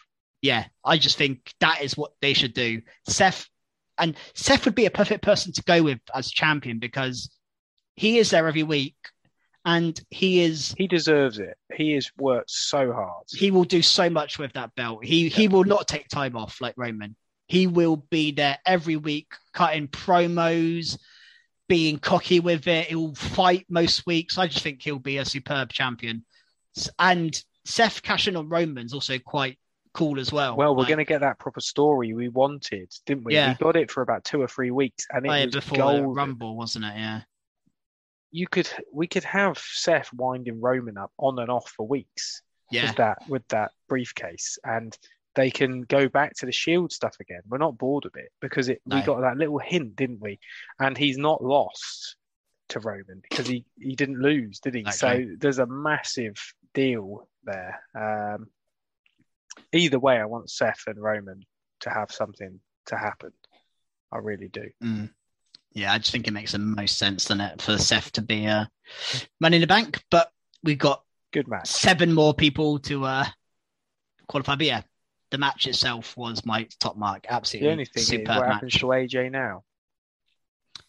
Yeah, 0.42 0.66
I 0.84 0.98
just 0.98 1.18
think 1.18 1.54
that 1.60 1.82
is 1.82 1.96
what 1.96 2.12
they 2.22 2.34
should 2.34 2.54
do. 2.54 2.82
Seth 3.08 3.48
and 4.00 4.16
Seth 4.34 4.66
would 4.66 4.76
be 4.76 4.86
a 4.86 4.92
perfect 4.92 5.24
person 5.24 5.52
to 5.54 5.64
go 5.64 5.84
with 5.84 6.00
as 6.14 6.32
champion 6.32 6.80
because 6.80 7.32
he 7.96 8.18
is 8.18 8.30
there 8.32 8.48
every 8.48 8.64
week 8.64 8.96
and 9.68 10.00
he 10.10 10.40
is 10.40 10.74
He 10.78 10.88
deserves 10.88 11.40
it. 11.40 11.58
He 11.76 11.92
has 11.92 12.10
worked 12.18 12.50
so 12.50 12.94
hard. 12.94 13.26
he 13.30 13.52
will 13.52 13.66
do 13.66 13.82
so 13.82 14.10
much 14.10 14.40
with 14.40 14.54
that 14.54 14.74
belt. 14.76 15.04
He 15.04 15.28
he 15.28 15.50
will 15.50 15.66
not 15.66 15.88
take 15.88 16.08
time 16.08 16.36
off 16.38 16.62
like 16.62 16.74
Roman. 16.78 17.16
He 17.48 17.68
will 17.68 17.98
be 17.98 18.32
there 18.32 18.58
every 18.66 18.96
week, 18.96 19.28
cutting 19.54 19.90
promos, 19.90 20.98
being 21.68 22.00
cocky 22.00 22.40
with 22.40 22.68
it. 22.68 22.88
He'll 22.88 23.14
fight 23.14 23.66
most 23.70 24.06
weeks. 24.06 24.38
I 24.38 24.48
just 24.48 24.64
think 24.64 24.82
he'll 24.82 25.00
be 25.00 25.18
a 25.18 25.26
superb 25.26 25.72
champion. 25.72 26.26
And 26.98 27.38
Seth 27.66 28.02
cashing 28.02 28.38
on 28.38 28.50
Roman's 28.50 28.94
also 28.94 29.20
quite 29.20 29.60
cool 29.94 30.20
as 30.20 30.32
well. 30.32 30.56
Well, 30.56 30.76
we're 30.76 30.80
Like, 30.80 30.90
going 30.90 30.98
to 31.00 31.06
get 31.06 31.22
that 31.22 31.40
proper 31.40 31.60
story 31.60 32.14
we 32.14 32.30
wanted, 32.30 32.90
didn't 33.06 33.26
we? 33.26 33.34
Yeah. 33.34 33.56
We 33.60 33.66
got 33.66 33.76
it 33.76 33.92
for 33.92 34.02
about 34.02 34.24
two 34.24 34.42
or 34.42 34.48
three 34.48 34.72
weeks, 34.72 35.06
and 35.10 35.26
it 35.26 35.30
oh, 35.30 35.34
yeah, 35.34 35.46
was 35.46 35.56
before 35.56 35.78
the 35.78 35.84
golden. 35.84 36.14
Rumble, 36.14 36.56
wasn't 36.56 36.86
it? 36.86 36.94
Yeah. 36.96 37.22
You 38.32 38.48
could, 38.48 38.70
we 38.94 39.08
could 39.08 39.24
have 39.24 39.58
Seth 39.58 40.12
winding 40.14 40.60
Roman 40.62 40.98
up 40.98 41.12
on 41.18 41.40
and 41.40 41.50
off 41.50 41.70
for 41.76 41.88
weeks 41.88 42.42
Yeah. 42.72 42.88
with 42.88 42.96
that 42.98 43.18
with 43.30 43.48
that 43.50 43.72
briefcase, 43.88 44.58
and 44.64 44.98
they 45.36 45.52
can 45.52 45.82
go 45.82 46.10
back 46.10 46.34
to 46.38 46.46
the 46.46 46.52
Shield 46.52 46.92
stuff 46.92 47.16
again. 47.20 47.42
We're 47.48 47.60
not 47.60 47.78
bored 47.78 48.06
of 48.06 48.14
it 48.16 48.32
because 48.42 48.70
it 48.70 48.82
we 48.86 49.02
got 49.02 49.22
that 49.22 49.38
little 49.38 49.60
hint, 49.60 49.96
didn't 49.96 50.20
we? 50.20 50.40
And 50.80 50.98
he's 50.98 51.18
not 51.18 51.44
lost 51.44 52.16
to 52.70 52.80
Roman 52.80 53.22
because 53.22 53.48
he 53.48 53.66
he 53.80 53.96
didn't 53.96 54.20
lose, 54.22 54.60
did 54.60 54.74
he? 54.74 54.82
Exactly. 54.82 55.26
So 55.30 55.36
there's 55.40 55.60
a 55.60 55.66
massive 55.66 56.36
deal 56.74 57.30
there. 57.44 57.82
Um, 57.96 58.48
either 59.72 60.00
way, 60.00 60.18
I 60.18 60.26
want 60.26 60.50
Seth 60.50 60.84
and 60.88 61.02
Roman 61.02 61.46
to 61.82 61.90
have 61.90 62.12
something 62.12 62.60
to 62.88 62.98
happen. 62.98 63.32
I 64.12 64.18
really 64.18 64.50
do. 64.50 64.70
Mm. 64.84 65.10
Yeah, 65.78 65.94
I 65.94 66.00
just 66.00 66.12
think 66.12 66.28
it 66.28 66.32
makes 66.32 66.54
the 66.54 66.58
most 66.58 66.98
sense, 66.98 67.26
doesn't 67.26 67.40
it, 67.40 67.62
for 67.62 67.78
Seth 67.78 68.12
to 68.14 68.24
be 68.24 68.48
uh, 68.48 68.66
Money 69.40 69.58
in 69.58 69.62
the 69.62 69.68
Bank? 69.68 70.04
But 70.10 70.32
we've 70.64 70.80
got 70.80 71.04
Good 71.32 71.48
match. 71.48 71.68
seven 71.68 72.14
more 72.14 72.34
people 72.34 72.80
to 72.80 73.06
uh, 73.06 73.26
qualify. 74.28 74.56
But 74.56 74.66
yeah, 74.66 74.82
the 75.30 75.38
match 75.38 75.68
itself 75.68 76.18
was 76.18 76.44
my 76.48 76.68
top 76.80 76.98
mark. 76.98 77.28
Absolutely 77.30 77.68
The 77.68 77.72
only 77.74 77.86
thing 77.86 78.02
is, 78.02 78.12
what 78.12 78.40
match. 78.40 78.54
happens 78.54 78.74
to 78.74 78.86
AJ 78.88 79.32
now? 79.32 79.64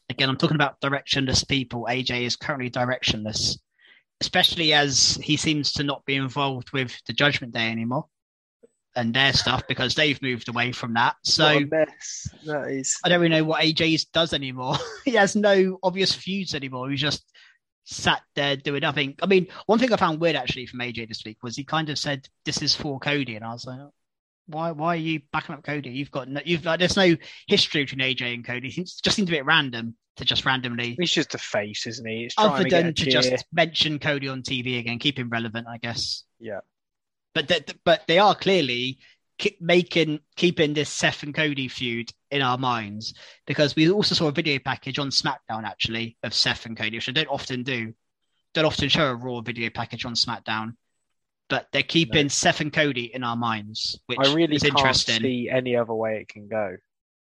Again, 0.09 0.31
I'm 0.31 0.39
talking 0.39 0.55
about 0.55 0.81
directionless 0.81 1.47
people. 1.47 1.87
AJ 1.91 2.23
is 2.23 2.37
currently 2.37 2.71
directionless, 2.71 3.59
especially 4.23 4.73
as 4.73 5.19
he 5.23 5.37
seems 5.37 5.75
to 5.75 5.83
not 5.83 6.03
be 6.07 6.17
involved 6.17 6.73
with 6.73 6.99
the 7.05 7.13
Judgment 7.13 7.53
Day 7.53 7.69
anymore 7.71 8.07
and 8.99 9.15
their 9.15 9.33
stuff 9.33 9.63
because 9.69 9.95
they've 9.95 10.21
moved 10.21 10.49
away 10.49 10.73
from 10.73 10.95
that. 10.95 11.17
So 11.23 11.61
mess 11.61 12.29
that 12.45 12.69
is. 12.69 12.99
I 13.05 13.09
don't 13.09 13.21
really 13.21 13.37
know 13.37 13.45
what 13.45 13.63
AJ 13.63 14.11
does 14.13 14.33
anymore. 14.33 14.77
he 15.05 15.13
has 15.13 15.37
no 15.37 15.79
obvious 15.83 16.13
feuds 16.13 16.55
anymore. 16.55 16.91
He's 16.91 17.01
just 17.01 17.25
sat 17.85 18.21
there 18.35 18.57
doing 18.57 18.81
nothing. 18.81 19.15
I 19.23 19.27
mean, 19.27 19.47
one 19.67 19.79
thing 19.79 19.93
I 19.93 19.97
found 19.97 20.21
weird 20.21 20.37
actually 20.37 20.67
from 20.67 20.81
AJ 20.81 21.09
this 21.09 21.25
week 21.25 21.39
was 21.43 21.57
he 21.57 21.65
kind 21.65 21.89
of 21.89 21.99
said, 21.99 22.29
"This 22.45 22.61
is 22.61 22.75
for 22.75 22.99
Cody," 22.99 23.37
and 23.37 23.45
I 23.45 23.53
was 23.53 23.65
like, 23.65 23.79
"Why? 24.47 24.73
Why 24.73 24.95
are 24.95 24.97
you 24.97 25.21
backing 25.33 25.55
up 25.55 25.63
Cody? 25.63 25.91
You've 25.91 26.11
got 26.11 26.29
no, 26.29 26.41
you've 26.45 26.65
like, 26.65 26.81
there's 26.81 26.97
no 26.97 27.17
history 27.47 27.85
between 27.85 28.01
AJ 28.01 28.35
and 28.35 28.45
Cody. 28.45 28.69
It 28.69 28.91
just 29.03 29.17
seems 29.17 29.29
a 29.29 29.33
bit 29.33 29.47
random 29.47 29.97
to 30.17 30.25
just 30.25 30.45
randomly." 30.45 30.97
He's 30.99 31.13
just 31.13 31.35
a 31.35 31.39
face, 31.39 31.87
isn't 31.87 32.07
he? 32.07 32.25
It's 32.25 32.35
trying 32.35 32.51
Other 32.51 32.65
to 32.65 32.71
than 32.71 32.95
to 32.95 33.11
just 33.11 33.47
mention 33.53 34.01
Cody 34.01 34.29
on 34.29 34.43
TV 34.43 34.81
again, 34.81 34.99
keep 34.99 35.19
him 35.19 35.31
relevant, 35.31 35.69
I 35.69 35.79
guess. 35.79 36.25
Yeah. 36.41 36.61
But 37.35 37.49
th- 37.49 37.67
th- 37.67 37.79
but 37.85 38.07
they 38.07 38.19
are 38.19 38.35
clearly 38.35 38.99
ki- 39.39 39.57
making 39.61 40.21
keeping 40.37 40.75
this 40.75 40.91
Seth 40.91 41.23
and 41.23 41.35
Cody 41.35 41.69
feud 41.69 42.13
in 42.31 42.43
our 42.43 42.59
minds 42.59 43.15
because 43.47 43.77
we 43.77 43.91
also 43.91 44.15
saw 44.15 44.29
a 44.29 44.33
video 44.33 44.59
package 44.59 44.99
on 44.99 45.11
SmackDown 45.11 45.65
actually 45.65 46.17
of 46.23 46.35
Seth 46.35 46.67
and 46.67 46.77
Cody, 46.77 46.97
which 46.97 47.09
I 47.09 47.13
don't 47.13 47.29
often 47.29 47.63
do. 47.63 47.95
Don't 48.55 48.65
often 48.65 48.89
show 48.89 49.11
a 49.11 49.15
Raw 49.15 49.41
video 49.41 49.71
package 49.71 50.05
on 50.05 50.15
SmackDown, 50.15 50.75
but 51.49 51.69
they're 51.73 51.83
keeping 51.83 52.29
Seth 52.29 52.61
and 52.61 52.73
Cody 52.73 53.13
in 53.15 53.23
our 53.23 53.37
minds, 53.37 54.01
which 54.07 54.19
I 54.19 54.35
really 54.35 54.57
is 54.57 54.63
can't 54.63 54.77
interesting. 54.79 55.21
see 55.21 55.49
any 55.51 55.77
other 55.77 55.95
way 55.95 56.21
it 56.21 56.29
can 56.29 56.49
go. 56.49 56.77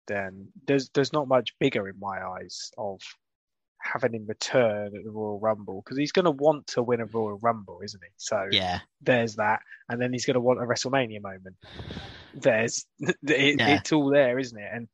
Then 0.06 0.48
there's 0.66 0.88
there's 0.90 1.12
not 1.12 1.26
much 1.26 1.54
bigger 1.58 1.88
in 1.88 1.98
my 1.98 2.22
eyes 2.24 2.70
of 2.78 3.00
having 3.92 4.14
him 4.14 4.26
return 4.26 4.86
at 4.96 5.04
the 5.04 5.10
Royal 5.10 5.38
Rumble 5.40 5.82
because 5.84 5.98
he's 5.98 6.12
going 6.12 6.24
to 6.26 6.30
want 6.30 6.66
to 6.68 6.82
win 6.82 7.00
a 7.00 7.06
Royal 7.06 7.38
Rumble, 7.40 7.80
isn't 7.84 8.02
he? 8.02 8.10
So 8.16 8.46
Yeah, 8.50 8.80
there's 9.00 9.36
that, 9.36 9.60
and 9.88 10.00
then 10.00 10.12
he's 10.12 10.26
going 10.26 10.34
to 10.34 10.40
want 10.40 10.60
a 10.60 10.64
WrestleMania 10.66 11.22
moment. 11.22 11.56
There's 12.34 12.84
it, 13.00 13.16
Yeah. 13.58 13.76
it's 13.76 13.92
all 13.92 14.10
there, 14.10 14.38
isn't 14.38 14.58
it? 14.58 14.68
And 14.72 14.88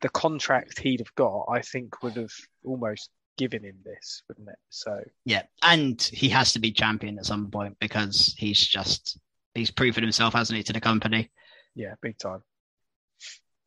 the 0.00 0.08
contract 0.08 0.78
he'd 0.80 1.00
have 1.00 1.14
got, 1.14 1.46
I 1.48 1.60
think, 1.60 2.02
would 2.02 2.16
have 2.16 2.32
almost 2.64 3.10
given 3.38 3.64
him 3.64 3.76
this, 3.84 4.22
wouldn't 4.28 4.48
it? 4.48 4.58
So 4.70 5.00
yeah, 5.24 5.42
and 5.62 6.00
he 6.02 6.28
has 6.30 6.52
to 6.54 6.58
be 6.58 6.72
champion 6.72 7.18
at 7.18 7.26
some 7.26 7.50
point 7.50 7.76
because 7.80 8.34
he's 8.36 8.60
just 8.60 9.18
he's 9.54 9.70
proven 9.70 10.02
himself, 10.02 10.34
hasn't 10.34 10.56
he, 10.56 10.62
to 10.64 10.72
the 10.72 10.80
company. 10.80 11.30
yeah, 11.74 11.94
big 12.02 12.18
time. 12.18 12.42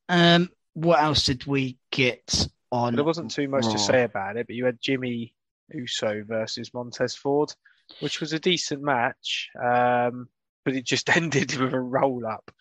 Um, 0.09 0.49
what 0.73 1.01
else 1.01 1.25
did 1.25 1.45
we 1.45 1.77
get 1.91 2.47
on? 2.71 2.95
There 2.95 3.03
wasn't 3.03 3.31
too 3.31 3.47
much 3.47 3.65
Raw? 3.65 3.71
to 3.71 3.77
say 3.79 4.03
about 4.03 4.37
it, 4.37 4.47
but 4.47 4.55
you 4.55 4.65
had 4.65 4.79
Jimmy 4.81 5.33
Uso 5.73 6.23
versus 6.27 6.73
Montez 6.73 7.15
Ford, 7.15 7.53
which 7.99 8.19
was 8.19 8.33
a 8.33 8.39
decent 8.39 8.81
match, 8.81 9.49
um, 9.61 10.27
but 10.63 10.75
it 10.75 10.85
just 10.85 11.09
ended 11.15 11.55
with 11.55 11.73
a 11.73 11.79
roll 11.79 12.25
up, 12.25 12.51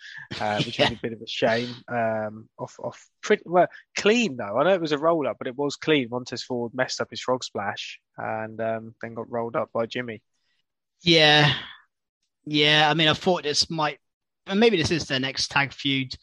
uh, 0.40 0.62
which 0.64 0.78
Yeah. 0.78 0.90
was 0.90 0.98
a 0.98 1.02
bit 1.02 1.12
of 1.12 1.20
a 1.22 1.26
shame. 1.26 1.74
Um, 1.88 2.48
off, 2.58 2.76
off, 2.82 3.06
pretty 3.22 3.42
well, 3.46 3.68
clean 3.96 4.36
though. 4.36 4.58
I 4.58 4.64
know 4.64 4.74
it 4.74 4.80
was 4.80 4.92
a 4.92 4.98
roll 4.98 5.26
up, 5.26 5.36
but 5.38 5.46
it 5.46 5.56
was 5.56 5.76
clean. 5.76 6.08
Montez 6.10 6.42
Ford 6.42 6.72
messed 6.74 7.00
up 7.00 7.10
his 7.10 7.20
frog 7.20 7.42
splash 7.44 8.00
and 8.16 8.60
um, 8.60 8.94
then 9.02 9.14
got 9.14 9.30
rolled 9.30 9.56
up 9.56 9.70
by 9.72 9.86
Jimmy. 9.86 10.22
Yeah, 11.02 11.52
yeah. 12.46 12.88
I 12.90 12.94
mean, 12.94 13.08
I 13.08 13.14
thought 13.14 13.42
this 13.42 13.68
might, 13.68 13.98
and 14.46 14.60
maybe 14.60 14.76
this 14.76 14.90
is 14.90 15.06
their 15.06 15.20
next 15.20 15.50
tag 15.50 15.72
feud. 15.72 16.14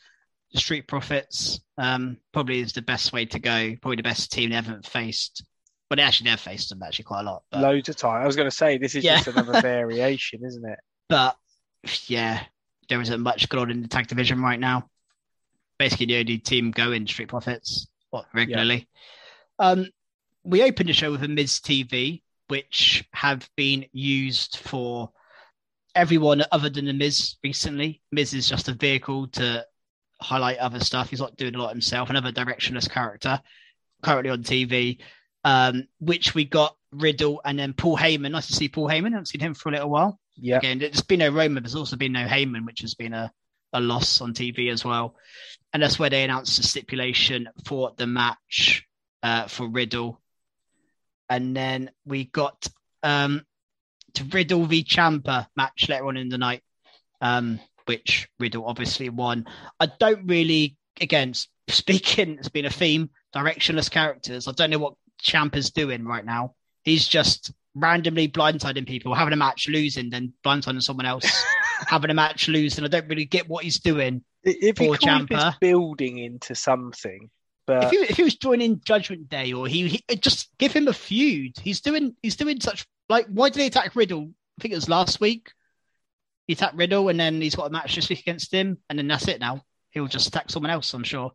Street 0.53 0.87
Profits 0.87 1.59
um, 1.77 2.17
probably 2.33 2.59
is 2.59 2.73
the 2.73 2.81
best 2.81 3.13
way 3.13 3.25
to 3.25 3.39
go. 3.39 3.75
Probably 3.81 3.95
the 3.97 4.03
best 4.03 4.31
team 4.31 4.49
they 4.49 4.55
haven't 4.55 4.85
faced. 4.85 5.43
But 5.89 5.97
they 5.97 6.03
actually 6.03 6.29
have 6.29 6.39
faced 6.39 6.69
them 6.69 6.81
actually 6.83 7.03
quite 7.05 7.21
a 7.21 7.23
lot. 7.23 7.43
But, 7.51 7.61
Loads 7.61 7.89
of 7.89 7.97
time. 7.97 8.21
I 8.21 8.25
was 8.25 8.35
going 8.35 8.49
to 8.49 8.55
say 8.55 8.77
this 8.77 8.95
is 8.95 9.03
Yeah. 9.03 9.15
just 9.17 9.27
another 9.27 9.61
variation, 9.61 10.43
isn't 10.45 10.65
it? 10.65 10.79
but 11.09 11.35
yeah, 12.07 12.43
there 12.87 13.01
isn't 13.01 13.19
much 13.21 13.49
going 13.49 13.63
on 13.63 13.71
in 13.71 13.81
the 13.81 13.87
tag 13.89 14.07
division 14.07 14.41
right 14.41 14.59
now. 14.59 14.87
Basically, 15.77 16.05
the 16.05 16.19
only 16.19 16.37
team 16.37 16.71
going 16.71 17.05
Street 17.07 17.27
Profits 17.27 17.87
what, 18.11 18.25
regularly. 18.33 18.87
Yeah. 19.59 19.67
Um, 19.67 19.87
we 20.43 20.63
opened 20.63 20.87
the 20.89 20.93
show 20.93 21.11
with 21.11 21.23
a 21.23 21.27
Miz 21.27 21.59
TV, 21.59 22.21
which 22.47 23.03
have 23.13 23.49
been 23.57 23.85
used 23.91 24.57
for 24.57 25.11
everyone 25.95 26.43
other 26.51 26.69
than 26.69 26.85
the 26.85 26.93
Miz 26.93 27.35
recently. 27.43 28.01
Miz 28.11 28.33
is 28.33 28.47
just 28.47 28.69
a 28.69 28.73
vehicle 28.73 29.27
to 29.29 29.65
highlight 30.21 30.57
other 30.57 30.79
stuff. 30.79 31.09
He's 31.09 31.19
not 31.19 31.37
doing 31.37 31.55
a 31.55 31.61
lot 31.61 31.71
himself. 31.71 32.09
Another 32.09 32.31
directionless 32.31 32.89
character 32.89 33.41
currently 34.01 34.31
on 34.31 34.43
TV, 34.43 34.99
um, 35.43 35.87
which 35.99 36.33
we 36.33 36.45
got 36.45 36.75
Riddle 36.91 37.41
and 37.43 37.57
then 37.57 37.73
Paul 37.73 37.97
Heyman. 37.97 38.31
Nice 38.31 38.47
to 38.47 38.53
see 38.53 38.69
Paul 38.69 38.87
Heyman. 38.87 39.07
I 39.07 39.11
haven't 39.11 39.27
seen 39.27 39.41
him 39.41 39.53
for 39.53 39.69
a 39.69 39.73
little 39.73 39.89
while. 39.89 40.19
Yeah. 40.35 40.57
Again, 40.57 40.79
there's 40.79 41.01
been 41.01 41.19
no 41.19 41.29
Roman. 41.29 41.63
There's 41.63 41.75
also 41.75 41.95
been 41.95 42.13
no 42.13 42.25
Heyman, 42.25 42.65
which 42.65 42.81
has 42.81 42.95
been 42.95 43.13
a, 43.13 43.31
a 43.73 43.79
loss 43.79 44.21
on 44.21 44.33
TV 44.33 44.71
as 44.71 44.83
well. 44.83 45.15
And 45.73 45.81
that's 45.81 45.99
where 45.99 46.09
they 46.09 46.23
announced 46.23 46.57
the 46.57 46.63
stipulation 46.63 47.49
for 47.65 47.93
the 47.95 48.07
match 48.07 48.85
uh, 49.23 49.47
for 49.47 49.67
Riddle. 49.67 50.19
And 51.29 51.55
then 51.55 51.91
we 52.05 52.25
got 52.25 52.67
um, 53.03 53.45
to 54.15 54.23
Riddle 54.25 54.65
v 54.65 54.83
Ciampa 54.83 55.47
match 55.55 55.87
later 55.87 56.07
on 56.07 56.17
in 56.17 56.29
the 56.29 56.37
night, 56.37 56.61
um, 57.21 57.59
which 57.85 58.27
Riddle 58.39 58.65
obviously 58.65 59.09
won. 59.09 59.45
I 59.79 59.87
don't 59.99 60.27
really, 60.27 60.77
again, 60.99 61.33
speaking, 61.67 62.37
it's 62.37 62.49
been 62.49 62.65
a 62.65 62.69
theme, 62.69 63.09
directionless 63.35 63.89
characters. 63.89 64.47
I 64.47 64.51
don't 64.51 64.69
know 64.69 64.79
what 64.79 64.93
Ciampa's 65.21 65.71
doing 65.71 66.05
right 66.05 66.25
now. 66.25 66.55
He's 66.83 67.07
just 67.07 67.53
randomly 67.75 68.27
blindsiding 68.27 68.87
people, 68.87 69.13
having 69.13 69.33
a 69.33 69.37
match, 69.37 69.67
losing, 69.69 70.09
then 70.09 70.33
blindsiding 70.43 70.81
someone 70.81 71.05
else, 71.05 71.25
having 71.87 72.09
a 72.09 72.13
match, 72.13 72.47
losing. 72.47 72.83
I 72.83 72.87
don't 72.87 73.07
really 73.07 73.25
get 73.25 73.47
what 73.47 73.63
he's 73.63 73.79
doing 73.79 74.23
if 74.43 74.77
for 74.77 74.95
Ciampa. 74.95 75.59
building 75.59 76.17
into 76.17 76.55
something. 76.55 77.29
But 77.67 77.85
if 77.85 77.89
he, 77.91 77.97
if 77.97 78.17
he 78.17 78.23
was 78.23 78.35
joining 78.35 78.81
Judgment 78.83 79.29
Day, 79.29 79.53
or 79.53 79.67
he, 79.67 79.87
he 79.87 80.03
uh, 80.09 80.15
just 80.15 80.49
give 80.57 80.73
him 80.73 80.87
a 80.87 80.93
feud. 80.93 81.53
He's 81.61 81.81
doing 81.81 82.15
he's 82.21 82.35
doing 82.35 82.59
such 82.59 82.85
like 83.07 83.27
why 83.27 83.49
did 83.49 83.61
he 83.61 83.67
attack 83.67 83.95
Riddle? 83.95 84.31
I 84.59 84.61
think 84.61 84.73
it 84.73 84.77
was 84.77 84.89
last 84.89 85.21
week. 85.21 85.51
He 86.51 86.53
attacked 86.53 86.75
Riddle, 86.75 87.07
and 87.07 87.17
then 87.17 87.39
he's 87.39 87.55
got 87.55 87.67
a 87.67 87.69
match 87.69 87.95
this 87.95 88.09
week 88.09 88.19
against 88.19 88.53
him, 88.53 88.77
and 88.89 88.99
then 88.99 89.07
that's 89.07 89.29
it. 89.29 89.39
Now 89.39 89.61
he'll 89.91 90.07
just 90.07 90.27
attack 90.27 90.49
someone 90.49 90.69
else, 90.69 90.93
I'm 90.93 91.05
sure. 91.05 91.31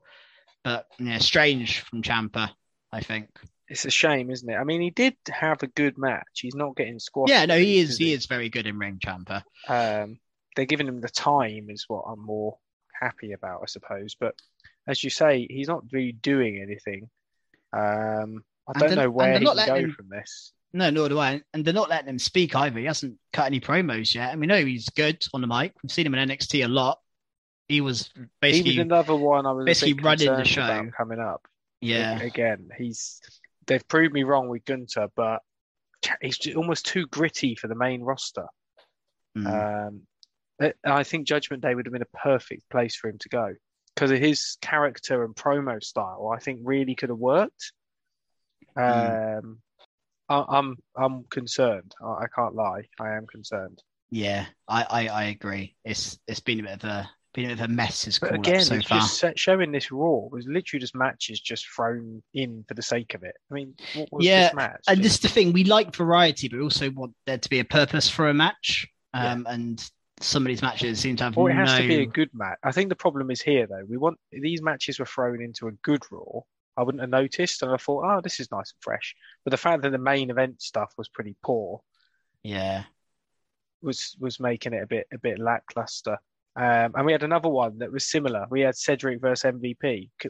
But 0.62 0.86
yeah, 0.98 1.16
strange 1.16 1.80
from 1.80 2.02
Ciampa, 2.02 2.50
I 2.92 3.00
think. 3.00 3.30
It's 3.66 3.86
a 3.86 3.90
shame, 3.90 4.30
isn't 4.30 4.46
it? 4.46 4.56
I 4.56 4.64
mean, 4.64 4.82
he 4.82 4.90
did 4.90 5.16
have 5.30 5.62
a 5.62 5.68
good 5.68 5.96
match. 5.96 6.26
He's 6.34 6.54
not 6.54 6.76
getting 6.76 6.98
squashed. 6.98 7.30
Yeah, 7.30 7.46
no, 7.46 7.56
he 7.56 7.78
is. 7.78 7.96
He, 7.96 8.12
is 8.12 8.26
very 8.26 8.50
good 8.50 8.66
in 8.66 8.78
ring, 8.78 9.00
Ciampa. 9.02 9.42
Um, 9.68 10.18
they're 10.54 10.66
giving 10.66 10.86
him 10.86 11.00
the 11.00 11.08
time, 11.08 11.70
is 11.70 11.86
what 11.88 12.04
I'm 12.06 12.20
more 12.20 12.58
happy 13.00 13.32
about, 13.32 13.60
I 13.62 13.66
suppose. 13.68 14.16
But 14.20 14.34
as 14.86 15.02
you 15.02 15.08
say, 15.08 15.46
he's 15.48 15.68
not 15.68 15.84
really 15.92 16.12
doing 16.12 16.60
anything. 16.60 17.08
Um, 17.72 18.44
I 18.68 18.78
don't 18.78 18.96
know 18.96 19.10
where 19.10 19.38
he 19.38 19.46
can 19.46 19.66
go 19.66 19.74
him, 19.76 19.92
from 19.92 20.10
this. 20.10 20.52
No, 20.76 20.90
nor 20.90 21.08
do 21.08 21.18
I. 21.18 21.40
And 21.54 21.64
they're 21.64 21.72
not 21.72 21.88
letting 21.88 22.10
him 22.10 22.18
speak 22.18 22.54
either. 22.54 22.78
He 22.78 22.84
hasn't 22.84 23.16
cut 23.32 23.46
any 23.46 23.60
promos 23.60 24.14
yet. 24.14 24.30
And 24.30 24.40
we 24.40 24.46
know 24.46 24.62
he's 24.62 24.90
good 24.90 25.24
on 25.32 25.40
the 25.40 25.46
mic. 25.46 25.72
We've 25.82 25.90
seen 25.90 26.04
him 26.06 26.14
in 26.14 26.28
NXT 26.28 26.66
a 26.66 26.68
lot. 26.68 26.98
He 27.66 27.80
was 27.80 28.10
basically 28.42 28.72
he 28.72 28.78
was 28.78 28.84
another 28.84 29.16
one 29.16 29.46
I 29.46 29.52
was 29.52 29.64
basically 29.64 29.94
running 30.02 30.26
the 30.26 30.44
show 30.44 30.88
coming 30.96 31.18
up. 31.18 31.48
Yeah, 31.80 32.20
again, 32.20 32.68
he's 32.76 33.20
they've 33.66 33.86
proved 33.88 34.14
me 34.14 34.22
wrong 34.22 34.48
with 34.48 34.64
Gunther, 34.64 35.08
but 35.16 35.40
he's 36.20 36.38
almost 36.54 36.86
too 36.86 37.06
gritty 37.08 37.56
for 37.56 37.66
the 37.66 37.74
main 37.74 38.02
roster. 38.02 38.46
Mm. 39.36 39.90
Um, 40.60 40.72
I 40.84 41.02
think 41.02 41.26
Judgment 41.26 41.62
Day 41.62 41.74
would 41.74 41.86
have 41.86 41.92
been 41.92 42.02
a 42.02 42.18
perfect 42.18 42.68
place 42.70 42.94
for 42.94 43.08
him 43.08 43.18
to 43.18 43.28
go 43.28 43.54
because 43.94 44.10
of 44.10 44.18
his 44.18 44.58
character 44.60 45.24
and 45.24 45.34
promo 45.34 45.82
style. 45.82 46.32
I 46.32 46.38
think 46.38 46.60
really 46.62 46.94
could 46.94 47.08
have 47.08 47.18
worked. 47.18 47.72
Mm. 48.78 49.38
Um, 49.38 49.58
I, 50.28 50.58
am 50.58 50.76
I'm 50.96 51.24
concerned. 51.30 51.94
I, 52.02 52.24
I, 52.24 52.26
can't 52.34 52.54
lie. 52.54 52.82
I 53.00 53.16
am 53.16 53.26
concerned. 53.26 53.82
Yeah, 54.10 54.46
I, 54.68 54.82
I, 54.82 55.08
I 55.08 55.24
agree. 55.24 55.76
It's 55.84 56.18
it's 56.26 56.40
been 56.40 56.60
a 56.60 56.62
bit 56.62 56.72
of 56.72 56.84
a 56.84 57.10
been 57.34 57.44
a 57.46 57.48
bit 57.48 57.60
of 57.60 57.70
a 57.70 57.72
mess. 57.72 58.04
His 58.04 58.18
but 58.18 58.34
again, 58.34 58.62
so 58.62 58.74
it's 58.74 58.88
far. 58.88 59.00
just 59.00 59.24
showing 59.36 59.72
this 59.72 59.90
Raw 59.90 60.28
was 60.30 60.46
literally 60.46 60.80
just 60.80 60.94
matches 60.94 61.40
just 61.40 61.66
thrown 61.68 62.22
in 62.34 62.64
for 62.66 62.74
the 62.74 62.82
sake 62.82 63.14
of 63.14 63.22
it. 63.22 63.34
I 63.50 63.54
mean, 63.54 63.74
yeah, 64.18 64.50
this 64.52 64.88
and 64.88 65.02
this 65.02 65.14
is 65.14 65.20
the 65.20 65.28
thing. 65.28 65.52
We 65.52 65.64
like 65.64 65.94
variety, 65.94 66.48
but 66.48 66.56
we 66.56 66.62
also 66.62 66.90
want 66.90 67.14
there 67.26 67.38
to 67.38 67.48
be 67.48 67.60
a 67.60 67.64
purpose 67.64 68.08
for 68.08 68.28
a 68.28 68.34
match. 68.34 68.86
Um, 69.14 69.44
yeah. 69.46 69.54
And 69.54 69.90
some 70.20 70.44
of 70.44 70.48
these 70.48 70.62
matches 70.62 71.00
seem 71.00 71.16
to 71.16 71.24
have. 71.24 71.38
Or 71.38 71.50
it 71.50 71.54
has 71.54 71.72
no... 71.72 71.82
to 71.82 71.88
be 71.88 72.02
a 72.02 72.06
good 72.06 72.30
match. 72.32 72.58
I 72.64 72.72
think 72.72 72.88
the 72.88 72.96
problem 72.96 73.30
is 73.30 73.42
here 73.42 73.66
though. 73.66 73.84
We 73.88 73.96
want 73.96 74.18
these 74.32 74.62
matches 74.62 74.98
were 74.98 75.06
thrown 75.06 75.42
into 75.42 75.68
a 75.68 75.72
good 75.82 76.02
Raw 76.10 76.40
I 76.76 76.82
wouldn't 76.82 77.00
have 77.00 77.10
noticed, 77.10 77.62
and 77.62 77.72
I 77.72 77.76
thought, 77.76 78.04
oh, 78.04 78.20
this 78.20 78.40
is 78.40 78.50
nice 78.50 78.72
and 78.72 78.82
fresh. 78.82 79.14
But 79.44 79.50
the 79.50 79.56
fact 79.56 79.82
that 79.82 79.90
the 79.90 79.98
main 79.98 80.30
event 80.30 80.60
stuff 80.60 80.92
was 80.96 81.08
pretty 81.08 81.34
poor, 81.42 81.80
yeah, 82.42 82.84
was 83.82 84.16
was 84.20 84.40
making 84.40 84.72
it 84.72 84.82
a 84.82 84.86
bit 84.86 85.06
a 85.12 85.18
bit 85.18 85.38
lackluster. 85.38 86.18
Um, 86.56 86.92
and 86.94 87.04
we 87.04 87.12
had 87.12 87.22
another 87.22 87.50
one 87.50 87.78
that 87.78 87.92
was 87.92 88.06
similar. 88.06 88.46
We 88.50 88.62
had 88.62 88.76
Cedric 88.76 89.20
versus 89.20 89.52
MVP. 89.52 90.10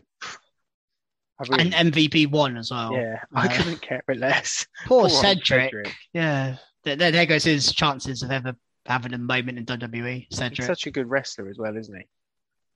Really, 1.51 1.71
and 1.71 1.93
MVP 1.93 2.31
one 2.31 2.57
as 2.57 2.71
well. 2.71 2.95
Yeah, 2.95 3.21
uh, 3.35 3.41
I 3.41 3.49
couldn't 3.49 3.83
care 3.83 4.03
less. 4.09 4.67
Poor, 4.87 5.03
poor 5.03 5.11
Cedric. 5.11 5.65
Cedric. 5.65 5.95
Yeah, 6.15 6.57
there, 6.83 6.97
there 6.97 7.27
goes 7.27 7.45
his 7.45 7.75
chances 7.75 8.23
of 8.23 8.31
ever 8.31 8.57
having 8.87 9.13
a 9.13 9.19
moment 9.19 9.59
in 9.59 9.67
WWE. 9.67 10.27
Cedric, 10.33 10.57
He's 10.57 10.67
such 10.67 10.87
a 10.87 10.91
good 10.91 11.11
wrestler 11.11 11.49
as 11.49 11.59
well, 11.59 11.77
isn't 11.77 11.95
he? 11.95 12.07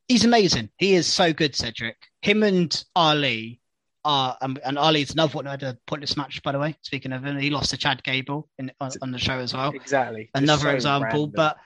He's 0.08 0.24
amazing. 0.24 0.70
He 0.76 0.94
is 0.94 1.06
so 1.06 1.32
good, 1.32 1.54
Cedric. 1.54 1.96
Him 2.20 2.42
and 2.42 2.84
Ali 2.94 3.59
uh, 4.04 4.34
and, 4.40 4.58
and 4.64 4.78
Ali's 4.78 5.12
another 5.12 5.34
one 5.34 5.44
who 5.44 5.50
had 5.50 5.62
a 5.62 5.76
pointless 5.86 6.16
match, 6.16 6.42
by 6.42 6.52
the 6.52 6.58
way. 6.58 6.76
Speaking 6.82 7.12
of 7.12 7.24
him, 7.24 7.38
he 7.38 7.50
lost 7.50 7.70
to 7.70 7.76
Chad 7.76 8.02
Gable 8.02 8.48
in, 8.58 8.72
on, 8.80 8.90
on 9.02 9.10
the 9.10 9.18
show 9.18 9.38
as 9.38 9.52
well. 9.52 9.70
Exactly. 9.70 10.30
Another 10.34 10.62
so 10.62 10.70
example, 10.70 11.26
random. 11.26 11.32
but 11.34 11.56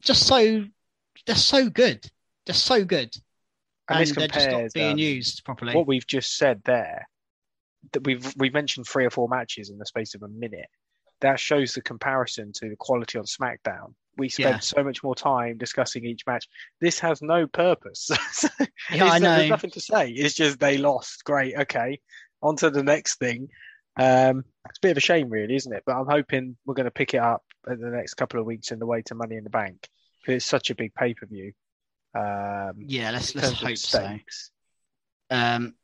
just 0.00 0.26
so 0.26 0.64
they're 1.26 1.36
so 1.36 1.68
good. 1.68 2.04
They're 2.46 2.54
so 2.54 2.84
good. 2.84 3.14
And, 3.88 4.08
and 4.08 4.16
they're 4.16 4.28
just 4.28 4.50
not 4.50 4.72
being 4.72 4.92
um, 4.92 4.98
used 4.98 5.44
properly. 5.44 5.74
What 5.74 5.86
we've 5.86 6.06
just 6.06 6.36
said 6.36 6.62
there, 6.64 7.06
that 7.92 8.04
we've 8.04 8.32
we've 8.36 8.54
mentioned 8.54 8.86
three 8.86 9.04
or 9.04 9.10
four 9.10 9.28
matches 9.28 9.70
in 9.70 9.78
the 9.78 9.86
space 9.86 10.14
of 10.14 10.22
a 10.22 10.28
minute. 10.28 10.68
That 11.20 11.40
shows 11.40 11.74
the 11.74 11.82
comparison 11.82 12.52
to 12.54 12.68
the 12.68 12.76
quality 12.76 13.18
on 13.18 13.24
SmackDown 13.24 13.94
we 14.16 14.28
spent 14.28 14.56
yeah. 14.56 14.60
so 14.60 14.82
much 14.84 15.02
more 15.02 15.14
time 15.14 15.58
discussing 15.58 16.04
each 16.04 16.26
match. 16.26 16.48
This 16.80 16.98
has 17.00 17.22
no 17.22 17.46
purpose. 17.46 18.10
yeah, 18.92 19.06
I 19.06 19.18
know. 19.18 19.36
There's 19.36 19.50
nothing 19.50 19.70
to 19.70 19.80
say. 19.80 20.10
It's 20.10 20.34
just 20.34 20.60
they 20.60 20.78
lost. 20.78 21.24
Great. 21.24 21.56
Okay. 21.56 22.00
On 22.42 22.56
to 22.56 22.70
the 22.70 22.82
next 22.82 23.18
thing. 23.18 23.48
Um, 23.96 24.44
it's 24.68 24.78
a 24.78 24.82
bit 24.82 24.90
of 24.92 24.96
a 24.96 25.00
shame, 25.00 25.30
really, 25.30 25.54
isn't 25.54 25.72
it? 25.72 25.82
But 25.86 25.96
I'm 25.96 26.06
hoping 26.06 26.56
we're 26.66 26.74
going 26.74 26.84
to 26.84 26.90
pick 26.90 27.14
it 27.14 27.20
up 27.20 27.42
in 27.68 27.80
the 27.80 27.90
next 27.90 28.14
couple 28.14 28.40
of 28.40 28.46
weeks 28.46 28.70
in 28.70 28.78
the 28.78 28.86
way 28.86 29.02
to 29.02 29.14
Money 29.14 29.36
in 29.36 29.44
the 29.44 29.50
Bank 29.50 29.88
because 30.20 30.36
it's 30.36 30.46
such 30.46 30.70
a 30.70 30.74
big 30.74 30.94
pay 30.94 31.14
per 31.14 31.26
view. 31.26 31.52
Um, 32.14 32.74
yeah, 32.78 33.10
let's 33.10 33.34
let's 33.34 33.52
hope 33.52 33.76
so. 33.76 34.18
Um, 35.30 35.74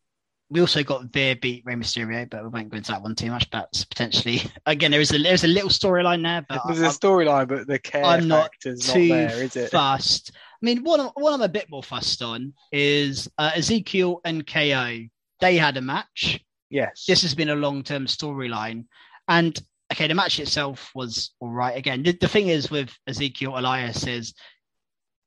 we 0.50 0.60
also 0.60 0.82
got 0.82 1.04
Veer 1.04 1.36
beat 1.36 1.64
Rey 1.64 1.74
Mysterio, 1.74 2.28
but 2.28 2.42
we 2.42 2.48
won't 2.48 2.70
go 2.70 2.76
into 2.76 2.90
that 2.90 3.02
one 3.02 3.14
too 3.14 3.30
much. 3.30 3.48
That's 3.50 3.84
potentially 3.84 4.42
again 4.66 4.90
there 4.90 5.00
is 5.00 5.12
a 5.12 5.18
there's 5.18 5.44
a 5.44 5.48
little 5.48 5.70
storyline 5.70 6.22
there, 6.22 6.44
but 6.48 6.62
there's 6.66 6.80
a 6.80 6.86
storyline, 6.86 7.48
but 7.48 7.66
the 7.66 7.78
care 7.78 8.04
I'm 8.04 8.26
not 8.26 8.50
too 8.60 8.74
not 8.74 8.94
there, 8.94 9.42
is 9.42 9.56
it? 9.56 9.70
Fussed. 9.70 10.32
I 10.34 10.66
mean, 10.66 10.82
what 10.82 11.00
I'm, 11.00 11.10
what 11.14 11.32
I'm 11.32 11.42
a 11.42 11.48
bit 11.48 11.70
more 11.70 11.82
fussed 11.82 12.20
on 12.20 12.52
is 12.72 13.30
uh, 13.38 13.52
Ezekiel 13.54 14.20
and 14.24 14.46
KO. 14.46 14.98
They 15.40 15.56
had 15.56 15.76
a 15.76 15.80
match. 15.80 16.44
Yes, 16.68 17.04
this 17.06 17.22
has 17.22 17.34
been 17.34 17.50
a 17.50 17.56
long 17.56 17.82
term 17.82 18.06
storyline, 18.06 18.86
and 19.28 19.58
okay, 19.92 20.08
the 20.08 20.14
match 20.14 20.40
itself 20.40 20.90
was 20.94 21.30
all 21.40 21.50
right. 21.50 21.76
Again, 21.76 22.02
the, 22.02 22.12
the 22.12 22.28
thing 22.28 22.48
is 22.48 22.70
with 22.70 22.90
Ezekiel 23.06 23.58
Elias 23.58 24.06
is 24.06 24.34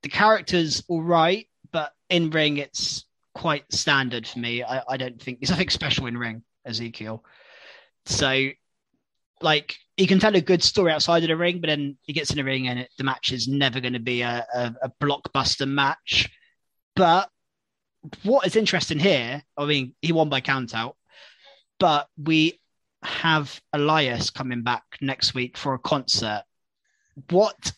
the 0.03 0.09
character's 0.09 0.83
all 0.89 1.01
right, 1.01 1.47
but 1.71 1.93
in 2.09 2.29
ring 2.29 2.57
it's 2.57 3.05
quite 3.33 3.71
standard 3.71 4.27
for 4.27 4.39
me. 4.39 4.63
I, 4.63 4.83
I 4.87 4.97
don't 4.97 5.21
think 5.21 5.39
there's 5.39 5.49
nothing 5.49 5.69
special 5.69 6.07
in 6.07 6.17
ring 6.17 6.43
Ezekiel. 6.65 7.23
So, 8.05 8.49
like, 9.41 9.75
he 9.97 10.07
can 10.07 10.19
tell 10.19 10.35
a 10.35 10.41
good 10.41 10.63
story 10.63 10.91
outside 10.91 11.23
of 11.23 11.29
the 11.29 11.37
ring, 11.37 11.59
but 11.59 11.67
then 11.67 11.97
he 12.03 12.13
gets 12.13 12.31
in 12.31 12.37
the 12.37 12.43
ring 12.43 12.67
and 12.67 12.79
it, 12.79 12.89
the 12.97 13.03
match 13.03 13.31
is 13.31 13.47
never 13.47 13.79
going 13.79 13.93
to 13.93 13.99
be 13.99 14.21
a, 14.21 14.45
a, 14.53 14.75
a 14.83 14.91
blockbuster 15.01 15.67
match. 15.67 16.29
But 16.95 17.29
what 18.23 18.45
is 18.45 18.55
interesting 18.55 18.99
here, 18.99 19.43
I 19.57 19.65
mean, 19.65 19.95
he 20.01 20.11
won 20.11 20.29
by 20.29 20.41
count 20.41 20.75
out, 20.75 20.95
but 21.79 22.07
we 22.17 22.59
have 23.03 23.61
Elias 23.73 24.29
coming 24.29 24.63
back 24.63 24.83
next 25.01 25.33
week 25.33 25.57
for 25.57 25.73
a 25.73 25.79
concert. 25.79 26.43
What 27.29 27.73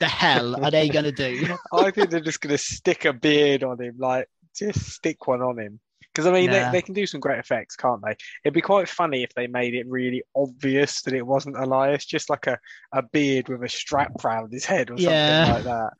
the 0.00 0.06
hell 0.06 0.64
are 0.64 0.70
they 0.70 0.88
going 0.88 1.04
to 1.04 1.12
do? 1.12 1.56
I 1.72 1.90
think 1.90 2.10
they're 2.10 2.20
just 2.20 2.40
going 2.40 2.54
to 2.54 2.58
stick 2.58 3.04
a 3.04 3.12
beard 3.12 3.64
on 3.64 3.80
him, 3.80 3.96
like 3.98 4.28
just 4.58 4.90
stick 4.90 5.26
one 5.26 5.42
on 5.42 5.58
him. 5.58 5.80
Because 6.12 6.26
I 6.26 6.32
mean, 6.32 6.50
yeah. 6.50 6.70
they, 6.70 6.78
they 6.78 6.82
can 6.82 6.94
do 6.94 7.06
some 7.06 7.20
great 7.20 7.38
effects, 7.38 7.76
can't 7.76 8.02
they? 8.04 8.16
It'd 8.44 8.54
be 8.54 8.60
quite 8.60 8.88
funny 8.88 9.22
if 9.22 9.32
they 9.34 9.46
made 9.46 9.74
it 9.74 9.86
really 9.88 10.24
obvious 10.34 11.02
that 11.02 11.14
it 11.14 11.24
wasn't 11.24 11.56
Elias, 11.56 12.04
just 12.04 12.28
like 12.28 12.46
a, 12.46 12.58
a 12.92 13.02
beard 13.02 13.48
with 13.48 13.62
a 13.62 13.68
strap 13.68 14.12
around 14.24 14.52
his 14.52 14.64
head 14.64 14.90
or 14.90 14.98
something 14.98 15.12
yeah. 15.12 15.52
like 15.54 15.64
that. 15.64 15.92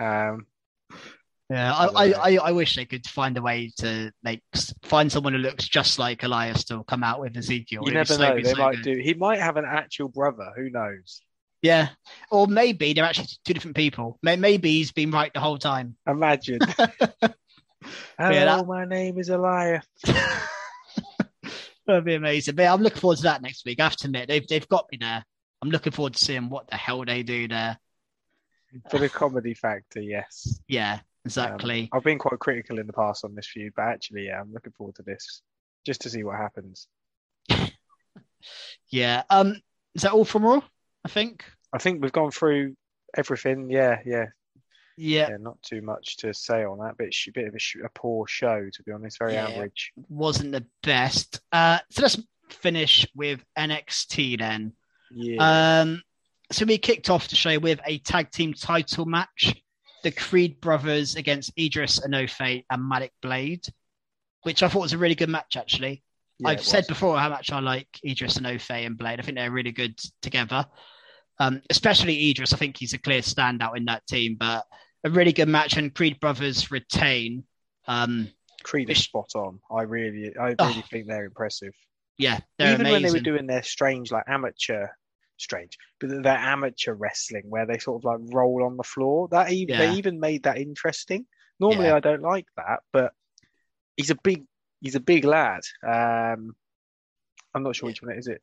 Um, 0.00 0.46
yeah, 1.50 1.74
I, 1.74 1.86
I, 1.86 2.12
I, 2.12 2.36
I, 2.36 2.52
wish 2.52 2.76
they 2.76 2.84
could 2.84 3.06
find 3.06 3.36
a 3.38 3.42
way 3.42 3.72
to 3.78 4.12
make 4.22 4.42
find 4.82 5.10
someone 5.10 5.32
who 5.32 5.38
looks 5.38 5.66
just 5.66 5.98
like 5.98 6.22
Elias 6.22 6.64
to 6.66 6.84
come 6.84 7.02
out 7.02 7.20
with 7.20 7.36
Ezekiel. 7.36 7.82
You 7.86 7.92
never 7.92 8.18
know. 8.18 8.34
They 8.34 8.44
so 8.44 8.58
might 8.58 8.76
good. 8.76 8.84
do. 8.84 9.00
He 9.02 9.14
might 9.14 9.40
have 9.40 9.56
an 9.56 9.64
actual 9.66 10.08
brother. 10.08 10.52
Who 10.56 10.68
knows? 10.68 11.22
Yeah, 11.62 11.88
or 12.30 12.46
maybe 12.46 12.92
they're 12.92 13.04
actually 13.04 13.28
two 13.44 13.54
different 13.54 13.76
people. 13.76 14.18
Maybe 14.22 14.72
he's 14.72 14.92
been 14.92 15.10
right 15.10 15.32
the 15.32 15.40
whole 15.40 15.58
time. 15.58 15.96
Imagine. 16.06 16.60
Hello, 18.18 18.30
yeah, 18.30 18.44
that... 18.44 18.66
my 18.66 18.84
name 18.84 19.18
is 19.18 19.28
Elias. 19.28 19.84
That'd 21.86 22.04
be 22.04 22.14
amazing. 22.14 22.54
But 22.54 22.66
I'm 22.66 22.82
looking 22.82 23.00
forward 23.00 23.16
to 23.18 23.22
that 23.24 23.42
next 23.42 23.64
week. 23.64 23.80
I 23.80 23.84
have 23.84 23.96
to 23.96 24.06
admit, 24.06 24.28
they've 24.28 24.46
they've 24.46 24.68
got 24.68 24.86
me 24.92 24.98
there. 25.00 25.24
I'm 25.62 25.70
looking 25.70 25.92
forward 25.92 26.14
to 26.14 26.24
seeing 26.24 26.48
what 26.48 26.68
the 26.68 26.76
hell 26.76 27.04
they 27.04 27.22
do 27.22 27.48
there. 27.48 27.78
For 28.90 28.98
the 28.98 29.08
comedy 29.08 29.54
factor, 29.54 30.00
yes. 30.00 30.60
Yeah, 30.68 31.00
exactly. 31.24 31.88
Um, 31.92 31.98
I've 31.98 32.04
been 32.04 32.18
quite 32.18 32.38
critical 32.38 32.78
in 32.78 32.86
the 32.86 32.92
past 32.92 33.24
on 33.24 33.34
this 33.34 33.46
feud, 33.46 33.72
but 33.74 33.86
actually, 33.86 34.26
yeah, 34.26 34.40
I'm 34.40 34.52
looking 34.52 34.72
forward 34.72 34.96
to 34.96 35.02
this 35.02 35.42
just 35.86 36.02
to 36.02 36.10
see 36.10 36.22
what 36.22 36.36
happens. 36.36 36.86
yeah. 38.90 39.22
Um. 39.30 39.60
Is 39.94 40.02
that 40.02 40.12
all 40.12 40.24
from 40.24 40.44
Raw? 40.44 40.60
I 41.04 41.08
think. 41.08 41.44
I 41.72 41.78
think 41.78 42.02
we've 42.02 42.12
gone 42.12 42.30
through 42.30 42.76
everything. 43.16 43.70
Yeah, 43.70 43.98
yeah. 44.04 44.26
Yeah. 45.00 45.28
yeah, 45.30 45.36
not 45.38 45.62
too 45.62 45.80
much 45.80 46.16
to 46.18 46.34
say 46.34 46.64
on 46.64 46.78
that, 46.80 46.96
but 46.98 47.06
it's 47.06 47.26
a 47.28 47.30
bit 47.30 47.46
of 47.46 47.54
a, 47.54 47.86
a 47.86 47.88
poor 47.94 48.26
show 48.26 48.68
to 48.72 48.82
be 48.82 48.90
honest. 48.90 49.18
Very 49.18 49.34
yeah, 49.34 49.46
average. 49.46 49.92
Wasn't 50.08 50.50
the 50.50 50.66
best. 50.82 51.40
Uh, 51.52 51.78
so 51.90 52.02
let's 52.02 52.18
finish 52.50 53.06
with 53.14 53.40
NXT 53.56 54.40
then. 54.40 54.72
Yeah. 55.12 55.82
Um, 55.82 56.02
so 56.50 56.64
we 56.64 56.78
kicked 56.78 57.10
off 57.10 57.28
the 57.28 57.36
show 57.36 57.58
with 57.60 57.78
a 57.86 57.98
tag 57.98 58.32
team 58.32 58.54
title 58.54 59.06
match: 59.06 59.54
the 60.02 60.10
Creed 60.10 60.60
brothers 60.60 61.14
against 61.14 61.52
Edris 61.56 62.00
Enofe 62.00 62.64
and 62.68 62.88
Malik 62.88 63.12
Blade, 63.22 63.66
which 64.42 64.64
I 64.64 64.68
thought 64.68 64.80
was 64.82 64.94
a 64.94 64.98
really 64.98 65.14
good 65.14 65.28
match. 65.28 65.56
Actually, 65.56 66.02
yeah, 66.40 66.48
I've 66.48 66.64
said 66.64 66.88
before 66.88 67.16
how 67.18 67.28
much 67.28 67.52
I 67.52 67.60
like 67.60 67.88
Edris 68.04 68.38
Enofe 68.38 68.84
and 68.84 68.98
Blade. 68.98 69.20
I 69.20 69.22
think 69.22 69.36
they're 69.36 69.52
really 69.52 69.72
good 69.72 69.96
together. 70.22 70.66
Um, 71.40 71.62
especially 71.70 72.30
Idris, 72.30 72.52
I 72.52 72.56
think 72.56 72.76
he's 72.76 72.94
a 72.94 72.98
clear 72.98 73.20
standout 73.20 73.76
in 73.76 73.84
that 73.84 74.04
team. 74.08 74.36
But 74.40 74.66
a 75.04 75.10
really 75.10 75.32
good 75.32 75.48
match, 75.48 75.76
and 75.76 75.94
Creed 75.94 76.20
brothers 76.20 76.70
retain. 76.70 77.44
Um, 77.86 78.30
Creed 78.62 78.90
is 78.90 78.98
spot 78.98 79.30
on. 79.34 79.60
I 79.70 79.82
really, 79.82 80.36
I 80.36 80.46
really 80.46 80.56
oh, 80.58 80.82
think 80.90 81.06
they're 81.06 81.24
impressive. 81.24 81.72
Yeah, 82.18 82.40
even 82.58 82.80
amazing. 82.80 82.92
when 82.92 83.02
they 83.02 83.12
were 83.12 83.20
doing 83.20 83.46
their 83.46 83.62
strange, 83.62 84.10
like 84.10 84.24
amateur, 84.26 84.88
strange, 85.36 85.78
but 86.00 86.22
their 86.22 86.36
amateur 86.36 86.94
wrestling 86.94 87.44
where 87.48 87.66
they 87.66 87.78
sort 87.78 88.00
of 88.00 88.04
like 88.04 88.34
roll 88.34 88.64
on 88.64 88.76
the 88.76 88.82
floor. 88.82 89.28
That 89.28 89.52
even 89.52 89.74
yeah. 89.74 89.86
they 89.86 89.98
even 89.98 90.18
made 90.18 90.42
that 90.42 90.58
interesting. 90.58 91.26
Normally, 91.60 91.86
yeah. 91.86 91.96
I 91.96 92.00
don't 92.00 92.22
like 92.22 92.46
that, 92.56 92.80
but 92.92 93.12
he's 93.96 94.10
a 94.10 94.16
big, 94.16 94.44
he's 94.80 94.94
a 94.94 95.00
big 95.00 95.24
lad. 95.24 95.60
Um, 95.86 96.54
I'm 97.54 97.62
not 97.62 97.76
sure 97.76 97.88
which 97.88 98.02
one 98.02 98.12
it 98.12 98.18
is. 98.18 98.28
It. 98.28 98.42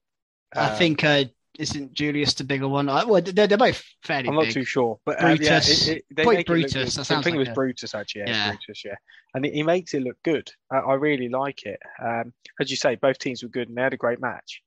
I 0.53 0.71
um, 0.71 0.77
think 0.77 1.03
uh, 1.03 1.25
isn't 1.59 1.93
Julius 1.93 2.33
the 2.33 2.43
bigger 2.43 2.67
one? 2.67 2.87
Well, 2.87 3.21
they're, 3.21 3.47
they're 3.47 3.57
both 3.57 3.83
fairly. 4.03 4.29
I'm 4.29 4.35
not 4.35 4.45
big. 4.45 4.53
too 4.53 4.65
sure, 4.65 4.99
but 5.05 5.19
Brutus. 5.19 5.87
Um, 5.87 5.87
yeah, 5.87 5.95
it, 5.95 6.05
it, 6.17 6.23
Point 6.23 6.45
Brutus. 6.45 6.97
I 6.97 7.03
think 7.03 7.25
like 7.25 7.35
it 7.35 7.37
was 7.37 7.47
a... 7.49 7.53
Brutus 7.53 7.95
actually. 7.95 8.21
Yeah, 8.21 8.27
yeah. 8.27 8.49
Brutus. 8.49 8.85
Yeah, 8.85 8.95
and 9.33 9.45
he 9.45 9.63
makes 9.63 9.93
it 9.93 10.03
look 10.03 10.17
good. 10.23 10.51
I, 10.71 10.77
I 10.77 10.93
really 10.95 11.29
like 11.29 11.63
it. 11.63 11.79
Um, 12.03 12.33
as 12.59 12.69
you 12.71 12.77
say, 12.77 12.95
both 12.95 13.19
teams 13.19 13.43
were 13.43 13.49
good 13.49 13.69
and 13.69 13.77
they 13.77 13.81
had 13.81 13.93
a 13.93 13.97
great 13.97 14.19
match. 14.19 14.61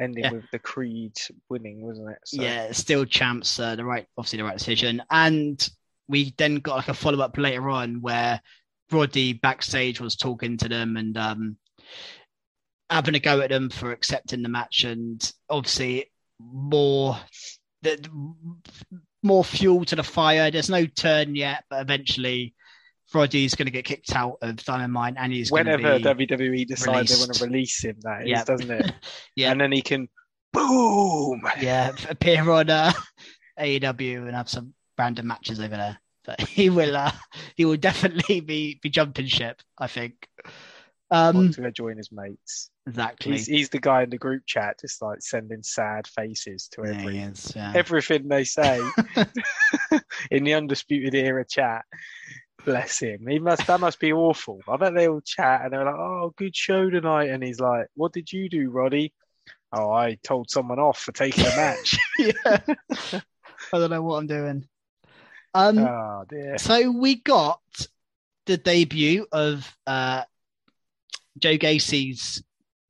Ending 0.00 0.24
yeah. 0.24 0.32
with 0.32 0.50
the 0.50 0.58
Creed 0.58 1.16
winning, 1.50 1.82
wasn't 1.82 2.10
it? 2.10 2.18
So. 2.24 2.42
Yeah, 2.42 2.72
still 2.72 3.04
champs. 3.04 3.60
Uh, 3.60 3.76
the 3.76 3.84
right, 3.84 4.06
obviously 4.16 4.38
the 4.38 4.44
right 4.44 4.56
decision. 4.56 5.02
And 5.10 5.68
we 6.08 6.32
then 6.38 6.56
got 6.56 6.76
like 6.76 6.88
a 6.88 6.94
follow 6.94 7.20
up 7.20 7.36
later 7.36 7.68
on 7.68 8.00
where 8.00 8.40
Roddy 8.90 9.34
backstage 9.34 10.00
was 10.00 10.16
talking 10.16 10.56
to 10.58 10.68
them 10.68 10.96
and 10.96 11.16
um, 11.18 11.56
having 12.92 13.14
a 13.14 13.20
go 13.20 13.40
at 13.40 13.50
them 13.50 13.70
for 13.70 13.92
accepting 13.92 14.42
the 14.42 14.48
match, 14.48 14.84
and 14.84 15.32
obviously 15.48 16.10
more 16.38 17.18
the 17.82 17.98
more 19.22 19.44
fuel 19.44 19.84
to 19.86 19.96
the 19.96 20.02
fire. 20.02 20.50
There's 20.50 20.70
no 20.70 20.86
turn 20.86 21.34
yet, 21.34 21.64
but 21.70 21.80
eventually 21.82 22.54
Roddy's 23.14 23.54
going 23.54 23.66
to 23.66 23.72
get 23.72 23.84
kicked 23.84 24.14
out 24.14 24.38
of 24.42 24.56
Diamond 24.64 24.92
Mine, 24.92 25.16
and 25.18 25.32
he's 25.32 25.50
whenever 25.50 25.98
WWE 25.98 26.66
decides 26.66 27.12
they 27.12 27.18
want 27.20 27.34
to 27.34 27.44
release 27.44 27.84
him. 27.84 27.96
That 28.02 28.28
is, 28.28 28.44
doesn't 28.44 28.70
it? 28.70 28.92
yeah, 29.36 29.52
and 29.52 29.60
then 29.60 29.72
he 29.72 29.82
can 29.82 30.08
boom. 30.52 31.42
Yeah, 31.60 31.92
appear 32.08 32.48
on 32.50 32.70
uh, 32.70 32.92
AEW 33.58 34.26
and 34.26 34.34
have 34.34 34.48
some 34.48 34.74
random 34.98 35.26
matches 35.26 35.60
over 35.60 35.76
there. 35.76 35.98
But 36.24 36.40
he 36.48 36.70
will, 36.70 36.96
uh, 36.96 37.12
he 37.56 37.64
will 37.64 37.76
definitely 37.76 38.40
be 38.40 38.78
be 38.82 38.90
jumping 38.90 39.26
ship. 39.26 39.60
I 39.78 39.86
think. 39.86 40.28
Um, 41.12 41.52
to 41.52 41.60
go 41.60 41.70
join 41.70 41.98
his 41.98 42.10
mates. 42.10 42.70
Exactly. 42.86 43.32
He's, 43.32 43.46
he's, 43.46 43.68
the 43.68 43.78
guy 43.78 44.02
in 44.02 44.08
the 44.08 44.16
group 44.16 44.44
chat, 44.46 44.80
just 44.80 45.02
like 45.02 45.20
sending 45.20 45.62
sad 45.62 46.06
faces 46.06 46.68
to 46.72 46.86
every, 46.86 47.18
is, 47.18 47.52
yeah. 47.54 47.70
everything 47.76 48.28
they 48.28 48.44
say 48.44 48.80
in 50.30 50.44
the 50.44 50.54
undisputed 50.54 51.14
era 51.14 51.44
chat. 51.44 51.84
Bless 52.64 52.98
him. 53.00 53.26
He 53.28 53.38
must. 53.38 53.66
That 53.66 53.80
must 53.80 54.00
be 54.00 54.12
awful. 54.12 54.60
I 54.66 54.78
bet 54.78 54.94
they 54.94 55.06
all 55.06 55.20
chat 55.20 55.62
and 55.64 55.72
they're 55.72 55.84
like, 55.84 55.94
"Oh, 55.94 56.32
good 56.36 56.56
show 56.56 56.88
tonight," 56.88 57.28
and 57.28 57.42
he's 57.42 57.60
like, 57.60 57.88
"What 57.94 58.12
did 58.12 58.32
you 58.32 58.48
do, 58.48 58.70
Roddy?" 58.70 59.12
Oh, 59.72 59.90
I 59.90 60.18
told 60.22 60.50
someone 60.50 60.78
off 60.78 60.98
for 60.98 61.12
taking 61.12 61.44
a 61.44 61.48
match. 61.56 61.98
yeah. 62.18 62.58
I 63.72 63.78
don't 63.78 63.90
know 63.90 64.02
what 64.02 64.16
I'm 64.16 64.26
doing. 64.26 64.66
Um, 65.54 65.78
oh 65.78 66.24
dear. 66.28 66.56
So 66.58 66.90
we 66.90 67.16
got 67.16 67.60
the 68.46 68.56
debut 68.56 69.26
of 69.32 69.76
uh, 69.86 70.22
Joe 71.38 71.56
Gacy's 71.56 72.42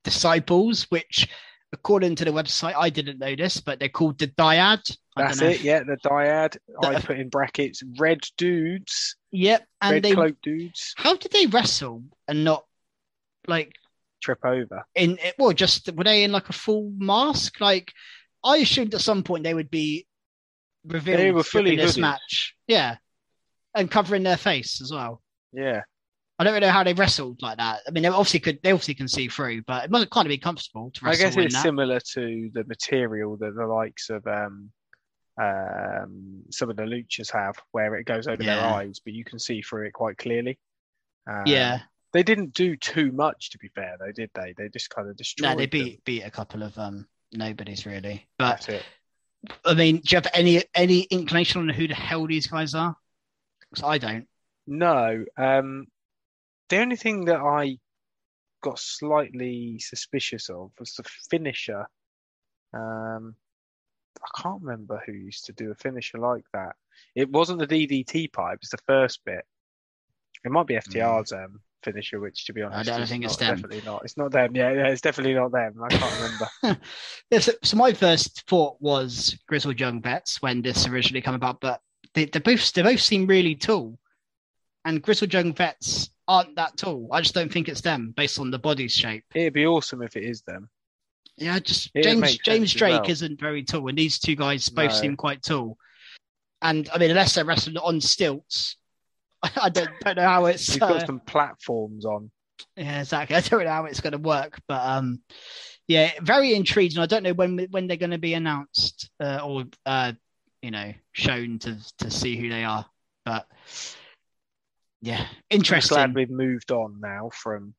disciples, 0.05 0.85
which 0.91 1.29
according 1.73 2.17
to 2.17 2.25
the 2.25 2.31
website, 2.31 2.75
I 2.77 2.91
didn't 2.91 3.19
know 3.19 3.35
this, 3.35 3.61
but 3.61 3.79
they're 3.79 3.89
called 3.89 4.19
the 4.19 4.29
Dyad. 4.29 4.97
That's 5.17 5.41
it, 5.41 5.63
yeah, 5.63 5.81
the 5.81 5.97
Dyad. 6.05 6.57
The... 6.81 6.89
I 6.89 7.01
put 7.01 7.19
in 7.19 7.29
brackets 7.29 7.83
red 7.99 8.21
dudes. 8.37 9.17
Yep, 9.31 9.67
and 9.81 9.93
red 9.93 10.03
they 10.03 10.13
cloak 10.13 10.37
dudes. 10.43 10.95
How 10.97 11.17
did 11.17 11.33
they 11.33 11.47
wrestle 11.47 12.05
and 12.29 12.45
not 12.45 12.65
like 13.47 13.73
trip 14.23 14.45
over? 14.45 14.85
In 14.95 15.19
it 15.23 15.35
well, 15.39 15.53
just 15.53 15.91
were 15.95 16.05
they 16.05 16.25
in 16.25 16.33
like 16.33 16.49
a 16.49 16.55
full 16.55 16.93
mask? 16.97 17.61
Like 17.61 17.93
I 18.45 18.59
assumed 18.59 18.95
at 18.95 19.01
some 19.01 19.23
point 19.23 19.45
they 19.45 19.55
would 19.55 19.71
be 19.71 20.07
revealed. 20.85 21.19
They 21.19 21.33
were 21.33 21.43
fully 21.43 21.77
this 21.77 21.97
match, 21.97 22.55
yeah, 22.67 22.97
and 23.75 23.91
covering 23.91 24.23
their 24.23 24.37
face 24.37 24.81
as 24.81 24.93
well. 24.93 25.23
Yeah, 25.53 25.83
I 26.43 26.45
don't 26.45 26.55
really 26.55 26.67
know 26.67 26.73
how 26.73 26.83
they 26.83 26.93
wrestled 26.93 27.41
like 27.41 27.59
that. 27.59 27.83
I 27.87 27.93
mean, 27.93 28.03
they 28.03 28.09
obviously 28.09 28.41
could, 28.41 28.59
they 28.65 28.73
obviously 28.73 28.95
can 28.95 29.07
see 29.07 29.29
through, 29.29 29.63
but 29.63 29.85
it 29.85 29.93
must 29.93 30.11
kind 30.11 30.27
of 30.27 30.31
be 30.31 30.39
comfortable 30.39 30.91
to 30.91 31.05
wrestle. 31.05 31.27
I 31.27 31.31
guess 31.31 31.37
it's 31.37 31.63
similar 31.63 32.01
to 32.01 32.51
the 32.53 32.65
material 32.65 33.37
that 33.37 33.55
the 33.55 33.65
likes 33.65 34.11
of 34.11 34.27
um, 34.27 34.71
um, 35.41 36.43
some 36.51 36.69
of 36.69 36.75
the 36.75 36.83
luchas 36.83 37.33
have, 37.33 37.55
where 37.71 37.95
it 37.95 38.07
goes 38.07 38.27
over 38.27 38.43
yeah. 38.43 38.57
their 38.57 38.65
eyes, 38.65 39.01
but 39.05 39.15
you 39.15 39.25
can 39.25 39.39
see 39.39 39.63
through 39.63 39.87
it 39.87 39.93
quite 39.93 40.19
clearly. 40.19 40.59
Um, 41.31 41.45
yeah, 41.47 41.83
they 42.13 42.25
didn't 42.25 42.55
do 42.55 42.75
too 42.75 43.13
much, 43.13 43.51
to 43.51 43.59
be 43.59 43.69
fair, 43.69 43.95
though, 44.01 44.11
did 44.11 44.31
they? 44.35 44.53
They 44.59 44.69
just 44.69 44.91
kind 44.91 45.09
of 45.09 45.17
destroyed. 45.17 45.51
No, 45.51 45.57
they 45.57 45.67
beat 45.67 45.93
them. 45.99 46.03
beat 46.05 46.23
a 46.23 46.31
couple 46.33 46.65
of 46.65 46.77
um, 46.77 47.07
nobodies 47.33 47.87
really, 47.87 48.27
but. 48.37 48.69
I 49.65 49.75
mean, 49.75 49.97
do 49.97 50.03
you 50.07 50.17
have 50.17 50.29
any 50.35 50.63
any 50.75 51.01
inclination 51.03 51.63
on 51.63 51.69
who 51.69 51.89
the 51.89 51.95
hell 51.95 52.27
these 52.27 52.47
guys 52.49 52.75
are? 52.75 52.97
Because 53.61 53.85
I 53.85 53.99
don't. 53.99 54.29
No, 54.69 55.25
um, 55.37 55.87
the 56.73 56.81
only 56.81 56.97
thing 56.97 57.27
that 57.27 57.39
I 57.39 57.77
got 58.63 58.79
slightly 58.79 59.79
suspicious 59.79 60.49
of 60.49 60.71
was 60.81 60.95
the 60.95 61.05
finisher. 61.31 61.87
Um, 62.73 63.35
I 64.19 64.43
can't 64.43 64.63
remember 64.63 65.03
who 65.05 65.13
used 65.13 65.45
to 65.47 65.53
do 65.53 65.71
a 65.71 65.75
finisher 65.75 66.17
like 66.17 66.45
that. 66.55 66.77
It 67.15 67.29
wasn't 67.29 67.59
the 67.59 67.67
DDT 67.67 68.33
pipe; 68.33 68.61
it's 68.63 68.71
the 68.71 68.79
first 68.87 69.21
bit. 69.27 69.45
It 70.47 70.51
might 70.51 70.67
be 70.67 70.77
FTR's 70.77 71.33
mm. 71.33 71.45
um, 71.45 71.61
finisher, 71.85 72.19
which, 72.21 72.47
to 72.47 72.55
be 72.55 72.63
honest, 72.63 72.91
I 72.91 72.97
don't 72.97 73.07
think 73.07 73.27
it's 73.27 73.37
them. 73.37 73.55
Definitely 73.55 73.83
not. 73.85 74.05
It's 74.05 74.17
not 74.17 74.33
them. 74.33 74.57
Yeah, 74.57 74.73
yeah, 74.73 74.87
it's 74.87 75.03
definitely 75.03 75.35
not 75.35 75.53
them. 75.53 75.75
I 75.83 75.89
can't 75.89 76.49
remember. 76.63 76.81
yeah, 77.31 77.39
so, 77.41 77.53
so, 77.63 77.77
my 77.77 77.93
first 77.93 78.49
thought 78.49 78.79
was 78.81 79.39
Grizzled 79.47 79.79
Young 79.79 80.01
Vets 80.01 80.41
when 80.41 80.63
this 80.63 80.87
originally 80.89 81.21
came 81.21 81.35
about, 81.35 81.61
but 81.61 81.83
they, 82.15 82.25
they 82.25 82.39
both 82.39 82.73
they 82.73 82.81
both 82.81 83.01
seem 83.01 83.27
really 83.27 83.57
tall, 83.57 83.99
and 84.87 85.03
Grizzled 85.03 85.35
Young 85.35 85.53
Vets 85.53 86.09
aren't 86.29 86.57
that 86.57 86.77
tall. 86.77 87.09
I 87.13 87.21
just 87.21 87.35
don't 87.35 87.53
think 87.53 87.69
it's 87.69 87.81
them 87.81 88.13
based 88.17 88.39
on 88.39 88.51
the 88.51 88.59
body 88.59 88.89
shape. 88.89 89.25
It'd 89.35 89.53
be 89.53 89.67
awesome 89.67 90.03
if 90.03 90.17
it 90.17 90.25
is 90.25 90.43
them. 90.43 90.69
Yeah, 91.37 91.59
just 91.59 91.91
it 91.95 92.03
James 92.05 92.39
James 92.39 92.73
Drake 92.73 93.03
well. 93.03 93.11
isn't 93.11 93.41
very 93.41 93.65
tall, 93.65 93.89
and 93.89 93.99
these 93.99 94.19
two 94.19 94.37
guys 94.37 94.69
both 94.69 94.91
no. 94.91 94.97
seem 94.97 95.17
quite 95.17 95.43
tall. 95.43 95.77
And 96.61 96.89
I 96.93 96.99
mean, 96.99 97.11
unless 97.11 97.35
they're 97.35 97.45
wrestling 97.45 97.79
on 97.79 98.01
stilts, 98.01 98.77
I 99.43 99.69
don't, 99.69 99.91
don't 100.05 100.17
know 100.17 100.23
how 100.23 100.47
it's. 100.47 100.77
Got 100.77 100.93
uh, 100.93 101.07
some 101.07 101.21
platforms 101.21 102.05
on. 102.05 102.31
Yeah, 102.77 103.01
exactly. 103.01 103.37
I 103.37 103.41
don't 103.41 103.65
know 103.65 103.71
how 103.71 103.85
it's 103.87 104.01
going 104.01 104.13
to 104.13 104.19
work, 104.19 104.61
but 104.69 104.87
um, 104.87 105.21
yeah, 105.89 106.13
very 106.21 106.55
intriguing. 106.55 106.99
I 106.99 107.07
don't 107.07 107.23
know 107.23 107.35
when 107.35 107.67
when 107.71 107.87
they're 107.87 107.97
going 107.97 108.11
to 108.11 108.19
be 108.19 108.35
announced 108.35 109.11
uh, 109.21 109.41
or 109.45 109.65
uh, 109.87 110.13
you 110.61 110.71
know 110.71 110.93
shown 111.13 111.59
to 111.61 111.79
to 111.99 112.11
see 112.11 112.37
who 112.37 112.49
they 112.49 112.65
are. 112.65 112.87
But 113.25 113.47
yeah, 115.03 115.27
interesting. 115.51 115.97
Glad 115.97 116.15
we've 116.15 116.31
moved 116.31 116.71
on 116.71 117.01
now 117.01 117.31
from 117.35 117.75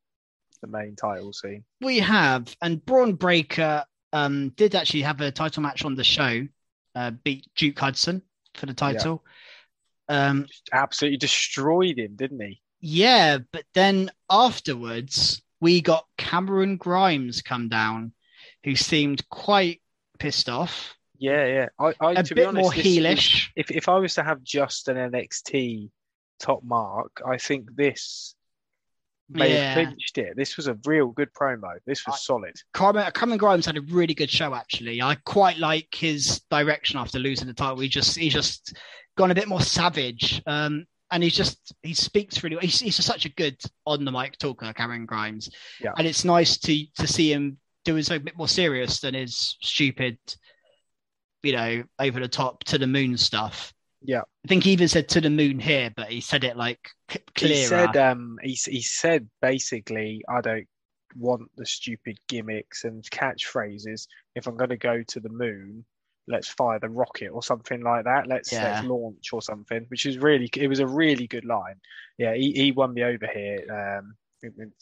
the 0.61 0.67
main 0.67 0.95
title 0.95 1.33
scene. 1.33 1.63
We 1.81 1.99
have, 1.99 2.55
and 2.61 2.83
Bron 2.85 3.13
Breakker 3.13 3.85
um, 4.11 4.49
did 4.49 4.75
actually 4.75 5.01
have 5.01 5.21
a 5.21 5.31
title 5.31 5.63
match 5.63 5.85
on 5.85 5.95
the 5.95 6.03
show, 6.03 6.47
uh, 6.95 7.11
beat 7.11 7.47
Duke 7.55 7.79
Hudson 7.79 8.21
for 8.53 8.65
the 8.65 8.73
title. 8.73 9.23
Yeah. 10.09 10.29
Um, 10.29 10.47
absolutely 10.71 11.17
destroyed 11.17 11.97
him, 11.97 12.15
didn't 12.15 12.41
he? 12.41 12.61
Yeah, 12.81 13.37
but 13.51 13.63
then 13.73 14.11
afterwards 14.29 15.41
we 15.61 15.79
got 15.79 16.05
Cameron 16.17 16.75
Grimes 16.75 17.41
come 17.41 17.69
down, 17.69 18.11
who 18.65 18.75
seemed 18.75 19.27
quite 19.29 19.81
pissed 20.19 20.49
off. 20.49 20.97
Yeah, 21.17 21.45
yeah. 21.45 21.69
I, 21.79 21.93
I 22.01 22.11
a 22.19 22.23
bit 22.23 22.47
honest, 22.47 22.61
more 22.61 22.71
heelish. 22.71 23.47
If 23.55 23.71
if 23.71 23.87
I 23.87 23.95
was 23.95 24.15
to 24.15 24.23
have 24.23 24.43
just 24.43 24.89
an 24.89 24.97
NXT 24.97 25.89
top 26.43 26.63
mark, 26.63 27.21
I 27.25 27.37
think 27.37 27.75
this 27.75 28.35
may 29.29 29.53
yeah. 29.53 29.73
have 29.73 29.87
clinched 29.87 30.17
it. 30.17 30.35
This 30.35 30.57
was 30.57 30.67
a 30.67 30.77
real 30.85 31.07
good 31.07 31.33
promo. 31.33 31.77
This 31.87 32.05
was 32.05 32.15
I, 32.15 32.17
solid. 32.17 32.55
Cameron, 32.73 33.11
Cameron 33.13 33.37
Grimes 33.37 33.65
had 33.65 33.77
a 33.77 33.81
really 33.81 34.13
good 34.13 34.29
show 34.29 34.53
actually. 34.53 35.01
I 35.01 35.15
quite 35.25 35.57
like 35.57 35.95
his 35.95 36.41
direction 36.51 36.99
after 36.99 37.17
losing 37.17 37.47
the 37.47 37.53
title. 37.53 37.79
He 37.79 37.87
just 37.87 38.17
he 38.17 38.29
just 38.29 38.75
gone 39.17 39.31
a 39.31 39.35
bit 39.35 39.47
more 39.47 39.61
savage. 39.61 40.41
Um, 40.45 40.85
and 41.11 41.23
he's 41.23 41.35
just 41.35 41.73
he 41.81 41.93
speaks 41.93 42.43
really 42.43 42.55
well. 42.55 42.63
He's, 42.63 42.79
he's 42.79 43.03
such 43.03 43.25
a 43.25 43.29
good 43.29 43.57
on 43.85 44.03
the 44.03 44.11
mic 44.11 44.37
talker, 44.37 44.73
Cameron 44.73 45.05
Grimes. 45.05 45.49
Yeah. 45.79 45.93
And 45.97 46.05
it's 46.05 46.25
nice 46.25 46.57
to 46.57 46.85
to 46.97 47.07
see 47.07 47.31
him 47.31 47.57
doing 47.85 48.03
something 48.03 48.21
a 48.21 48.25
bit 48.25 48.37
more 48.37 48.47
serious 48.47 48.99
than 48.99 49.13
his 49.13 49.57
stupid, 49.61 50.17
you 51.43 51.53
know, 51.53 51.83
over 51.99 52.19
the 52.19 52.27
top 52.27 52.63
to 52.65 52.77
the 52.77 52.87
moon 52.87 53.17
stuff. 53.17 53.72
Yeah, 54.05 54.21
I 54.43 54.47
think 54.47 54.65
he 54.65 54.71
even 54.71 54.87
said 54.89 55.07
to 55.09 55.21
the 55.21 55.29
moon 55.29 55.59
here, 55.59 55.91
but 55.95 56.09
he 56.09 56.19
said 56.19 56.43
it 56.43 56.57
like 56.57 56.89
clearer. 57.35 57.55
He 57.55 57.63
said, 57.63 57.97
um, 57.97 58.37
he 58.43 58.57
he 58.65 58.81
said 58.81 59.29
basically, 59.41 60.21
I 60.27 60.41
don't 60.41 60.67
want 61.15 61.43
the 61.55 61.65
stupid 61.65 62.17
gimmicks 62.27 62.83
and 62.83 63.03
catchphrases. 63.09 64.07
If 64.35 64.47
I'm 64.47 64.57
going 64.57 64.71
to 64.71 64.77
go 64.77 65.03
to 65.03 65.19
the 65.19 65.29
moon, 65.29 65.85
let's 66.27 66.49
fire 66.49 66.79
the 66.79 66.89
rocket 66.89 67.29
or 67.29 67.41
something 67.41 67.81
like 67.81 68.05
that. 68.05 68.27
Let's 68.27 68.51
yeah. 68.51 68.63
let's 68.63 68.87
launch 68.87 69.31
or 69.31 69.41
something, 69.41 69.85
which 69.87 70.05
is 70.05 70.17
really 70.17 70.49
it 70.55 70.67
was 70.67 70.79
a 70.79 70.87
really 70.87 71.27
good 71.27 71.45
line. 71.45 71.75
Yeah, 72.17 72.33
he, 72.35 72.51
he 72.51 72.71
won 72.71 72.93
me 72.93 73.03
over 73.03 73.27
here. 73.27 73.97
Um, 74.01 74.15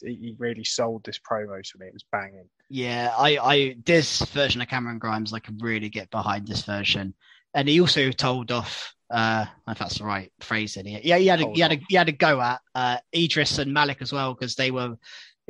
he 0.00 0.34
really 0.38 0.64
sold 0.64 1.04
this 1.04 1.20
promo 1.20 1.62
to 1.62 1.78
me. 1.78 1.86
It 1.86 1.92
was 1.92 2.04
banging. 2.10 2.48
Yeah, 2.68 3.14
I, 3.16 3.38
I 3.38 3.76
this 3.84 4.22
version 4.22 4.60
of 4.60 4.68
Cameron 4.68 4.98
Grimes, 4.98 5.32
I 5.32 5.38
can 5.38 5.58
really 5.58 5.88
get 5.88 6.10
behind 6.10 6.48
this 6.48 6.62
version. 6.62 7.14
And 7.54 7.68
he 7.68 7.80
also 7.80 8.10
told 8.10 8.50
off, 8.50 8.94
uh, 9.12 9.44
if 9.68 9.78
that's 9.78 9.98
the 9.98 10.04
right 10.04 10.32
phrase, 10.40 10.76
in 10.76 10.86
here. 10.86 11.00
Yeah, 11.02 11.18
he 11.18 11.26
had 11.26 11.40
a, 11.42 11.52
he 11.52 11.60
had 11.60 11.72
a, 11.72 11.80
he 11.88 11.96
had 11.96 12.08
a 12.08 12.12
go 12.12 12.40
at 12.40 12.60
uh, 12.74 12.96
Edris 13.14 13.58
and 13.58 13.72
Malik 13.72 13.98
as 14.00 14.12
well 14.12 14.34
because 14.34 14.54
they 14.54 14.70
were 14.70 14.96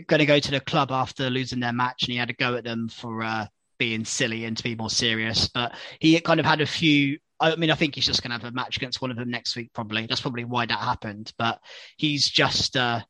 going 0.06 0.18
to 0.18 0.26
go 0.26 0.38
to 0.38 0.50
the 0.50 0.60
club 0.60 0.90
after 0.90 1.30
losing 1.30 1.60
their 1.60 1.72
match, 1.72 2.02
and 2.02 2.12
he 2.12 2.18
had 2.18 2.30
a 2.30 2.34
go 2.34 2.56
at 2.56 2.64
them 2.64 2.88
for 2.88 3.22
uh, 3.22 3.46
being 3.78 4.04
silly 4.04 4.44
and 4.44 4.56
to 4.56 4.62
be 4.62 4.74
more 4.74 4.90
serious. 4.90 5.48
But 5.48 5.74
he 6.00 6.18
kind 6.20 6.40
of 6.40 6.46
had 6.46 6.60
a 6.60 6.66
few. 6.66 7.18
I 7.40 7.56
mean, 7.56 7.70
I 7.70 7.74
think 7.74 7.94
he's 7.94 8.06
just 8.06 8.22
going 8.22 8.30
to 8.30 8.38
have 8.44 8.52
a 8.52 8.54
match 8.54 8.76
against 8.76 9.00
one 9.00 9.10
of 9.10 9.16
them 9.16 9.30
next 9.30 9.56
week. 9.56 9.70
Probably 9.72 10.06
that's 10.06 10.20
probably 10.20 10.44
why 10.44 10.66
that 10.66 10.78
happened. 10.78 11.32
But 11.38 11.60
he's 11.96 12.28
just 12.28 12.76
uh, 12.76 13.00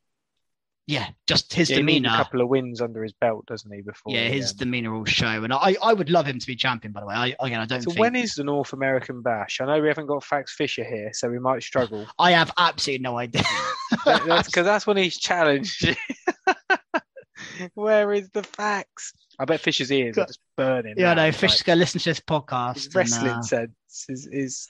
yeah, 0.87 1.09
just 1.29 1.53
his 1.53 1.71
yeah, 1.71 1.77
demeanor. 1.77 2.11
a 2.13 2.17
couple 2.17 2.41
of 2.41 2.49
wins 2.49 2.81
under 2.81 3.03
his 3.03 3.13
belt, 3.13 3.47
doesn't 3.47 3.73
he? 3.73 3.83
Before 3.83 4.13
yeah, 4.13 4.29
his 4.29 4.53
demeanor 4.53 4.93
will 4.93 5.05
show, 5.05 5.45
and 5.45 5.53
I, 5.53 5.77
I 5.81 5.93
would 5.93 6.11
love 6.11 6.27
him 6.27 6.41
to 6.41 6.47
be 6.47 6.57
champion. 6.57 6.93
By 6.93 7.01
the 7.01 7.07
way, 7.07 7.15
I 7.15 7.27
again, 7.39 7.61
I 7.61 7.67
don't. 7.67 7.83
So 7.83 7.91
think... 7.91 8.01
when 8.01 8.17
is 8.17 8.35
the 8.35 8.43
North 8.43 8.73
American 8.73 9.23
Bash? 9.23 9.61
I 9.61 9.67
know 9.67 9.81
we 9.81 9.87
haven't 9.87 10.07
got 10.07 10.25
Fax 10.25 10.55
Fisher 10.55 10.83
here, 10.83 11.11
so 11.13 11.31
we 11.31 11.39
might 11.39 11.63
struggle. 11.63 12.07
I 12.19 12.33
have 12.33 12.53
absolutely 12.59 13.05
no 13.05 13.17
idea. 13.17 13.43
that's 14.05 14.49
because 14.49 14.65
that's 14.65 14.87
when 14.87 14.97
he's 14.97 15.17
challenged. 15.17 15.97
Where 17.75 18.13
is 18.13 18.31
the 18.31 18.43
fax? 18.43 19.13
I 19.39 19.45
bet 19.45 19.61
Fisher's 19.61 19.93
ears 19.93 20.19
are 20.19 20.27
just 20.27 20.41
burning. 20.57 20.95
Yeah, 20.97 21.15
no, 21.15 21.31
Fisher's 21.31 21.61
like, 21.61 21.67
going 21.67 21.77
to 21.77 21.81
listen 21.81 22.01
to 22.01 22.11
this 22.11 22.21
podcast. 22.21 22.95
wrestling 22.95 23.31
and, 23.31 23.39
uh... 23.39 23.43
sense 23.43 24.07
is, 24.09 24.29
is. 24.31 24.69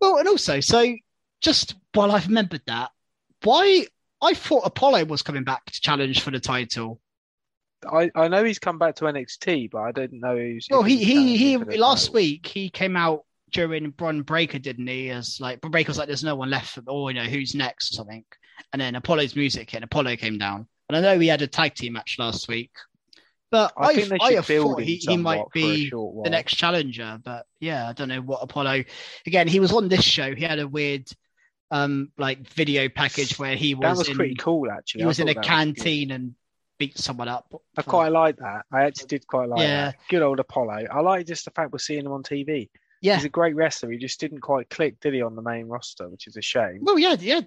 well, 0.00 0.18
and 0.18 0.26
also, 0.26 0.60
so 0.60 0.94
just 1.40 1.76
while 1.94 2.10
I've 2.10 2.26
remembered 2.26 2.62
that, 2.66 2.90
why 3.42 3.86
I 4.20 4.34
thought 4.34 4.62
Apollo 4.66 5.04
was 5.04 5.22
coming 5.22 5.44
back 5.44 5.64
to 5.66 5.80
challenge 5.80 6.22
for 6.22 6.30
the 6.30 6.40
title. 6.40 7.00
I, 7.90 8.10
I 8.14 8.28
know 8.28 8.42
he's 8.42 8.58
come 8.58 8.78
back 8.78 8.96
to 8.96 9.04
NXT, 9.04 9.70
but 9.70 9.78
I 9.78 9.92
didn't 9.92 10.20
know 10.20 10.36
who's. 10.36 10.66
Well, 10.70 10.82
he 10.82 11.04
he 11.04 11.36
he 11.36 11.56
last 11.78 12.06
title. 12.06 12.14
week 12.14 12.46
he 12.46 12.70
came 12.70 12.96
out 12.96 13.24
during 13.52 13.90
Bron 13.90 14.22
Breakker, 14.22 14.58
didn't 14.58 14.86
he? 14.86 15.10
As 15.10 15.38
like 15.40 15.60
Bron 15.60 15.70
Breakker 15.70 15.90
was 15.90 15.98
like, 15.98 16.08
there's 16.08 16.24
no 16.24 16.34
one 16.34 16.50
left, 16.50 16.70
for 16.70 16.82
or 16.86 17.10
you 17.10 17.20
know 17.20 17.28
who's 17.28 17.54
next 17.54 17.92
or 17.92 17.96
something. 17.96 18.24
And 18.72 18.82
then 18.82 18.96
Apollo's 18.96 19.36
music 19.36 19.70
hit, 19.70 19.78
and 19.78 19.84
Apollo 19.84 20.16
came 20.16 20.38
down. 20.38 20.66
And 20.88 20.96
I 20.96 21.00
know 21.00 21.18
we 21.18 21.28
had 21.28 21.42
a 21.42 21.46
tag 21.46 21.74
team 21.74 21.92
match 21.92 22.16
last 22.18 22.48
week, 22.48 22.72
but 23.50 23.72
I, 23.76 24.08
I, 24.20 24.36
I 24.38 24.40
thought 24.40 24.80
he, 24.80 24.96
he 24.96 25.16
might 25.16 25.44
be 25.52 25.90
the 25.90 26.30
next 26.30 26.56
challenger. 26.56 27.20
But 27.22 27.46
yeah, 27.60 27.88
I 27.88 27.92
don't 27.92 28.08
know 28.08 28.20
what 28.20 28.42
Apollo. 28.42 28.84
Again, 29.26 29.46
he 29.46 29.60
was 29.60 29.72
on 29.72 29.88
this 29.88 30.02
show. 30.02 30.34
He 30.34 30.44
had 30.44 30.58
a 30.58 30.66
weird 30.66 31.08
um 31.70 32.10
like 32.16 32.40
video 32.48 32.88
package 32.88 33.38
where 33.38 33.54
he 33.54 33.74
was 33.74 33.82
that 33.82 33.96
was 33.96 34.08
in, 34.08 34.16
pretty 34.16 34.34
cool 34.34 34.70
actually. 34.70 35.02
He 35.02 35.06
was 35.06 35.20
in 35.20 35.28
a 35.28 35.34
canteen 35.34 36.10
and 36.10 36.34
beat 36.78 36.96
someone 36.96 37.28
up. 37.28 37.52
I 37.76 37.82
quite 37.82 38.12
like 38.12 38.36
that. 38.36 38.64
I 38.72 38.84
actually 38.84 39.08
did 39.08 39.26
quite 39.26 39.48
like 39.48 39.60
yeah. 39.60 39.86
that. 39.86 39.96
Good 40.08 40.22
old 40.22 40.38
Apollo. 40.40 40.86
I 40.90 41.00
like 41.00 41.26
just 41.26 41.44
the 41.44 41.50
fact 41.50 41.72
we're 41.72 41.78
seeing 41.78 42.06
him 42.06 42.12
on 42.12 42.22
TV. 42.22 42.70
Yeah, 43.00 43.14
he's 43.14 43.24
a 43.24 43.28
great 43.28 43.54
wrestler. 43.54 43.90
He 43.90 43.98
just 43.98 44.18
didn't 44.18 44.40
quite 44.40 44.70
click, 44.70 44.98
did 45.00 45.14
he, 45.14 45.22
on 45.22 45.36
the 45.36 45.42
main 45.42 45.66
roster, 45.66 46.08
which 46.08 46.26
is 46.26 46.36
a 46.36 46.42
shame. 46.42 46.80
Well, 46.82 46.98
yeah, 46.98 47.14
yeah, 47.18 47.42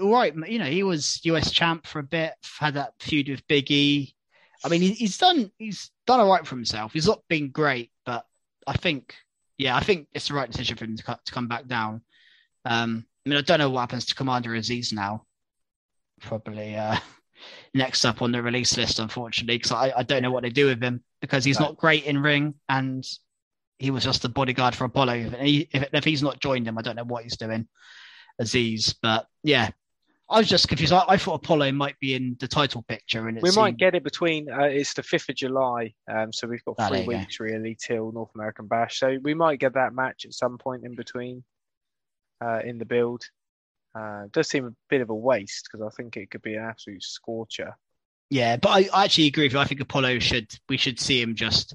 all 0.00 0.12
right. 0.12 0.34
You 0.48 0.58
know, 0.58 0.66
he 0.66 0.82
was 0.82 1.20
US 1.24 1.50
champ 1.50 1.86
for 1.86 1.98
a 1.98 2.04
bit. 2.04 2.34
Had 2.58 2.74
that 2.74 2.94
feud 3.00 3.28
with 3.28 3.46
Big 3.48 3.70
E. 3.70 4.14
I 4.64 4.68
mean, 4.68 4.80
he's 4.80 5.18
done 5.18 5.50
he's 5.58 5.90
done 6.06 6.20
all 6.20 6.30
right 6.30 6.46
for 6.46 6.54
himself. 6.54 6.92
He's 6.92 7.06
not 7.06 7.22
been 7.28 7.50
great, 7.50 7.90
but 8.06 8.24
I 8.66 8.74
think, 8.74 9.16
yeah, 9.58 9.76
I 9.76 9.80
think 9.80 10.06
it's 10.12 10.28
the 10.28 10.34
right 10.34 10.50
decision 10.50 10.76
for 10.76 10.84
him 10.84 10.96
to, 10.96 11.02
to 11.02 11.32
come 11.32 11.48
back 11.48 11.66
down. 11.66 12.02
Um, 12.64 13.06
I 13.24 13.28
mean, 13.28 13.38
I 13.38 13.42
don't 13.42 13.58
know 13.58 13.70
what 13.70 13.80
happens 13.80 14.06
to 14.06 14.14
Commander 14.14 14.54
Aziz 14.54 14.92
now. 14.92 15.24
Probably 16.20 16.76
uh, 16.76 16.96
next 17.74 18.04
up 18.04 18.22
on 18.22 18.32
the 18.32 18.42
release 18.42 18.76
list, 18.76 18.98
unfortunately, 18.98 19.58
because 19.58 19.72
I, 19.72 19.92
I 19.96 20.02
don't 20.02 20.22
know 20.22 20.30
what 20.30 20.42
they 20.42 20.50
do 20.50 20.66
with 20.66 20.82
him 20.82 21.02
because 21.20 21.44
he's 21.44 21.60
right. 21.60 21.66
not 21.66 21.76
great 21.76 22.04
in 22.04 22.18
ring 22.18 22.54
and 22.68 23.04
he 23.78 23.90
was 23.90 24.04
just 24.04 24.24
a 24.24 24.28
bodyguard 24.28 24.74
for 24.74 24.84
Apollo. 24.84 25.14
If, 25.14 25.32
he, 25.40 25.68
if, 25.72 25.88
if, 25.92 26.04
he's 26.04 26.22
not 26.22 26.40
joined 26.40 26.66
him, 26.66 26.78
I 26.78 26.82
don't 26.82 26.96
know 26.96 27.04
what 27.04 27.24
he's 27.24 27.36
doing, 27.36 27.68
Aziz. 28.38 28.94
But 29.02 29.26
yeah, 29.42 29.70
I 30.28 30.38
was 30.38 30.48
just 30.48 30.68
confused. 30.68 30.92
I, 30.92 31.04
I 31.08 31.16
thought 31.16 31.34
Apollo 31.34 31.72
might 31.72 31.98
be 31.98 32.14
in 32.14 32.36
the 32.40 32.48
title 32.48 32.82
picture, 32.82 33.28
and 33.28 33.40
we 33.40 33.50
seemed... 33.50 33.62
might 33.62 33.76
get 33.76 33.94
it 33.94 34.04
between. 34.04 34.50
Uh, 34.50 34.64
it's 34.64 34.94
the 34.94 35.02
fifth 35.02 35.28
of 35.28 35.36
July, 35.36 35.94
um, 36.10 36.32
so 36.32 36.46
we've 36.46 36.64
got 36.64 36.76
ah, 36.78 36.88
three 36.88 37.04
weeks 37.04 37.38
go. 37.38 37.44
really 37.44 37.76
till 37.80 38.12
North 38.12 38.30
American 38.34 38.66
Bash. 38.66 38.98
So 38.98 39.18
we 39.22 39.34
might 39.34 39.58
get 39.58 39.74
that 39.74 39.94
match 39.94 40.24
at 40.24 40.32
some 40.32 40.58
point 40.58 40.84
in 40.84 40.94
between 40.94 41.42
uh, 42.42 42.60
in 42.64 42.78
the 42.78 42.84
build. 42.84 43.22
Uh, 43.94 44.24
does 44.32 44.48
seem 44.48 44.66
a 44.66 44.74
bit 44.88 45.02
of 45.02 45.10
a 45.10 45.14
waste 45.14 45.68
because 45.70 45.86
I 45.86 45.94
think 45.94 46.16
it 46.16 46.30
could 46.30 46.42
be 46.42 46.54
an 46.54 46.64
absolute 46.64 47.02
scorcher. 47.02 47.76
Yeah, 48.30 48.56
but 48.56 48.70
I, 48.70 48.88
I 48.94 49.04
actually 49.04 49.26
agree 49.26 49.44
with 49.44 49.52
you. 49.52 49.58
I 49.58 49.66
think 49.66 49.80
Apollo 49.80 50.20
should 50.20 50.50
we 50.68 50.78
should 50.78 50.98
see 50.98 51.20
him 51.20 51.34
just 51.34 51.74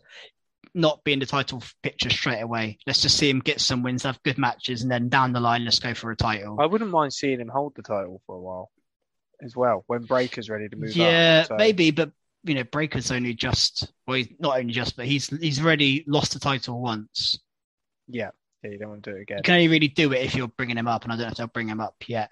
not 0.74 1.04
be 1.04 1.14
in 1.14 1.20
the 1.20 1.26
title 1.26 1.62
picture 1.84 2.10
straight 2.10 2.42
away. 2.42 2.80
Let's 2.88 3.02
just 3.02 3.18
see 3.18 3.30
him 3.30 3.40
get 3.40 3.62
some 3.62 3.84
wins, 3.84 4.04
have 4.04 4.22
good 4.24 4.38
matches, 4.38 4.82
and 4.82 4.92
then 4.92 5.10
down 5.10 5.34
the 5.34 5.40
line, 5.40 5.66
let's 5.66 5.80
go 5.80 5.94
for 5.94 6.12
a 6.12 6.16
title. 6.16 6.58
I 6.60 6.66
wouldn't 6.66 6.90
mind 6.90 7.14
seeing 7.14 7.40
him 7.40 7.48
hold 7.48 7.76
the 7.76 7.84
title 7.84 8.22
for 8.26 8.36
a 8.36 8.42
while 8.42 8.72
as 9.44 9.56
well 9.56 9.84
when 9.86 10.04
Breakker's 10.04 10.50
ready 10.50 10.68
to 10.68 10.76
move. 10.76 10.96
Yeah, 10.96 11.42
up, 11.44 11.48
so. 11.48 11.56
maybe, 11.58 11.92
but 11.92 12.12
you 12.44 12.56
know, 12.56 12.64
Breakker's 12.64 13.12
only 13.12 13.36
just 13.36 13.92
well, 14.08 14.18
he's 14.18 14.30
not 14.40 14.58
only 14.58 14.74
just, 14.74 14.96
but 14.96 15.06
he's 15.06 15.28
he's 15.28 15.64
already 15.64 16.04
lost 16.08 16.34
the 16.34 16.40
title 16.40 16.82
once. 16.82 17.40
Yeah, 18.08 18.32
yeah, 18.64 18.72
you 18.72 18.78
don't 18.78 18.90
want 18.90 19.04
to 19.04 19.12
do 19.12 19.18
it 19.18 19.22
again. 19.22 19.38
You 19.38 19.44
can 19.44 19.54
only 19.56 19.68
really 19.68 19.88
do 19.88 20.14
it 20.14 20.24
if 20.24 20.36
you're 20.36 20.48
bringing 20.48 20.78
him 20.78 20.88
up, 20.88 21.04
and 21.04 21.14
I 21.14 21.16
don't 21.16 21.26
know 21.26 21.32
if 21.32 21.38
they'll 21.38 21.48
bring 21.48 21.70
him 21.70 21.80
up 21.80 21.96
yet. 22.08 22.30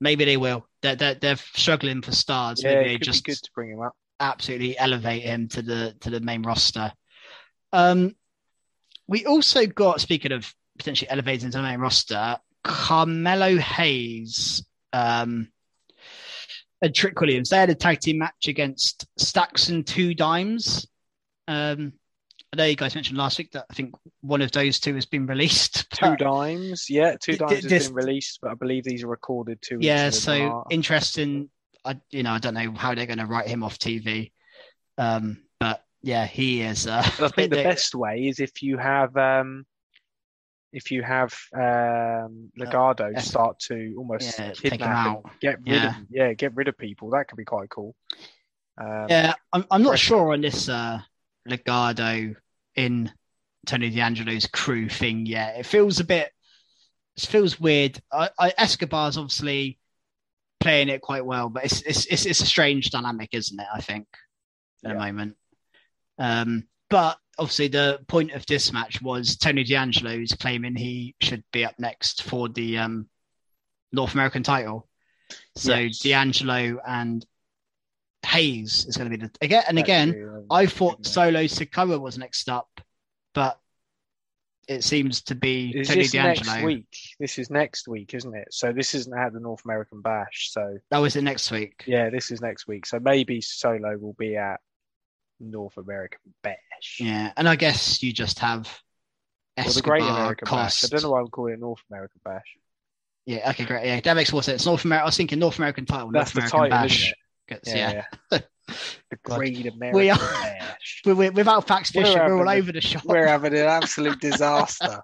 Maybe 0.00 0.24
they 0.24 0.36
will. 0.36 0.66
They're 0.82 0.96
they're, 0.96 1.14
they're 1.14 1.36
struggling 1.36 2.02
for 2.02 2.12
stars. 2.12 2.62
Yeah, 2.62 2.74
Maybe 2.74 2.98
could 2.98 3.04
just 3.04 3.24
be 3.24 3.32
good 3.32 3.38
to 3.42 3.50
bring 3.54 3.70
him 3.70 3.80
up. 3.80 3.94
Absolutely 4.18 4.78
elevate 4.78 5.22
him 5.22 5.48
to 5.48 5.62
the 5.62 5.94
to 6.00 6.10
the 6.10 6.20
main 6.20 6.42
roster. 6.42 6.92
Um, 7.72 8.16
we 9.06 9.26
also 9.26 9.66
got 9.66 10.00
speaking 10.00 10.32
of 10.32 10.52
potentially 10.78 11.10
elevating 11.10 11.50
to 11.50 11.58
the 11.58 11.62
main 11.62 11.80
roster, 11.80 12.38
Carmelo 12.64 13.56
Hayes. 13.56 14.64
Um, 14.92 15.48
and 16.82 16.94
Trick 16.94 17.20
Williams. 17.20 17.50
They 17.50 17.58
had 17.58 17.70
a 17.70 17.74
tag 17.74 18.00
team 18.00 18.18
match 18.18 18.48
against 18.48 19.06
Stacks 19.18 19.68
and 19.68 19.86
Two 19.86 20.14
Dimes. 20.14 20.86
Um, 21.46 21.92
I 22.52 22.56
know 22.56 22.64
you 22.64 22.74
guys 22.74 22.94
mentioned 22.96 23.16
last 23.16 23.38
week 23.38 23.52
that 23.52 23.66
I 23.70 23.74
think 23.74 23.94
one 24.22 24.42
of 24.42 24.50
those 24.50 24.80
two 24.80 24.94
has 24.96 25.06
been 25.06 25.26
released. 25.26 25.88
Two 25.92 26.16
dimes, 26.16 26.90
yeah, 26.90 27.14
two 27.20 27.36
dimes 27.36 27.62
this, 27.62 27.72
has 27.72 27.86
been 27.88 27.94
released, 27.94 28.40
but 28.42 28.50
I 28.50 28.54
believe 28.54 28.82
these 28.82 29.04
are 29.04 29.08
recorded 29.08 29.60
too. 29.62 29.78
Yeah, 29.80 30.10
so 30.10 30.64
interesting. 30.70 31.48
I 31.84 32.00
you 32.10 32.22
know 32.22 32.32
I 32.32 32.38
don't 32.38 32.54
know 32.54 32.72
how 32.72 32.94
they're 32.94 33.06
going 33.06 33.18
to 33.18 33.26
write 33.26 33.46
him 33.46 33.62
off 33.62 33.78
TV, 33.78 34.32
um, 34.98 35.42
but 35.60 35.84
yeah, 36.02 36.26
he 36.26 36.62
is. 36.62 36.86
Uh, 36.86 37.02
I 37.04 37.28
think 37.28 37.50
the 37.52 37.62
best 37.62 37.94
way 37.94 38.26
is 38.26 38.40
if 38.40 38.62
you 38.62 38.78
have 38.78 39.16
um, 39.16 39.64
if 40.72 40.90
you 40.90 41.02
have 41.02 41.32
um, 41.54 42.50
Legado 42.58 43.12
yes. 43.12 43.28
start 43.28 43.58
to 43.60 43.94
almost 43.96 44.38
Yeah, 44.38 44.52
kidnap 44.52 45.24
get 45.40 45.58
rid 45.60 45.82
Yeah. 45.82 45.88
of 45.88 45.94
yeah 46.10 46.32
get 46.32 46.54
rid 46.56 46.68
of 46.68 46.76
people, 46.76 47.10
that 47.10 47.28
could 47.28 47.36
be 47.36 47.44
quite 47.44 47.70
cool. 47.70 47.94
Um, 48.80 49.06
Yeah, 49.08 49.34
I'm, 49.52 49.64
I'm 49.70 49.82
not 49.82 49.98
sure 49.98 50.32
on 50.32 50.40
this 50.40 50.68
uh, 50.68 51.00
Legado 51.48 52.34
in 52.74 53.10
Tony 53.66 53.90
D'Angelo's 53.90 54.46
crew 54.46 54.88
thing 54.88 55.26
yet. 55.26 55.58
It 55.58 55.66
feels 55.66 56.00
a 56.00 56.04
bit, 56.04 56.30
it 57.16 57.26
feels 57.26 57.60
weird. 57.60 58.00
I, 58.12 58.30
I, 58.38 58.52
Escobar's 58.58 59.18
obviously 59.18 59.78
playing 60.60 60.88
it 60.88 61.00
quite 61.00 61.24
well, 61.24 61.48
but 61.48 61.64
it's, 61.64 61.82
it's 61.82 62.06
it's 62.06 62.26
it's 62.26 62.40
a 62.40 62.46
strange 62.46 62.90
dynamic, 62.90 63.30
isn't 63.32 63.58
it? 63.58 63.66
I 63.72 63.80
think 63.80 64.06
at 64.84 64.92
the 64.92 64.98
moment. 64.98 65.36
Um, 66.18 66.64
but 66.88 67.18
obviously, 67.38 67.68
the 67.68 68.00
point 68.08 68.32
of 68.32 68.44
this 68.46 68.72
match 68.72 69.00
was 69.00 69.36
Tony 69.36 69.64
D'Angelo's 69.64 70.34
claiming 70.34 70.76
he 70.76 71.14
should 71.20 71.44
be 71.52 71.64
up 71.64 71.74
next 71.78 72.22
for 72.22 72.48
the 72.48 72.78
um, 72.78 73.08
North 73.92 74.14
American 74.14 74.42
title. 74.42 74.88
So 75.56 75.74
Yes. 75.74 76.00
D'Angelo 76.00 76.80
and 76.86 77.24
Hayes 78.26 78.86
is 78.86 78.96
going 78.96 79.10
to 79.10 79.16
be 79.16 79.24
the 79.24 79.30
again 79.40 79.64
and 79.68 79.78
again. 79.78 80.46
I 80.50 80.66
thought. 80.66 81.06
Solo 81.06 81.44
Sikoa 81.44 82.00
was 82.00 82.18
next 82.18 82.48
up, 82.48 82.80
but 83.34 83.58
it 84.68 84.84
seems 84.84 85.22
to 85.22 85.34
be 85.34 85.72
Is 85.74 85.88
Tony 85.88 86.02
this 86.02 86.12
D'Angelo. 86.12 86.52
next 86.52 86.64
week? 86.64 86.96
This 87.18 87.38
is 87.38 87.50
next 87.50 87.88
week, 87.88 88.14
isn't 88.14 88.34
it? 88.36 88.48
So 88.52 88.72
this 88.72 88.94
isn't 88.94 89.16
at 89.16 89.32
the 89.32 89.40
North 89.40 89.64
American 89.64 90.00
Bash. 90.00 90.50
So 90.52 90.60
oh, 90.60 90.78
That 90.90 90.98
was 90.98 91.16
it 91.16 91.22
next 91.22 91.50
week. 91.50 91.82
yeah, 91.86 92.08
this 92.10 92.30
is 92.30 92.40
next 92.40 92.68
week. 92.68 92.86
So 92.86 93.00
maybe 93.00 93.40
Solo 93.40 93.96
will 93.96 94.12
be 94.12 94.36
at 94.36 94.60
North 95.40 95.76
American 95.76 96.20
Bash. 96.42 96.98
Yeah, 97.00 97.32
and 97.36 97.48
I 97.48 97.56
guess 97.56 98.02
you 98.02 98.12
just 98.12 98.38
have 98.40 98.68
Escobar, 99.56 99.74
the 99.74 99.82
Great 99.82 100.02
American 100.02 100.46
Cost. 100.46 100.82
Bash. 100.82 100.92
I 100.92 100.94
don't 100.94 101.02
know 101.04 101.10
why 101.12 101.20
I'm 101.20 101.28
calling 101.28 101.54
it 101.54 101.60
North 101.60 101.82
American 101.90 102.20
Bash. 102.24 102.56
Yeah, 103.26 103.50
okay, 103.50 103.64
great. 103.64 103.86
Yeah, 103.86 104.00
that 104.00 104.14
makes 104.14 104.32
more 104.32 104.42
sense. 104.42 104.64
North 104.66 104.84
America. 104.84 105.02
I 105.02 105.06
was 105.06 105.16
thinking 105.16 105.38
North 105.38 105.58
American 105.58 105.84
title. 105.86 106.10
That's 106.12 106.32
the 106.32 106.40
North 106.40 106.52
American 106.54 106.88
title, 106.88 107.12
Bash. 107.50 107.60
isn't 107.66 107.78
it? 107.78 107.94
Gets- 107.94 108.02
Yeah, 108.02 108.02
yeah. 108.32 108.38
the. 109.10 109.16
Great 109.24 109.66
American 109.66 109.92
We 109.98 110.10
are- 110.10 110.16
Bash. 110.18 111.02
We- 111.04 111.12
we- 111.14 111.30
without 111.30 111.68
We're 111.68 111.84
Fisher, 111.84 112.02
we're, 112.02 112.38
all 112.38 112.46
having 112.46 112.48
a- 112.48 112.50
over 112.62 112.72
the 112.72 112.80
shop. 112.80 113.04
We're 113.04 113.26
having 113.26 113.52
an 113.54 113.66
absolute 113.66 114.20
disaster. 114.30 115.02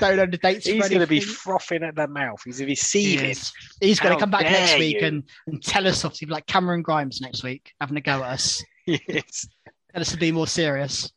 Don't 0.00 0.16
know 0.16 0.26
the 0.26 0.38
dates. 0.38 0.66
He's 0.66 0.88
going 0.88 1.00
to 1.00 1.06
be 1.06 1.20
frothing 1.20 1.82
at 1.82 1.96
the 1.96 2.06
mouth. 2.06 2.40
He's 2.44 2.58
going 2.58 2.66
to 2.66 2.70
be 2.70 2.74
seething. 2.76 3.34
He's 3.80 3.98
going 4.00 4.14
to 4.14 4.20
come 4.20 4.30
back 4.30 4.42
next 4.42 4.78
week 4.78 5.00
you. 5.00 5.06
and, 5.06 5.22
and 5.46 5.62
tell 5.62 5.86
us 5.86 6.04
obviously 6.04 6.28
like 6.28 6.46
Cameron 6.46 6.82
Grimes 6.82 7.20
next 7.20 7.42
week, 7.42 7.72
having 7.80 7.96
a 7.96 8.00
go 8.00 8.22
at 8.22 8.32
us. 8.32 8.64
Yes. 8.86 9.46
tell 9.92 10.00
us 10.00 10.10
to 10.12 10.16
be 10.16 10.32
more 10.32 10.46
serious. 10.46 11.10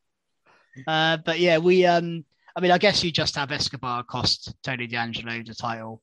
Uh, 0.88 1.18
but 1.18 1.39
yeah, 1.39 1.57
we. 1.57 1.86
Um, 1.86 2.26
I 2.55 2.61
mean, 2.61 2.72
I 2.72 2.78
guess 2.78 3.03
you 3.03 3.11
just 3.11 3.36
have 3.36 3.51
Escobar 3.51 4.03
cost 4.03 4.53
Tony 4.63 4.88
D'Angelo 4.88 5.41
the 5.43 5.53
title 5.53 6.01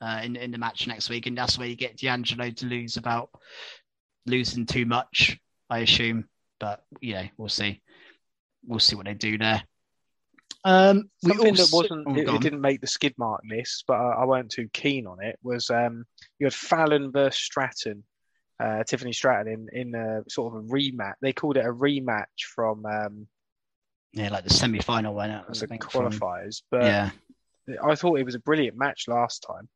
uh, 0.00 0.20
in 0.22 0.36
in 0.36 0.50
the 0.50 0.58
match 0.58 0.86
next 0.86 1.08
week, 1.10 1.26
and 1.26 1.36
that's 1.36 1.58
where 1.58 1.68
you 1.68 1.76
get 1.76 1.96
D'Angelo 1.98 2.50
to 2.50 2.66
lose 2.66 2.96
about 2.96 3.30
losing 4.30 4.66
too 4.66 4.86
much, 4.86 5.38
I 5.68 5.78
assume. 5.80 6.26
But 6.58 6.82
you 7.00 7.14
know, 7.14 7.28
we'll 7.36 7.48
see. 7.48 7.82
We'll 8.66 8.78
see 8.78 8.96
what 8.96 9.06
they 9.06 9.14
do 9.14 9.38
there. 9.38 9.62
Um, 10.64 11.10
we 11.22 11.30
Something 11.30 11.50
also, 11.50 11.64
that 11.64 11.74
wasn't, 11.74 12.06
oh, 12.06 12.14
it, 12.16 12.34
it 12.34 12.40
didn't 12.42 12.60
make 12.60 12.82
the 12.82 12.86
skid 12.86 13.14
mark 13.16 13.40
list, 13.48 13.84
but 13.86 13.94
I, 13.94 14.10
I 14.10 14.24
weren't 14.26 14.50
too 14.50 14.68
keen 14.72 15.06
on 15.06 15.22
it. 15.22 15.38
Was 15.42 15.70
um, 15.70 16.04
you 16.38 16.46
had 16.46 16.54
Fallon 16.54 17.12
versus 17.12 17.40
Stratton, 17.40 18.04
uh, 18.62 18.84
Tiffany 18.84 19.12
Stratton 19.12 19.68
in 19.72 19.94
in 19.94 19.94
a 19.94 20.22
sort 20.28 20.54
of 20.54 20.64
a 20.64 20.66
rematch. 20.66 21.14
They 21.22 21.32
called 21.32 21.56
it 21.56 21.64
a 21.64 21.72
rematch 21.72 22.44
from 22.54 22.84
um, 22.84 23.26
yeah, 24.12 24.28
like 24.28 24.44
the 24.44 24.52
semi 24.52 24.80
final 24.80 25.14
one. 25.14 25.30
I 25.30 25.42
the 25.48 25.66
think 25.66 25.90
from- 25.90 26.10
qualifiers, 26.10 26.62
but 26.70 26.84
yeah, 26.84 27.10
I 27.82 27.94
thought 27.94 28.18
it 28.18 28.24
was 28.24 28.34
a 28.34 28.40
brilliant 28.40 28.76
match 28.76 29.04
last 29.08 29.46
time. 29.46 29.68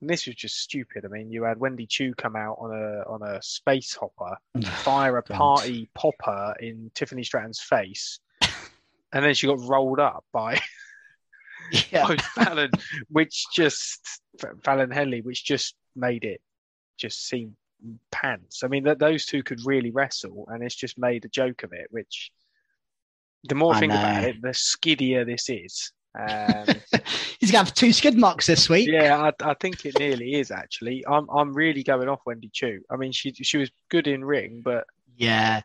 And 0.00 0.08
this 0.08 0.26
was 0.26 0.36
just 0.36 0.58
stupid. 0.58 1.04
I 1.04 1.08
mean, 1.08 1.30
you 1.30 1.44
had 1.44 1.58
Wendy 1.58 1.86
Choo 1.86 2.14
come 2.14 2.36
out 2.36 2.58
on 2.60 2.70
a 2.72 3.02
on 3.08 3.22
a 3.22 3.42
space 3.42 3.94
hopper, 3.94 4.36
fire 4.82 5.16
a 5.16 5.22
party 5.22 5.90
popper 5.94 6.54
in 6.60 6.90
Tiffany 6.94 7.24
Stratton's 7.24 7.60
face, 7.60 8.20
and 9.12 9.24
then 9.24 9.34
she 9.34 9.46
got 9.46 9.60
rolled 9.60 10.00
up 10.00 10.24
by 10.32 10.60
yeah. 11.90 12.06
by 12.06 12.16
Fallon, 12.16 12.70
which 13.08 13.46
just 13.52 14.20
Fallon 14.64 14.90
Henley, 14.90 15.20
which 15.20 15.44
just 15.44 15.74
made 15.96 16.24
it 16.24 16.40
just 16.96 17.26
seem 17.28 17.56
pants. 18.10 18.62
I 18.64 18.68
mean, 18.68 18.84
that 18.84 18.98
those 18.98 19.26
two 19.26 19.42
could 19.42 19.60
really 19.64 19.90
wrestle, 19.90 20.46
and 20.48 20.62
it's 20.62 20.74
just 20.74 20.98
made 20.98 21.24
a 21.24 21.28
joke 21.28 21.62
of 21.62 21.72
it. 21.72 21.86
Which 21.90 22.30
the 23.44 23.54
more 23.54 23.74
I 23.74 23.76
I 23.76 23.80
think 23.80 23.92
about 23.92 24.24
it, 24.24 24.42
the 24.42 24.48
skiddier 24.48 25.24
this 25.24 25.48
is. 25.48 25.92
Um, 26.18 26.66
He's 27.40 27.50
gonna 27.50 27.64
have 27.64 27.74
two 27.74 27.92
skid 27.92 28.16
marks 28.16 28.46
this 28.46 28.68
week. 28.68 28.88
yeah, 28.88 29.30
I, 29.30 29.50
I 29.50 29.54
think 29.54 29.84
it 29.84 29.98
nearly 29.98 30.34
is 30.34 30.50
actually. 30.50 31.04
I'm 31.06 31.28
I'm 31.30 31.54
really 31.54 31.82
going 31.82 32.08
off 32.08 32.20
Wendy 32.26 32.50
Choo. 32.52 32.80
I 32.90 32.96
mean, 32.96 33.12
she 33.12 33.32
she 33.32 33.58
was 33.58 33.70
good 33.88 34.06
in 34.06 34.24
ring, 34.24 34.62
but 34.64 34.84
yeah. 35.16 35.62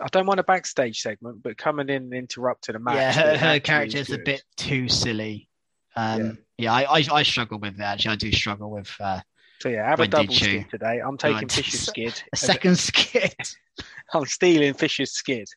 I 0.00 0.08
don't 0.08 0.26
want 0.26 0.40
a 0.40 0.42
backstage 0.42 1.00
segment. 1.00 1.42
But 1.42 1.58
coming 1.58 1.88
in 1.88 2.02
and 2.04 2.14
interrupting 2.14 2.74
a 2.74 2.78
match, 2.78 2.96
yeah, 2.96 3.12
her, 3.12 3.38
her 3.38 3.60
character 3.60 3.98
is 3.98 4.10
a 4.10 4.18
bit 4.18 4.42
too 4.56 4.88
silly. 4.88 5.48
Um, 5.94 6.38
yeah, 6.58 6.72
I, 6.72 6.98
I 6.98 7.04
I 7.12 7.22
struggle 7.22 7.58
with 7.58 7.76
that. 7.78 7.94
Actually, 7.94 8.12
I 8.12 8.16
do 8.16 8.32
struggle 8.32 8.70
with 8.70 8.90
uh, 9.00 9.20
So 9.60 9.68
yeah, 9.68 9.88
have 9.88 10.00
a 10.00 10.08
double 10.08 10.32
Choo. 10.32 10.44
skid 10.44 10.70
today. 10.70 11.00
I'm 11.00 11.18
taking 11.18 11.36
Right. 11.36 11.52
Fisher's 11.52 11.80
skid. 11.82 12.22
a 12.32 12.36
second 12.36 12.78
skid. 12.78 13.34
I'm 14.14 14.26
stealing 14.26 14.74
Fisher's 14.74 15.12
skid 15.12 15.48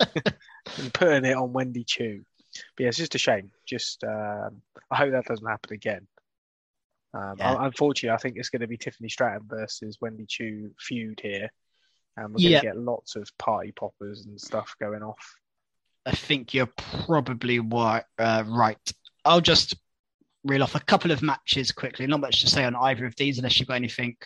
and 0.00 0.92
putting 0.94 1.24
it 1.24 1.36
on 1.36 1.52
Wendy 1.52 1.84
Choo. 1.84 2.24
But 2.76 2.82
yeah, 2.84 2.88
it's 2.88 2.98
just 2.98 3.14
a 3.14 3.18
shame. 3.18 3.50
Just 3.66 4.04
um, 4.04 4.62
I 4.90 4.96
hope 4.96 5.12
that 5.12 5.24
doesn't 5.26 5.46
happen 5.46 5.72
again. 5.72 6.06
Um, 7.14 7.36
Yeah. 7.38 7.52
un- 7.52 7.64
Unfortunately, 7.66 8.14
I 8.14 8.18
think 8.18 8.36
it's 8.36 8.50
going 8.50 8.60
to 8.60 8.66
be 8.66 8.76
Tiffany 8.76 9.08
Stratton 9.08 9.46
versus 9.48 9.98
Wendy 10.00 10.26
Choo 10.26 10.70
feud 10.78 11.20
here, 11.22 11.50
and 12.16 12.34
we're 12.34 12.40
Yeah. 12.40 12.48
going 12.50 12.60
to 12.60 12.66
get 12.68 12.76
lots 12.78 13.16
of 13.16 13.28
party 13.38 13.72
poppers 13.72 14.26
and 14.26 14.40
stuff 14.40 14.74
going 14.80 15.02
off. 15.02 15.34
I 16.04 16.12
think 16.12 16.54
you're 16.54 16.70
probably 16.76 17.56
wi- 17.58 18.04
uh, 18.18 18.44
right. 18.46 18.92
I'll 19.24 19.40
just 19.40 19.74
reel 20.44 20.62
off 20.62 20.76
a 20.76 20.80
couple 20.80 21.10
of 21.10 21.22
matches 21.22 21.72
quickly. 21.72 22.06
Not 22.06 22.20
much 22.20 22.42
to 22.42 22.48
say 22.48 22.64
on 22.64 22.76
either 22.76 23.06
of 23.06 23.16
these, 23.16 23.38
unless 23.38 23.58
you've 23.58 23.66
got 23.68 23.74
anything. 23.74 24.16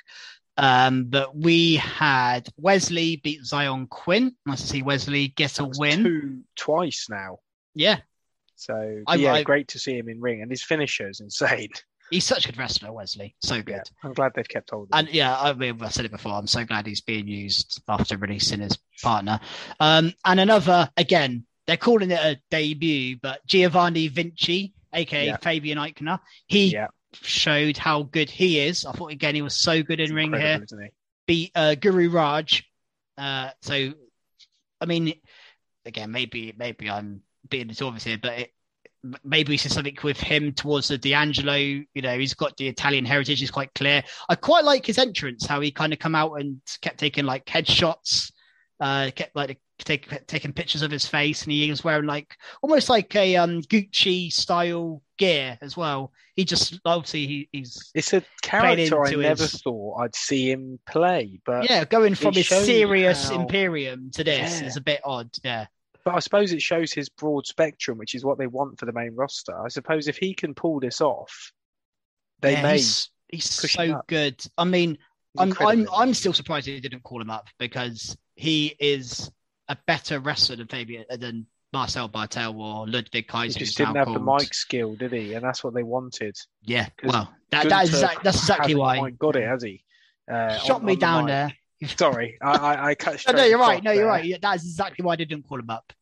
Um, 0.59 1.05
but 1.05 1.35
we 1.35 1.77
had 1.77 2.47
Wes 2.59 2.91
Lee 2.91 3.17
beat 3.17 3.45
Zion 3.47 3.87
Quinn. 3.87 4.37
Nice 4.45 4.61
to 4.61 4.67
see 4.67 4.83
Wes 4.83 5.09
Lee 5.09 5.29
get 5.29 5.59
a 5.59 5.65
win. 5.79 6.03
two 6.05 6.45
twice 6.57 7.07
now. 7.09 7.39
Yeah, 7.75 8.01
So 8.61 9.03
I- 9.07 9.15
yeah, 9.17 9.33
I- 9.35 9.43
great 9.43 9.69
to 9.69 9.79
see 9.79 9.97
him 9.97 10.09
in 10.09 10.21
ring, 10.21 10.43
and 10.43 10.51
his 10.51 10.63
finisher 10.63 11.09
is 11.09 11.21
insane. 11.21 11.71
he's 12.11 12.25
such 12.25 12.45
a 12.45 12.49
good 12.49 12.59
wrestler, 12.59 12.93
Wes 12.93 13.17
Lee. 13.17 13.35
So 13.41 13.63
good. 13.63 13.75
Yeah, 13.75 13.83
I'm 14.05 14.13
glad 14.13 14.33
they've 14.35 14.49
kept 14.49 14.71
hold 14.71 14.89
of 14.93 14.99
him. 14.99 15.07
And 15.07 15.15
yeah, 15.15 15.39
I 15.39 15.53
mean, 15.53 15.81
I 15.83 15.89
said 15.89 16.05
it 16.05 16.11
before. 16.11 16.33
I'm 16.33 16.47
so 16.47 16.65
glad 16.65 16.87
he's 16.87 17.01
being 17.01 17.27
used 17.29 17.81
after 17.89 18.17
releasing 18.17 18.61
his 18.61 18.79
partner. 19.03 19.41
Um, 19.79 20.13
and 20.25 20.41
another, 20.41 20.91
again, 20.97 21.47
they're 21.67 21.77
calling 21.77 22.11
it 22.11 22.19
a 22.19 22.41
debut, 22.51 23.17
but 23.23 23.47
Giovanni 23.47 24.09
Vinci, 24.09 24.75
aka 24.93 25.27
Yeah. 25.27 25.37
Fabian 25.37 25.79
Aichner, 25.79 26.19
he 26.49 26.73
yeah, 26.73 26.89
showed 27.23 27.77
how 27.77 28.03
good 28.03 28.29
he 28.29 28.59
is. 28.59 28.85
I 28.85 28.93
thought 28.93 29.13
again 29.13 29.35
he 29.37 29.43
was 29.43 29.57
so 29.57 29.83
good 29.83 30.01
in 30.01 30.13
ring 30.15 30.35
incredible, 30.35 30.49
here. 30.59 30.65
isn't 30.65 30.83
he? 30.85 30.91
Beat 31.27 31.53
uh, 31.55 31.75
Guru 31.77 32.11
Raaj. 32.11 32.65
Uh, 33.17 33.51
so, 33.63 33.93
I 34.81 34.87
mean, 34.87 35.15
again, 35.87 36.11
maybe 36.11 36.53
maybe 36.57 36.91
I'm 36.91 37.23
being 37.49 37.69
too 37.69 37.87
obvious 37.87 38.05
here, 38.05 38.19
but 38.21 38.39
it, 38.39 38.51
maybe 39.25 39.51
we 39.53 39.57
see 39.57 39.69
something 39.69 39.97
with 40.03 40.21
him 40.21 40.53
towards 40.53 40.89
the 40.89 40.99
D'Angelo. 40.99 41.57
You 41.57 41.87
know, 42.03 42.19
he's 42.19 42.35
got 42.35 42.57
the 42.57 42.69
Italian 42.69 43.05
heritage; 43.05 43.43
is 43.43 43.51
quite 43.51 43.73
clear. 43.75 44.03
I 44.29 44.35
quite 44.35 44.65
like 44.65 44.87
his 44.87 44.99
entrance, 44.99 45.47
how 45.47 45.61
he 45.61 45.71
kind 45.71 45.93
of 45.93 45.99
come 45.99 46.15
out 46.15 46.35
and 46.35 46.61
kept 46.83 46.99
taking 46.99 47.25
like 47.25 47.47
headshots, 47.47 48.31
uh, 48.81 49.11
kept 49.15 49.35
like 49.35 49.59
take, 49.79 50.27
taking 50.27 50.53
pictures 50.53 50.83
of 50.83 50.91
his 50.91 51.07
face, 51.07 51.43
and 51.45 51.53
he 51.53 51.71
was 51.71 51.83
wearing 51.83 52.07
like 52.07 52.37
almost 52.63 52.89
like 52.91 53.15
a 53.17 53.37
um 53.37 53.63
Gucci 53.63 54.31
style 54.33 55.03
gear 55.19 55.57
as 55.63 55.77
well. 55.77 56.13
He 56.37 56.45
just 56.45 56.81
obviously 56.87 57.27
he, 57.27 57.49
he's 57.53 57.91
It's 57.95 58.13
a 58.15 58.23
character 58.43 59.05
I 59.05 59.11
never 59.13 59.43
his- 59.43 59.61
thought 59.63 59.97
I'd 60.01 60.15
see 60.15 60.51
him 60.51 60.79
play, 60.87 61.41
but 61.45 61.69
yeah 61.69 61.85
going 61.85 62.15
from 62.15 62.35
his 62.35 62.49
serious 62.49 63.29
how- 63.29 63.41
Imperium 63.41 64.11
to 64.13 64.25
this 64.25 64.61
Yeah. 64.61 64.67
is 64.67 64.77
a 64.77 64.81
bit 64.81 65.01
odd. 65.05 65.31
Yeah, 65.45 65.67
but 66.05 66.15
I 66.15 66.21
suppose 66.21 66.53
it 66.53 66.63
shows 66.63 66.93
his 66.93 67.09
broad 67.09 67.47
spectrum, 67.47 67.99
which 67.99 68.15
is 68.15 68.25
what 68.25 68.39
they 68.39 68.47
want 68.47 68.79
for 68.79 68.87
the 68.87 68.93
main 68.93 69.15
roster. 69.15 69.59
I 69.59 69.69
suppose 69.69 70.09
if 70.09 70.17
he 70.17 70.35
can 70.35 70.55
pull 70.55 70.81
this 70.81 71.01
off, 71.01 71.53
they 72.41 72.53
yeah, 72.53 72.63
may. 72.63 72.73
he's, 72.75 73.11
he's 73.29 73.51
so 73.51 74.03
good. 74.07 74.43
I 74.57 74.65
mean, 74.65 74.99
I'm. 75.39 75.55
I'm 75.61 75.89
I'm 75.95 76.15
still 76.15 76.33
surprised 76.33 76.67
they 76.67 76.81
didn't 76.81 77.03
call 77.03 77.21
him 77.21 77.31
up 77.31 77.49
because 77.59 78.17
he 78.35 78.75
is 78.79 79.31
a 79.69 79.77
better 79.87 80.19
wrestler 80.21 80.57
than 80.57 80.67
Fabian 80.67 81.05
than 81.11 81.47
Marcel 81.73 82.09
Barthel 82.09 82.57
or 82.59 82.87
Ludwig 82.89 83.29
Kaiser. 83.29 83.59
He 83.59 83.65
just 83.65 83.77
didn't 83.77 83.97
have 83.97 84.13
the 84.13 84.19
mic 84.19 84.53
skill, 84.55 84.95
did 84.97 85.13
he? 85.13 85.35
And 85.35 85.45
that's 85.45 85.63
what 85.63 85.75
they 85.75 85.83
wanted. 85.83 86.37
Yeah, 86.63 86.89
well, 87.05 87.33
that, 87.51 87.69
that 87.69 87.85
is 87.85 88.01
that's 88.01 88.39
exactly 88.39 88.75
why. 88.75 89.11
got 89.11 89.37
it, 89.37 89.47
has 89.47 89.63
he? 89.63 89.85
Uh, 90.31 90.59
Shot 90.59 90.81
on- 90.81 90.85
me 90.87 90.93
on 90.95 90.99
down 90.99 91.25
mic. 91.25 91.29
there. 91.29 91.57
Sorry, 91.99 92.39
I, 92.43 92.51
I, 92.57 92.87
I 92.91 92.95
cut 92.95 93.13
No, 93.13 93.17
straight 93.19 93.37
no, 93.37 93.45
you're 93.45 93.59
right. 93.59 93.83
No, 93.83 93.91
you're 93.93 94.07
right. 94.07 94.41
That 94.41 94.57
is 94.57 94.65
exactly 94.65 95.05
why 95.05 95.13
I 95.15 95.17
didn't 95.17 95.47
call 95.49 95.59
him 95.59 95.71
up. 95.71 95.93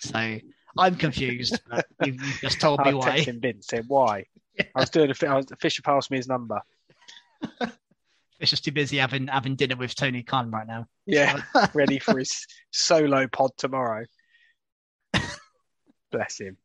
So 0.00 0.38
I'm 0.76 0.96
confused. 0.96 1.60
But 1.68 1.86
you've, 2.04 2.22
you've 2.22 2.40
just 2.40 2.60
told 2.60 2.84
me 2.84 2.94
why. 2.94 3.22
saying 3.22 3.84
why. 3.88 4.26
I 4.74 4.80
was 4.80 4.90
doing 4.90 5.10
a 5.10 5.26
I 5.28 5.34
was, 5.36 5.46
Fisher 5.60 5.82
passed 5.82 6.10
me 6.10 6.16
his 6.16 6.28
number. 6.28 6.60
It's 8.40 8.50
just 8.52 8.64
too 8.64 8.70
busy 8.70 8.98
having 8.98 9.26
having 9.26 9.56
dinner 9.56 9.74
with 9.74 9.96
Tony 9.96 10.22
Khan 10.22 10.52
right 10.52 10.64
now. 10.66 10.86
Yeah, 11.06 11.42
ready 11.74 11.98
for 11.98 12.16
his 12.16 12.46
solo 12.70 13.26
pod 13.26 13.50
tomorrow. 13.56 14.04
Bless 16.12 16.38
him. 16.38 16.56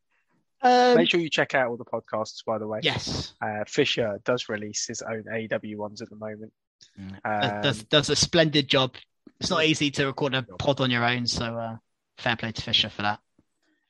Um, 0.61 0.95
Make 0.95 1.09
sure 1.09 1.19
you 1.19 1.30
check 1.30 1.55
out 1.55 1.69
all 1.69 1.77
the 1.77 1.84
podcasts, 1.84 2.45
by 2.45 2.57
the 2.57 2.67
way. 2.67 2.80
yes, 2.84 3.34
Uh, 3.41 3.63
Fisher 3.67 4.19
does 4.23 4.47
release 4.49 4.85
his 4.88 5.01
own 5.01 5.23
AEW 5.23 5.75
ones 5.77 6.01
at 6.01 6.09
the 6.09 6.15
moment. 6.15 6.53
Does, 7.23 7.51
Um, 7.51 7.61
does 7.61 7.83
does 7.85 8.09
a 8.09 8.15
splendid 8.15 8.67
job. 8.67 8.95
It's 9.39 9.49
not 9.49 9.65
easy 9.65 9.91
to 9.91 10.05
record 10.05 10.35
a 10.35 10.43
pod 10.43 10.79
on 10.81 10.91
your 10.91 11.03
own, 11.03 11.27
so 11.27 11.57
uh, 11.57 11.77
fair 12.17 12.35
play 12.35 12.51
to 12.51 12.61
Fisher 12.61 12.89
for 12.89 13.01
that. 13.01 13.19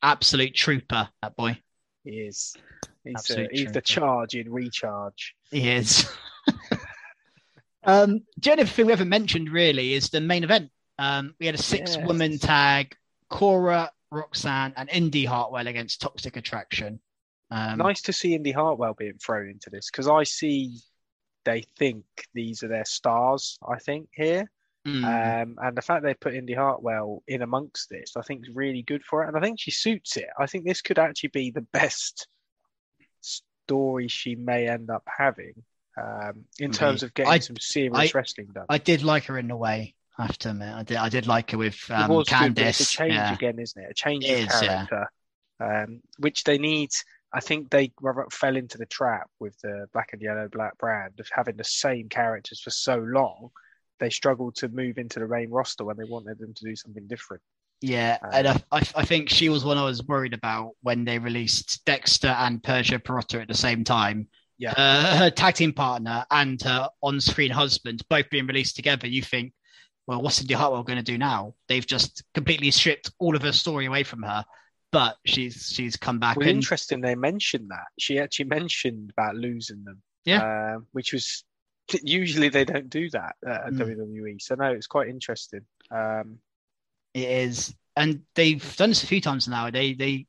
Absolute 0.01 0.53
trooper, 0.55 1.09
that 1.21 1.35
boy. 1.35 1.59
he 2.03 2.11
is. 2.21 2.55
He's, 3.03 3.15
uh, 3.15 3.19
Absolute 3.19 3.49
he's 3.51 3.71
the 3.71 3.81
charge 3.81 4.35
in 4.35 4.51
recharge. 4.51 5.35
He 5.51 5.69
is. 5.69 6.09
um, 7.83 8.21
the 8.37 8.51
only 8.51 8.65
thing 8.65 8.85
we 8.85 8.91
haven't 8.91 9.09
mentioned 9.09 9.49
really 9.49 9.93
is 9.93 10.09
the 10.09 10.21
main 10.21 10.43
event. 10.43 10.71
Um, 10.97 11.35
we 11.39 11.45
had 11.45 11.55
a 11.55 11.61
six-woman 11.61 12.33
Yes. 12.33 12.41
tag: 12.41 12.95
Cora, 13.29 13.91
Roxanne, 14.11 14.73
and 14.77 14.89
Indy 14.89 15.25
Hartwell 15.25 15.67
against 15.67 16.01
Toxic 16.01 16.37
Attraction. 16.37 16.99
Um, 17.51 17.77
nice 17.77 18.01
to 18.03 18.13
see 18.13 18.35
Indy 18.35 18.51
Hartwell 18.51 18.93
being 18.93 19.17
thrown 19.23 19.49
into 19.49 19.69
this 19.69 19.89
because 19.91 20.07
I 20.07 20.23
see 20.23 20.79
they 21.45 21.63
think 21.77 22.05
these 22.33 22.63
are 22.63 22.67
their 22.67 22.85
stars. 22.85 23.57
I 23.67 23.79
think 23.79 24.09
here, 24.13 24.49
mm, 24.87 25.03
um, 25.03 25.57
and 25.61 25.77
the 25.77 25.81
fact 25.81 26.03
they 26.03 26.13
put 26.13 26.33
Indy 26.35 26.53
Hartwell 26.53 27.23
in 27.27 27.41
amongst 27.41 27.89
this, 27.89 28.13
I 28.17 28.21
think 28.21 28.47
is 28.47 28.55
really 28.55 28.81
good 28.81 29.03
for 29.03 29.23
it, 29.23 29.27
and 29.27 29.37
I 29.37 29.41
think 29.41 29.59
she 29.59 29.71
suits 29.71 30.17
it. 30.17 30.27
I 30.39 30.45
think 30.47 30.65
this 30.65 30.81
could 30.81 30.99
actually 30.99 31.29
be 31.29 31.51
the 31.51 31.61
best 31.61 32.27
story 33.21 34.07
she 34.07 34.35
may 34.35 34.67
end 34.67 34.89
up 34.89 35.03
having 35.07 35.63
um, 35.97 36.45
in 36.59 36.71
terms 36.71 37.03
of 37.03 37.13
getting 37.13 37.31
I- 37.31 37.39
some 37.39 37.57
serious 37.57 38.13
I- 38.13 38.17
wrestling 38.17 38.47
done. 38.53 38.65
I 38.69 38.77
did 38.77 39.03
like 39.03 39.25
her 39.25 39.37
in 39.37 39.51
a 39.51 39.57
way. 39.57 39.95
I 40.17 40.27
have 40.27 40.37
to 40.39 40.51
admit, 40.51 40.73
I 40.73 40.83
did. 40.83 40.97
I 40.97 41.09
did 41.09 41.25
like 41.25 41.49
her 41.51 41.57
with 41.57 41.89
it 41.89 41.91
um, 41.91 42.11
was 42.11 42.29
good, 42.29 42.59
it's 42.59 42.81
a 42.81 42.85
change 42.85 43.13
yeah. 43.13 43.33
again, 43.33 43.57
isn't 43.57 43.81
it? 43.81 43.89
A 43.89 43.93
change 43.95 44.25
It 44.25 44.43
of 44.43 44.49
is, 44.53 44.61
yeah. 44.61 44.85
character, 44.85 45.11
um, 45.59 46.01
which 46.19 46.43
they 46.43 46.59
need. 46.59 46.91
I 47.33 47.39
think 47.39 47.69
they 47.69 47.91
fell 48.31 48.55
into 48.55 48.77
the 48.77 48.85
trap 48.85 49.27
with 49.39 49.59
the 49.61 49.87
black 49.91 50.09
and 50.13 50.21
yellow 50.21 50.47
black 50.47 50.77
brand 50.77 51.19
of 51.19 51.27
having 51.31 51.57
the 51.57 51.63
same 51.63 52.07
characters 52.07 52.61
for 52.61 52.69
so 52.69 52.97
long. 52.97 53.49
They 53.99 54.11
struggled 54.11 54.55
to 54.57 54.69
move 54.69 54.97
into 54.97 55.19
the 55.19 55.27
main 55.27 55.49
roster 55.49 55.83
when 55.83 55.97
they 55.97 56.03
wanted 56.03 56.37
them 56.37 56.53
to 56.53 56.63
do 56.63 56.75
something 56.75 57.07
different. 57.07 57.41
Yeah, 57.81 58.17
Uh, 58.23 58.29
and 58.31 58.47
I, 58.47 58.81
I, 58.95 59.03
think 59.03 59.29
she 59.29 59.49
was 59.49 59.65
one 59.65 59.77
I 59.77 59.83
was 59.83 60.03
worried 60.03 60.33
about 60.33 60.71
when 60.83 61.03
they 61.03 61.19
released 61.19 61.83
Dexter 61.85 62.29
and 62.29 62.63
Persia 62.63 62.97
Pirotta 62.97 63.41
at 63.41 63.49
the 63.49 63.53
same 63.53 63.83
time. 63.83 64.29
Yeah. 64.57 64.73
Uh, 64.77 65.17
her 65.17 65.29
tag 65.29 65.55
team 65.55 65.73
partner 65.73 66.25
and 66.31 66.61
her 66.61 66.87
on-screen 67.01 67.51
husband 67.51 68.01
both 68.09 68.29
being 68.29 68.47
released 68.47 68.77
together. 68.77 69.07
You 69.07 69.21
think, 69.21 69.51
well, 70.07 70.21
what's 70.21 70.39
Indy 70.39 70.53
Hartwell 70.53 70.83
going 70.83 70.97
to 70.97 71.03
do 71.03 71.17
now? 71.17 71.55
They've 71.67 71.85
just 71.85 72.23
completely 72.33 72.71
stripped 72.71 73.11
all 73.19 73.35
of 73.35 73.41
her 73.41 73.51
story 73.51 73.85
away 73.85 74.03
from 74.03 74.23
her, 74.23 74.45
but 74.93 75.17
she's 75.25 75.67
she's 75.73 75.97
come 75.97 76.19
back. 76.19 76.37
Well, 76.37 76.47
and 76.47 76.55
interesting. 76.57 77.01
They 77.01 77.15
mentioned 77.15 77.69
that 77.71 77.87
she 77.99 78.19
actually 78.19 78.45
mentioned 78.45 79.09
about 79.09 79.35
losing 79.35 79.83
them. 79.83 80.01
Yeah. 80.23 80.75
um, 80.75 80.87
which 80.93 81.11
was 81.11 81.43
usually 82.01 82.47
they 82.47 82.63
don't 82.63 82.89
do 82.89 83.09
that 83.09 83.35
at 83.45 83.73
Mm. 83.73 83.79
WWE. 83.79 84.41
So 84.41 84.55
no, 84.55 84.67
it's 84.71 84.87
quite 84.87 85.09
interesting. 85.09 85.65
Um, 85.91 86.37
It 87.13 87.27
is, 87.27 87.75
and 87.97 88.21
they've 88.35 88.75
done 88.77 88.89
this 88.91 89.03
a 89.03 89.07
few 89.07 89.19
times 89.19 89.47
now. 89.49 89.69
They 89.69 89.93
they 89.93 90.27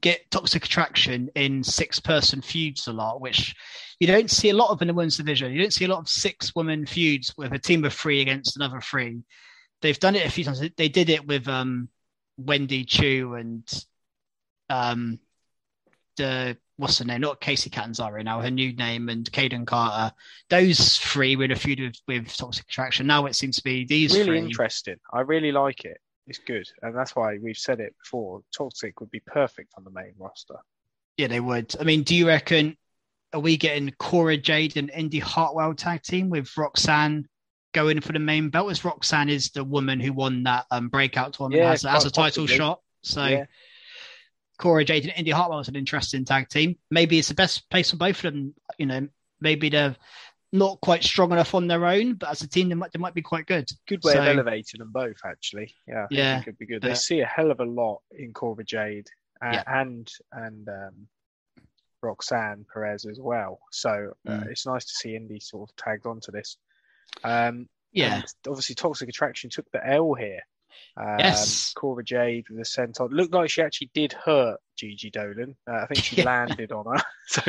get 0.00 0.30
toxic 0.30 0.64
attraction 0.64 1.30
in 1.34 1.62
six 1.62 2.00
person 2.00 2.42
feuds 2.42 2.88
a 2.88 2.92
lot, 2.92 3.20
which 3.20 3.54
you 4.00 4.06
don't 4.06 4.30
see 4.30 4.50
a 4.50 4.54
lot 4.54 4.70
of 4.70 4.82
in 4.82 4.88
the 4.88 4.94
women's 4.94 5.16
division. 5.18 5.52
You 5.52 5.60
don't 5.62 5.72
see 5.72 5.84
a 5.84 5.88
lot 5.88 6.00
of 6.00 6.08
six 6.08 6.54
woman 6.54 6.84
feuds 6.86 7.34
with 7.36 7.52
a 7.52 7.58
team 7.58 7.84
of 7.84 7.92
three 7.94 8.20
against 8.20 8.56
another 8.56 8.80
three. 8.80 9.22
They've 9.82 9.98
done 10.00 10.16
it 10.16 10.26
a 10.26 10.30
few 10.30 10.44
times. 10.44 10.60
They 10.76 10.88
did 10.88 11.08
it 11.08 11.26
with 11.26 11.46
um, 11.48 11.88
Wendy 12.36 12.84
Choo 12.84 13.34
and 13.34 13.62
um, 14.70 15.18
the 16.16 16.56
what's 16.76 16.98
her 16.98 17.04
name? 17.04 17.20
Not 17.20 17.40
Kacy 17.40 17.70
Catanzaro 17.70 18.22
now, 18.22 18.40
her 18.40 18.50
new 18.50 18.72
name, 18.74 19.08
and 19.08 19.30
Kayden 19.30 19.66
Carter. 19.66 20.14
Those 20.48 20.96
three 20.98 21.36
were 21.36 21.44
in 21.44 21.52
a 21.52 21.56
feud 21.56 21.80
with, 21.80 21.96
with 22.06 22.36
Toxic 22.36 22.64
Attraction. 22.64 23.06
Now 23.06 23.26
it 23.26 23.34
seems 23.34 23.56
to 23.56 23.64
be 23.64 23.84
these 23.84 24.12
really 24.12 24.24
three. 24.26 24.38
interesting. 24.38 24.96
I 25.12 25.20
really 25.20 25.52
like 25.52 25.84
it. 25.84 25.98
It's 26.26 26.38
good, 26.38 26.66
and 26.82 26.94
that's 26.94 27.16
why 27.16 27.38
we've 27.38 27.56
said 27.56 27.80
it 27.80 27.94
before. 28.02 28.42
Toxic 28.56 29.00
would 29.00 29.10
be 29.10 29.20
perfect 29.20 29.72
on 29.76 29.84
the 29.84 29.90
main 29.90 30.12
roster. 30.18 30.56
Yeah, 31.16 31.28
they 31.28 31.40
would. 31.40 31.74
I 31.80 31.84
mean, 31.84 32.02
do 32.02 32.14
you 32.14 32.28
reckon 32.28 32.76
are 33.32 33.40
we 33.40 33.56
getting 33.56 33.92
Cora 33.98 34.36
Jade 34.36 34.76
and 34.76 34.90
Indy 34.90 35.18
Hartwell 35.18 35.74
tag 35.74 36.02
team 36.02 36.30
with 36.30 36.54
Roxanne 36.56 37.26
going 37.72 38.00
for 38.00 38.12
the 38.12 38.18
main 38.18 38.50
belt? 38.50 38.70
As 38.70 38.84
Roxanne 38.84 39.28
is 39.28 39.50
the 39.50 39.64
woman 39.64 40.00
who 40.00 40.12
won 40.12 40.42
that 40.44 40.66
um, 40.70 40.88
breakout 40.88 41.32
tournament 41.32 41.62
Yeah, 41.62 41.72
as, 41.72 41.84
as 41.84 42.04
a 42.04 42.10
title 42.10 42.44
possibly. 42.44 42.56
shot. 42.56 42.80
So 43.02 43.24
Yeah. 43.24 43.44
Cora 44.58 44.84
Jade 44.84 45.04
and 45.06 45.12
Indy 45.16 45.30
Hartwell 45.30 45.60
is 45.60 45.68
an 45.68 45.76
interesting 45.76 46.24
tag 46.24 46.48
team. 46.48 46.76
Maybe 46.90 47.18
it's 47.18 47.28
the 47.28 47.34
best 47.34 47.68
place 47.70 47.90
for 47.90 47.96
both 47.96 48.24
of 48.24 48.32
them. 48.34 48.54
You 48.76 48.86
know, 48.86 49.08
maybe 49.40 49.68
they're 49.68 49.96
not 50.52 50.80
quite 50.80 51.04
strong 51.04 51.30
enough 51.32 51.54
on 51.54 51.66
their 51.68 51.84
own, 51.86 52.14
but 52.14 52.30
as 52.30 52.42
a 52.42 52.48
team, 52.48 52.68
they 52.68 52.74
might 52.74 52.90
they 52.92 52.98
might 52.98 53.14
be 53.14 53.22
quite 53.22 53.46
good. 53.46 53.70
Good 53.86 54.02
way 54.02 54.14
of 54.16 54.24
elevating 54.24 54.78
them 54.78 54.90
both, 54.92 55.18
actually. 55.24 55.74
Yeah, 55.86 56.06
Yeah, 56.10 56.42
could 56.42 56.58
be 56.58 56.66
good. 56.66 56.82
They 56.82 56.94
see 56.94 57.20
a 57.20 57.26
hell 57.26 57.50
of 57.50 57.60
a 57.60 57.64
lot 57.64 58.00
in 58.10 58.32
Cora 58.32 58.64
Jade 58.64 59.08
uh, 59.44 59.50
Yeah. 59.52 59.62
and 59.66 60.10
and 60.32 60.68
um, 60.68 61.08
Roxanne 62.02 62.64
Perez 62.72 63.06
as 63.06 63.18
well. 63.20 63.60
So 63.70 64.14
uh, 64.26 64.30
Mm. 64.30 64.46
it's 64.50 64.66
nice 64.66 64.84
to 64.84 64.92
see 64.94 65.16
Indy 65.16 65.40
sort 65.40 65.70
of 65.70 65.76
tagged 65.76 66.06
onto 66.06 66.32
this. 66.32 66.56
Um, 67.24 67.68
Yeah, 67.92 68.22
obviously, 68.46 68.74
Toxic 68.74 69.08
Attraction 69.08 69.50
took 69.50 69.70
the 69.70 69.86
L 69.86 70.14
here. 70.14 70.40
Um, 70.96 71.18
Yes. 71.20 71.72
Cora 71.74 72.04
Jade 72.04 72.48
with 72.48 72.58
the 72.58 72.64
senton. 72.64 73.10
Looked 73.10 73.32
like 73.34 73.50
she 73.50 73.62
actually 73.62 73.90
did 73.94 74.12
hurt 74.12 74.58
Gigi 74.76 75.10
Dolan. 75.10 75.56
Uh, 75.70 75.76
I 75.82 75.86
think 75.86 76.02
she 76.04 76.16
Yeah. 76.18 76.24
landed 76.24 76.72
on 76.72 76.86
her. 76.86 77.02
So 77.28 77.42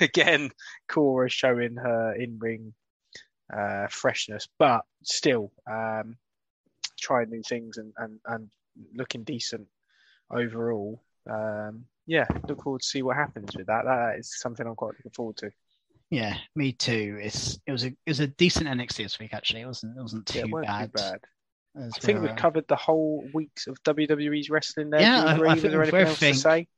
again, 0.00 0.50
Cora 0.88 1.28
showing 1.28 1.74
her 1.76 2.14
in 2.14 2.38
ring 2.38 2.72
uh, 3.52 3.88
freshness, 3.88 4.46
but 4.58 4.82
still 5.02 5.50
um, 5.70 6.16
trying 7.00 7.30
new 7.30 7.42
things 7.42 7.76
and, 7.78 7.92
and, 7.98 8.20
and 8.26 8.48
looking 8.94 9.24
decent 9.24 9.66
overall. 10.30 11.02
Um, 11.28 11.86
yeah, 12.06 12.26
look 12.48 12.62
forward 12.62 12.82
to 12.82 12.86
see 12.86 13.02
what 13.02 13.16
happens 13.16 13.56
with 13.56 13.66
that. 13.66 13.84
That 13.84 14.16
is 14.18 14.38
something 14.38 14.64
I'm 14.66 14.76
quite 14.76 14.94
looking 14.96 15.10
forward 15.10 15.36
to. 15.38 15.50
yeah, 16.10 16.36
me 16.54 16.72
too. 16.72 17.18
It's 17.20 17.58
it 17.66 17.72
was 17.72 17.82
a 17.84 17.88
it 17.88 17.96
was 18.06 18.20
a 18.20 18.28
decent 18.28 18.68
NXT 18.68 18.98
this 18.98 19.18
week 19.18 19.34
actually. 19.34 19.62
It 19.62 19.66
wasn't 19.66 19.96
it 19.98 20.02
wasn't 20.02 20.26
too 20.26 20.38
Yeah, 20.38 20.44
it 20.60 20.66
bad. 20.66 20.82
too 20.92 20.98
bad. 20.98 21.20
As 21.78 21.92
I 21.96 21.98
think 22.00 22.20
we're, 22.20 22.28
we've 22.28 22.36
covered 22.36 22.66
the 22.68 22.76
whole 22.76 23.24
weeks 23.34 23.66
of 23.66 23.82
WWE's 23.84 24.48
wrestling 24.50 24.90
there. 24.90 25.00
Yeah, 25.00 25.34
Do 25.36 25.44
I- 25.46 25.50
I 25.52 25.54
think 25.54 25.70
there 25.72 25.80
we've 25.80 25.92
anything 25.94 26.06
else 26.08 26.18
to 26.20 26.34
say? 26.34 26.68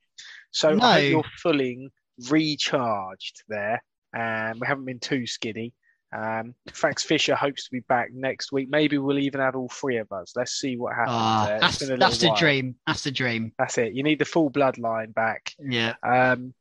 So 0.51 0.71
I 0.71 0.75
No. 0.75 0.81
hope 0.93 1.03
you're 1.11 1.25
feeling 1.37 1.91
recharged 2.31 3.43
there. 3.49 3.83
And 4.15 4.59
we 4.61 4.67
haven't 4.67 4.87
been 4.87 4.99
too 5.01 5.27
skiddy. 5.27 5.73
Um, 6.17 6.55
Fax 6.73 7.05
Fisher 7.05 7.35
hopes 7.35 7.65
to 7.67 7.71
be 7.71 7.81
back 7.81 8.09
next 8.15 8.51
week. 8.51 8.69
Maybe 8.71 8.97
we'll 8.97 9.19
even 9.19 9.41
have 9.43 9.55
all 9.55 9.69
three 9.69 9.99
of 9.99 10.11
us. 10.11 10.33
Let's 10.35 10.53
see 10.53 10.77
what 10.79 10.95
happens 10.95 11.15
Ah, 11.15 11.47
there. 11.47 11.61
It's 11.63 11.79
been 11.79 11.93
a 11.93 11.97
that's 11.99 12.19
the 12.19 12.35
dream. 12.39 12.77
That's 12.87 13.05
the 13.05 13.11
dream. 13.11 13.53
That's 13.59 13.77
it. 13.77 13.93
You 13.93 14.03
need 14.03 14.19
the 14.19 14.25
full 14.25 14.51
bloodline 14.51 15.13
back. 15.13 15.53
Yeah. 15.59 15.95
Um, 16.03 16.55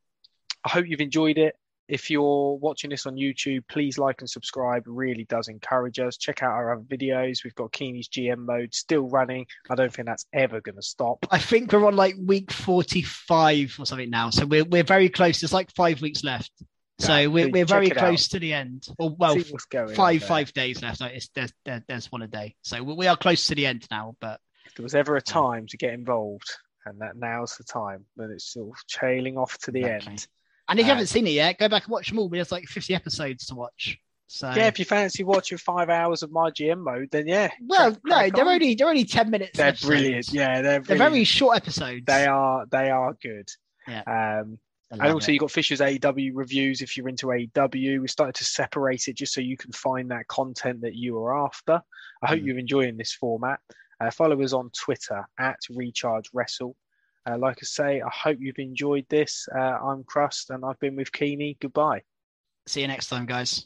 I 0.66 0.70
hope 0.72 0.86
you've 0.88 1.00
enjoyed 1.00 1.38
it. 1.38 1.56
If 1.88 2.10
you're 2.10 2.56
watching 2.56 2.90
this 2.90 3.06
on 3.06 3.16
YouTube, 3.16 3.64
please 3.70 3.98
like 3.98 4.22
and 4.22 4.30
subscribe. 4.30 4.84
It 4.88 4.92
really 4.92 5.24
does 5.26 5.48
encourage 5.48 6.00
us. 6.00 6.18
Check 6.18 6.44
out 6.44 6.52
our 6.52 6.74
other 6.74 6.84
videos. 6.84 7.44
We've 7.44 7.56
got 7.56 7.72
Keeney's 7.72 8.10
GM 8.10 8.40
mode 8.40 8.74
still 8.74 9.08
running. 9.08 9.46
I 9.70 9.76
don't 9.76 9.92
think 9.92 10.08
that's 10.08 10.26
ever 10.34 10.60
going 10.60 10.76
to 10.76 10.82
stop. 10.82 11.26
I 11.32 11.40
think 11.40 11.72
we're 11.72 11.86
on 11.86 11.96
like 11.96 12.16
week 12.22 12.52
45 12.52 13.78
or 13.80 13.86
something 13.86 14.10
now. 14.10 14.30
So 14.30 14.46
we're 14.46 14.66
we're 14.66 14.84
very 14.84 15.10
close. 15.10 15.40
There's 15.40 15.54
like 15.54 15.72
five 15.76 16.02
weeks 16.02 16.24
left. 16.24 16.52
So 17.00 17.30
we're 17.30 17.50
we're 17.50 17.66
very 17.66 17.90
close 17.90 18.28
to 18.30 18.40
the 18.40 18.54
end. 18.54 18.88
Or 18.98 19.16
well, 19.16 19.40
See 19.40 19.52
what's 19.52 19.66
going 19.66 19.90
on 19.90 19.96
five 19.96 20.24
five 20.24 20.52
days 20.54 20.82
left. 20.82 21.00
Like, 21.00 21.14
It's, 21.14 21.30
there's 21.30 21.54
there, 21.64 21.84
there's 21.88 22.12
one 22.12 22.24
a 22.24 22.28
day. 22.28 22.56
So 22.64 22.84
we, 22.84 22.94
we 22.96 23.08
are 23.08 23.16
close 23.16 23.48
to 23.48 23.56
the 23.56 23.66
end 23.66 23.86
now. 23.92 24.16
But 24.20 24.40
If 24.66 24.76
there 24.76 24.84
was 24.84 24.96
ever 24.96 25.16
a 25.16 25.22
time 25.22 25.68
to 25.68 25.78
get 25.78 25.94
involved, 25.94 26.50
and 26.86 27.00
that 27.02 27.16
now's 27.16 27.56
the 27.56 27.64
time, 27.64 28.06
then 28.16 28.32
it's 28.32 28.52
sort 28.52 28.70
of 28.70 28.88
trailing 28.90 29.38
off 29.38 29.58
to 29.60 29.72
the 29.72 29.84
end. 29.84 30.28
And 30.70 30.80
if 30.80 30.86
you 30.86 30.92
Uh, 30.92 30.96
haven't 30.96 31.08
seen 31.08 31.28
it 31.28 31.32
yet, 31.32 31.58
go 31.58 31.68
back 31.70 31.84
and 31.86 31.92
watch 31.92 32.10
them 32.10 32.20
all. 32.20 32.30
There's 32.30 32.52
like 32.52 32.66
50 32.66 32.94
episodes 32.96 33.46
to 33.48 33.56
watch. 33.56 33.98
So 34.30 34.52
Yeah, 34.54 34.68
if 34.68 34.78
you 34.78 34.84
fancy 34.86 35.24
watching 35.24 35.58
five 35.58 35.90
hours 35.90 36.22
of 36.22 36.32
my 36.32 36.50
GM 36.52 36.80
mode, 36.84 37.10
then 37.12 37.28
yeah. 37.28 37.50
well, 37.62 37.92
crack- 37.92 38.04
no, 38.04 38.16
crack 38.16 38.34
they're 38.36 38.46
on. 38.46 38.54
only 38.56 38.76
they're 38.76 38.90
only 38.90 39.06
10 39.06 39.30
minutes. 39.30 39.58
they're 39.58 39.68
episodes. 39.70 39.88
brilliant. 39.88 40.34
Yeah, 40.34 40.62
they're 40.62 40.80
They're 40.82 40.98
very 40.98 41.24
short 41.24 41.56
episodes. 41.58 42.04
They 42.06 42.26
are 42.26 42.66
they 42.70 42.90
are 42.90 43.14
good. 43.22 43.50
Yeah. 43.88 44.02
Um, 44.42 44.60
and 44.92 45.02
also 45.02 45.32
you 45.34 45.40
got 45.40 45.52
Fisher's 45.52 45.80
AEW 45.82 46.32
reviews 46.34 46.82
if 46.82 46.96
you're 46.98 47.10
into 47.10 47.28
AEW. 47.28 48.02
We 48.02 48.08
started 48.08 48.36
to 48.36 48.46
separate 48.46 49.08
it 49.08 49.16
just 49.16 49.34
so 49.34 49.42
you 49.42 49.58
can 49.58 49.72
find 49.74 50.12
that 50.12 50.28
content 50.28 50.82
that 50.82 50.96
you 50.96 51.18
are 51.20 51.38
after. 51.46 51.82
I 52.22 52.28
hope 52.28 52.40
Mm. 52.40 52.46
you're 52.46 52.60
enjoying 52.60 52.98
this 52.98 53.14
format. 53.14 53.60
Uh, 54.00 54.12
follow 54.12 54.42
us 54.42 54.54
on 54.54 54.70
Twitter 54.72 55.26
at 55.40 55.58
Recharge 55.70 56.30
Wrestle. 56.34 56.76
Uh, 57.28 57.38
like 57.38 57.58
I 57.62 57.66
say, 57.66 58.02
I 58.02 58.10
hope 58.10 58.38
you've 58.40 58.60
enjoyed 58.60 59.06
this. 59.10 59.48
Uh, 59.54 59.60
I'm 59.60 60.04
Crust, 60.04 60.50
and 60.50 60.64
I've 60.64 60.80
been 60.80 60.96
with 60.96 61.12
Keeney. 61.12 61.58
Goodbye. 61.60 62.02
See 62.68 62.82
you 62.82 62.88
next 62.88 63.08
time, 63.08 63.26
guys. 63.26 63.66